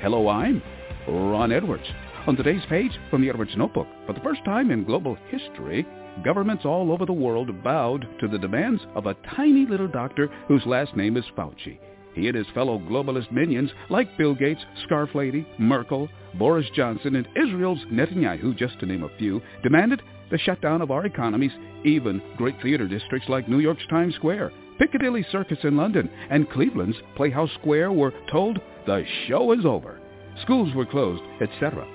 Hello, 0.00 0.28
I'm 0.28 0.62
Ron 1.06 1.52
Edwards. 1.52 1.84
On 2.26 2.34
today's 2.34 2.64
page 2.70 2.92
from 3.10 3.20
the 3.20 3.28
Edwards 3.28 3.50
Notebook, 3.54 3.86
for 4.06 4.14
the 4.14 4.20
first 4.20 4.42
time 4.46 4.70
in 4.70 4.82
global 4.82 5.18
history, 5.28 5.86
governments 6.24 6.64
all 6.64 6.90
over 6.90 7.04
the 7.04 7.12
world 7.12 7.62
bowed 7.62 8.08
to 8.18 8.26
the 8.26 8.38
demands 8.38 8.80
of 8.94 9.04
a 9.04 9.14
tiny 9.36 9.66
little 9.66 9.88
doctor 9.88 10.30
whose 10.48 10.64
last 10.64 10.96
name 10.96 11.18
is 11.18 11.24
Fauci. 11.36 11.78
He 12.14 12.28
and 12.28 12.34
his 12.34 12.46
fellow 12.54 12.78
globalist 12.78 13.30
minions, 13.30 13.70
like 13.90 14.16
Bill 14.16 14.34
Gates, 14.34 14.62
Scarf 14.84 15.10
Lady, 15.14 15.46
Merkel, 15.58 16.08
Boris 16.38 16.66
Johnson, 16.74 17.16
and 17.16 17.28
Israel's 17.36 17.84
Netanyahu, 17.92 18.56
just 18.56 18.80
to 18.80 18.86
name 18.86 19.04
a 19.04 19.18
few, 19.18 19.42
demanded 19.62 20.00
the 20.30 20.38
shutdown 20.38 20.80
of 20.80 20.90
our 20.90 21.04
economies, 21.04 21.52
even 21.84 22.22
great 22.38 22.56
theater 22.62 22.88
districts 22.88 23.28
like 23.28 23.50
New 23.50 23.58
York's 23.58 23.86
Times 23.90 24.14
Square, 24.14 24.50
Piccadilly 24.80 25.26
Circus 25.30 25.58
in 25.62 25.76
London, 25.76 26.08
and 26.30 26.48
Cleveland's 26.48 26.96
Playhouse 27.14 27.50
Square 27.60 27.92
were 27.92 28.14
told 28.32 28.58
the 28.86 29.04
show 29.28 29.52
is 29.52 29.66
over. 29.66 30.00
Schools 30.40 30.74
were 30.74 30.86
closed, 30.86 31.22
etc. 31.42 31.86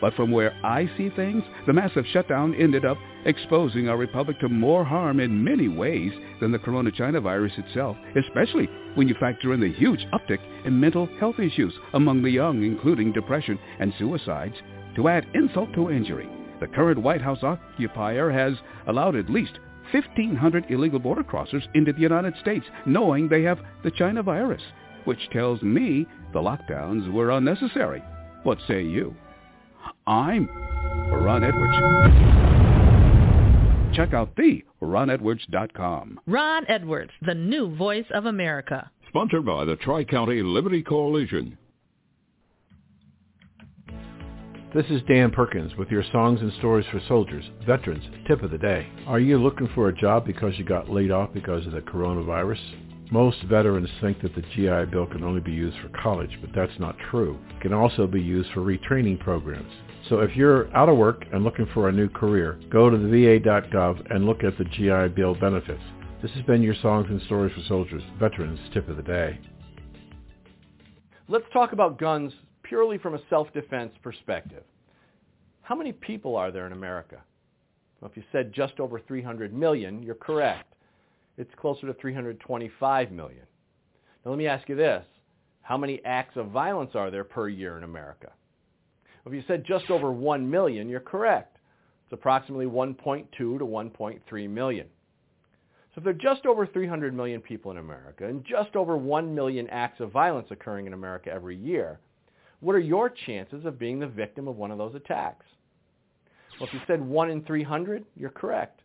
But 0.00 0.14
from 0.14 0.32
where 0.32 0.52
I 0.64 0.90
see 0.96 1.08
things, 1.10 1.44
the 1.68 1.72
massive 1.72 2.04
shutdown 2.12 2.56
ended 2.56 2.84
up 2.84 2.98
exposing 3.26 3.88
our 3.88 3.96
republic 3.96 4.40
to 4.40 4.48
more 4.48 4.84
harm 4.84 5.20
in 5.20 5.44
many 5.44 5.68
ways 5.68 6.10
than 6.40 6.50
the 6.50 6.58
corona 6.58 6.90
China 6.90 7.20
virus 7.20 7.52
itself, 7.58 7.96
especially 8.16 8.68
when 8.96 9.06
you 9.06 9.14
factor 9.20 9.54
in 9.54 9.60
the 9.60 9.72
huge 9.72 10.04
uptick 10.12 10.40
in 10.64 10.80
mental 10.80 11.06
health 11.20 11.38
issues 11.38 11.72
among 11.94 12.22
the 12.22 12.30
young, 12.30 12.64
including 12.64 13.12
depression 13.12 13.56
and 13.78 13.94
suicides. 14.00 14.56
To 14.96 15.06
add 15.06 15.28
insult 15.34 15.72
to 15.74 15.92
injury, 15.92 16.28
the 16.58 16.66
current 16.66 16.98
White 16.98 17.22
House 17.22 17.44
occupier 17.44 18.32
has 18.32 18.54
allowed 18.88 19.14
at 19.14 19.30
least 19.30 19.60
1,500 19.92 20.66
illegal 20.70 20.98
border 20.98 21.22
crossers 21.22 21.62
into 21.74 21.92
the 21.92 22.00
United 22.00 22.34
States, 22.40 22.64
knowing 22.86 23.28
they 23.28 23.42
have 23.42 23.60
the 23.84 23.90
China 23.90 24.22
virus, 24.22 24.62
which 25.04 25.28
tells 25.32 25.62
me 25.62 26.06
the 26.32 26.40
lockdowns 26.40 27.10
were 27.12 27.30
unnecessary. 27.30 28.02
What 28.42 28.58
say 28.66 28.82
you? 28.82 29.14
I'm 30.06 30.48
Ron 31.12 31.44
Edwards. 31.44 31.76
Check 33.96 34.14
out 34.14 34.34
the 34.36 34.64
ronedwards.com. 34.80 36.20
Ron 36.26 36.64
Edwards, 36.68 37.12
the 37.20 37.34
new 37.34 37.74
voice 37.76 38.06
of 38.12 38.24
America. 38.26 38.90
Sponsored 39.08 39.44
by 39.44 39.64
the 39.66 39.76
Tri-County 39.76 40.42
Liberty 40.42 40.82
Coalition. 40.82 41.58
This 44.74 44.86
is 44.86 45.02
Dan 45.02 45.30
Perkins 45.30 45.76
with 45.76 45.90
your 45.90 46.02
Songs 46.12 46.40
and 46.40 46.50
Stories 46.54 46.86
for 46.90 46.98
Soldiers, 47.06 47.44
Veterans 47.66 48.04
Tip 48.26 48.42
of 48.42 48.50
the 48.50 48.56
Day. 48.56 48.88
Are 49.06 49.20
you 49.20 49.36
looking 49.36 49.68
for 49.74 49.90
a 49.90 49.94
job 49.94 50.24
because 50.24 50.56
you 50.56 50.64
got 50.64 50.88
laid 50.88 51.10
off 51.10 51.28
because 51.34 51.66
of 51.66 51.72
the 51.72 51.82
coronavirus? 51.82 52.58
Most 53.10 53.42
veterans 53.42 53.90
think 54.00 54.22
that 54.22 54.34
the 54.34 54.40
GI 54.40 54.90
Bill 54.90 55.04
can 55.04 55.24
only 55.24 55.42
be 55.42 55.52
used 55.52 55.76
for 55.82 55.90
college, 56.02 56.38
but 56.40 56.54
that's 56.54 56.80
not 56.80 56.96
true. 57.10 57.38
It 57.50 57.60
can 57.60 57.74
also 57.74 58.06
be 58.06 58.22
used 58.22 58.50
for 58.52 58.62
retraining 58.62 59.20
programs. 59.20 59.70
So 60.08 60.20
if 60.20 60.34
you're 60.34 60.74
out 60.74 60.88
of 60.88 60.96
work 60.96 61.26
and 61.34 61.44
looking 61.44 61.66
for 61.74 61.90
a 61.90 61.92
new 61.92 62.08
career, 62.08 62.58
go 62.70 62.88
to 62.88 62.96
the 62.96 63.08
VA.gov 63.08 64.10
and 64.10 64.24
look 64.24 64.42
at 64.42 64.56
the 64.56 64.64
GI 64.64 65.14
Bill 65.14 65.34
benefits. 65.34 65.82
This 66.22 66.30
has 66.30 66.44
been 66.44 66.62
your 66.62 66.76
Songs 66.76 67.08
and 67.10 67.20
Stories 67.26 67.54
for 67.54 67.62
Soldiers, 67.68 68.02
Veterans 68.18 68.58
Tip 68.72 68.88
of 68.88 68.96
the 68.96 69.02
Day. 69.02 69.38
Let's 71.28 71.44
talk 71.52 71.72
about 71.72 71.98
guns 71.98 72.32
purely 72.72 72.96
from 72.96 73.14
a 73.14 73.20
self-defense 73.28 73.92
perspective. 74.02 74.62
How 75.60 75.74
many 75.74 75.92
people 75.92 76.36
are 76.36 76.50
there 76.50 76.66
in 76.66 76.72
America? 76.72 77.18
Well, 78.00 78.10
if 78.10 78.16
you 78.16 78.22
said 78.32 78.50
just 78.50 78.80
over 78.80 78.98
300 78.98 79.52
million, 79.52 80.02
you're 80.02 80.14
correct. 80.14 80.72
It's 81.36 81.50
closer 81.60 81.86
to 81.86 81.92
325 81.92 83.12
million. 83.12 83.42
Now 84.24 84.30
let 84.30 84.38
me 84.38 84.46
ask 84.46 84.70
you 84.70 84.74
this. 84.74 85.04
How 85.60 85.76
many 85.76 86.00
acts 86.06 86.38
of 86.38 86.46
violence 86.46 86.92
are 86.94 87.10
there 87.10 87.24
per 87.24 87.50
year 87.50 87.76
in 87.76 87.84
America? 87.84 88.32
Well, 89.22 89.34
if 89.34 89.36
you 89.36 89.44
said 89.46 89.66
just 89.66 89.90
over 89.90 90.10
1 90.10 90.48
million, 90.48 90.88
you're 90.88 91.00
correct. 91.00 91.58
It's 92.06 92.14
approximately 92.14 92.64
1.2 92.64 93.26
to 93.32 93.58
1.3 93.58 94.48
million. 94.48 94.86
So 95.94 95.98
if 95.98 96.04
there 96.04 96.14
are 96.14 96.34
just 96.34 96.46
over 96.46 96.66
300 96.66 97.14
million 97.14 97.42
people 97.42 97.70
in 97.70 97.76
America 97.76 98.26
and 98.26 98.42
just 98.46 98.76
over 98.76 98.96
1 98.96 99.34
million 99.34 99.68
acts 99.68 100.00
of 100.00 100.10
violence 100.10 100.48
occurring 100.50 100.86
in 100.86 100.94
America 100.94 101.30
every 101.30 101.54
year, 101.54 102.00
what 102.62 102.76
are 102.76 102.80
your 102.80 103.10
chances 103.10 103.64
of 103.64 103.78
being 103.78 103.98
the 103.98 104.06
victim 104.06 104.46
of 104.46 104.56
one 104.56 104.70
of 104.70 104.78
those 104.78 104.94
attacks? 104.94 105.44
Well, 106.58 106.68
if 106.68 106.74
you 106.74 106.80
said 106.86 107.00
1 107.04 107.30
in 107.30 107.42
300, 107.44 108.04
you're 108.16 108.30
correct. 108.30 108.80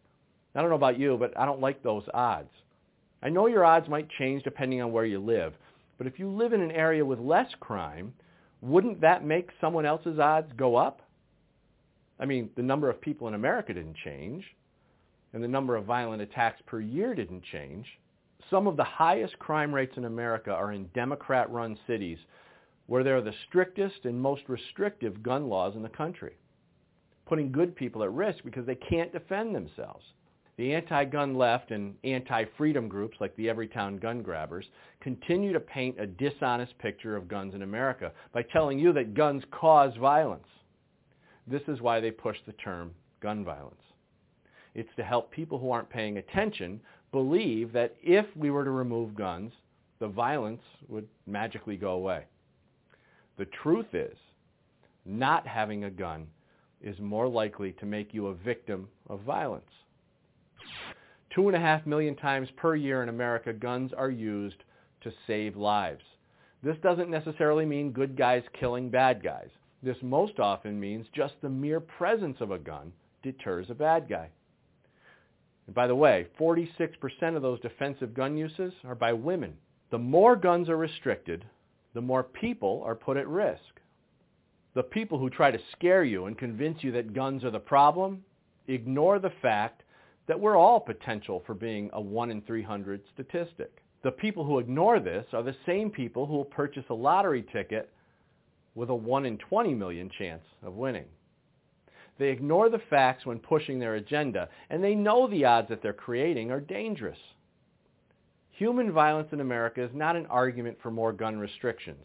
I 0.56 0.62
don't 0.62 0.70
know 0.70 0.76
about 0.76 1.00
you, 1.00 1.16
but 1.18 1.38
I 1.38 1.46
don't 1.46 1.62
like 1.62 1.84
those 1.84 2.04
odds. 2.14 2.50
I 3.22 3.30
know 3.30 3.46
your 3.46 3.64
odds 3.64 3.88
might 3.88 4.10
change 4.18 4.44
depending 4.44 4.82
on 4.82 4.92
where 4.92 5.06
you 5.06 5.20
live, 5.20 5.54
but 6.00 6.08
if 6.08 6.18
you 6.18 6.28
live 6.30 6.54
in 6.54 6.62
an 6.62 6.72
area 6.72 7.06
with 7.06 7.20
less 7.20 7.48
crime, 7.60 8.14
wouldn't 8.62 9.00
that 9.02 9.24
make 9.24 9.50
someone 9.62 9.86
else's 9.86 10.18
odds 10.18 10.52
go 10.58 10.76
up? 10.76 11.04
I 12.20 12.26
mean, 12.26 12.50
the 12.56 12.64
number 12.64 12.90
of 12.90 13.00
people 13.00 13.28
in 13.28 13.36
America 13.36 13.76
didn't 13.76 13.98
change, 14.04 14.44
and 15.34 15.44
the 15.44 15.48
number 15.48 15.76
of 15.76 15.86
violent 15.86 16.24
attacks 16.24 16.62
per 16.66 16.80
year 16.80 17.14
didn't 17.14 17.44
change. 17.52 17.86
Some 18.50 18.66
of 18.66 18.76
the 18.76 18.84
highest 18.84 19.38
crime 19.38 19.72
rates 19.72 19.98
in 19.98 20.06
America 20.06 20.52
are 20.52 20.72
in 20.72 20.90
Democrat-run 20.96 21.78
cities 21.86 22.18
where 22.88 23.04
there 23.04 23.18
are 23.18 23.22
the 23.22 23.34
strictest 23.48 24.06
and 24.06 24.20
most 24.20 24.42
restrictive 24.48 25.22
gun 25.22 25.48
laws 25.48 25.76
in 25.76 25.84
the 25.84 25.90
country, 25.90 26.36
putting 27.28 27.52
good 27.52 27.76
people 27.76 28.04
at 28.04 28.12
risk 28.12 28.44
because 28.44 28.66
they 28.66 28.76
can't 28.76 29.14
defend 29.14 29.54
themselves. 29.54 30.04
The 30.58 30.74
anti-gun 30.74 31.36
left 31.36 31.70
and 31.70 31.94
anti-freedom 32.04 32.88
groups 32.88 33.18
like 33.20 33.36
the 33.36 33.46
Everytown 33.46 34.02
Gun 34.02 34.24
Grabbers 34.24 34.66
continue 35.02 35.54
to 35.54 35.60
paint 35.60 36.00
a 36.00 36.08
dishonest 36.08 36.76
picture 36.80 37.16
of 37.16 37.28
guns 37.28 37.54
in 37.54 37.62
America 37.62 38.12
by 38.34 38.42
telling 38.42 38.80
you 38.80 38.92
that 38.94 39.14
guns 39.14 39.44
cause 39.52 39.96
violence. 39.98 40.48
This 41.46 41.62
is 41.68 41.80
why 41.80 42.00
they 42.00 42.10
push 42.10 42.38
the 42.48 42.54
term 42.54 42.92
gun 43.22 43.46
violence. 43.46 43.76
It's 44.74 44.90
to 44.96 45.04
help 45.04 45.32
people 45.32 45.60
who 45.60 45.72
aren't 45.72 45.90
paying 45.90 46.18
attention 46.18 46.82
believe 47.12 47.72
that 47.74 47.96
if 48.02 48.26
we 48.36 48.50
were 48.50 48.64
to 48.64 48.72
remove 48.72 49.16
guns, 49.16 49.52
the 50.00 50.08
violence 50.08 50.62
would 50.88 51.08
magically 51.26 51.78
go 51.78 51.92
away. 51.92 52.26
The 53.38 53.46
truth 53.46 53.94
is, 53.94 54.18
not 55.06 55.48
having 55.48 55.84
a 55.84 55.92
gun 55.92 56.28
is 56.82 57.00
more 57.00 57.28
likely 57.28 57.72
to 57.74 57.86
make 57.86 58.14
you 58.14 58.28
a 58.28 58.34
victim 58.34 58.88
of 59.10 59.22
violence. 59.22 59.70
Two 61.34 61.48
and 61.48 61.56
a 61.56 61.60
half 61.60 61.86
million 61.86 62.16
times 62.16 62.50
per 62.58 62.76
year 62.76 63.04
in 63.04 63.10
America, 63.10 63.54
guns 63.54 63.92
are 63.94 64.10
used 64.10 64.64
to 65.02 65.12
save 65.28 65.56
lives. 65.56 66.04
This 66.64 66.78
doesn't 66.82 67.10
necessarily 67.10 67.66
mean 67.66 67.92
good 67.92 68.18
guys 68.18 68.44
killing 68.60 68.90
bad 68.90 69.24
guys. 69.24 69.50
This 69.84 69.98
most 70.02 70.40
often 70.40 70.80
means 70.80 71.06
just 71.14 71.36
the 71.42 71.50
mere 71.50 71.80
presence 71.80 72.38
of 72.42 72.52
a 72.52 72.58
gun 72.58 72.92
deters 73.22 73.70
a 73.70 73.76
bad 73.76 74.10
guy. 74.10 74.30
And 75.68 75.76
by 75.76 75.86
the 75.86 75.96
way, 75.96 76.28
46% 76.40 77.36
of 77.36 77.42
those 77.44 77.60
defensive 77.60 78.14
gun 78.14 78.36
uses 78.36 78.74
are 78.84 78.96
by 78.96 79.14
women. 79.14 79.54
The 79.92 80.00
more 80.00 80.36
guns 80.36 80.70
are 80.70 80.78
restricted, 80.78 81.46
the 81.98 82.02
more 82.02 82.22
people 82.22 82.84
are 82.86 82.94
put 82.94 83.18
at 83.18 83.28
risk. 83.28 83.82
The 84.76 84.84
people 84.84 85.18
who 85.18 85.32
try 85.32 85.50
to 85.50 85.58
scare 85.72 86.04
you 86.04 86.26
and 86.26 86.38
convince 86.38 86.84
you 86.84 86.92
that 86.92 87.16
guns 87.16 87.44
are 87.44 87.50
the 87.50 87.58
problem 87.58 88.24
ignore 88.68 89.18
the 89.18 89.32
fact 89.42 89.82
that 90.28 90.40
we're 90.40 90.58
all 90.58 90.80
potential 90.80 91.42
for 91.48 91.56
being 91.56 91.90
a 91.94 92.00
1 92.00 92.30
in 92.30 92.44
300 92.44 93.02
statistic. 93.16 93.82
The 94.04 94.12
people 94.12 94.44
who 94.44 94.60
ignore 94.60 95.00
this 95.00 95.26
are 95.34 95.42
the 95.42 95.56
same 95.66 95.90
people 95.90 96.28
who 96.28 96.34
will 96.34 96.46
purchase 96.46 96.86
a 96.92 96.94
lottery 96.94 97.44
ticket 97.52 97.90
with 98.76 98.92
a 98.92 98.96
1 98.96 99.26
in 99.26 99.40
20 99.40 99.74
million 99.74 100.12
chance 100.20 100.44
of 100.62 100.76
winning. 100.76 101.06
They 102.20 102.30
ignore 102.30 102.70
the 102.70 102.82
facts 102.92 103.26
when 103.26 103.40
pushing 103.40 103.80
their 103.80 103.96
agenda, 103.96 104.50
and 104.70 104.84
they 104.84 104.94
know 104.94 105.28
the 105.28 105.46
odds 105.46 105.70
that 105.70 105.82
they're 105.82 105.94
creating 105.94 106.52
are 106.52 106.62
dangerous. 106.62 107.18
Human 108.58 108.92
violence 108.92 109.30
in 109.34 109.40
America 109.40 109.84
is 109.84 109.92
not 109.94 110.16
an 110.16 110.26
argument 110.28 110.80
for 110.82 110.90
more 110.90 111.14
gun 111.14 111.38
restrictions. 111.38 112.04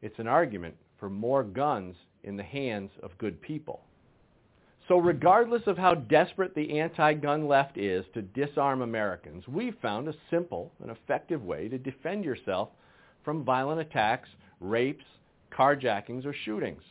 It's 0.00 0.18
an 0.20 0.28
argument 0.28 0.76
for 1.00 1.10
more 1.10 1.42
guns 1.42 1.96
in 2.22 2.36
the 2.36 2.44
hands 2.44 2.92
of 3.02 3.18
good 3.18 3.42
people. 3.42 3.82
So 4.86 4.98
regardless 4.98 5.62
of 5.66 5.76
how 5.76 5.94
desperate 5.94 6.54
the 6.54 6.78
anti-gun 6.78 7.48
left 7.48 7.78
is 7.78 8.04
to 8.14 8.22
disarm 8.22 8.82
Americans, 8.82 9.48
we've 9.48 9.74
found 9.82 10.06
a 10.06 10.14
simple 10.30 10.70
and 10.80 10.92
effective 10.92 11.42
way 11.42 11.68
to 11.68 11.78
defend 11.78 12.24
yourself 12.24 12.68
from 13.24 13.44
violent 13.44 13.80
attacks, 13.80 14.28
rapes, 14.60 15.04
carjackings, 15.52 16.24
or 16.24 16.32
shootings. 16.44 16.82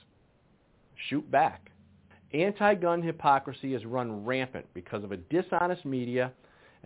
Shoot 1.08 1.32
back. 1.32 1.72
Anti-gun 2.34 3.02
hypocrisy 3.02 3.72
has 3.72 3.86
run 3.86 4.26
rampant 4.26 4.66
because 4.74 5.06
of 5.06 5.14
a 5.14 5.18
dishonest 5.18 5.86
media 5.86 6.34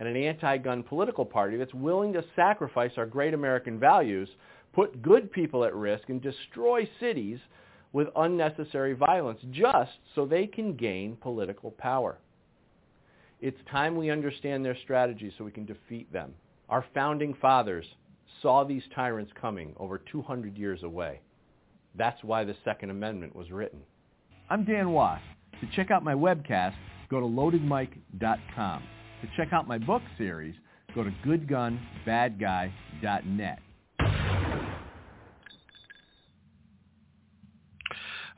and 0.00 0.08
an 0.08 0.16
anti-gun 0.16 0.82
political 0.82 1.26
party 1.26 1.58
that's 1.58 1.74
willing 1.74 2.12
to 2.14 2.24
sacrifice 2.34 2.92
our 2.96 3.04
great 3.06 3.34
American 3.34 3.78
values, 3.78 4.28
put 4.72 5.02
good 5.02 5.30
people 5.30 5.62
at 5.62 5.74
risk, 5.74 6.08
and 6.08 6.22
destroy 6.22 6.88
cities 6.98 7.38
with 7.92 8.08
unnecessary 8.16 8.94
violence 8.94 9.38
just 9.50 9.92
so 10.14 10.24
they 10.24 10.46
can 10.46 10.74
gain 10.74 11.16
political 11.20 11.70
power. 11.72 12.18
It's 13.42 13.58
time 13.70 13.94
we 13.94 14.10
understand 14.10 14.64
their 14.64 14.76
strategy 14.82 15.32
so 15.36 15.44
we 15.44 15.50
can 15.50 15.66
defeat 15.66 16.10
them. 16.12 16.32
Our 16.70 16.84
founding 16.94 17.34
fathers 17.34 17.86
saw 18.40 18.64
these 18.64 18.82
tyrants 18.94 19.32
coming 19.38 19.74
over 19.76 19.98
200 19.98 20.56
years 20.56 20.82
away. 20.82 21.20
That's 21.94 22.22
why 22.24 22.44
the 22.44 22.56
Second 22.64 22.90
Amendment 22.90 23.36
was 23.36 23.50
written. 23.50 23.80
I'm 24.48 24.64
Dan 24.64 24.92
Wos. 24.92 25.20
To 25.60 25.66
check 25.74 25.90
out 25.90 26.04
my 26.04 26.14
webcast, 26.14 26.74
go 27.10 27.20
to 27.20 27.26
loadedmic.com. 27.26 28.82
To 29.20 29.28
check 29.36 29.52
out 29.52 29.68
my 29.68 29.78
book 29.78 30.02
series, 30.16 30.54
go 30.94 31.04
to 31.04 31.10
goodgunbadguy.net. 31.26 33.58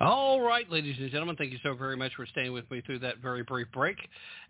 All 0.02 0.40
right, 0.40 0.68
ladies 0.68 0.96
and 0.98 1.08
gentlemen, 1.12 1.36
thank 1.36 1.52
you 1.52 1.60
so 1.62 1.74
very 1.74 1.96
much 1.96 2.16
for 2.16 2.26
staying 2.26 2.52
with 2.52 2.68
me 2.72 2.80
through 2.80 2.98
that 2.98 3.18
very 3.18 3.44
brief 3.44 3.68
break. 3.72 3.96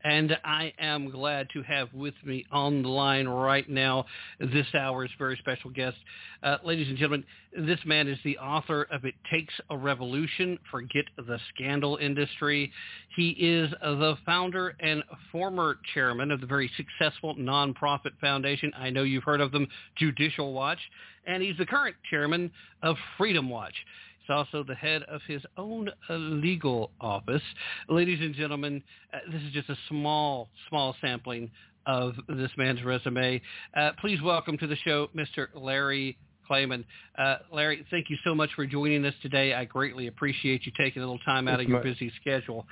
And 0.02 0.34
I 0.46 0.72
am 0.78 1.10
glad 1.10 1.46
to 1.52 1.62
have 1.64 1.92
with 1.92 2.14
me 2.24 2.46
on 2.50 2.82
the 2.82 2.88
line 2.88 3.28
right 3.28 3.68
now 3.68 4.06
this 4.40 4.66
hour's 4.74 5.10
very 5.18 5.36
special 5.36 5.68
guest. 5.68 5.98
Uh, 6.42 6.56
ladies 6.64 6.88
and 6.88 6.96
gentlemen, 6.96 7.22
this 7.54 7.78
man 7.84 8.08
is 8.08 8.16
the 8.24 8.38
author 8.38 8.84
of 8.90 9.04
It 9.04 9.14
Takes 9.30 9.52
a 9.68 9.76
Revolution, 9.76 10.58
Forget 10.70 11.04
the 11.18 11.38
Scandal 11.54 11.98
Industry. 11.98 12.72
He 13.14 13.32
is 13.32 13.70
the 13.82 14.16
founder 14.24 14.74
and 14.80 15.02
former 15.30 15.76
chairman 15.92 16.30
of 16.30 16.40
the 16.40 16.46
very 16.46 16.70
successful 16.78 17.34
nonprofit 17.36 18.18
foundation. 18.22 18.72
I 18.74 18.88
know 18.88 19.02
you've 19.02 19.24
heard 19.24 19.42
of 19.42 19.52
them, 19.52 19.68
Judicial 19.96 20.54
Watch. 20.54 20.80
And 21.26 21.42
he's 21.42 21.58
the 21.58 21.66
current 21.66 21.94
chairman 22.08 22.50
of 22.82 22.96
Freedom 23.18 23.50
Watch. 23.50 23.74
He's 24.22 24.34
also 24.34 24.62
the 24.62 24.74
head 24.74 25.02
of 25.04 25.20
his 25.26 25.42
own 25.56 25.90
uh, 26.08 26.14
legal 26.14 26.90
office. 27.00 27.42
Ladies 27.88 28.20
and 28.20 28.34
gentlemen, 28.34 28.82
uh, 29.12 29.18
this 29.32 29.42
is 29.42 29.52
just 29.52 29.68
a 29.68 29.76
small, 29.88 30.48
small 30.68 30.94
sampling 31.00 31.50
of 31.86 32.14
this 32.28 32.50
man's 32.56 32.84
resume. 32.84 33.40
Uh, 33.76 33.90
please 34.00 34.22
welcome 34.22 34.56
to 34.58 34.66
the 34.68 34.76
show 34.76 35.08
Mr. 35.16 35.48
Larry 35.54 36.16
Klayman. 36.48 36.84
Uh, 37.18 37.38
Larry, 37.52 37.84
thank 37.90 38.10
you 38.10 38.16
so 38.22 38.34
much 38.34 38.50
for 38.54 38.64
joining 38.64 39.04
us 39.04 39.14
today. 39.22 39.54
I 39.54 39.64
greatly 39.64 40.06
appreciate 40.06 40.66
you 40.66 40.72
taking 40.78 41.02
a 41.02 41.04
little 41.04 41.18
time 41.24 41.48
out 41.48 41.54
it's 41.54 41.64
of 41.64 41.70
your 41.70 41.78
my, 41.78 41.84
busy 41.84 42.12
schedule. 42.20 42.64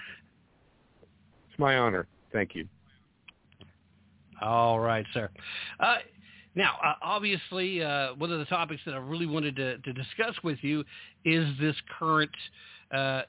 It's 1.50 1.58
my 1.58 1.78
honor. 1.78 2.06
Thank 2.32 2.54
you. 2.54 2.68
All 4.40 4.78
right, 4.78 5.04
sir. 5.12 5.28
Now, 6.54 6.76
uh, 6.84 6.94
obviously, 7.02 7.82
uh, 7.82 8.14
one 8.14 8.32
of 8.32 8.38
the 8.38 8.44
topics 8.46 8.82
that 8.84 8.94
I 8.94 8.98
really 8.98 9.26
wanted 9.26 9.56
to, 9.56 9.78
to 9.78 9.92
discuss 9.92 10.34
with 10.42 10.58
you 10.62 10.84
is 11.24 11.46
this 11.60 11.76
current 11.98 12.30
uh, 12.92 13.22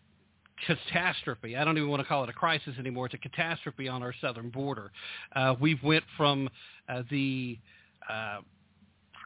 catastrophe. 0.65 1.55
I 1.55 1.63
don't 1.63 1.77
even 1.77 1.89
want 1.89 2.01
to 2.01 2.07
call 2.07 2.23
it 2.23 2.29
a 2.29 2.33
crisis 2.33 2.73
anymore. 2.79 3.07
It's 3.07 3.15
a 3.15 3.17
catastrophe 3.17 3.87
on 3.87 4.01
our 4.03 4.13
southern 4.21 4.49
border. 4.49 4.91
Uh, 5.35 5.55
we've 5.59 5.81
went 5.83 6.03
from 6.17 6.49
uh, 6.89 7.03
the 7.09 7.57
uh, 8.09 8.39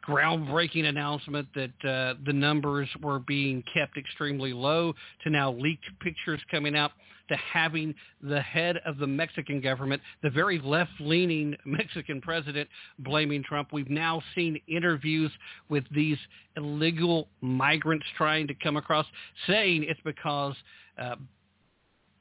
groundbreaking 0.08 0.86
announcement 0.86 1.48
that 1.56 1.90
uh, 1.90 2.20
the 2.26 2.34
numbers 2.34 2.88
were 3.02 3.20
being 3.20 3.64
kept 3.74 3.98
extremely 3.98 4.54
low 4.54 4.94
to 5.24 5.30
now 5.30 5.52
leaked 5.52 5.86
pictures 6.00 6.40
coming 6.52 6.76
out 6.76 6.92
to 7.30 7.36
having 7.36 7.94
the 8.22 8.42
head 8.42 8.78
of 8.86 8.98
the 8.98 9.08
Mexican 9.08 9.62
government, 9.62 10.02
the 10.24 10.30
very 10.30 10.60
left-leaning 10.60 11.56
Mexican 11.66 12.22
president, 12.22 12.70
blaming 13.00 13.44
Trump. 13.44 13.70
We've 13.72 13.90
now 13.90 14.22
seen 14.36 14.60
interviews 14.68 15.32
with 15.70 15.84
these 15.94 16.18
illegal 16.58 17.28
migrants 17.42 18.06
trying 18.18 18.48
to 18.48 18.54
come 18.54 18.78
across, 18.78 19.06
saying 19.48 19.86
it's 19.88 20.00
because 20.04 20.56
uh, 20.98 21.16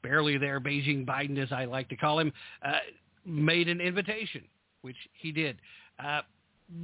barely 0.03 0.37
there 0.37 0.59
Beijing 0.59 1.05
Biden, 1.05 1.41
as 1.41 1.51
I 1.51 1.65
like 1.65 1.89
to 1.89 1.95
call 1.95 2.19
him, 2.19 2.31
uh, 2.63 2.79
made 3.25 3.67
an 3.67 3.81
invitation, 3.81 4.43
which 4.81 4.97
he 5.13 5.31
did. 5.31 5.57
Uh, 6.03 6.21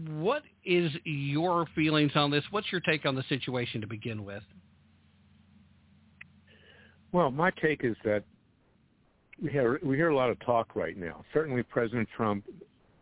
what 0.09 0.43
is 0.63 0.91
your 1.05 1.65
feelings 1.75 2.11
on 2.15 2.31
this? 2.31 2.43
What's 2.51 2.71
your 2.71 2.81
take 2.81 3.05
on 3.05 3.15
the 3.15 3.23
situation 3.29 3.81
to 3.81 3.87
begin 3.87 4.23
with? 4.23 4.43
Well, 7.11 7.31
my 7.31 7.51
take 7.51 7.83
is 7.83 7.95
that 8.05 8.23
we 9.41 9.49
hear, 9.49 9.79
we 9.83 9.95
hear 9.95 10.09
a 10.09 10.15
lot 10.15 10.29
of 10.29 10.39
talk 10.39 10.75
right 10.75 10.97
now. 10.97 11.23
Certainly 11.33 11.63
President 11.63 12.07
Trump 12.15 12.45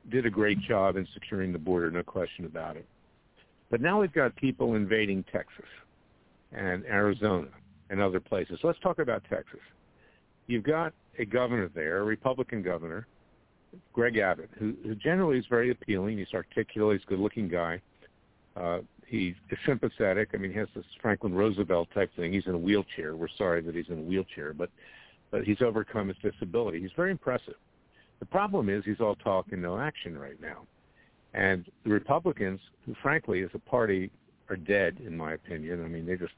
did 0.09 0.25
a 0.25 0.29
great 0.29 0.59
job 0.61 0.95
in 0.95 1.07
securing 1.13 1.51
the 1.51 1.59
border, 1.59 1.91
no 1.91 2.01
question 2.03 2.45
about 2.45 2.77
it. 2.77 2.87
But 3.69 3.81
now 3.81 4.01
we've 4.01 4.13
got 4.13 4.35
people 4.35 4.75
invading 4.75 5.25
Texas 5.31 5.65
and 6.51 6.83
Arizona 6.85 7.49
and 7.89 8.01
other 8.01 8.19
places. 8.19 8.57
So 8.61 8.67
let's 8.67 8.79
talk 8.79 8.99
about 8.99 9.23
Texas. 9.29 9.59
You've 10.47 10.63
got 10.63 10.93
a 11.19 11.25
governor 11.25 11.69
there, 11.75 11.99
a 11.99 12.03
Republican 12.03 12.63
governor, 12.63 13.05
Greg 13.93 14.17
Abbott, 14.17 14.49
who, 14.57 14.73
who 14.83 14.95
generally 14.95 15.37
is 15.37 15.45
very 15.47 15.69
appealing. 15.69 16.17
He's 16.17 16.33
articulate. 16.33 16.99
He's 16.99 17.05
a 17.05 17.09
good-looking 17.09 17.49
guy. 17.49 17.79
Uh, 18.55 18.79
he's 19.09 19.35
sympathetic. 19.65 20.29
I 20.33 20.37
mean, 20.37 20.51
he 20.51 20.57
has 20.57 20.67
this 20.75 20.85
Franklin 21.01 21.33
Roosevelt 21.33 21.89
type 21.93 22.15
thing. 22.15 22.33
He's 22.33 22.45
in 22.45 22.53
a 22.53 22.57
wheelchair. 22.57 23.15
We're 23.15 23.27
sorry 23.37 23.61
that 23.61 23.75
he's 23.75 23.89
in 23.89 23.99
a 23.99 24.03
wheelchair, 24.03 24.53
but 24.53 24.69
but 25.31 25.43
he's 25.43 25.61
overcome 25.61 26.07
his 26.07 26.17
disability. 26.23 26.81
He's 26.81 26.91
very 26.95 27.11
impressive. 27.11 27.53
The 28.19 28.25
problem 28.25 28.67
is 28.67 28.83
he's 28.83 28.99
all 28.99 29.15
talk 29.15 29.45
and 29.51 29.61
no 29.61 29.77
action 29.77 30.17
right 30.17 30.41
now. 30.41 30.65
And 31.35 31.65
the 31.83 31.91
Republicans, 31.91 32.59
who 32.85 32.95
frankly 33.01 33.43
as 33.43 33.49
a 33.53 33.59
party 33.59 34.09
are 34.49 34.55
dead 34.55 34.99
in 35.05 35.15
my 35.15 35.33
opinion. 35.33 35.83
I 35.83 35.87
mean, 35.87 36.05
they 36.05 36.15
just 36.15 36.33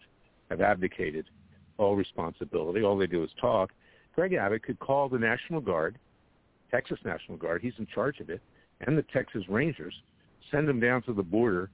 have 0.49 0.61
abdicated 0.61 1.25
all 1.77 1.95
responsibility. 1.95 2.83
All 2.83 2.97
they 2.97 3.07
do 3.07 3.23
is 3.23 3.29
talk. 3.39 3.71
Greg 4.15 4.33
Abbott 4.33 4.63
could 4.63 4.79
call 4.79 5.07
the 5.07 5.17
National 5.17 5.61
Guard, 5.61 5.97
Texas 6.69 6.99
National 7.05 7.37
Guard, 7.37 7.61
he's 7.61 7.73
in 7.79 7.87
charge 7.87 8.19
of 8.19 8.29
it, 8.29 8.41
and 8.81 8.97
the 8.97 9.05
Texas 9.13 9.43
Rangers, 9.47 9.93
send 10.51 10.67
them 10.67 10.79
down 10.79 11.01
to 11.03 11.13
the 11.13 11.23
border 11.23 11.69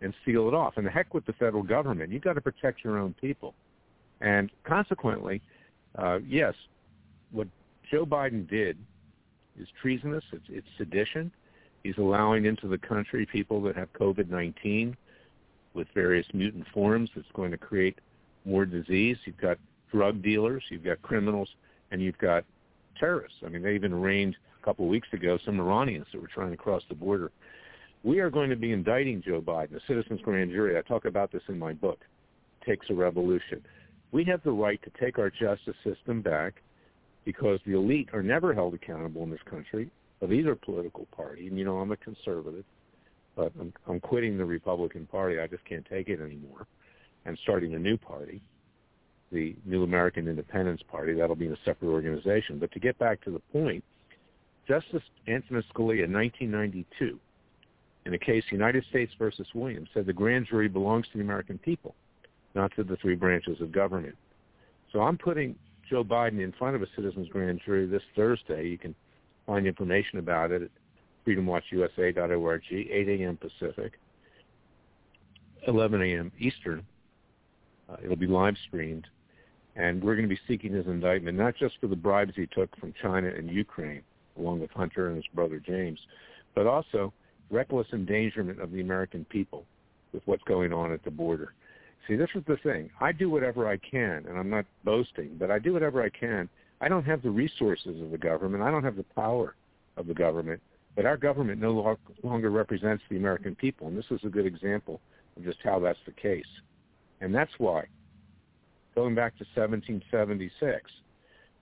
and 0.00 0.14
seal 0.24 0.48
it 0.48 0.54
off. 0.54 0.74
And 0.76 0.86
the 0.86 0.90
heck 0.90 1.12
with 1.14 1.26
the 1.26 1.32
federal 1.34 1.62
government. 1.62 2.12
You've 2.12 2.22
got 2.22 2.34
to 2.34 2.40
protect 2.40 2.84
your 2.84 2.98
own 2.98 3.14
people. 3.20 3.54
And 4.20 4.50
consequently, 4.64 5.40
uh, 5.96 6.18
yes, 6.26 6.54
what 7.32 7.48
Joe 7.90 8.06
Biden 8.06 8.48
did 8.48 8.78
is 9.58 9.68
treasonous. 9.80 10.24
It's, 10.32 10.44
it's 10.48 10.66
sedition. 10.78 11.32
He's 11.82 11.98
allowing 11.98 12.44
into 12.44 12.68
the 12.68 12.78
country 12.78 13.26
people 13.26 13.62
that 13.62 13.76
have 13.76 13.92
COVID-19 13.94 14.94
with 15.74 15.88
various 15.94 16.26
mutant 16.34 16.66
forms 16.72 17.10
that's 17.14 17.28
going 17.34 17.50
to 17.50 17.56
create 17.56 17.98
more 18.44 18.66
disease. 18.66 19.16
You've 19.24 19.38
got 19.38 19.58
drug 19.90 20.22
dealers, 20.22 20.62
you've 20.68 20.84
got 20.84 21.00
criminals, 21.02 21.48
and 21.90 22.02
you've 22.02 22.18
got 22.18 22.44
terrorists. 22.98 23.38
I 23.44 23.48
mean, 23.48 23.62
they 23.62 23.74
even 23.74 23.92
arraigned 23.92 24.36
a 24.60 24.64
couple 24.64 24.84
of 24.84 24.90
weeks 24.90 25.08
ago 25.12 25.38
some 25.44 25.58
Iranians 25.58 26.06
that 26.12 26.20
were 26.20 26.28
trying 26.28 26.50
to 26.50 26.56
cross 26.56 26.82
the 26.88 26.94
border. 26.94 27.30
We 28.02 28.20
are 28.20 28.30
going 28.30 28.50
to 28.50 28.56
be 28.56 28.72
indicting 28.72 29.22
Joe 29.22 29.42
Biden, 29.42 29.76
a 29.76 29.80
citizens 29.86 30.20
grand 30.22 30.50
jury. 30.50 30.78
I 30.78 30.82
talk 30.82 31.04
about 31.04 31.30
this 31.30 31.42
in 31.48 31.58
my 31.58 31.74
book, 31.74 32.00
Takes 32.66 32.86
a 32.88 32.94
Revolution. 32.94 33.62
We 34.12 34.24
have 34.24 34.42
the 34.42 34.52
right 34.52 34.80
to 34.82 34.90
take 34.98 35.18
our 35.18 35.30
justice 35.30 35.76
system 35.84 36.22
back 36.22 36.62
because 37.24 37.60
the 37.66 37.74
elite 37.74 38.08
are 38.12 38.22
never 38.22 38.54
held 38.54 38.74
accountable 38.74 39.22
in 39.22 39.30
this 39.30 39.40
country 39.48 39.90
of 40.22 40.32
either 40.32 40.54
political 40.54 41.06
party. 41.14 41.46
And, 41.46 41.58
you 41.58 41.64
know, 41.64 41.78
I'm 41.78 41.92
a 41.92 41.96
conservative, 41.96 42.64
but 43.36 43.52
I'm, 43.60 43.72
I'm 43.86 44.00
quitting 44.00 44.38
the 44.38 44.46
Republican 44.46 45.06
Party. 45.06 45.38
I 45.38 45.46
just 45.46 45.64
can't 45.66 45.86
take 45.88 46.08
it 46.08 46.20
anymore 46.20 46.66
and 47.26 47.38
starting 47.42 47.74
a 47.74 47.78
new 47.78 47.96
party, 47.96 48.40
the 49.30 49.54
New 49.64 49.82
American 49.84 50.26
Independence 50.26 50.80
Party. 50.90 51.14
That'll 51.14 51.36
be 51.36 51.46
in 51.46 51.52
a 51.52 51.58
separate 51.64 51.90
organization. 51.90 52.58
But 52.58 52.72
to 52.72 52.80
get 52.80 52.98
back 52.98 53.22
to 53.24 53.30
the 53.30 53.40
point, 53.52 53.84
Justice 54.66 55.02
Antonin 55.28 55.64
Scalia 55.74 56.04
in 56.04 56.12
1992, 56.12 57.18
in 58.06 58.12
the 58.12 58.18
case 58.18 58.44
United 58.50 58.84
States 58.88 59.12
versus 59.18 59.46
Williams, 59.54 59.88
said 59.92 60.06
the 60.06 60.12
grand 60.12 60.46
jury 60.46 60.68
belongs 60.68 61.06
to 61.12 61.18
the 61.18 61.24
American 61.24 61.58
people, 61.58 61.94
not 62.54 62.74
to 62.76 62.84
the 62.84 62.96
three 62.96 63.14
branches 63.14 63.60
of 63.60 63.72
government. 63.72 64.16
So 64.92 65.00
I'm 65.00 65.18
putting 65.18 65.54
Joe 65.88 66.04
Biden 66.04 66.42
in 66.42 66.52
front 66.52 66.76
of 66.76 66.82
a 66.82 66.86
citizens 66.96 67.28
grand 67.28 67.60
jury 67.64 67.86
this 67.86 68.02
Thursday. 68.16 68.68
You 68.68 68.78
can 68.78 68.94
find 69.46 69.66
information 69.66 70.18
about 70.18 70.50
it 70.50 70.62
at 70.62 70.70
freedomwatchusa.org, 71.26 72.62
8 72.70 73.08
a.m. 73.08 73.36
Pacific, 73.36 73.92
11 75.66 76.02
a.m. 76.02 76.32
Eastern. 76.38 76.84
Uh, 77.90 77.96
it'll 78.02 78.16
be 78.16 78.26
live 78.26 78.56
streamed. 78.68 79.06
And 79.76 80.02
we're 80.02 80.16
going 80.16 80.28
to 80.28 80.34
be 80.34 80.40
seeking 80.48 80.72
his 80.72 80.86
indictment, 80.86 81.38
not 81.38 81.54
just 81.56 81.74
for 81.80 81.86
the 81.86 81.96
bribes 81.96 82.32
he 82.34 82.46
took 82.46 82.74
from 82.78 82.92
China 83.00 83.28
and 83.28 83.48
Ukraine, 83.50 84.02
along 84.38 84.60
with 84.60 84.70
Hunter 84.72 85.08
and 85.08 85.16
his 85.16 85.26
brother 85.34 85.60
James, 85.64 85.98
but 86.54 86.66
also 86.66 87.12
reckless 87.50 87.86
endangerment 87.92 88.60
of 88.60 88.72
the 88.72 88.80
American 88.80 89.24
people 89.26 89.64
with 90.12 90.22
what's 90.26 90.42
going 90.44 90.72
on 90.72 90.92
at 90.92 91.02
the 91.04 91.10
border. 91.10 91.54
See, 92.08 92.16
this 92.16 92.30
is 92.34 92.42
the 92.46 92.56
thing. 92.58 92.90
I 93.00 93.12
do 93.12 93.30
whatever 93.30 93.68
I 93.68 93.76
can, 93.76 94.24
and 94.28 94.38
I'm 94.38 94.50
not 94.50 94.64
boasting, 94.84 95.36
but 95.38 95.50
I 95.50 95.58
do 95.58 95.72
whatever 95.72 96.02
I 96.02 96.08
can. 96.08 96.48
I 96.80 96.88
don't 96.88 97.04
have 97.04 97.22
the 97.22 97.30
resources 97.30 98.00
of 98.00 98.10
the 98.10 98.18
government. 98.18 98.62
I 98.62 98.70
don't 98.70 98.84
have 98.84 98.96
the 98.96 99.04
power 99.14 99.54
of 99.96 100.06
the 100.06 100.14
government, 100.14 100.60
but 100.96 101.06
our 101.06 101.16
government 101.16 101.60
no 101.60 101.96
longer 102.22 102.50
represents 102.50 103.02
the 103.10 103.16
American 103.16 103.54
people, 103.54 103.86
and 103.86 103.96
this 103.96 104.06
is 104.10 104.20
a 104.24 104.28
good 104.28 104.46
example 104.46 105.00
of 105.36 105.44
just 105.44 105.58
how 105.62 105.78
that's 105.78 105.98
the 106.06 106.12
case. 106.12 106.44
And 107.20 107.34
that's 107.34 107.52
why, 107.58 107.84
going 108.94 109.14
back 109.14 109.36
to 109.38 109.44
1776, 109.54 110.90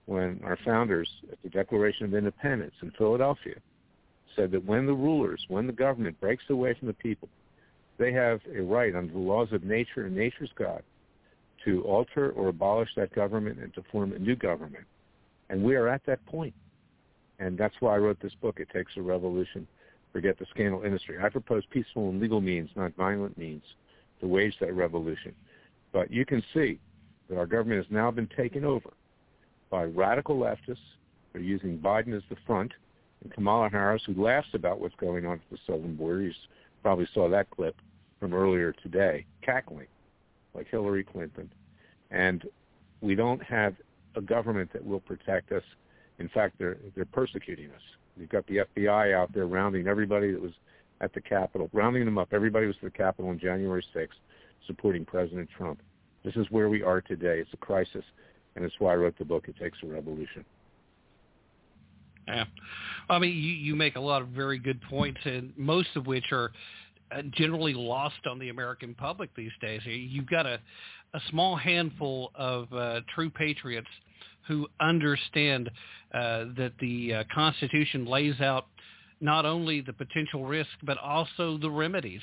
when 0.06 0.40
our 0.44 0.58
founders 0.64 1.08
at 1.30 1.38
the 1.42 1.50
Declaration 1.50 2.06
of 2.06 2.14
Independence 2.14 2.74
in 2.80 2.90
Philadelphia 2.92 3.56
said 4.38 4.50
that 4.52 4.64
when 4.64 4.86
the 4.86 4.92
rulers, 4.92 5.44
when 5.48 5.66
the 5.66 5.72
government 5.72 6.18
breaks 6.20 6.44
away 6.48 6.74
from 6.78 6.88
the 6.88 6.94
people, 6.94 7.28
they 7.98 8.12
have 8.12 8.40
a 8.54 8.60
right 8.62 8.94
under 8.94 9.12
the 9.12 9.18
laws 9.18 9.48
of 9.52 9.64
nature 9.64 10.06
and 10.06 10.14
nature's 10.14 10.50
God 10.56 10.82
to 11.64 11.82
alter 11.82 12.30
or 12.30 12.48
abolish 12.48 12.88
that 12.96 13.12
government 13.12 13.58
and 13.58 13.74
to 13.74 13.82
form 13.90 14.12
a 14.12 14.18
new 14.18 14.36
government. 14.36 14.84
And 15.50 15.62
we 15.62 15.74
are 15.74 15.88
at 15.88 16.06
that 16.06 16.24
point. 16.26 16.54
And 17.40 17.58
that's 17.58 17.74
why 17.80 17.94
I 17.94 17.98
wrote 17.98 18.18
this 18.20 18.34
book, 18.40 18.60
It 18.60 18.68
Takes 18.72 18.92
a 18.96 19.02
Revolution, 19.02 19.66
Forget 20.12 20.38
the 20.38 20.46
Scandal 20.50 20.82
Industry. 20.82 21.16
I 21.20 21.28
propose 21.28 21.64
peaceful 21.70 22.10
and 22.10 22.20
legal 22.20 22.40
means, 22.40 22.70
not 22.76 22.94
violent 22.96 23.36
means, 23.36 23.62
to 24.20 24.28
wage 24.28 24.54
that 24.60 24.74
revolution. 24.74 25.34
But 25.92 26.10
you 26.12 26.24
can 26.24 26.42
see 26.54 26.78
that 27.28 27.38
our 27.38 27.46
government 27.46 27.84
has 27.84 27.92
now 27.92 28.10
been 28.10 28.28
taken 28.36 28.64
over 28.64 28.90
by 29.70 29.84
radical 29.84 30.36
leftists. 30.36 30.76
They're 31.32 31.42
using 31.42 31.78
Biden 31.78 32.16
as 32.16 32.22
the 32.30 32.36
front 32.46 32.72
and 33.22 33.32
Kamala 33.32 33.68
Harris, 33.68 34.02
who 34.06 34.14
laughs 34.14 34.48
about 34.54 34.80
what's 34.80 34.94
going 34.96 35.26
on 35.26 35.34
at 35.34 35.50
the 35.50 35.58
southern 35.66 35.96
border. 35.96 36.22
You 36.22 36.32
probably 36.82 37.08
saw 37.12 37.28
that 37.28 37.50
clip 37.50 37.76
from 38.20 38.34
earlier 38.34 38.72
today, 38.72 39.26
cackling 39.42 39.86
like 40.54 40.68
Hillary 40.68 41.04
Clinton. 41.04 41.50
And 42.10 42.44
we 43.00 43.14
don't 43.14 43.42
have 43.42 43.74
a 44.16 44.20
government 44.20 44.72
that 44.72 44.84
will 44.84 45.00
protect 45.00 45.52
us. 45.52 45.62
In 46.18 46.28
fact, 46.28 46.56
they're 46.58 46.78
they're 46.94 47.04
persecuting 47.04 47.70
us. 47.70 47.82
We've 48.18 48.28
got 48.28 48.46
the 48.46 48.66
FBI 48.76 49.14
out 49.14 49.32
there 49.32 49.46
rounding 49.46 49.86
everybody 49.86 50.32
that 50.32 50.42
was 50.42 50.52
at 51.00 51.12
the 51.12 51.20
Capitol, 51.20 51.70
rounding 51.72 52.04
them 52.04 52.18
up. 52.18 52.28
Everybody 52.32 52.66
was 52.66 52.76
at 52.76 52.92
the 52.92 52.98
Capitol 52.98 53.30
on 53.30 53.38
January 53.38 53.84
6th 53.94 54.08
supporting 54.66 55.04
President 55.04 55.48
Trump. 55.56 55.80
This 56.24 56.34
is 56.36 56.46
where 56.50 56.68
we 56.68 56.82
are 56.82 57.00
today. 57.00 57.38
It's 57.38 57.52
a 57.54 57.56
crisis, 57.56 58.04
and 58.56 58.64
it's 58.64 58.74
why 58.78 58.92
I 58.92 58.96
wrote 58.96 59.16
the 59.18 59.24
book, 59.24 59.48
It 59.48 59.56
Takes 59.56 59.78
a 59.82 59.86
Revolution. 59.86 60.44
Yeah. 62.28 62.44
I 63.08 63.18
mean, 63.18 63.30
you, 63.30 63.52
you 63.52 63.74
make 63.74 63.96
a 63.96 64.00
lot 64.00 64.22
of 64.22 64.28
very 64.28 64.58
good 64.58 64.80
points, 64.82 65.20
and 65.24 65.52
most 65.56 65.88
of 65.96 66.06
which 66.06 66.30
are 66.30 66.52
uh, 67.10 67.22
generally 67.32 67.72
lost 67.72 68.26
on 68.30 68.38
the 68.38 68.50
American 68.50 68.94
public 68.94 69.34
these 69.34 69.52
days. 69.60 69.80
You've 69.84 70.28
got 70.28 70.46
a, 70.46 70.60
a 71.14 71.20
small 71.30 71.56
handful 71.56 72.30
of 72.34 72.72
uh, 72.72 73.00
true 73.14 73.30
patriots 73.30 73.88
who 74.46 74.68
understand 74.80 75.70
uh, 76.12 76.46
that 76.56 76.72
the 76.80 77.14
uh, 77.14 77.24
Constitution 77.34 78.06
lays 78.06 78.40
out 78.40 78.66
not 79.20 79.44
only 79.44 79.80
the 79.80 79.92
potential 79.92 80.44
risk 80.44 80.70
but 80.84 80.96
also 80.98 81.58
the 81.58 81.70
remedies 81.70 82.20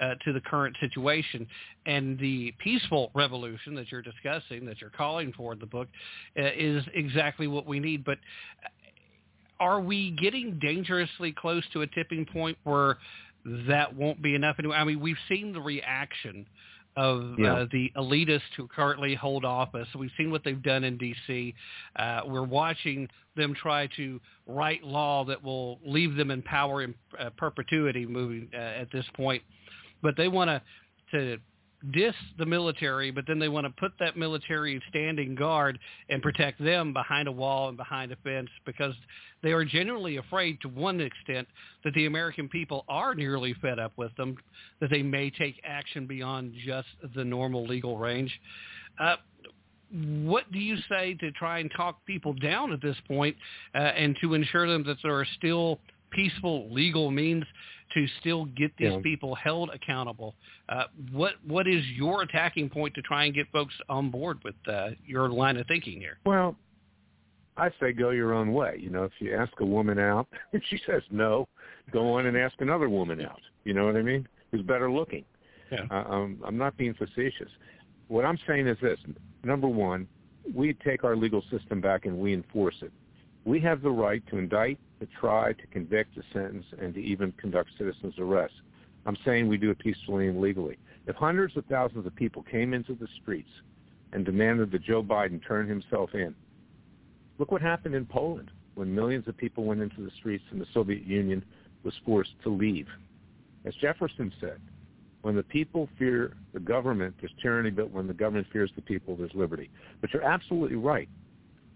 uh, 0.00 0.14
to 0.24 0.32
the 0.32 0.40
current 0.40 0.76
situation. 0.80 1.46
And 1.86 2.18
the 2.18 2.54
peaceful 2.58 3.10
revolution 3.14 3.74
that 3.74 3.90
you're 3.92 4.02
discussing, 4.02 4.64
that 4.66 4.80
you're 4.80 4.90
calling 4.90 5.32
for 5.36 5.52
in 5.52 5.58
the 5.58 5.66
book, 5.66 5.88
uh, 6.38 6.42
is 6.56 6.82
exactly 6.94 7.46
what 7.46 7.66
we 7.66 7.78
need. 7.78 8.04
But 8.04 8.18
are 9.62 9.80
we 9.80 10.10
getting 10.10 10.58
dangerously 10.58 11.32
close 11.32 11.62
to 11.72 11.82
a 11.82 11.86
tipping 11.86 12.26
point 12.26 12.58
where 12.64 12.98
that 13.68 13.94
won't 13.94 14.20
be 14.20 14.34
enough 14.34 14.56
anymore? 14.58 14.76
I 14.76 14.82
mean, 14.82 14.98
we've 14.98 15.16
seen 15.28 15.52
the 15.52 15.60
reaction 15.60 16.46
of 16.96 17.38
yeah. 17.38 17.54
uh, 17.54 17.66
the 17.70 17.92
elitists 17.96 18.40
who 18.56 18.66
currently 18.66 19.14
hold 19.14 19.44
office. 19.44 19.86
We've 19.96 20.10
seen 20.18 20.32
what 20.32 20.42
they've 20.44 20.62
done 20.62 20.82
in 20.82 20.98
D.C. 20.98 21.54
Uh, 21.96 22.22
we're 22.26 22.42
watching 22.42 23.08
them 23.36 23.54
try 23.54 23.88
to 23.96 24.20
write 24.48 24.82
law 24.82 25.24
that 25.26 25.42
will 25.42 25.78
leave 25.86 26.16
them 26.16 26.32
in 26.32 26.42
power 26.42 26.82
in 26.82 26.94
uh, 27.18 27.30
perpetuity 27.36 28.04
moving 28.04 28.50
uh, 28.52 28.56
at 28.56 28.90
this 28.90 29.06
point. 29.14 29.42
But 30.02 30.16
they 30.16 30.26
want 30.26 30.48
to 30.50 30.60
to 31.12 31.38
diss 31.90 32.14
the 32.38 32.46
military, 32.46 33.10
but 33.10 33.24
then 33.26 33.38
they 33.38 33.48
want 33.48 33.66
to 33.66 33.72
put 33.80 33.92
that 33.98 34.16
military 34.16 34.80
standing 34.88 35.34
guard 35.34 35.78
and 36.08 36.22
protect 36.22 36.62
them 36.62 36.92
behind 36.92 37.28
a 37.28 37.32
wall 37.32 37.68
and 37.68 37.76
behind 37.76 38.12
a 38.12 38.16
fence 38.16 38.48
because 38.64 38.94
they 39.42 39.52
are 39.52 39.64
genuinely 39.64 40.18
afraid 40.18 40.60
to 40.60 40.68
one 40.68 41.00
extent 41.00 41.48
that 41.84 41.92
the 41.94 42.06
American 42.06 42.48
people 42.48 42.84
are 42.88 43.14
nearly 43.14 43.54
fed 43.60 43.78
up 43.78 43.92
with 43.96 44.14
them, 44.16 44.36
that 44.80 44.90
they 44.90 45.02
may 45.02 45.30
take 45.30 45.60
action 45.64 46.06
beyond 46.06 46.54
just 46.64 46.88
the 47.16 47.24
normal 47.24 47.66
legal 47.66 47.98
range. 47.98 48.32
Uh, 49.00 49.16
what 50.22 50.50
do 50.52 50.58
you 50.58 50.76
say 50.88 51.14
to 51.14 51.30
try 51.32 51.58
and 51.58 51.70
talk 51.76 52.04
people 52.06 52.32
down 52.34 52.72
at 52.72 52.80
this 52.80 52.96
point, 53.06 53.36
uh, 53.74 53.78
and 53.78 54.16
to 54.22 54.34
ensure 54.34 54.66
them 54.66 54.84
that 54.84 54.96
there 55.02 55.14
are 55.14 55.26
still 55.36 55.78
peaceful 56.10 56.72
legal 56.72 57.10
means 57.10 57.44
to 57.94 58.06
still 58.20 58.44
get 58.46 58.76
these 58.76 58.92
Yeah. 58.92 59.00
people 59.02 59.34
held 59.34 59.70
accountable. 59.70 60.34
Uh, 60.68 60.84
what 61.10 61.34
what 61.46 61.66
is 61.66 61.84
your 61.90 62.22
attacking 62.22 62.68
point 62.70 62.94
to 62.94 63.02
try 63.02 63.24
and 63.24 63.34
get 63.34 63.46
folks 63.52 63.74
on 63.88 64.10
board 64.10 64.42
with 64.44 64.54
uh, 64.66 64.90
your 65.06 65.28
line 65.28 65.56
of 65.56 65.66
thinking 65.66 65.98
here? 66.00 66.18
Well, 66.24 66.56
I 67.56 67.70
say 67.80 67.92
go 67.92 68.10
your 68.10 68.32
own 68.32 68.52
way. 68.52 68.76
You 68.78 68.90
know, 68.90 69.04
if 69.04 69.12
you 69.18 69.34
ask 69.34 69.52
a 69.60 69.66
woman 69.66 69.98
out 69.98 70.26
and 70.52 70.62
she 70.70 70.78
says 70.86 71.02
no, 71.10 71.48
go 71.90 72.14
on 72.14 72.26
and 72.26 72.36
ask 72.36 72.54
another 72.60 72.88
woman 72.88 73.20
out. 73.20 73.40
You 73.64 73.74
know 73.74 73.86
what 73.86 73.96
I 73.96 74.02
mean? 74.02 74.26
Who's 74.50 74.62
better 74.62 74.90
looking? 74.90 75.24
Yeah. 75.70 75.86
Uh, 75.90 76.04
um, 76.10 76.38
I'm 76.44 76.58
not 76.58 76.76
being 76.76 76.94
facetious. 76.94 77.48
What 78.08 78.24
I'm 78.24 78.38
saying 78.46 78.66
is 78.66 78.76
this: 78.82 78.98
number 79.44 79.68
one, 79.68 80.06
we 80.54 80.74
take 80.74 81.04
our 81.04 81.16
legal 81.16 81.42
system 81.50 81.80
back 81.80 82.04
and 82.04 82.18
we 82.18 82.34
enforce 82.34 82.74
it. 82.82 82.92
We 83.44 83.60
have 83.60 83.82
the 83.82 83.90
right 83.90 84.22
to 84.28 84.38
indict, 84.38 84.78
to 85.02 85.08
try, 85.18 85.52
to 85.52 85.66
convict, 85.66 86.14
to 86.14 86.22
sentence, 86.32 86.64
and 86.80 86.94
to 86.94 87.00
even 87.00 87.32
conduct 87.32 87.70
citizens' 87.76 88.14
arrests. 88.18 88.56
I'm 89.04 89.16
saying 89.24 89.48
we 89.48 89.56
do 89.56 89.70
it 89.70 89.78
peacefully 89.80 90.28
and 90.28 90.40
legally. 90.40 90.78
If 91.08 91.16
hundreds 91.16 91.56
of 91.56 91.64
thousands 91.66 92.06
of 92.06 92.14
people 92.14 92.44
came 92.44 92.72
into 92.72 92.94
the 92.94 93.08
streets 93.20 93.48
and 94.12 94.24
demanded 94.24 94.70
that 94.70 94.84
Joe 94.84 95.02
Biden 95.02 95.44
turn 95.44 95.66
himself 95.66 96.10
in, 96.14 96.36
look 97.38 97.50
what 97.50 97.60
happened 97.60 97.96
in 97.96 98.06
Poland 98.06 98.52
when 98.76 98.94
millions 98.94 99.26
of 99.26 99.36
people 99.36 99.64
went 99.64 99.80
into 99.80 100.02
the 100.02 100.10
streets 100.18 100.44
and 100.52 100.60
the 100.60 100.66
Soviet 100.72 101.04
Union 101.04 101.44
was 101.82 101.94
forced 102.06 102.34
to 102.44 102.48
leave. 102.48 102.86
As 103.64 103.74
Jefferson 103.80 104.32
said, 104.40 104.60
when 105.22 105.34
the 105.34 105.42
people 105.42 105.88
fear 105.98 106.36
the 106.54 106.60
government, 106.60 107.16
there's 107.20 107.34
tyranny, 107.42 107.70
but 107.70 107.90
when 107.90 108.06
the 108.06 108.14
government 108.14 108.46
fears 108.52 108.70
the 108.76 108.82
people, 108.82 109.16
there's 109.16 109.34
liberty. 109.34 109.68
But 110.00 110.12
you're 110.12 110.22
absolutely 110.22 110.76
right, 110.76 111.08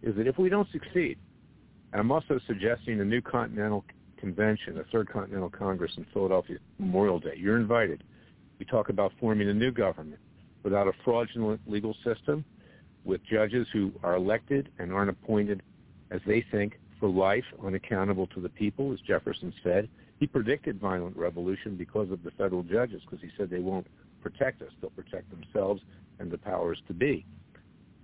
is 0.02 0.14
that 0.14 0.28
if 0.28 0.38
we 0.38 0.48
don't 0.48 0.68
succeed, 0.70 1.18
and 1.92 2.00
I'm 2.00 2.10
also 2.10 2.40
suggesting 2.46 3.00
a 3.00 3.04
new 3.04 3.20
continental 3.20 3.84
convention, 4.16 4.78
a 4.78 4.84
third 4.84 5.08
continental 5.08 5.50
congress 5.50 5.92
in 5.96 6.06
Philadelphia 6.12 6.58
Memorial 6.78 7.20
Day. 7.20 7.34
You're 7.36 7.58
invited. 7.58 8.04
We 8.58 8.64
talk 8.66 8.88
about 8.88 9.12
forming 9.20 9.48
a 9.48 9.54
new 9.54 9.70
government 9.70 10.20
without 10.62 10.88
a 10.88 10.92
fraudulent 11.04 11.60
legal 11.66 11.94
system, 12.04 12.44
with 13.04 13.24
judges 13.24 13.68
who 13.72 13.92
are 14.02 14.16
elected 14.16 14.70
and 14.78 14.92
aren't 14.92 15.10
appointed 15.10 15.62
as 16.10 16.20
they 16.26 16.44
think 16.50 16.78
for 16.98 17.08
life, 17.08 17.44
unaccountable 17.64 18.26
to 18.28 18.40
the 18.40 18.48
people, 18.48 18.92
as 18.92 19.00
Jefferson 19.00 19.52
said. 19.62 19.88
He 20.18 20.26
predicted 20.26 20.80
violent 20.80 21.16
revolution 21.16 21.76
because 21.76 22.10
of 22.10 22.22
the 22.22 22.30
federal 22.32 22.62
judges, 22.62 23.02
because 23.02 23.20
he 23.20 23.30
said 23.36 23.50
they 23.50 23.60
won't 23.60 23.86
protect 24.22 24.62
us. 24.62 24.70
They'll 24.80 24.90
protect 24.90 25.30
themselves 25.30 25.82
and 26.18 26.30
the 26.30 26.38
powers 26.38 26.78
to 26.88 26.94
be. 26.94 27.26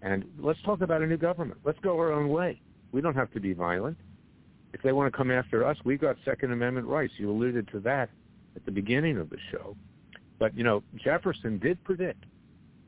And 0.02 0.24
let's 0.38 0.60
talk 0.62 0.82
about 0.82 1.02
a 1.02 1.06
new 1.06 1.16
government. 1.16 1.60
Let's 1.64 1.78
go 1.80 1.98
our 1.98 2.12
own 2.12 2.28
way. 2.28 2.60
We 2.92 3.00
don't 3.00 3.16
have 3.16 3.32
to 3.32 3.40
be 3.40 3.52
violent. 3.52 3.96
If 4.72 4.82
they 4.82 4.92
want 4.92 5.12
to 5.12 5.16
come 5.16 5.30
after 5.30 5.64
us, 5.64 5.76
we've 5.84 6.00
got 6.00 6.16
Second 6.24 6.52
Amendment 6.52 6.86
rights. 6.86 7.14
You 7.16 7.30
alluded 7.30 7.68
to 7.72 7.80
that 7.80 8.10
at 8.56 8.64
the 8.64 8.70
beginning 8.70 9.18
of 9.18 9.30
the 9.30 9.38
show. 9.50 9.76
But, 10.38 10.56
you 10.56 10.64
know, 10.64 10.82
Jefferson 10.96 11.58
did 11.58 11.82
predict 11.84 12.24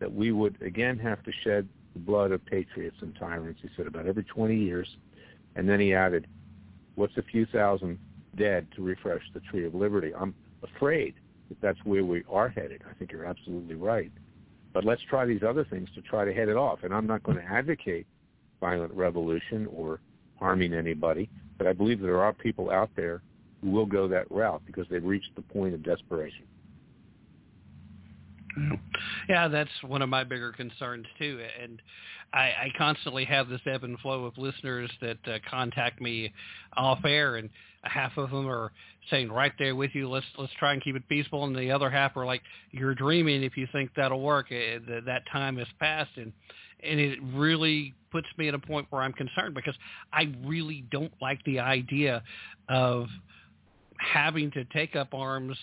that 0.01 0.13
we 0.13 0.33
would 0.33 0.61
again 0.63 0.99
have 0.99 1.23
to 1.25 1.33
shed 1.43 1.69
the 1.93 2.01
blood 2.01 2.33
of 2.33 2.45
patriots 2.45 2.97
and 3.01 3.15
tyrants, 3.17 3.61
he 3.63 3.69
said, 3.77 3.87
about 3.87 4.07
every 4.07 4.25
20 4.25 4.57
years. 4.57 4.89
And 5.57 5.69
then 5.69 5.81
he 5.81 5.95
added, 5.95 6.27
What's 6.97 7.17
a 7.17 7.23
few 7.23 7.47
thousand 7.47 7.99
dead 8.37 8.69
to 8.77 8.83
refresh 8.83 9.23
the 9.33 9.41
tree 9.41 9.65
of 9.65 9.75
liberty? 9.75 10.13
I'm 10.15 10.35
afraid 10.63 11.15
that 11.49 11.61
that's 11.61 11.79
where 11.85 12.05
we 12.05 12.25
are 12.31 12.49
headed. 12.49 12.83
I 12.89 12.95
think 12.95 13.13
you're 13.13 13.25
absolutely 13.25 13.75
right. 13.75 14.13
But 14.73 14.85
let's 14.85 15.03
try 15.09 15.25
these 15.25 15.43
other 15.43 15.65
things 15.65 15.89
to 15.95 16.03
try 16.03 16.25
to 16.25 16.33
head 16.33 16.49
it 16.49 16.57
off. 16.57 16.81
And 16.83 16.95
I'm 16.95 17.07
not 17.07 17.23
going 17.23 17.39
to 17.39 17.45
advocate 17.45 18.07
violent 18.65 18.95
revolution 18.95 19.69
or 19.77 20.01
harming 20.39 20.73
anybody, 20.73 21.29
but 21.59 21.67
I 21.67 21.75
believe 21.75 22.01
there 22.01 22.23
are 22.23 22.33
people 22.33 22.71
out 22.71 22.89
there 22.97 23.21
who 23.61 23.71
will 23.71 23.85
go 23.85 24.09
that 24.09 24.31
route 24.31 24.63
because 24.65 24.87
they've 24.91 25.05
reached 25.05 25.35
the 25.37 25.43
point 25.43 25.75
of 25.75 25.83
desperation. 25.83 26.47
Yeah, 29.29 29.49
that's 29.49 29.71
one 29.83 30.01
of 30.01 30.09
my 30.09 30.25
bigger 30.25 30.53
concerns 30.53 31.07
too, 31.19 31.41
and 31.63 31.83
I, 32.33 32.43
I 32.43 32.73
constantly 32.79 33.25
have 33.25 33.49
this 33.49 33.61
ebb 33.67 33.85
and 33.85 33.99
flow 33.99 34.25
of 34.25 34.39
listeners 34.39 34.91
that 35.01 35.19
uh, 35.27 35.39
contact 35.51 36.01
me 36.01 36.33
off 36.77 37.05
air, 37.05 37.37
and 37.37 37.51
half 37.83 38.17
of 38.17 38.31
them 38.31 38.49
are 38.49 38.73
saying 39.11 39.31
right 39.31 39.53
there 39.59 39.75
with 39.77 39.91
you, 39.95 40.09
let's 40.09 40.27
let's 40.39 40.53
try 40.59 40.73
and 40.73 40.83
keep 40.83 40.97
it 40.97 41.09
peaceful, 41.09 41.45
and 41.45 41.55
the 41.55 41.71
other 41.71 41.91
half 41.91 42.17
are 42.17 42.25
like, 42.25 42.43
you're 42.71 42.95
dreaming. 42.95 43.43
If 43.43 43.57
you 43.57 43.67
think 43.73 43.91
that'll 43.97 44.23
work. 44.23 44.51
It, 44.51 44.87
that, 44.89 45.05
that 45.05 45.23
time 45.33 45.57
has 45.59 45.69
passed, 45.79 46.17
and 46.17 46.33
and 46.85 47.01
it 47.01 47.19
really 47.33 47.95
puts 48.11 48.29
me 48.39 48.49
at 48.49 48.55
a 48.55 48.59
point 48.59 48.87
where 48.91 49.03
I'm 49.03 49.13
concerned 49.13 49.55
because 49.55 49.75
I 50.13 50.33
really 50.45 50.85
don't 50.91 51.13
like 51.21 51.43
the 51.45 51.61
idea 51.61 52.23
of 52.69 53.07
having 53.99 54.51
to 54.53 54.65
take 54.67 54.97
up 54.97 55.13
arms 55.13 55.57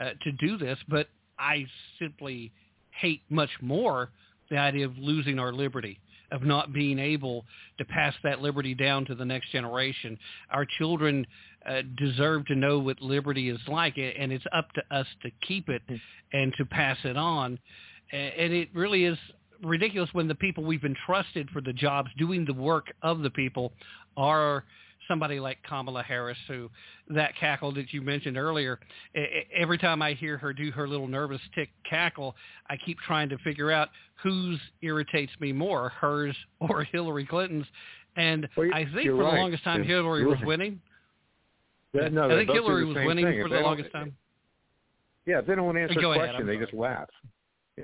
uh, 0.00 0.10
to 0.22 0.32
do 0.32 0.58
this, 0.58 0.78
but 0.88 1.08
I 1.38 1.66
simply 1.98 2.52
hate 2.90 3.22
much 3.30 3.50
more 3.60 4.10
the 4.50 4.58
idea 4.58 4.84
of 4.84 4.96
losing 4.98 5.38
our 5.38 5.52
liberty, 5.52 5.98
of 6.30 6.42
not 6.42 6.72
being 6.72 6.98
able 6.98 7.44
to 7.78 7.84
pass 7.84 8.14
that 8.22 8.40
liberty 8.40 8.74
down 8.74 9.04
to 9.06 9.14
the 9.14 9.24
next 9.24 9.50
generation. 9.50 10.18
Our 10.50 10.66
children 10.78 11.26
uh, 11.68 11.82
deserve 11.96 12.46
to 12.46 12.54
know 12.54 12.78
what 12.78 13.00
liberty 13.00 13.48
is 13.48 13.60
like, 13.66 13.96
and 13.96 14.32
it's 14.32 14.44
up 14.52 14.70
to 14.72 14.82
us 14.94 15.06
to 15.22 15.30
keep 15.46 15.68
it 15.68 15.82
and 16.32 16.52
to 16.58 16.64
pass 16.66 16.98
it 17.04 17.16
on. 17.16 17.58
And 18.12 18.52
it 18.52 18.68
really 18.74 19.04
is 19.04 19.18
ridiculous 19.64 20.10
when 20.12 20.28
the 20.28 20.34
people 20.34 20.64
we've 20.64 20.84
entrusted 20.84 21.50
for 21.50 21.60
the 21.60 21.72
jobs 21.72 22.10
doing 22.18 22.44
the 22.44 22.54
work 22.54 22.92
of 23.02 23.20
the 23.20 23.30
people 23.30 23.72
are 24.16 24.64
somebody 25.08 25.40
like 25.40 25.58
Kamala 25.68 26.02
Harris, 26.02 26.38
who 26.48 26.70
that 27.10 27.36
cackle 27.36 27.72
that 27.74 27.92
you 27.92 28.00
mentioned 28.00 28.36
earlier, 28.36 28.78
every 29.54 29.78
time 29.78 30.02
I 30.02 30.14
hear 30.14 30.38
her 30.38 30.52
do 30.52 30.70
her 30.70 30.88
little 30.88 31.08
nervous 31.08 31.40
tick 31.54 31.70
cackle, 31.88 32.34
I 32.68 32.76
keep 32.76 32.98
trying 33.00 33.28
to 33.30 33.38
figure 33.38 33.70
out 33.70 33.90
whose 34.22 34.58
irritates 34.82 35.32
me 35.40 35.52
more, 35.52 35.90
hers 35.90 36.36
or 36.60 36.84
Hillary 36.84 37.26
Clinton's. 37.26 37.66
And 38.16 38.48
well, 38.56 38.70
I 38.72 38.84
think 38.94 39.08
for 39.08 39.16
the 39.16 39.22
longest 39.22 39.64
time 39.64 39.82
you're, 39.82 39.98
Hillary 39.98 40.24
was 40.24 40.36
right. 40.36 40.46
winning. 40.46 40.80
Yeah, 41.92 42.08
no, 42.08 42.30
I 42.30 42.36
think 42.36 42.50
Hillary 42.50 42.84
was 42.84 42.96
winning 42.96 43.24
thing. 43.24 43.42
for 43.42 43.48
the 43.48 43.60
longest 43.60 43.92
time. 43.92 44.16
Yeah, 45.26 45.38
if 45.38 45.46
they 45.46 45.54
don't 45.54 45.64
want 45.64 45.76
to 45.78 45.82
answer 45.82 46.00
Go 46.00 46.12
a 46.12 46.16
question, 46.16 46.36
I'm 46.42 46.46
they 46.46 46.58
just 46.58 46.74
laugh. 46.74 47.08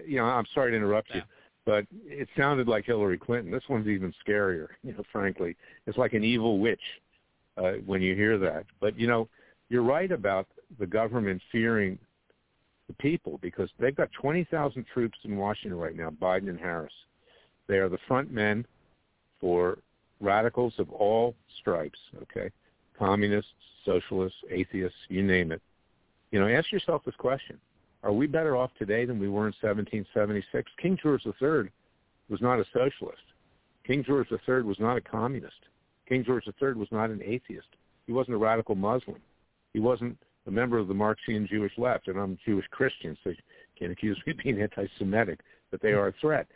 You 0.07 0.19
know, 0.19 0.25
I'm 0.25 0.45
sorry 0.55 0.71
to 0.71 0.77
interrupt 0.77 1.13
you, 1.15 1.23
but 1.71 1.87
it 2.05 2.29
sounded 2.37 2.67
like 2.67 2.85
Hillary 2.85 3.17
Clinton. 3.17 3.53
This 3.53 3.63
one's 3.69 3.87
even 3.87 4.13
scarier. 4.27 4.67
You 4.83 4.93
know, 4.93 5.05
frankly, 5.13 5.57
it's 5.87 5.97
like 5.97 6.15
an 6.15 6.25
evil 6.25 6.59
witch 6.59 6.81
uh, 7.57 7.75
when 7.87 8.03
you 8.03 8.17
hear 8.17 8.39
that. 8.39 8.65
But 8.81 8.99
you 8.99 9.07
know, 9.07 9.29
you're 9.69 9.85
right 9.85 10.11
about 10.11 10.49
the 10.81 10.87
government 10.87 11.41
fearing 11.53 11.97
the 12.89 12.95
people 12.95 13.39
because 13.41 13.71
they've 13.79 13.95
got 13.95 14.11
20,000 14.21 14.85
troops 14.93 15.17
in 15.23 15.37
Washington 15.37 15.79
right 15.79 15.95
now, 15.95 16.11
Biden 16.11 16.49
and 16.49 16.59
Harris. 16.59 16.93
They 17.69 17.77
are 17.77 17.89
the 17.89 17.99
front 18.09 18.33
men 18.33 18.67
for 19.41 19.79
radicals 20.21 20.75
of 20.79 20.91
all 20.91 21.37
stripes, 21.61 22.01
okay? 22.23 22.51
Communists, 22.99 23.53
socialists, 23.85 24.39
atheists, 24.51 24.99
you 25.09 25.23
name 25.23 25.53
it. 25.53 25.63
You 26.33 26.41
know, 26.41 26.49
ask 26.49 26.73
yourself 26.73 27.03
this 27.07 27.15
question. 27.15 27.61
Are 28.03 28.13
we 28.13 28.27
better 28.27 28.57
off 28.57 28.71
today 28.79 29.05
than 29.05 29.19
we 29.19 29.29
were 29.29 29.47
in 29.47 29.55
1776? 29.61 30.71
King 30.81 30.99
George 31.03 31.25
III 31.27 31.71
was 32.29 32.41
not 32.41 32.59
a 32.59 32.65
socialist. 32.73 33.23
King 33.87 34.05
George 34.05 34.29
III 34.31 34.63
was 34.63 34.79
not 34.81 34.97
a 34.97 35.01
communist. 35.01 35.61
King 36.09 36.25
George 36.25 36.45
III 36.47 36.75
was 36.75 36.89
not 36.91 37.11
an 37.11 37.21
atheist. 37.23 37.69
He 38.07 38.13
wasn't 38.13 38.35
a 38.35 38.39
radical 38.39 38.75
Muslim. 38.75 39.21
He 39.73 39.81
wasn't 39.81 40.17
a 40.47 40.51
member 40.51 40.79
of 40.79 40.89
the 40.89 40.95
Marxian 40.95 41.47
Jewish 41.47 41.73
left, 41.77 42.09
and 42.09 42.19
I'm 42.19 42.39
Jewish 42.45 42.67
Christian, 42.71 43.17
so 43.23 43.31
you 43.31 43.37
can't 43.79 43.93
accuse 43.93 44.19
me 44.27 44.33
of 44.33 44.39
being 44.39 44.61
anti-Semitic, 44.61 45.41
but 45.71 45.83
they 45.83 45.93
are 45.93 46.09
a 46.09 46.15
threat. 46.21 46.47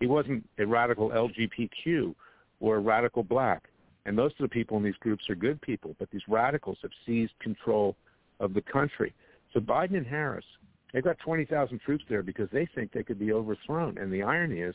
He 0.00 0.06
wasn't 0.06 0.48
a 0.58 0.66
radical 0.66 1.10
LGBTQ 1.10 2.14
or 2.60 2.76
a 2.76 2.80
radical 2.80 3.22
black. 3.22 3.64
And 4.06 4.16
most 4.16 4.34
of 4.40 4.44
the 4.44 4.48
people 4.48 4.76
in 4.76 4.82
these 4.82 4.96
groups 5.00 5.28
are 5.28 5.34
good 5.34 5.60
people, 5.60 5.94
but 5.98 6.10
these 6.10 6.22
radicals 6.28 6.78
have 6.82 6.90
seized 7.06 7.32
control 7.40 7.96
of 8.40 8.54
the 8.54 8.62
country. 8.62 9.14
So 9.52 9.60
Biden 9.60 9.96
and 9.96 10.06
Harris, 10.06 10.44
they've 10.92 11.04
got 11.04 11.18
20,000 11.18 11.80
troops 11.80 12.04
there 12.08 12.22
because 12.22 12.48
they 12.52 12.68
think 12.74 12.92
they 12.92 13.02
could 13.02 13.18
be 13.18 13.32
overthrown. 13.32 13.98
And 13.98 14.12
the 14.12 14.22
irony 14.22 14.60
is, 14.60 14.74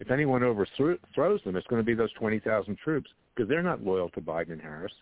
if 0.00 0.10
anyone 0.10 0.42
overthrows 0.42 1.40
them, 1.44 1.56
it's 1.56 1.66
going 1.66 1.80
to 1.80 1.86
be 1.86 1.94
those 1.94 2.12
20,000 2.14 2.76
troops 2.78 3.10
because 3.34 3.48
they're 3.48 3.62
not 3.62 3.82
loyal 3.82 4.10
to 4.10 4.20
Biden 4.20 4.52
and 4.52 4.60
Harris. 4.60 4.92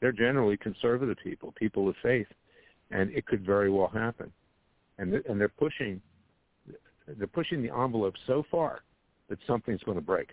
They're 0.00 0.12
generally 0.12 0.56
conservative 0.56 1.16
people, 1.22 1.52
people 1.56 1.88
of 1.88 1.96
faith, 2.02 2.28
and 2.90 3.10
it 3.10 3.26
could 3.26 3.44
very 3.44 3.70
well 3.70 3.88
happen. 3.88 4.32
And 4.98 5.12
th- 5.12 5.24
and 5.28 5.40
they're 5.40 5.48
pushing 5.48 6.00
they're 7.16 7.26
pushing 7.26 7.62
the 7.62 7.74
envelope 7.74 8.14
so 8.26 8.44
far 8.50 8.82
that 9.28 9.38
something's 9.46 9.82
going 9.82 9.96
to 9.96 10.02
break. 10.02 10.28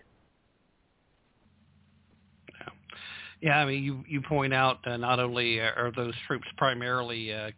Yeah, 3.40 3.58
I 3.58 3.66
mean, 3.66 3.84
you 3.84 4.02
you 4.08 4.22
point 4.22 4.54
out 4.54 4.78
uh, 4.86 4.96
not 4.96 5.20
only 5.20 5.60
uh, 5.60 5.70
are 5.76 5.92
those 5.94 6.14
troops 6.26 6.46
primarily 6.56 7.32
uh, 7.32 7.50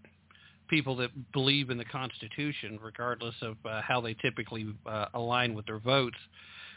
people 0.68 0.96
that 0.96 1.10
believe 1.32 1.70
in 1.70 1.78
the 1.78 1.84
Constitution, 1.84 2.78
regardless 2.82 3.34
of 3.42 3.56
uh, 3.64 3.80
how 3.82 4.00
they 4.00 4.14
typically 4.14 4.66
uh, 4.86 5.06
align 5.14 5.54
with 5.54 5.66
their 5.66 5.78
votes, 5.78 6.16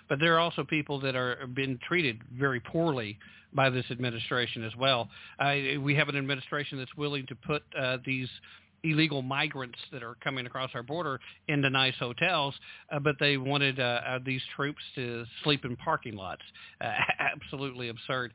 but 0.09 0.19
there 0.19 0.35
are 0.35 0.39
also 0.39 0.63
people 0.63 0.99
that 1.01 1.15
are 1.15 1.47
been 1.53 1.79
treated 1.87 2.19
very 2.37 2.59
poorly 2.59 3.17
by 3.53 3.69
this 3.69 3.85
administration 3.91 4.63
as 4.63 4.75
well. 4.75 5.09
Uh, 5.39 5.79
we 5.81 5.95
have 5.95 6.09
an 6.09 6.17
administration 6.17 6.77
that's 6.77 6.95
willing 6.95 7.25
to 7.27 7.35
put 7.35 7.63
uh, 7.79 7.97
these 8.05 8.27
illegal 8.83 9.21
migrants 9.21 9.77
that 9.91 10.03
are 10.03 10.15
coming 10.23 10.45
across 10.45 10.71
our 10.73 10.83
border 10.83 11.19
into 11.47 11.69
nice 11.69 11.93
hotels, 11.99 12.53
uh, 12.91 12.99
but 12.99 13.15
they 13.19 13.37
wanted 13.37 13.79
uh, 13.79 14.01
uh, 14.05 14.19
these 14.25 14.41
troops 14.55 14.81
to 14.95 15.23
sleep 15.43 15.65
in 15.65 15.75
parking 15.77 16.15
lots. 16.15 16.41
Uh, 16.79 16.91
absolutely 17.19 17.89
absurd. 17.89 18.33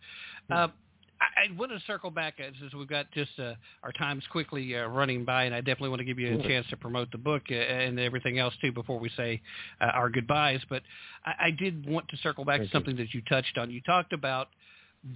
Uh, 1.21 1.25
I, 1.37 1.45
I 1.45 1.59
want 1.59 1.73
to 1.73 1.81
circle 1.87 2.11
back 2.11 2.35
uh, 2.41 2.51
since 2.61 2.75
we've 2.75 2.89
got 2.89 3.11
just 3.13 3.31
uh, 3.39 3.55
our 3.83 3.93
time's 3.93 4.25
quickly 4.31 4.77
uh, 4.77 4.87
running 4.87 5.25
by, 5.25 5.45
and 5.45 5.55
I 5.55 5.61
definitely 5.61 5.91
want 5.91 6.01
to 6.01 6.05
give 6.05 6.19
you 6.19 6.39
a 6.39 6.43
chance 6.43 6.67
to 6.71 6.77
promote 6.77 7.11
the 7.13 7.19
book 7.19 7.43
uh, 7.51 7.55
and 7.55 7.99
everything 7.99 8.39
else 8.39 8.55
too 8.61 8.73
before 8.73 8.99
we 8.99 9.11
say 9.17 9.41
uh, 9.81 9.87
our 9.87 10.11
goodbyes. 10.11 10.61
But 10.69 10.83
I, 11.25 11.47
I 11.47 11.51
did 11.51 11.89
want 11.89 12.09
to 12.09 12.17
circle 12.19 12.45
back 12.45 12.61
Thank 12.61 12.71
to 12.71 12.75
you. 12.75 12.79
something 12.79 12.97
that 12.97 13.15
you 13.15 13.23
touched 13.29 13.59
on. 13.59 13.71
You 13.71 13.81
talked 13.83 14.13
about 14.13 14.49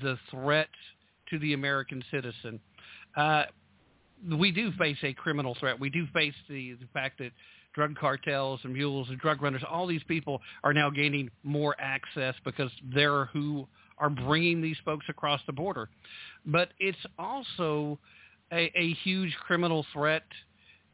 the 0.03 0.19
threat 0.31 0.69
to 1.31 1.39
the 1.39 1.55
American 1.55 2.03
citizen. 2.11 2.61
Uh, 3.17 3.45
we 4.39 4.53
do 4.53 4.71
face 4.73 4.99
a 5.03 5.13
criminal 5.13 5.57
threat. 5.59 5.81
We 5.81 5.91
do 5.91 6.07
face 6.13 6.35
the, 6.49 6.75
the 6.75 6.87
fact 6.93 7.19
that 7.19 7.33
drug 7.75 7.97
cartels 7.97 8.61
and 8.65 8.73
mules 8.73 9.09
and 9.09 9.19
drug 9.19 9.43
runners, 9.43 9.63
all 9.69 9.87
these 9.87 10.03
people 10.05 10.41
are 10.65 10.73
now 10.73 10.91
gaining 10.91 11.31
more 11.45 11.75
access 11.79 12.35
because 12.45 12.71
they're 12.95 13.27
who 13.27 13.67
are 14.01 14.11
bringing 14.11 14.61
these 14.61 14.79
folks 14.85 15.07
across 15.09 15.41
the 15.47 15.53
border. 15.53 15.89
But 16.47 16.71
it's 16.79 16.99
also 17.19 17.99
a, 18.53 18.73
a 18.75 18.95
huge 19.05 19.35
criminal 19.47 19.87
threat 19.93 20.25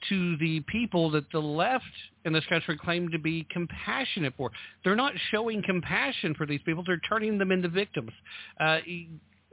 to 0.09 0.37
the 0.37 0.61
people 0.69 1.11
that 1.11 1.25
the 1.33 1.41
left 1.41 1.85
in 2.25 2.33
this 2.33 2.45
country 2.47 2.77
claim 2.77 3.09
to 3.11 3.19
be 3.19 3.47
compassionate 3.51 4.35
for. 4.37 4.51
They're 4.85 4.97
not 4.97 5.15
showing 5.31 5.63
compassion 5.63 6.35
for 6.35 6.47
these 6.47 6.61
people. 6.67 6.85
They're 6.87 7.01
turning 7.09 7.39
them 7.39 7.51
into 7.51 7.69
victims. 7.69 8.11
Uh, 8.61 8.79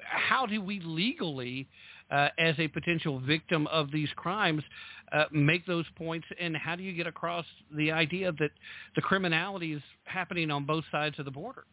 how 0.06 0.46
do 0.46 0.62
we 0.62 0.82
legally, 0.82 1.68
uh, 2.12 2.30
as 2.38 2.56
a 2.60 2.68
potential 2.68 3.20
victim 3.20 3.68
of 3.68 3.92
these 3.92 4.10
crimes, 4.16 4.64
uh, 5.14 5.26
make 5.32 5.66
those 5.66 5.86
points? 5.96 6.28
And 6.40 6.58
how 6.58 6.76
do 6.76 6.84
you 6.84 6.94
get 6.94 7.08
across 7.08 7.46
the 7.76 7.92
idea 7.92 8.32
that 8.34 8.52
the 8.96 9.02
criminality 9.02 9.74
is 9.74 9.82
happening 10.04 10.52
on 10.52 10.66
both 10.66 10.84
sides 10.92 11.18
of 11.20 11.26
the 11.26 11.32
border? 11.32 11.64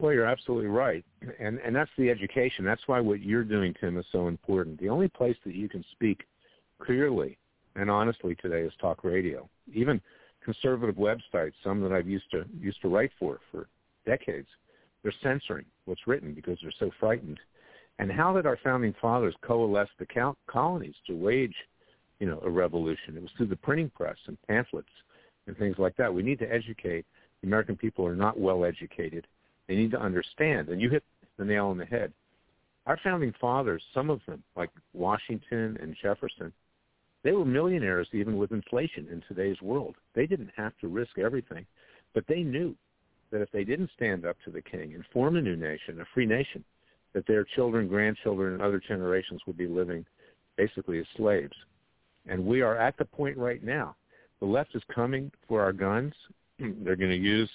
Well, 0.00 0.12
you're 0.12 0.26
absolutely 0.26 0.68
right, 0.68 1.04
and 1.40 1.58
and 1.58 1.74
that's 1.74 1.90
the 1.98 2.08
education. 2.08 2.64
That's 2.64 2.86
why 2.86 3.00
what 3.00 3.20
you're 3.20 3.42
doing, 3.42 3.74
Tim, 3.80 3.98
is 3.98 4.06
so 4.12 4.28
important. 4.28 4.78
The 4.78 4.88
only 4.88 5.08
place 5.08 5.36
that 5.44 5.56
you 5.56 5.68
can 5.68 5.84
speak 5.92 6.24
clearly 6.80 7.36
and 7.74 7.90
honestly 7.90 8.36
today 8.36 8.60
is 8.62 8.72
talk 8.80 9.02
radio. 9.02 9.48
Even 9.72 10.00
conservative 10.44 10.96
websites, 10.96 11.52
some 11.64 11.80
that 11.82 11.92
I've 11.92 12.08
used 12.08 12.30
to 12.30 12.44
used 12.60 12.80
to 12.82 12.88
write 12.88 13.10
for 13.18 13.40
for 13.50 13.68
decades, 14.06 14.48
they're 15.02 15.12
censoring 15.22 15.64
what's 15.86 16.06
written 16.06 16.32
because 16.32 16.58
they're 16.62 16.72
so 16.78 16.90
frightened. 17.00 17.40
And 17.98 18.12
how 18.12 18.32
did 18.32 18.46
our 18.46 18.58
founding 18.62 18.94
fathers 19.00 19.34
coalesce 19.42 19.88
the 19.98 20.06
col- 20.06 20.36
colonies 20.46 20.94
to 21.08 21.16
wage, 21.16 21.54
you 22.20 22.28
know, 22.28 22.40
a 22.44 22.50
revolution? 22.50 23.16
It 23.16 23.22
was 23.22 23.30
through 23.36 23.46
the 23.46 23.56
printing 23.56 23.90
press 23.90 24.16
and 24.26 24.38
pamphlets 24.46 24.86
and 25.48 25.56
things 25.56 25.76
like 25.78 25.96
that. 25.96 26.12
We 26.12 26.22
need 26.22 26.38
to 26.38 26.52
educate. 26.52 27.04
The 27.42 27.48
American 27.48 27.76
people 27.76 28.06
are 28.06 28.14
not 28.14 28.38
well 28.38 28.64
educated. 28.64 29.26
They 29.68 29.76
need 29.76 29.90
to 29.92 30.00
understand. 30.00 30.68
And 30.68 30.80
you 30.80 30.90
hit 30.90 31.04
the 31.36 31.44
nail 31.44 31.66
on 31.66 31.78
the 31.78 31.84
head. 31.84 32.12
Our 32.86 32.98
founding 33.04 33.34
fathers, 33.40 33.82
some 33.92 34.08
of 34.08 34.20
them, 34.26 34.42
like 34.56 34.70
Washington 34.94 35.76
and 35.80 35.94
Jefferson, 36.00 36.52
they 37.22 37.32
were 37.32 37.44
millionaires 37.44 38.08
even 38.12 38.38
with 38.38 38.52
inflation 38.52 39.08
in 39.10 39.22
today's 39.28 39.60
world. 39.60 39.96
They 40.14 40.26
didn't 40.26 40.50
have 40.56 40.72
to 40.80 40.88
risk 40.88 41.18
everything, 41.18 41.66
but 42.14 42.24
they 42.28 42.42
knew 42.42 42.74
that 43.30 43.42
if 43.42 43.50
they 43.52 43.64
didn't 43.64 43.90
stand 43.94 44.24
up 44.24 44.36
to 44.44 44.50
the 44.50 44.62
king 44.62 44.94
and 44.94 45.04
form 45.12 45.36
a 45.36 45.42
new 45.42 45.56
nation, 45.56 46.00
a 46.00 46.04
free 46.14 46.26
nation, 46.26 46.64
that 47.12 47.26
their 47.26 47.44
children, 47.44 47.88
grandchildren, 47.88 48.54
and 48.54 48.62
other 48.62 48.80
generations 48.86 49.42
would 49.46 49.56
be 49.56 49.66
living 49.66 50.06
basically 50.56 50.98
as 50.98 51.06
slaves. 51.16 51.52
And 52.26 52.44
we 52.44 52.62
are 52.62 52.76
at 52.76 52.96
the 52.96 53.04
point 53.04 53.36
right 53.36 53.62
now. 53.62 53.96
The 54.40 54.46
left 54.46 54.74
is 54.74 54.82
coming 54.94 55.30
for 55.46 55.62
our 55.62 55.72
guns. 55.72 56.14
They're 56.58 56.96
going 56.96 57.10
to 57.10 57.16
use 57.16 57.50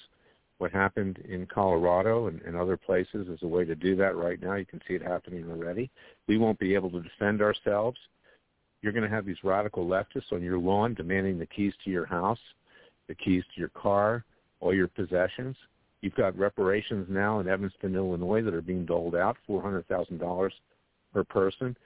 what 0.57 0.71
happened 0.71 1.17
in 1.27 1.45
Colorado 1.47 2.27
and, 2.27 2.41
and 2.41 2.55
other 2.55 2.77
places 2.77 3.27
as 3.31 3.41
a 3.43 3.47
way 3.47 3.65
to 3.65 3.75
do 3.75 3.95
that 3.95 4.15
right 4.15 4.41
now. 4.41 4.55
You 4.55 4.65
can 4.65 4.81
see 4.87 4.93
it 4.93 5.01
happening 5.01 5.49
already. 5.49 5.89
We 6.27 6.37
won't 6.37 6.59
be 6.59 6.75
able 6.75 6.89
to 6.91 7.01
defend 7.01 7.41
ourselves. 7.41 7.97
You're 8.81 8.93
going 8.93 9.09
to 9.09 9.15
have 9.15 9.25
these 9.25 9.43
radical 9.43 9.85
leftists 9.85 10.31
on 10.31 10.41
your 10.41 10.59
lawn 10.59 10.93
demanding 10.93 11.39
the 11.39 11.45
keys 11.45 11.73
to 11.83 11.89
your 11.89 12.05
house, 12.05 12.39
the 13.07 13.15
keys 13.15 13.43
to 13.53 13.59
your 13.59 13.69
car, 13.69 14.23
all 14.59 14.73
your 14.73 14.87
possessions. 14.87 15.55
You've 16.01 16.15
got 16.15 16.37
reparations 16.37 17.07
now 17.09 17.39
in 17.39 17.47
Evanston, 17.47 17.95
Illinois 17.95 18.41
that 18.41 18.53
are 18.53 18.61
being 18.61 18.85
doled 18.85 19.15
out, 19.15 19.37
$400,000 19.49 20.51
per 21.13 21.23
person. 21.23 21.77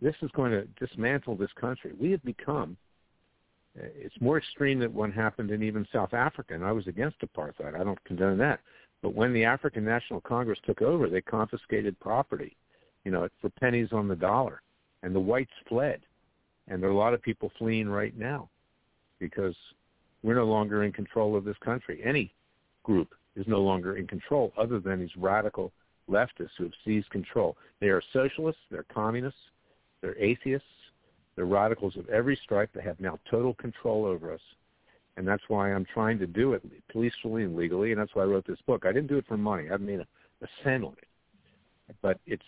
This 0.00 0.14
is 0.22 0.30
going 0.32 0.52
to 0.52 0.64
dismantle 0.84 1.36
this 1.36 1.50
country. 1.60 1.92
We 2.00 2.10
have 2.12 2.22
become 2.24 2.76
it's 3.80 4.20
more 4.20 4.38
extreme 4.38 4.78
than 4.80 4.92
what 4.94 5.12
happened 5.12 5.50
in 5.50 5.62
even 5.62 5.86
South 5.92 6.14
Africa, 6.14 6.54
and 6.54 6.64
I 6.64 6.72
was 6.72 6.86
against 6.86 7.20
apartheid. 7.20 7.78
I 7.78 7.84
don't 7.84 8.02
condone 8.04 8.38
that. 8.38 8.60
But 9.02 9.14
when 9.14 9.32
the 9.32 9.44
African 9.44 9.84
National 9.84 10.20
Congress 10.20 10.58
took 10.66 10.82
over, 10.82 11.08
they 11.08 11.20
confiscated 11.20 11.98
property, 12.00 12.56
you 13.04 13.10
know, 13.10 13.28
for 13.40 13.50
pennies 13.50 13.88
on 13.92 14.08
the 14.08 14.16
dollar, 14.16 14.62
and 15.02 15.14
the 15.14 15.20
whites 15.20 15.52
fled. 15.68 16.00
And 16.66 16.82
there 16.82 16.90
are 16.90 16.92
a 16.92 16.96
lot 16.96 17.14
of 17.14 17.22
people 17.22 17.52
fleeing 17.58 17.88
right 17.88 18.16
now 18.18 18.48
because 19.18 19.54
we're 20.22 20.34
no 20.34 20.44
longer 20.44 20.84
in 20.84 20.92
control 20.92 21.36
of 21.36 21.44
this 21.44 21.56
country. 21.64 22.00
Any 22.04 22.32
group 22.82 23.14
is 23.36 23.46
no 23.46 23.60
longer 23.60 23.96
in 23.96 24.06
control 24.06 24.52
other 24.58 24.80
than 24.80 25.00
these 25.00 25.16
radical 25.16 25.72
leftists 26.10 26.50
who 26.56 26.64
have 26.64 26.72
seized 26.84 27.08
control. 27.10 27.56
They 27.80 27.88
are 27.88 28.02
socialists, 28.12 28.62
they're 28.70 28.86
communists, 28.92 29.38
they're 30.00 30.18
atheists, 30.18 30.66
they're 31.38 31.46
radicals 31.46 31.96
of 31.96 32.08
every 32.08 32.36
stripe. 32.42 32.68
They 32.74 32.82
have 32.82 32.98
now 32.98 33.16
total 33.30 33.54
control 33.54 34.04
over 34.04 34.32
us. 34.32 34.40
And 35.16 35.26
that's 35.26 35.44
why 35.46 35.72
I'm 35.72 35.84
trying 35.84 36.18
to 36.18 36.26
do 36.26 36.54
it 36.54 36.64
peacefully 36.92 37.44
and 37.44 37.54
legally, 37.54 37.92
and 37.92 38.00
that's 38.00 38.12
why 38.12 38.22
I 38.22 38.26
wrote 38.26 38.44
this 38.44 38.58
book. 38.66 38.84
I 38.84 38.90
didn't 38.90 39.06
do 39.06 39.18
it 39.18 39.24
for 39.28 39.36
money. 39.36 39.70
I 39.70 39.76
made 39.76 40.00
a, 40.00 40.06
a 40.42 40.48
cent 40.64 40.82
on 40.82 40.94
it. 40.94 41.06
But 42.02 42.18
it's 42.26 42.42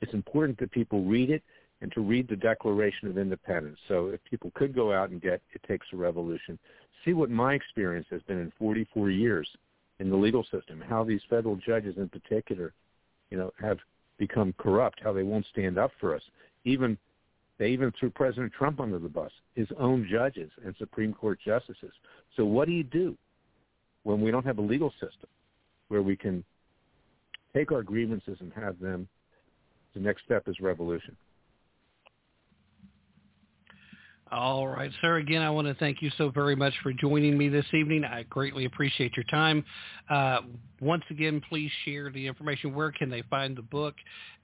it's 0.00 0.12
important 0.12 0.58
that 0.58 0.72
people 0.72 1.04
read 1.04 1.30
it 1.30 1.40
and 1.82 1.92
to 1.92 2.00
read 2.00 2.26
the 2.26 2.34
Declaration 2.34 3.06
of 3.06 3.16
Independence. 3.16 3.78
So 3.86 4.08
if 4.08 4.18
people 4.28 4.50
could 4.56 4.74
go 4.74 4.92
out 4.92 5.10
and 5.10 5.22
get 5.22 5.40
It 5.52 5.62
Takes 5.68 5.86
a 5.92 5.96
Revolution, 5.96 6.58
see 7.04 7.12
what 7.12 7.30
my 7.30 7.54
experience 7.54 8.08
has 8.10 8.22
been 8.22 8.40
in 8.40 8.52
44 8.58 9.10
years 9.10 9.48
in 10.00 10.10
the 10.10 10.16
legal 10.16 10.42
system, 10.42 10.82
how 10.84 11.04
these 11.04 11.20
federal 11.30 11.54
judges 11.54 11.94
in 11.96 12.08
particular, 12.08 12.72
you 13.30 13.38
know, 13.38 13.52
have 13.60 13.78
become 14.18 14.52
corrupt, 14.58 14.98
how 15.00 15.12
they 15.12 15.22
won't 15.22 15.46
stand 15.52 15.78
up 15.78 15.92
for 16.00 16.16
us. 16.16 16.22
Even 16.64 16.98
they 17.62 17.68
even 17.68 17.92
threw 17.92 18.10
President 18.10 18.52
Trump 18.52 18.80
under 18.80 18.98
the 18.98 19.08
bus, 19.08 19.30
his 19.54 19.68
own 19.78 20.08
judges 20.10 20.50
and 20.64 20.74
Supreme 20.78 21.14
Court 21.14 21.38
justices. 21.44 21.92
So 22.36 22.44
what 22.44 22.66
do 22.66 22.72
you 22.72 22.82
do 22.82 23.16
when 24.02 24.20
we 24.20 24.32
don't 24.32 24.44
have 24.44 24.58
a 24.58 24.62
legal 24.62 24.90
system 24.92 25.28
where 25.86 26.02
we 26.02 26.16
can 26.16 26.42
take 27.54 27.70
our 27.70 27.84
grievances 27.84 28.38
and 28.40 28.52
have 28.54 28.80
them? 28.80 29.06
The 29.94 30.00
next 30.00 30.24
step 30.24 30.48
is 30.48 30.58
revolution. 30.58 31.16
All 34.32 34.66
right, 34.66 34.90
sir. 35.02 35.18
Again, 35.18 35.42
I 35.42 35.50
want 35.50 35.68
to 35.68 35.74
thank 35.74 36.00
you 36.00 36.10
so 36.16 36.30
very 36.30 36.56
much 36.56 36.72
for 36.82 36.90
joining 36.90 37.36
me 37.36 37.50
this 37.50 37.66
evening. 37.74 38.02
I 38.02 38.22
greatly 38.30 38.64
appreciate 38.64 39.14
your 39.14 39.24
time. 39.24 39.62
Uh, 40.08 40.38
once 40.80 41.02
again, 41.10 41.42
please 41.50 41.70
share 41.84 42.10
the 42.10 42.26
information. 42.26 42.74
Where 42.74 42.90
can 42.90 43.10
they 43.10 43.22
find 43.28 43.54
the 43.54 43.62
book? 43.62 43.94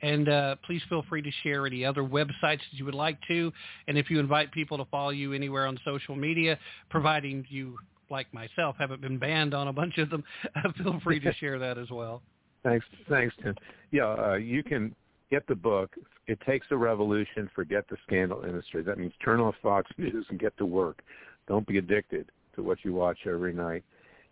And 0.03 0.29
uh, 0.29 0.57
please 0.67 0.83
feel 0.91 1.05
free 1.09 1.23
to 1.23 1.31
share 1.43 1.67
any 1.67 1.87
other 1.87 2.03
websites 2.03 2.33
that 2.43 2.75
you 2.75 2.85
would 2.85 2.95
like 2.95 3.17
to. 3.29 3.51
And 3.87 3.97
if 3.97 4.11
you 4.11 4.21
invite 4.21 4.53
people 4.53 4.77
to 4.77 4.85
follow 4.91 5.09
you 5.09 5.33
anywhere 5.33 5.67
on 5.67 5.79
social 5.87 6.15
media, 6.15 6.59
providing 6.91 7.47
you, 7.49 7.79
like 8.11 8.27
myself, 8.35 8.77
haven't 8.79 9.01
been 9.01 9.17
banned 9.17 9.55
on 9.55 9.69
a 9.69 9.73
bunch 9.73 9.97
of 9.97 10.11
them, 10.11 10.23
feel 10.83 11.01
free 11.03 11.19
to 11.21 11.33
share 11.41 11.59
that 11.59 11.79
as 11.79 11.89
well. 11.91 12.21
Thanks, 12.63 12.85
thanks, 13.09 13.35
Tim. 13.43 13.55
Yeah, 13.91 14.09
uh, 14.09 14.35
you 14.35 14.63
can 14.63 14.95
get 15.31 15.47
the 15.47 15.55
book. 15.55 15.95
It 16.27 16.39
takes 16.47 16.67
a 16.71 16.77
revolution. 16.77 17.51
Forget 17.55 17.89
the 17.89 17.97
scandal 18.07 18.45
industry. 18.45 18.83
That 18.83 18.99
means 18.99 19.13
turn 19.25 19.41
off 19.41 19.55
Fox 19.63 19.91
News 19.99 20.27
and 20.31 20.39
get 20.39 20.57
to 20.59 20.67
work. 20.67 21.03
Don't 21.47 21.67
be 21.67 21.79
addicted 21.79 22.31
to 22.57 22.63
what 22.63 22.79
you 22.85 22.93
watch 22.93 23.19
every 23.27 23.53
night. 23.53 23.85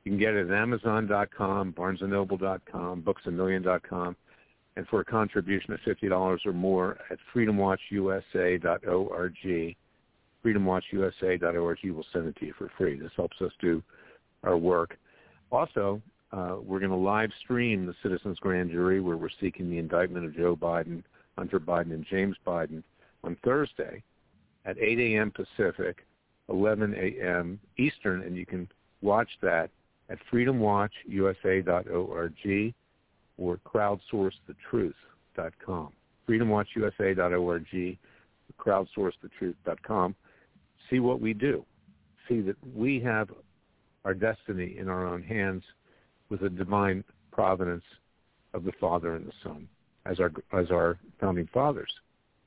You 0.05 0.13
can 0.13 0.19
get 0.19 0.35
it 0.35 0.51
at 0.51 0.57
Amazon.com, 0.57 1.73
BarnesandNoble.com, 1.73 3.03
BooksAMillion.com, 3.03 4.17
and 4.77 4.87
for 4.89 5.01
a 5.01 5.05
contribution 5.05 5.73
of 5.73 5.81
fifty 5.85 6.09
dollars 6.09 6.43
or 6.45 6.53
more 6.53 6.99
at 7.11 7.19
FreedomWatchUSA.org. 7.35 9.77
FreedomWatchUSA.org 10.45 11.79
will 11.85 12.07
send 12.13 12.29
it 12.29 12.37
to 12.37 12.47
you 12.47 12.55
for 12.57 12.71
free. 12.79 12.99
This 12.99 13.11
helps 13.17 13.41
us 13.41 13.51
do 13.61 13.83
our 14.45 14.57
work. 14.57 14.97
Also, 15.51 16.01
uh, 16.37 16.57
we're 16.63 16.81
going 16.81 16.91
to 16.91 16.97
live 16.97 17.31
stream 17.43 17.87
the 17.87 17.95
Citizens 18.03 18.39
Grand 18.41 18.71
Jury 18.71 19.01
where 19.01 19.17
we're 19.17 19.31
seeking 19.41 19.71
the 19.71 19.79
indictment 19.79 20.27
of 20.27 20.37
Joe 20.37 20.55
Biden, 20.55 21.03
Hunter 21.39 21.59
Biden, 21.59 21.95
and 21.95 22.05
James 22.11 22.37
Biden 22.47 22.83
on 23.25 23.39
Thursday 23.43 24.03
at 24.67 24.77
8 24.79 24.99
a.m. 24.99 25.33
Pacific, 25.33 26.05
11 26.51 26.95
a.m. 26.95 27.59
Eastern, 27.79 28.21
and 28.23 28.37
you 28.37 28.45
can 28.45 28.69
watch 29.01 29.31
that 29.41 29.71
at 30.11 30.19
freedomwatchusa.org 30.33 32.75
or 33.39 33.61
crowdsourcethetruth.com. 33.67 35.93
freedomwatchusa.org, 36.29 37.99
crowdsourcethetruth.com. 38.59 40.15
See 40.91 41.01
what 41.01 41.21
we 41.21 41.33
do. 41.33 41.65
See 42.29 42.43
that 42.43 42.57
we 42.75 43.01
have 43.01 43.31
our 44.05 44.13
destiny 44.15 44.77
in 44.79 44.89
our 44.89 45.07
own 45.07 45.23
hands 45.23 45.63
with 46.29 46.41
the 46.41 46.51
divine 46.51 47.05
providence 47.33 47.85
of 48.55 48.65
the 48.65 48.73
Father 48.81 49.15
and 49.15 49.27
the 49.27 49.33
Son, 49.43 49.69
as 50.07 50.19
our 50.21 50.33
as 50.59 50.71
our 50.71 50.99
founding 51.21 51.49
fathers 51.53 51.91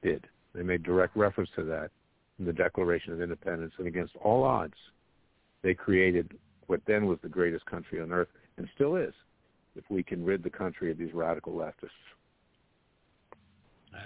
did. 0.01 0.25
They 0.53 0.63
made 0.63 0.83
direct 0.83 1.15
reference 1.15 1.49
to 1.55 1.63
that 1.65 1.91
in 2.39 2.45
the 2.45 2.53
Declaration 2.53 3.13
of 3.13 3.21
Independence, 3.21 3.73
and 3.77 3.87
against 3.87 4.15
all 4.23 4.43
odds, 4.43 4.73
they 5.61 5.73
created 5.73 6.37
what 6.67 6.81
then 6.87 7.05
was 7.05 7.17
the 7.21 7.29
greatest 7.29 7.65
country 7.65 8.01
on 8.01 8.11
earth, 8.11 8.29
and 8.57 8.67
still 8.75 8.95
is, 8.95 9.13
if 9.75 9.83
we 9.89 10.01
can 10.03 10.23
rid 10.23 10.43
the 10.43 10.49
country 10.49 10.91
of 10.91 10.97
these 10.97 11.13
radical 11.13 11.53
leftists. 11.53 11.89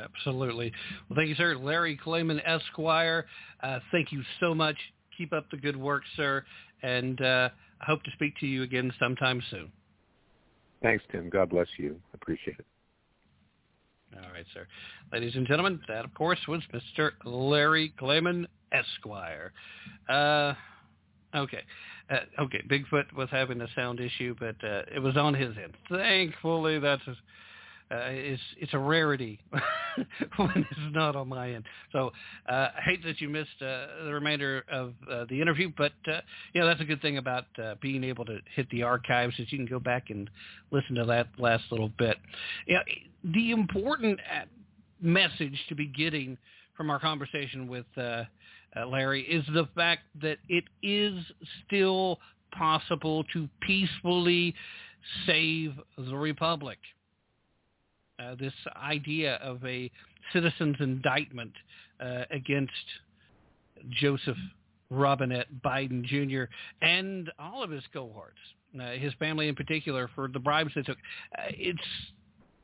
Absolutely. 0.01 0.71
Well, 1.09 1.17
thank 1.17 1.29
you, 1.29 1.35
sir. 1.35 1.55
Larry 1.55 1.99
Klayman, 2.03 2.41
Esquire. 2.45 3.25
Uh, 3.61 3.79
thank 3.91 4.11
you 4.11 4.23
so 4.39 4.55
much. 4.55 4.77
Keep 5.17 5.33
up 5.33 5.49
the 5.51 5.57
good 5.57 5.75
work, 5.75 6.03
sir. 6.15 6.43
And 6.81 7.21
uh, 7.21 7.49
I 7.83 7.85
hope 7.85 8.03
to 8.03 8.11
speak 8.11 8.37
to 8.39 8.47
you 8.47 8.63
again 8.63 8.93
sometime 8.97 9.43
soon. 9.51 9.69
Thanks, 10.81 11.03
Tim. 11.11 11.29
God 11.29 11.49
bless 11.49 11.67
you. 11.77 11.99
Appreciate 12.13 12.57
it. 12.59 12.65
All 14.15 14.31
right, 14.31 14.45
sir. 14.53 14.65
Ladies 15.11 15.35
and 15.35 15.45
gentlemen, 15.45 15.81
that, 15.89 16.05
of 16.05 16.13
course, 16.13 16.39
was 16.47 16.61
Mr. 16.73 17.11
Larry 17.25 17.93
Klayman, 17.99 18.45
Esquire. 18.71 19.51
Uh, 20.07 20.53
okay. 21.35 21.61
Uh, 22.09 22.43
okay, 22.43 22.61
Bigfoot 22.69 23.11
was 23.17 23.27
having 23.31 23.59
a 23.59 23.67
sound 23.75 23.99
issue, 23.99 24.33
but 24.39 24.55
uh, 24.63 24.83
it 24.93 25.01
was 25.01 25.17
on 25.17 25.33
his 25.33 25.55
end. 25.61 25.73
Thankfully, 25.89 26.79
that's 26.79 27.01
uh, 27.93 28.05
it's 28.09 28.41
it's 28.59 28.73
a 28.73 28.79
rarity 28.79 29.39
when 30.37 30.51
it's 30.55 30.79
not 30.93 31.15
on 31.15 31.27
my 31.27 31.51
end. 31.51 31.63
So 31.91 32.11
uh, 32.49 32.69
I 32.75 32.81
hate 32.83 33.03
that 33.03 33.21
you 33.21 33.29
missed 33.29 33.61
uh, 33.61 34.05
the 34.05 34.11
remainder 34.13 34.63
of 34.71 34.93
uh, 35.11 35.25
the 35.29 35.39
interview, 35.39 35.71
but 35.77 35.91
uh, 36.07 36.21
you 36.53 36.65
that's 36.65 36.81
a 36.81 36.85
good 36.85 37.01
thing 37.01 37.17
about 37.17 37.45
being 37.81 38.03
able 38.03 38.25
to 38.25 38.39
hit 38.55 38.69
the 38.71 38.83
archives 38.83 39.35
is 39.37 39.51
you 39.51 39.59
can 39.59 39.67
go 39.67 39.79
back 39.79 40.09
and 40.09 40.29
listen 40.71 40.95
to 40.95 41.05
that 41.05 41.27
last 41.37 41.65
little 41.69 41.91
bit. 41.99 42.17
Yeah, 42.67 42.79
the 43.23 43.51
important 43.51 44.19
message 45.01 45.59
to 45.69 45.75
be 45.75 45.87
getting 45.87 46.37
from 46.75 46.89
our 46.89 46.99
conversation 46.99 47.67
with 47.67 47.85
Larry 47.95 49.21
is 49.23 49.45
the 49.53 49.67
fact 49.75 50.01
that 50.21 50.37
it 50.49 50.63
is 50.81 51.19
still 51.67 52.19
possible 52.57 53.23
to 53.33 53.47
peacefully 53.61 54.55
save 55.27 55.73
the 55.97 56.15
republic 56.15 56.77
uh, 58.19 58.35
this 58.35 58.53
idea 58.81 59.35
of 59.35 59.63
a 59.65 59.89
citizen's 60.31 60.77
indictment 60.79 61.51
uh, 61.99 62.23
against 62.31 62.71
Joseph 63.89 64.37
Robinette 64.89 65.47
Biden 65.63 66.03
Jr. 66.03 66.43
and 66.81 67.31
all 67.39 67.63
of 67.63 67.71
his 67.71 67.83
cohorts, 67.91 68.37
uh, 68.79 68.91
his 68.91 69.13
family 69.15 69.47
in 69.47 69.55
particular, 69.55 70.09
for 70.15 70.27
the 70.27 70.39
bribes 70.39 70.71
they 70.75 70.83
took. 70.83 70.97
Uh, 71.37 71.43
it's 71.49 71.81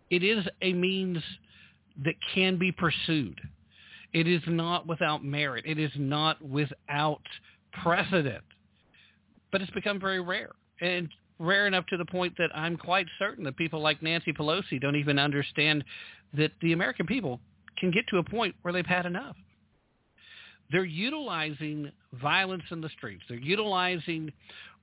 It 0.10 0.24
is 0.24 0.46
a 0.62 0.74
means 0.74 1.18
that 2.04 2.16
can 2.34 2.58
be 2.58 2.72
pursued. 2.72 3.40
It 4.14 4.28
is 4.28 4.42
not 4.48 4.88
without 4.88 5.24
merit. 5.24 5.66
It 5.68 5.78
is 5.78 5.92
not 5.96 6.42
without 6.42 7.22
precedent. 7.84 8.44
But 9.52 9.62
it's 9.62 9.72
become 9.72 10.00
very 10.00 10.22
rare. 10.22 10.52
And 10.82 11.10
rare 11.40 11.68
enough 11.68 11.86
to 11.88 11.98
the 11.98 12.06
point 12.06 12.34
that 12.38 12.52
I'm 12.54 12.78
quite 12.78 13.08
certain 13.18 13.44
that 13.46 13.58
people 13.58 13.82
like 13.82 14.04
Nancy 14.04 14.34
Pelosi 14.34 14.80
don't 14.80 14.98
even 14.98 15.18
understand 15.18 15.84
that 16.34 16.52
the 16.62 16.74
American 16.74 17.08
people 17.08 17.40
can 17.78 17.92
get 17.92 18.06
to 18.10 18.18
a 18.18 18.24
point 18.24 18.56
where 18.62 18.74
they've 18.74 18.86
had 18.86 19.06
enough. 19.06 19.36
They're 20.72 20.86
utilizing 20.86 21.92
violence 22.22 22.64
in 22.72 22.82
the 22.82 22.90
streets. 22.90 23.24
They're 23.28 23.40
utilizing 23.40 24.32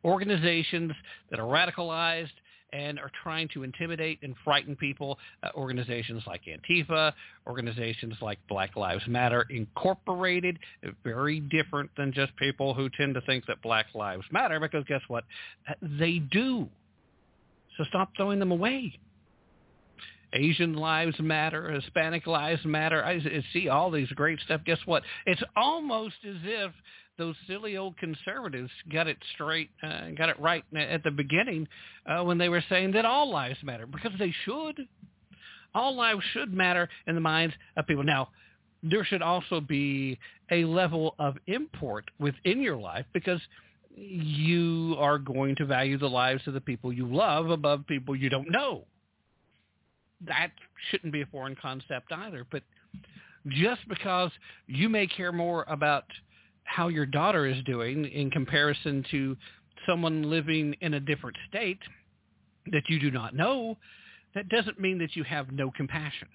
organizations 0.05 0.93
that 1.31 1.39
are 1.39 1.45
radicalized 1.45 2.33
and 2.77 2.99
are 2.99 3.11
trying 3.23 3.49
to 3.55 3.63
intimidate 3.63 4.19
and 4.23 4.35
frighten 4.45 4.77
people. 4.77 5.19
Uh, 5.43 5.49
organizations 5.55 6.23
like 6.27 6.43
Antifa, 6.45 7.13
organizations 7.47 8.15
like 8.21 8.39
Black 8.49 8.77
Lives 8.77 9.05
Matter 9.07 9.47
Incorporated, 9.51 10.59
very 11.03 11.41
different 11.41 11.91
than 11.97 12.13
just 12.13 12.35
people 12.37 12.75
who 12.75 12.89
tend 12.91 13.15
to 13.15 13.21
think 13.23 13.47
that 13.47 13.63
Black 13.63 13.87
Lives 13.95 14.25
Matter 14.31 14.61
because 14.61 14.85
guess 14.85 15.03
what? 15.09 15.25
Uh, 15.69 15.75
they 15.99 16.19
do. 16.19 16.69
So 17.77 17.85
stop 17.89 18.11
throwing 18.17 18.39
them 18.39 18.53
away. 18.53 18.99
Asian 20.33 20.75
lives 20.75 21.19
matter, 21.21 21.71
Hispanic 21.71 22.27
lives 22.27 22.65
matter. 22.65 23.03
I 23.05 23.21
see 23.53 23.69
all 23.69 23.91
these 23.91 24.09
great 24.09 24.41
stuff. 24.41 24.61
Guess 24.67 24.81
what? 24.85 25.03
It's 25.25 25.43
almost 25.57 26.17
as 26.29 26.37
if 26.43 26.73
those 27.19 27.35
silly 27.47 27.77
old 27.77 27.97
conservatives 27.97 28.71
got 28.93 29.07
it 29.07 29.17
straight, 29.35 29.71
uh, 29.83 30.11
got 30.17 30.29
it 30.29 30.39
right 30.39 30.65
at 30.77 31.03
the 31.03 31.11
beginning 31.11 31.67
uh, 32.07 32.23
when 32.23 32.39
they 32.39 32.49
were 32.49 32.63
saying 32.69 32.93
that 32.93 33.05
all 33.05 33.31
lives 33.31 33.59
matter 33.63 33.87
because 33.87 34.13
they 34.19 34.35
should. 34.45 34.87
All 35.75 35.95
lives 35.95 36.23
should 36.33 36.53
matter 36.53 36.89
in 37.07 37.15
the 37.15 37.21
minds 37.21 37.55
of 37.77 37.87
people. 37.87 38.05
Now, 38.05 38.29
there 38.83 39.05
should 39.05 39.23
also 39.23 39.61
be 39.61 40.19
a 40.51 40.65
level 40.65 41.15
of 41.19 41.37
import 41.47 42.05
within 42.19 42.61
your 42.61 42.77
life 42.77 43.07
because 43.13 43.41
you 43.97 44.95
are 44.99 45.19
going 45.19 45.57
to 45.57 45.65
value 45.65 45.99
the 45.99 46.09
lives 46.09 46.43
of 46.47 46.55
the 46.55 46.61
people 46.61 46.93
you 46.93 47.07
love 47.07 47.51
above 47.51 47.87
people 47.87 48.15
you 48.15 48.29
don't 48.29 48.51
know. 48.51 48.85
That 50.27 50.51
shouldn't 50.91 51.13
be 51.13 51.23
a 51.23 51.27
foreign 51.27 51.57
concept 51.57 52.13
either. 52.13 52.47
But 52.51 52.63
just 53.49 53.87
because 53.89 54.31
you 54.67 54.89
may 54.89 55.07
care 55.07 55.33
more 55.33 55.65
about 55.69 56.05
how 56.67 56.89
your 56.89 57.07
daughter 57.07 57.47
is 57.47 57.63
doing 57.65 58.05
in 58.07 58.31
comparison 58.31 59.05
to 59.11 59.37
someone 59.89 60.23
living 60.29 60.75
in 60.81 60.95
a 60.95 61.01
different 61.01 61.37
state 61.49 61.79
that 62.73 62.83
you 62.89 62.99
do 62.99 63.11
not 63.11 63.35
know, 63.35 63.77
that 64.35 64.49
doesn't 64.49 64.81
mean 64.81 64.99
that 64.99 65.15
you 65.15 65.25
have 65.25 65.53
no 65.53 65.71
compassion. 65.71 66.29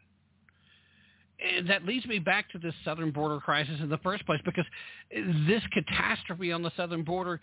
And 1.58 1.70
that 1.70 1.86
leads 1.86 2.06
me 2.06 2.20
back 2.20 2.50
to 2.52 2.60
this 2.60 2.74
southern 2.86 3.12
border 3.12 3.40
crisis 3.40 3.80
in 3.82 3.90
the 3.90 3.98
first 4.00 4.26
place 4.26 4.40
because 4.46 4.66
this 5.48 5.64
catastrophe 5.74 6.52
on 6.52 6.62
the 6.62 6.72
southern 6.78 7.04
border 7.04 7.42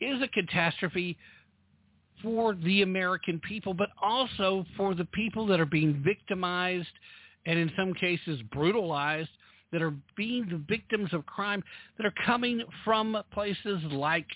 is 0.00 0.20
a 0.22 0.28
catastrophe 0.28 1.16
for 2.22 2.54
the 2.54 2.82
American 2.82 3.38
people, 3.40 3.74
but 3.74 3.90
also 4.02 4.64
for 4.76 4.94
the 4.94 5.04
people 5.06 5.46
that 5.46 5.60
are 5.60 5.66
being 5.66 6.02
victimized 6.02 6.88
and 7.44 7.58
in 7.58 7.70
some 7.76 7.92
cases 7.94 8.40
brutalized 8.52 9.28
that 9.72 9.82
are 9.82 9.94
being 10.16 10.48
the 10.48 10.62
victims 10.68 11.12
of 11.12 11.26
crime 11.26 11.62
that 11.96 12.06
are 12.06 12.14
coming 12.24 12.62
from 12.84 13.16
places 13.32 13.82
like 13.90 14.26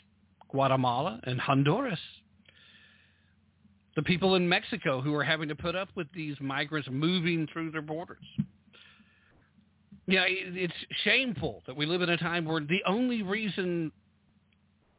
Guatemala 0.51 1.21
and 1.25 1.41
Honduras. 1.41 1.99
The 3.97 4.03
people 4.03 4.35
in 4.35 4.49
Mexico 4.49 5.01
who 5.01 5.15
are 5.15 5.25
having 5.25 5.49
to 5.49 5.55
put 5.55 5.75
up 5.77 5.89
with 5.95 6.07
these 6.15 6.37
migrants 6.41 6.89
moving 6.91 7.47
through 7.53 7.71
their 7.71 7.83
borders. 7.83 8.25
Yeah, 10.07 10.25
it's 10.27 10.75
shameful 11.05 11.63
that 11.67 11.77
we 11.77 11.87
live 11.87 12.03
in 12.03 12.11
a 12.11 12.17
time 12.17 12.45
where 12.45 12.61
the 12.61 12.83
only 12.87 13.23
reason 13.23 13.93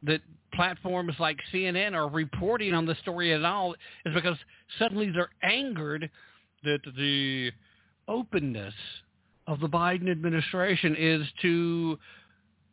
that 0.04 0.22
platforms 0.54 1.14
like 1.20 1.38
CNN 1.54 1.94
are 1.94 2.08
reporting 2.08 2.74
on 2.74 2.86
the 2.86 2.96
story 2.96 3.34
at 3.34 3.44
all 3.44 3.74
is 4.06 4.14
because 4.14 4.38
suddenly 4.80 5.12
they're 5.12 5.32
angered 5.44 6.10
that 6.64 6.80
the 6.98 7.52
openness 8.08 8.74
of 9.52 9.60
the 9.60 9.68
Biden 9.68 10.10
administration 10.10 10.96
is 10.98 11.28
to 11.42 12.00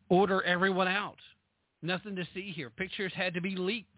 order 0.07 0.41
everyone 0.43 0.87
out. 0.87 1.17
Nothing 1.81 2.15
to 2.15 2.25
see 2.33 2.53
here. 2.55 2.69
Pictures 2.69 3.11
had 3.13 3.33
to 3.33 3.41
be 3.41 3.55
leaked. 3.55 3.89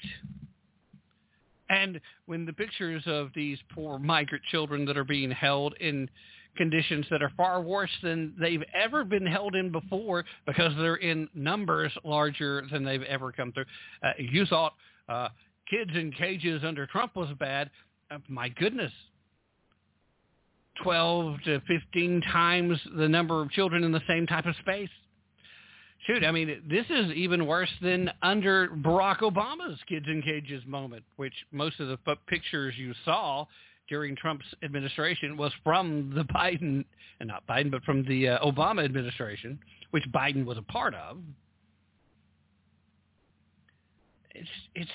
And 1.69 2.01
when 2.25 2.43
the 2.45 2.53
pictures 2.53 3.03
of 3.05 3.29
these 3.35 3.59
poor 3.73 3.99
migrant 3.99 4.43
children 4.45 4.83
that 4.85 4.97
are 4.97 5.03
being 5.03 5.29
held 5.29 5.75
in 5.79 6.09
conditions 6.57 7.05
that 7.11 7.21
are 7.21 7.31
far 7.37 7.61
worse 7.61 7.91
than 8.01 8.33
they've 8.39 8.63
ever 8.73 9.03
been 9.03 9.27
held 9.27 9.55
in 9.55 9.71
before 9.71 10.25
because 10.47 10.73
they're 10.77 10.95
in 10.95 11.29
numbers 11.35 11.91
larger 12.03 12.63
than 12.71 12.83
they've 12.83 13.03
ever 13.03 13.31
come 13.31 13.51
through. 13.51 13.65
Uh, 14.03 14.11
you 14.17 14.45
thought 14.47 14.73
uh, 15.07 15.29
kids 15.69 15.91
in 15.93 16.11
cages 16.11 16.63
under 16.65 16.87
Trump 16.87 17.15
was 17.15 17.29
bad. 17.39 17.69
Uh, 18.09 18.17
my 18.27 18.49
goodness, 18.49 18.91
12 20.83 21.41
to 21.45 21.61
15 21.67 22.21
times 22.31 22.79
the 22.97 23.07
number 23.07 23.41
of 23.41 23.51
children 23.51 23.83
in 23.83 23.91
the 23.91 24.01
same 24.07 24.27
type 24.27 24.45
of 24.45 24.55
space. 24.61 24.89
Shoot, 26.07 26.23
I 26.23 26.31
mean, 26.31 26.63
this 26.67 26.85
is 26.89 27.11
even 27.11 27.45
worse 27.45 27.69
than 27.81 28.09
under 28.23 28.69
Barack 28.69 29.19
Obama's 29.19 29.79
kids 29.87 30.07
in 30.07 30.21
cages 30.23 30.63
moment, 30.65 31.03
which 31.17 31.33
most 31.51 31.79
of 31.79 31.89
the 31.89 31.97
pictures 32.27 32.73
you 32.75 32.93
saw 33.05 33.45
during 33.87 34.15
Trump's 34.15 34.45
administration 34.63 35.37
was 35.37 35.51
from 35.63 36.11
the 36.15 36.23
Biden, 36.23 36.85
and 37.19 37.27
not 37.27 37.45
Biden, 37.45 37.69
but 37.69 37.83
from 37.83 38.03
the 38.07 38.29
uh, 38.29 38.39
Obama 38.39 38.83
administration, 38.83 39.59
which 39.91 40.03
Biden 40.11 40.43
was 40.43 40.57
a 40.57 40.63
part 40.63 40.95
of. 40.95 41.17
It's 44.33 44.49
it's 44.73 44.91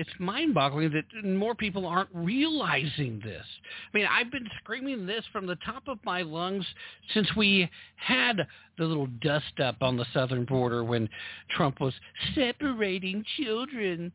it's 0.00 0.08
mind-boggling 0.18 0.92
that 0.92 1.04
more 1.26 1.54
people 1.54 1.84
aren't 1.84 2.08
realizing 2.14 3.20
this. 3.22 3.44
I 3.92 3.98
mean, 3.98 4.06
I've 4.10 4.32
been 4.32 4.48
screaming 4.62 5.04
this 5.04 5.22
from 5.30 5.46
the 5.46 5.56
top 5.56 5.88
of 5.88 5.98
my 6.06 6.22
lungs 6.22 6.64
since 7.12 7.28
we 7.36 7.68
had 7.96 8.38
the 8.78 8.84
little 8.86 9.08
dust 9.20 9.60
up 9.62 9.76
on 9.82 9.98
the 9.98 10.06
southern 10.14 10.46
border 10.46 10.82
when 10.84 11.06
Trump 11.50 11.82
was 11.82 11.92
separating 12.34 13.22
children. 13.36 14.10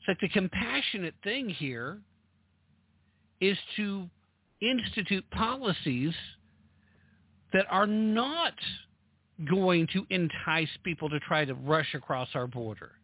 It's 0.00 0.08
like 0.08 0.18
the 0.18 0.28
compassionate 0.30 1.14
thing 1.22 1.48
here 1.48 1.98
is 3.40 3.56
to 3.76 4.10
institute 4.60 5.24
policies 5.30 6.12
that 7.52 7.66
are 7.70 7.86
not 7.86 8.54
going 9.48 9.86
to 9.92 10.04
entice 10.10 10.76
people 10.82 11.08
to 11.08 11.20
try 11.20 11.44
to 11.44 11.54
rush 11.54 11.94
across 11.94 12.30
our 12.34 12.48
border 12.48 12.97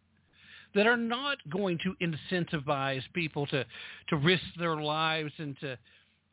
that 0.75 0.85
are 0.85 0.97
not 0.97 1.37
going 1.49 1.79
to 1.79 1.95
incentivize 2.05 3.01
people 3.13 3.47
to, 3.47 3.65
to 4.09 4.15
risk 4.17 4.43
their 4.59 4.75
lives 4.75 5.31
and 5.37 5.57
to 5.61 5.77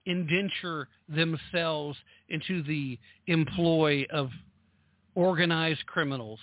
indenture 0.04 0.88
themselves 1.08 1.96
into 2.28 2.62
the 2.64 2.98
employ 3.28 4.04
of 4.12 4.30
organized 5.14 5.86
criminals. 5.86 6.40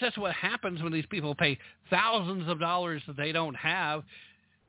That's 0.00 0.16
what 0.16 0.32
happens 0.32 0.82
when 0.82 0.92
these 0.92 1.06
people 1.10 1.34
pay 1.34 1.58
thousands 1.90 2.48
of 2.48 2.58
dollars 2.60 3.02
that 3.06 3.16
they 3.16 3.32
don't 3.32 3.54
have 3.54 4.02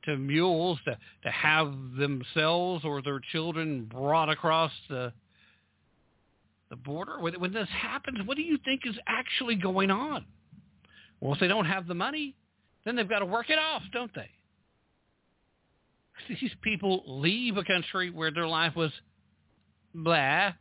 to 0.04 0.16
mules 0.16 0.78
to, 0.84 0.98
to 1.22 1.30
have 1.30 1.72
themselves 1.98 2.84
or 2.84 3.00
their 3.00 3.20
children 3.32 3.84
brought 3.84 4.28
across 4.28 4.72
the 4.88 5.12
the 6.70 6.76
border. 6.76 7.18
When, 7.18 7.34
when 7.40 7.52
this 7.52 7.68
happens, 7.68 8.18
what 8.26 8.36
do 8.36 8.42
you 8.42 8.56
think 8.64 8.82
is 8.86 8.94
actually 9.06 9.56
going 9.56 9.90
on? 9.90 10.24
Well, 11.20 11.34
if 11.34 11.40
they 11.40 11.48
don't 11.48 11.66
have 11.66 11.86
the 11.86 11.94
money, 11.94 12.34
then 12.84 12.96
they've 12.96 13.08
got 13.08 13.18
to 13.20 13.26
work 13.26 13.50
it 13.50 13.58
off, 13.58 13.82
don't 13.92 14.14
they? 14.14 14.30
These 16.28 16.52
people 16.62 17.02
leave 17.06 17.56
a 17.56 17.64
country 17.64 18.10
where 18.10 18.30
their 18.30 18.46
life 18.46 18.74
was 18.74 18.92
blah, 19.94 20.52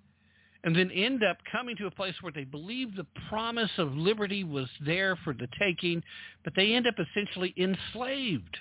and 0.64 0.76
then 0.76 0.92
end 0.92 1.24
up 1.24 1.38
coming 1.52 1.76
to 1.78 1.88
a 1.88 1.92
place 1.92 2.16
where 2.22 2.34
they 2.34 2.44
believe 2.44 2.96
the 2.96 3.08
promise 3.30 3.72
of 3.78 3.94
liberty 3.94 4.44
was 4.44 4.68
there 4.86 5.16
for 5.24 5.34
the 5.34 5.48
taking, 5.60 6.04
but 6.44 6.54
they 6.56 6.74
end 6.74 6.88
up 6.88 6.96
essentially 7.00 7.54
enslaved. 7.58 8.58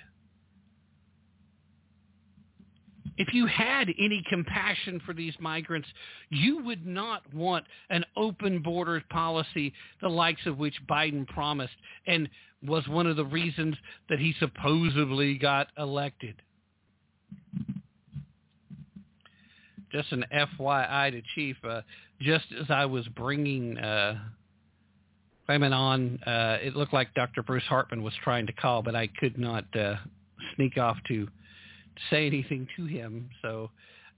If 3.19 3.33
you 3.33 3.47
had 3.47 3.89
any 3.99 4.23
compassion 4.29 5.01
for 5.05 5.13
these 5.13 5.33
migrants, 5.41 5.89
you 6.29 6.63
would 6.63 6.87
not 6.87 7.21
want 7.33 7.65
an 7.89 8.05
open 8.15 8.61
borders 8.61 9.03
policy, 9.09 9.73
the 10.01 10.07
likes 10.07 10.45
of 10.45 10.57
which 10.57 10.75
Biden 10.89 11.27
promised 11.27 11.73
and 12.07 12.29
was 12.65 12.87
one 12.87 13.07
of 13.07 13.17
the 13.17 13.25
reasons 13.25 13.75
that 14.07 14.19
he 14.19 14.33
supposedly 14.39 15.37
got 15.37 15.67
elected. 15.77 16.41
Just 19.91 20.13
an 20.13 20.23
FYI 20.33 21.11
to 21.11 21.21
Chief, 21.35 21.57
uh, 21.67 21.81
just 22.21 22.45
as 22.57 22.67
I 22.69 22.85
was 22.85 23.05
bringing 23.09 23.77
uh, 23.77 24.17
Klayman 25.49 25.75
on. 25.75 26.19
Uh, 26.25 26.57
it 26.61 26.73
looked 26.73 26.93
like 26.93 27.13
Dr. 27.15 27.43
Bruce 27.43 27.63
Hartman 27.63 28.01
was 28.01 28.13
trying 28.23 28.47
to 28.47 28.53
call, 28.53 28.81
but 28.81 28.95
I 28.95 29.07
could 29.07 29.37
not 29.37 29.65
uh, 29.75 29.95
sneak 30.55 30.77
off 30.77 30.97
to 31.09 31.27
say 32.09 32.25
anything 32.25 32.67
to 32.77 32.85
him. 32.85 33.29
So 33.41 33.69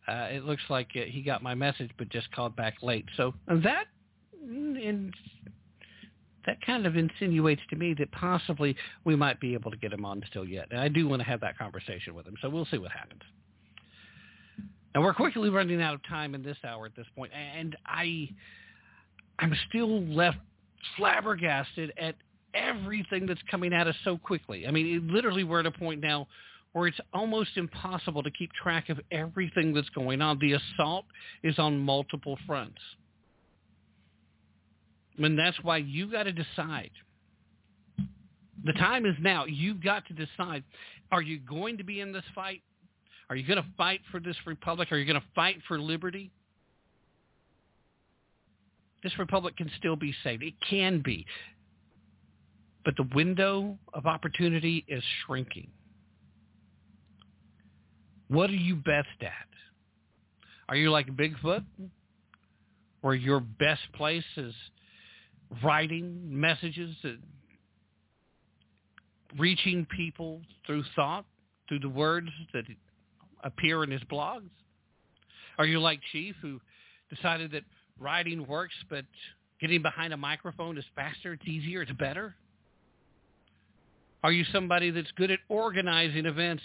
uh, 0.07 0.27
it 0.31 0.43
looks 0.43 0.63
like 0.69 0.89
uh, 0.95 1.01
he 1.07 1.21
got 1.21 1.43
my 1.43 1.55
message, 1.55 1.91
but 1.97 2.09
just 2.09 2.31
called 2.31 2.55
back 2.55 2.75
late. 2.81 3.05
So 3.17 3.33
that 3.47 3.85
in, 4.43 5.11
that 6.45 6.57
kind 6.65 6.85
of 6.85 6.95
insinuates 6.95 7.61
to 7.69 7.75
me 7.75 7.93
that 7.99 8.11
possibly 8.11 8.75
we 9.05 9.15
might 9.15 9.39
be 9.39 9.53
able 9.53 9.71
to 9.71 9.77
get 9.77 9.93
him 9.93 10.05
on 10.05 10.23
still 10.29 10.45
yet. 10.45 10.67
And 10.71 10.79
I 10.79 10.87
do 10.87 11.07
want 11.07 11.21
to 11.21 11.27
have 11.27 11.41
that 11.41 11.57
conversation 11.57 12.15
with 12.15 12.25
him. 12.25 12.35
So 12.41 12.49
we'll 12.49 12.65
see 12.65 12.77
what 12.77 12.91
happens. 12.91 13.21
And 14.93 15.03
we're 15.03 15.13
quickly 15.13 15.49
running 15.49 15.81
out 15.81 15.93
of 15.93 16.03
time 16.07 16.35
in 16.35 16.43
this 16.43 16.57
hour 16.65 16.85
at 16.85 16.95
this 16.95 17.05
point, 17.15 17.31
and 17.33 17.77
I, 17.85 18.29
I'm 19.39 19.55
still 19.69 20.01
left 20.03 20.37
flabbergasted 20.97 21.93
at 21.97 22.15
everything 22.53 23.25
that's 23.25 23.41
coming 23.49 23.71
at 23.71 23.87
us 23.87 23.95
so 24.03 24.17
quickly. 24.17 24.67
I 24.67 24.71
mean, 24.71 24.97
it, 24.97 25.03
literally, 25.13 25.45
we're 25.45 25.61
at 25.61 25.65
a 25.65 25.71
point 25.71 26.01
now 26.01 26.27
where 26.73 26.87
it's 26.87 26.99
almost 27.13 27.51
impossible 27.57 28.23
to 28.23 28.31
keep 28.31 28.51
track 28.53 28.89
of 28.89 28.99
everything 29.11 29.73
that's 29.73 29.89
going 29.89 30.21
on. 30.21 30.39
The 30.39 30.53
assault 30.53 31.05
is 31.43 31.59
on 31.59 31.79
multiple 31.79 32.37
fronts. 32.47 32.79
And 35.17 35.37
that's 35.37 35.57
why 35.61 35.77
you 35.77 36.09
got 36.09 36.23
to 36.23 36.31
decide. 36.31 36.91
The 38.63 38.73
time 38.73 39.05
is 39.05 39.15
now. 39.19 39.45
You've 39.45 39.83
got 39.83 40.05
to 40.07 40.13
decide. 40.13 40.63
Are 41.11 41.21
you 41.21 41.39
going 41.39 41.77
to 41.77 41.83
be 41.83 41.99
in 41.99 42.13
this 42.13 42.23
fight? 42.33 42.61
Are 43.29 43.35
you 43.35 43.45
going 43.45 43.61
to 43.61 43.69
fight 43.77 44.01
for 44.11 44.19
this 44.19 44.35
republic? 44.45 44.91
Are 44.91 44.97
you 44.97 45.05
going 45.05 45.19
to 45.19 45.27
fight 45.35 45.57
for 45.67 45.79
liberty? 45.79 46.31
This 49.03 49.17
republic 49.17 49.57
can 49.57 49.69
still 49.77 49.95
be 49.95 50.13
saved. 50.23 50.43
It 50.43 50.53
can 50.69 51.01
be. 51.03 51.25
But 52.85 52.95
the 52.97 53.07
window 53.15 53.77
of 53.93 54.05
opportunity 54.05 54.85
is 54.87 55.03
shrinking. 55.25 55.69
What 58.31 58.49
are 58.49 58.53
you 58.53 58.77
best 58.77 59.09
at? 59.19 59.49
Are 60.69 60.77
you 60.77 60.89
like 60.89 61.07
Bigfoot, 61.17 61.65
where 63.01 63.13
your 63.13 63.41
best 63.41 63.81
place 63.93 64.23
is 64.37 64.53
writing 65.61 66.21
messages, 66.23 66.95
reaching 69.37 69.85
people 69.93 70.39
through 70.65 70.85
thought, 70.95 71.25
through 71.67 71.79
the 71.79 71.89
words 71.89 72.29
that 72.53 72.63
appear 73.43 73.83
in 73.83 73.91
his 73.91 74.01
blogs? 74.03 74.49
Are 75.57 75.65
you 75.65 75.81
like 75.81 75.99
Chief, 76.13 76.33
who 76.41 76.61
decided 77.13 77.51
that 77.51 77.63
writing 77.99 78.47
works, 78.47 78.75
but 78.89 79.03
getting 79.59 79.81
behind 79.81 80.13
a 80.13 80.17
microphone 80.17 80.77
is 80.77 80.85
faster, 80.95 81.33
it's 81.33 81.45
easier, 81.45 81.81
it's 81.81 81.91
better? 81.99 82.35
Are 84.23 84.31
you 84.31 84.45
somebody 84.53 84.89
that's 84.89 85.11
good 85.17 85.31
at 85.31 85.39
organizing 85.49 86.27
events, 86.27 86.63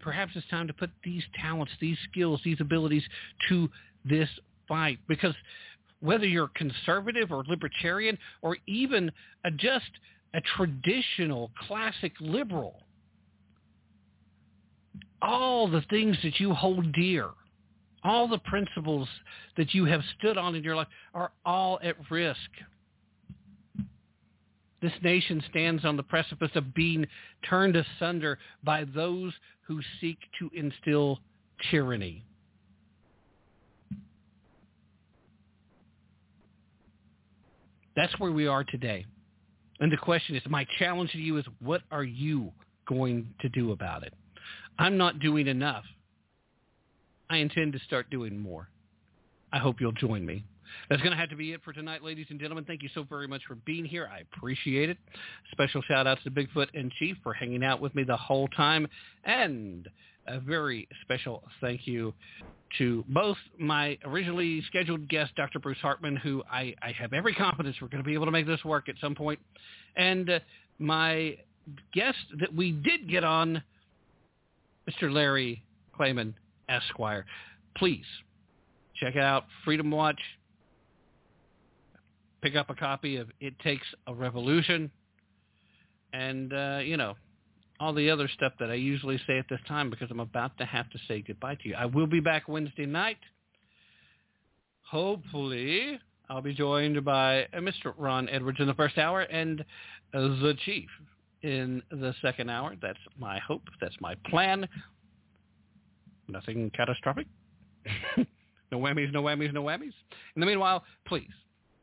perhaps 0.00 0.32
it's 0.34 0.46
time 0.48 0.66
to 0.66 0.72
put 0.72 0.90
these 1.04 1.22
talents, 1.40 1.72
these 1.80 1.98
skills, 2.10 2.40
these 2.44 2.60
abilities 2.60 3.04
to 3.48 3.68
this 4.04 4.28
fight. 4.68 4.98
Because 5.08 5.34
whether 6.00 6.26
you're 6.26 6.50
conservative 6.54 7.32
or 7.32 7.44
libertarian 7.48 8.18
or 8.42 8.56
even 8.66 9.10
a, 9.44 9.50
just 9.50 9.90
a 10.34 10.40
traditional 10.56 11.50
classic 11.66 12.12
liberal, 12.20 12.74
all 15.22 15.68
the 15.68 15.82
things 15.88 16.16
that 16.22 16.38
you 16.38 16.52
hold 16.52 16.92
dear, 16.92 17.30
all 18.02 18.28
the 18.28 18.38
principles 18.38 19.08
that 19.56 19.72
you 19.72 19.86
have 19.86 20.02
stood 20.18 20.36
on 20.36 20.54
in 20.54 20.62
your 20.62 20.76
life 20.76 20.88
are 21.14 21.32
all 21.46 21.78
at 21.82 21.96
risk. 22.10 22.38
This 24.84 24.92
nation 25.02 25.42
stands 25.48 25.86
on 25.86 25.96
the 25.96 26.02
precipice 26.02 26.50
of 26.54 26.74
being 26.74 27.06
turned 27.48 27.74
asunder 27.74 28.38
by 28.62 28.84
those 28.84 29.32
who 29.62 29.80
seek 29.98 30.18
to 30.38 30.50
instill 30.52 31.20
tyranny. 31.70 32.22
That's 37.96 38.12
where 38.20 38.30
we 38.30 38.46
are 38.46 38.62
today. 38.62 39.06
And 39.80 39.90
the 39.90 39.96
question 39.96 40.36
is, 40.36 40.42
my 40.50 40.66
challenge 40.78 41.12
to 41.12 41.18
you 41.18 41.38
is, 41.38 41.46
what 41.60 41.80
are 41.90 42.04
you 42.04 42.52
going 42.86 43.32
to 43.40 43.48
do 43.48 43.72
about 43.72 44.02
it? 44.02 44.12
I'm 44.78 44.98
not 44.98 45.18
doing 45.18 45.46
enough. 45.46 45.84
I 47.30 47.38
intend 47.38 47.72
to 47.72 47.78
start 47.86 48.10
doing 48.10 48.38
more. 48.38 48.68
I 49.50 49.60
hope 49.60 49.80
you'll 49.80 49.92
join 49.92 50.26
me. 50.26 50.44
That's 50.88 51.02
going 51.02 51.12
to 51.12 51.18
have 51.18 51.30
to 51.30 51.36
be 51.36 51.52
it 51.52 51.62
for 51.64 51.72
tonight, 51.72 52.02
ladies 52.02 52.26
and 52.30 52.38
gentlemen. 52.40 52.64
Thank 52.64 52.82
you 52.82 52.88
so 52.94 53.04
very 53.04 53.26
much 53.26 53.42
for 53.46 53.54
being 53.54 53.84
here. 53.84 54.08
I 54.12 54.20
appreciate 54.20 54.90
it. 54.90 54.98
Special 55.52 55.82
shout 55.82 56.06
outs 56.06 56.22
to 56.24 56.30
Bigfoot 56.30 56.68
and 56.74 56.90
Chief 56.92 57.16
for 57.22 57.32
hanging 57.32 57.64
out 57.64 57.80
with 57.80 57.94
me 57.94 58.04
the 58.04 58.16
whole 58.16 58.48
time. 58.48 58.86
And 59.24 59.88
a 60.26 60.40
very 60.40 60.88
special 61.02 61.42
thank 61.60 61.86
you 61.86 62.14
to 62.78 63.04
both 63.08 63.36
my 63.58 63.96
originally 64.04 64.62
scheduled 64.66 65.08
guest, 65.08 65.34
Dr. 65.36 65.58
Bruce 65.58 65.78
Hartman, 65.78 66.16
who 66.16 66.42
I, 66.50 66.74
I 66.82 66.92
have 66.92 67.12
every 67.12 67.34
confidence 67.34 67.76
we're 67.80 67.88
going 67.88 68.02
to 68.02 68.06
be 68.06 68.14
able 68.14 68.26
to 68.26 68.32
make 68.32 68.46
this 68.46 68.64
work 68.64 68.88
at 68.88 68.96
some 69.00 69.14
point, 69.14 69.38
and 69.96 70.28
uh, 70.28 70.38
my 70.78 71.36
guest 71.92 72.18
that 72.40 72.54
we 72.54 72.72
did 72.72 73.08
get 73.08 73.24
on, 73.24 73.62
Mr. 74.90 75.12
Larry 75.12 75.62
Klayman, 75.98 76.34
Esquire. 76.68 77.24
Please 77.76 78.04
check 78.96 79.16
out 79.16 79.44
Freedom 79.64 79.90
Watch 79.90 80.20
pick 82.44 82.56
up 82.56 82.68
a 82.68 82.74
copy 82.74 83.16
of 83.16 83.30
It 83.40 83.58
Takes 83.60 83.86
a 84.06 84.12
Revolution 84.12 84.90
and, 86.12 86.52
uh, 86.52 86.80
you 86.84 86.98
know, 86.98 87.14
all 87.80 87.94
the 87.94 88.10
other 88.10 88.28
stuff 88.28 88.52
that 88.60 88.70
I 88.70 88.74
usually 88.74 89.18
say 89.26 89.38
at 89.38 89.46
this 89.48 89.60
time 89.66 89.88
because 89.88 90.10
I'm 90.10 90.20
about 90.20 90.58
to 90.58 90.66
have 90.66 90.90
to 90.90 90.98
say 91.08 91.24
goodbye 91.26 91.54
to 91.54 91.68
you. 91.70 91.74
I 91.74 91.86
will 91.86 92.06
be 92.06 92.20
back 92.20 92.46
Wednesday 92.46 92.84
night. 92.84 93.16
Hopefully, 94.82 95.98
I'll 96.28 96.42
be 96.42 96.52
joined 96.52 97.02
by 97.02 97.44
uh, 97.44 97.60
Mr. 97.60 97.94
Ron 97.96 98.28
Edwards 98.28 98.60
in 98.60 98.66
the 98.66 98.74
first 98.74 98.98
hour 98.98 99.22
and 99.22 99.64
the 100.12 100.54
Chief 100.66 100.90
in 101.40 101.82
the 101.90 102.14
second 102.20 102.50
hour. 102.50 102.74
That's 102.82 102.98
my 103.18 103.38
hope. 103.38 103.62
That's 103.80 103.96
my 104.02 104.16
plan. 104.26 104.68
Nothing 106.28 106.70
catastrophic. 106.76 107.26
no 108.18 108.78
whammies, 108.78 109.12
no 109.14 109.22
whammies, 109.22 109.52
no 109.54 109.62
whammies. 109.62 109.94
In 110.36 110.40
the 110.40 110.46
meanwhile, 110.46 110.84
please 111.06 111.30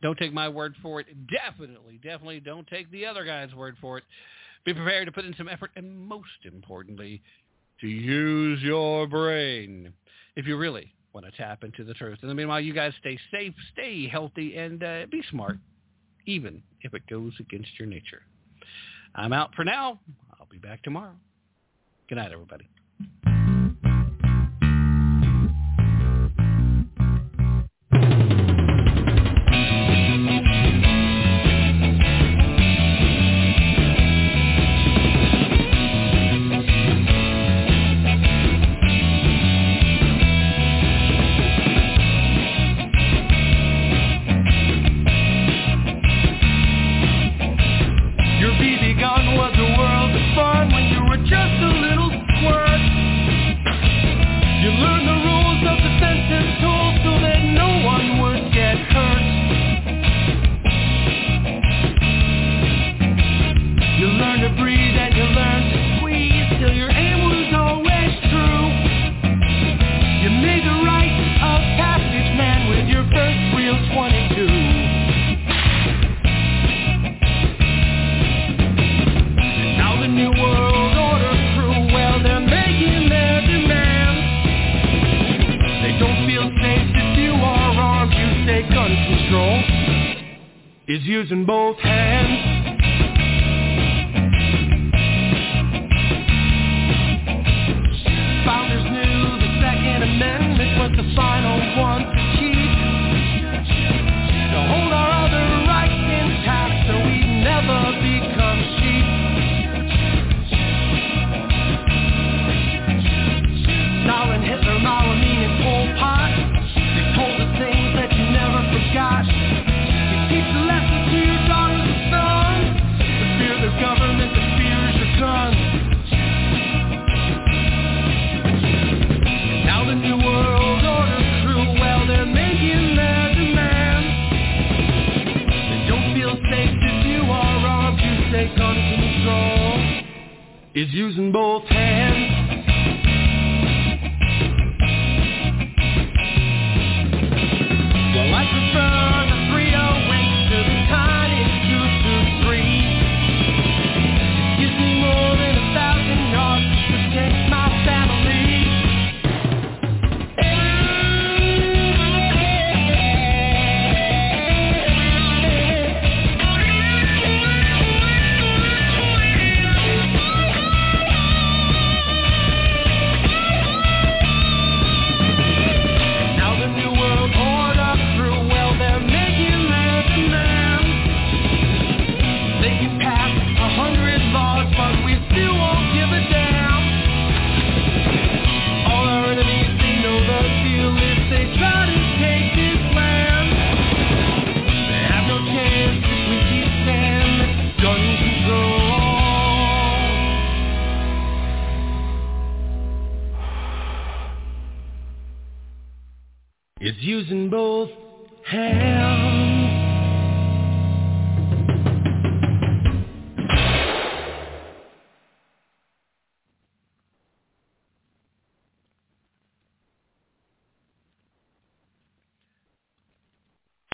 don't 0.01 0.17
take 0.17 0.33
my 0.33 0.49
word 0.49 0.75
for 0.81 0.99
it. 0.99 1.07
Definitely, 1.27 1.99
definitely 2.03 2.39
don't 2.39 2.67
take 2.67 2.89
the 2.91 3.05
other 3.05 3.23
guy's 3.23 3.53
word 3.53 3.75
for 3.79 3.97
it. 3.97 4.03
Be 4.65 4.73
prepared 4.73 5.07
to 5.07 5.11
put 5.11 5.25
in 5.25 5.35
some 5.37 5.47
effort 5.47 5.71
and 5.75 6.07
most 6.07 6.27
importantly, 6.43 7.21
to 7.81 7.87
use 7.87 8.61
your 8.61 9.07
brain 9.07 9.93
if 10.35 10.45
you 10.45 10.57
really 10.57 10.93
want 11.13 11.25
to 11.25 11.31
tap 11.33 11.63
into 11.63 11.83
the 11.83 11.93
truth. 11.93 12.19
In 12.21 12.29
the 12.29 12.35
meanwhile, 12.35 12.61
you 12.61 12.73
guys 12.73 12.93
stay 12.99 13.17
safe, 13.31 13.53
stay 13.73 14.07
healthy, 14.07 14.55
and 14.55 14.83
uh, 14.83 15.05
be 15.11 15.23
smart, 15.29 15.57
even 16.25 16.61
if 16.81 16.93
it 16.93 17.01
goes 17.07 17.33
against 17.39 17.69
your 17.79 17.87
nature. 17.87 18.21
I'm 19.15 19.33
out 19.33 19.53
for 19.55 19.65
now. 19.65 19.99
I'll 20.39 20.47
be 20.49 20.57
back 20.57 20.83
tomorrow. 20.83 21.15
Good 22.07 22.15
night, 22.15 22.31
everybody. 22.31 22.69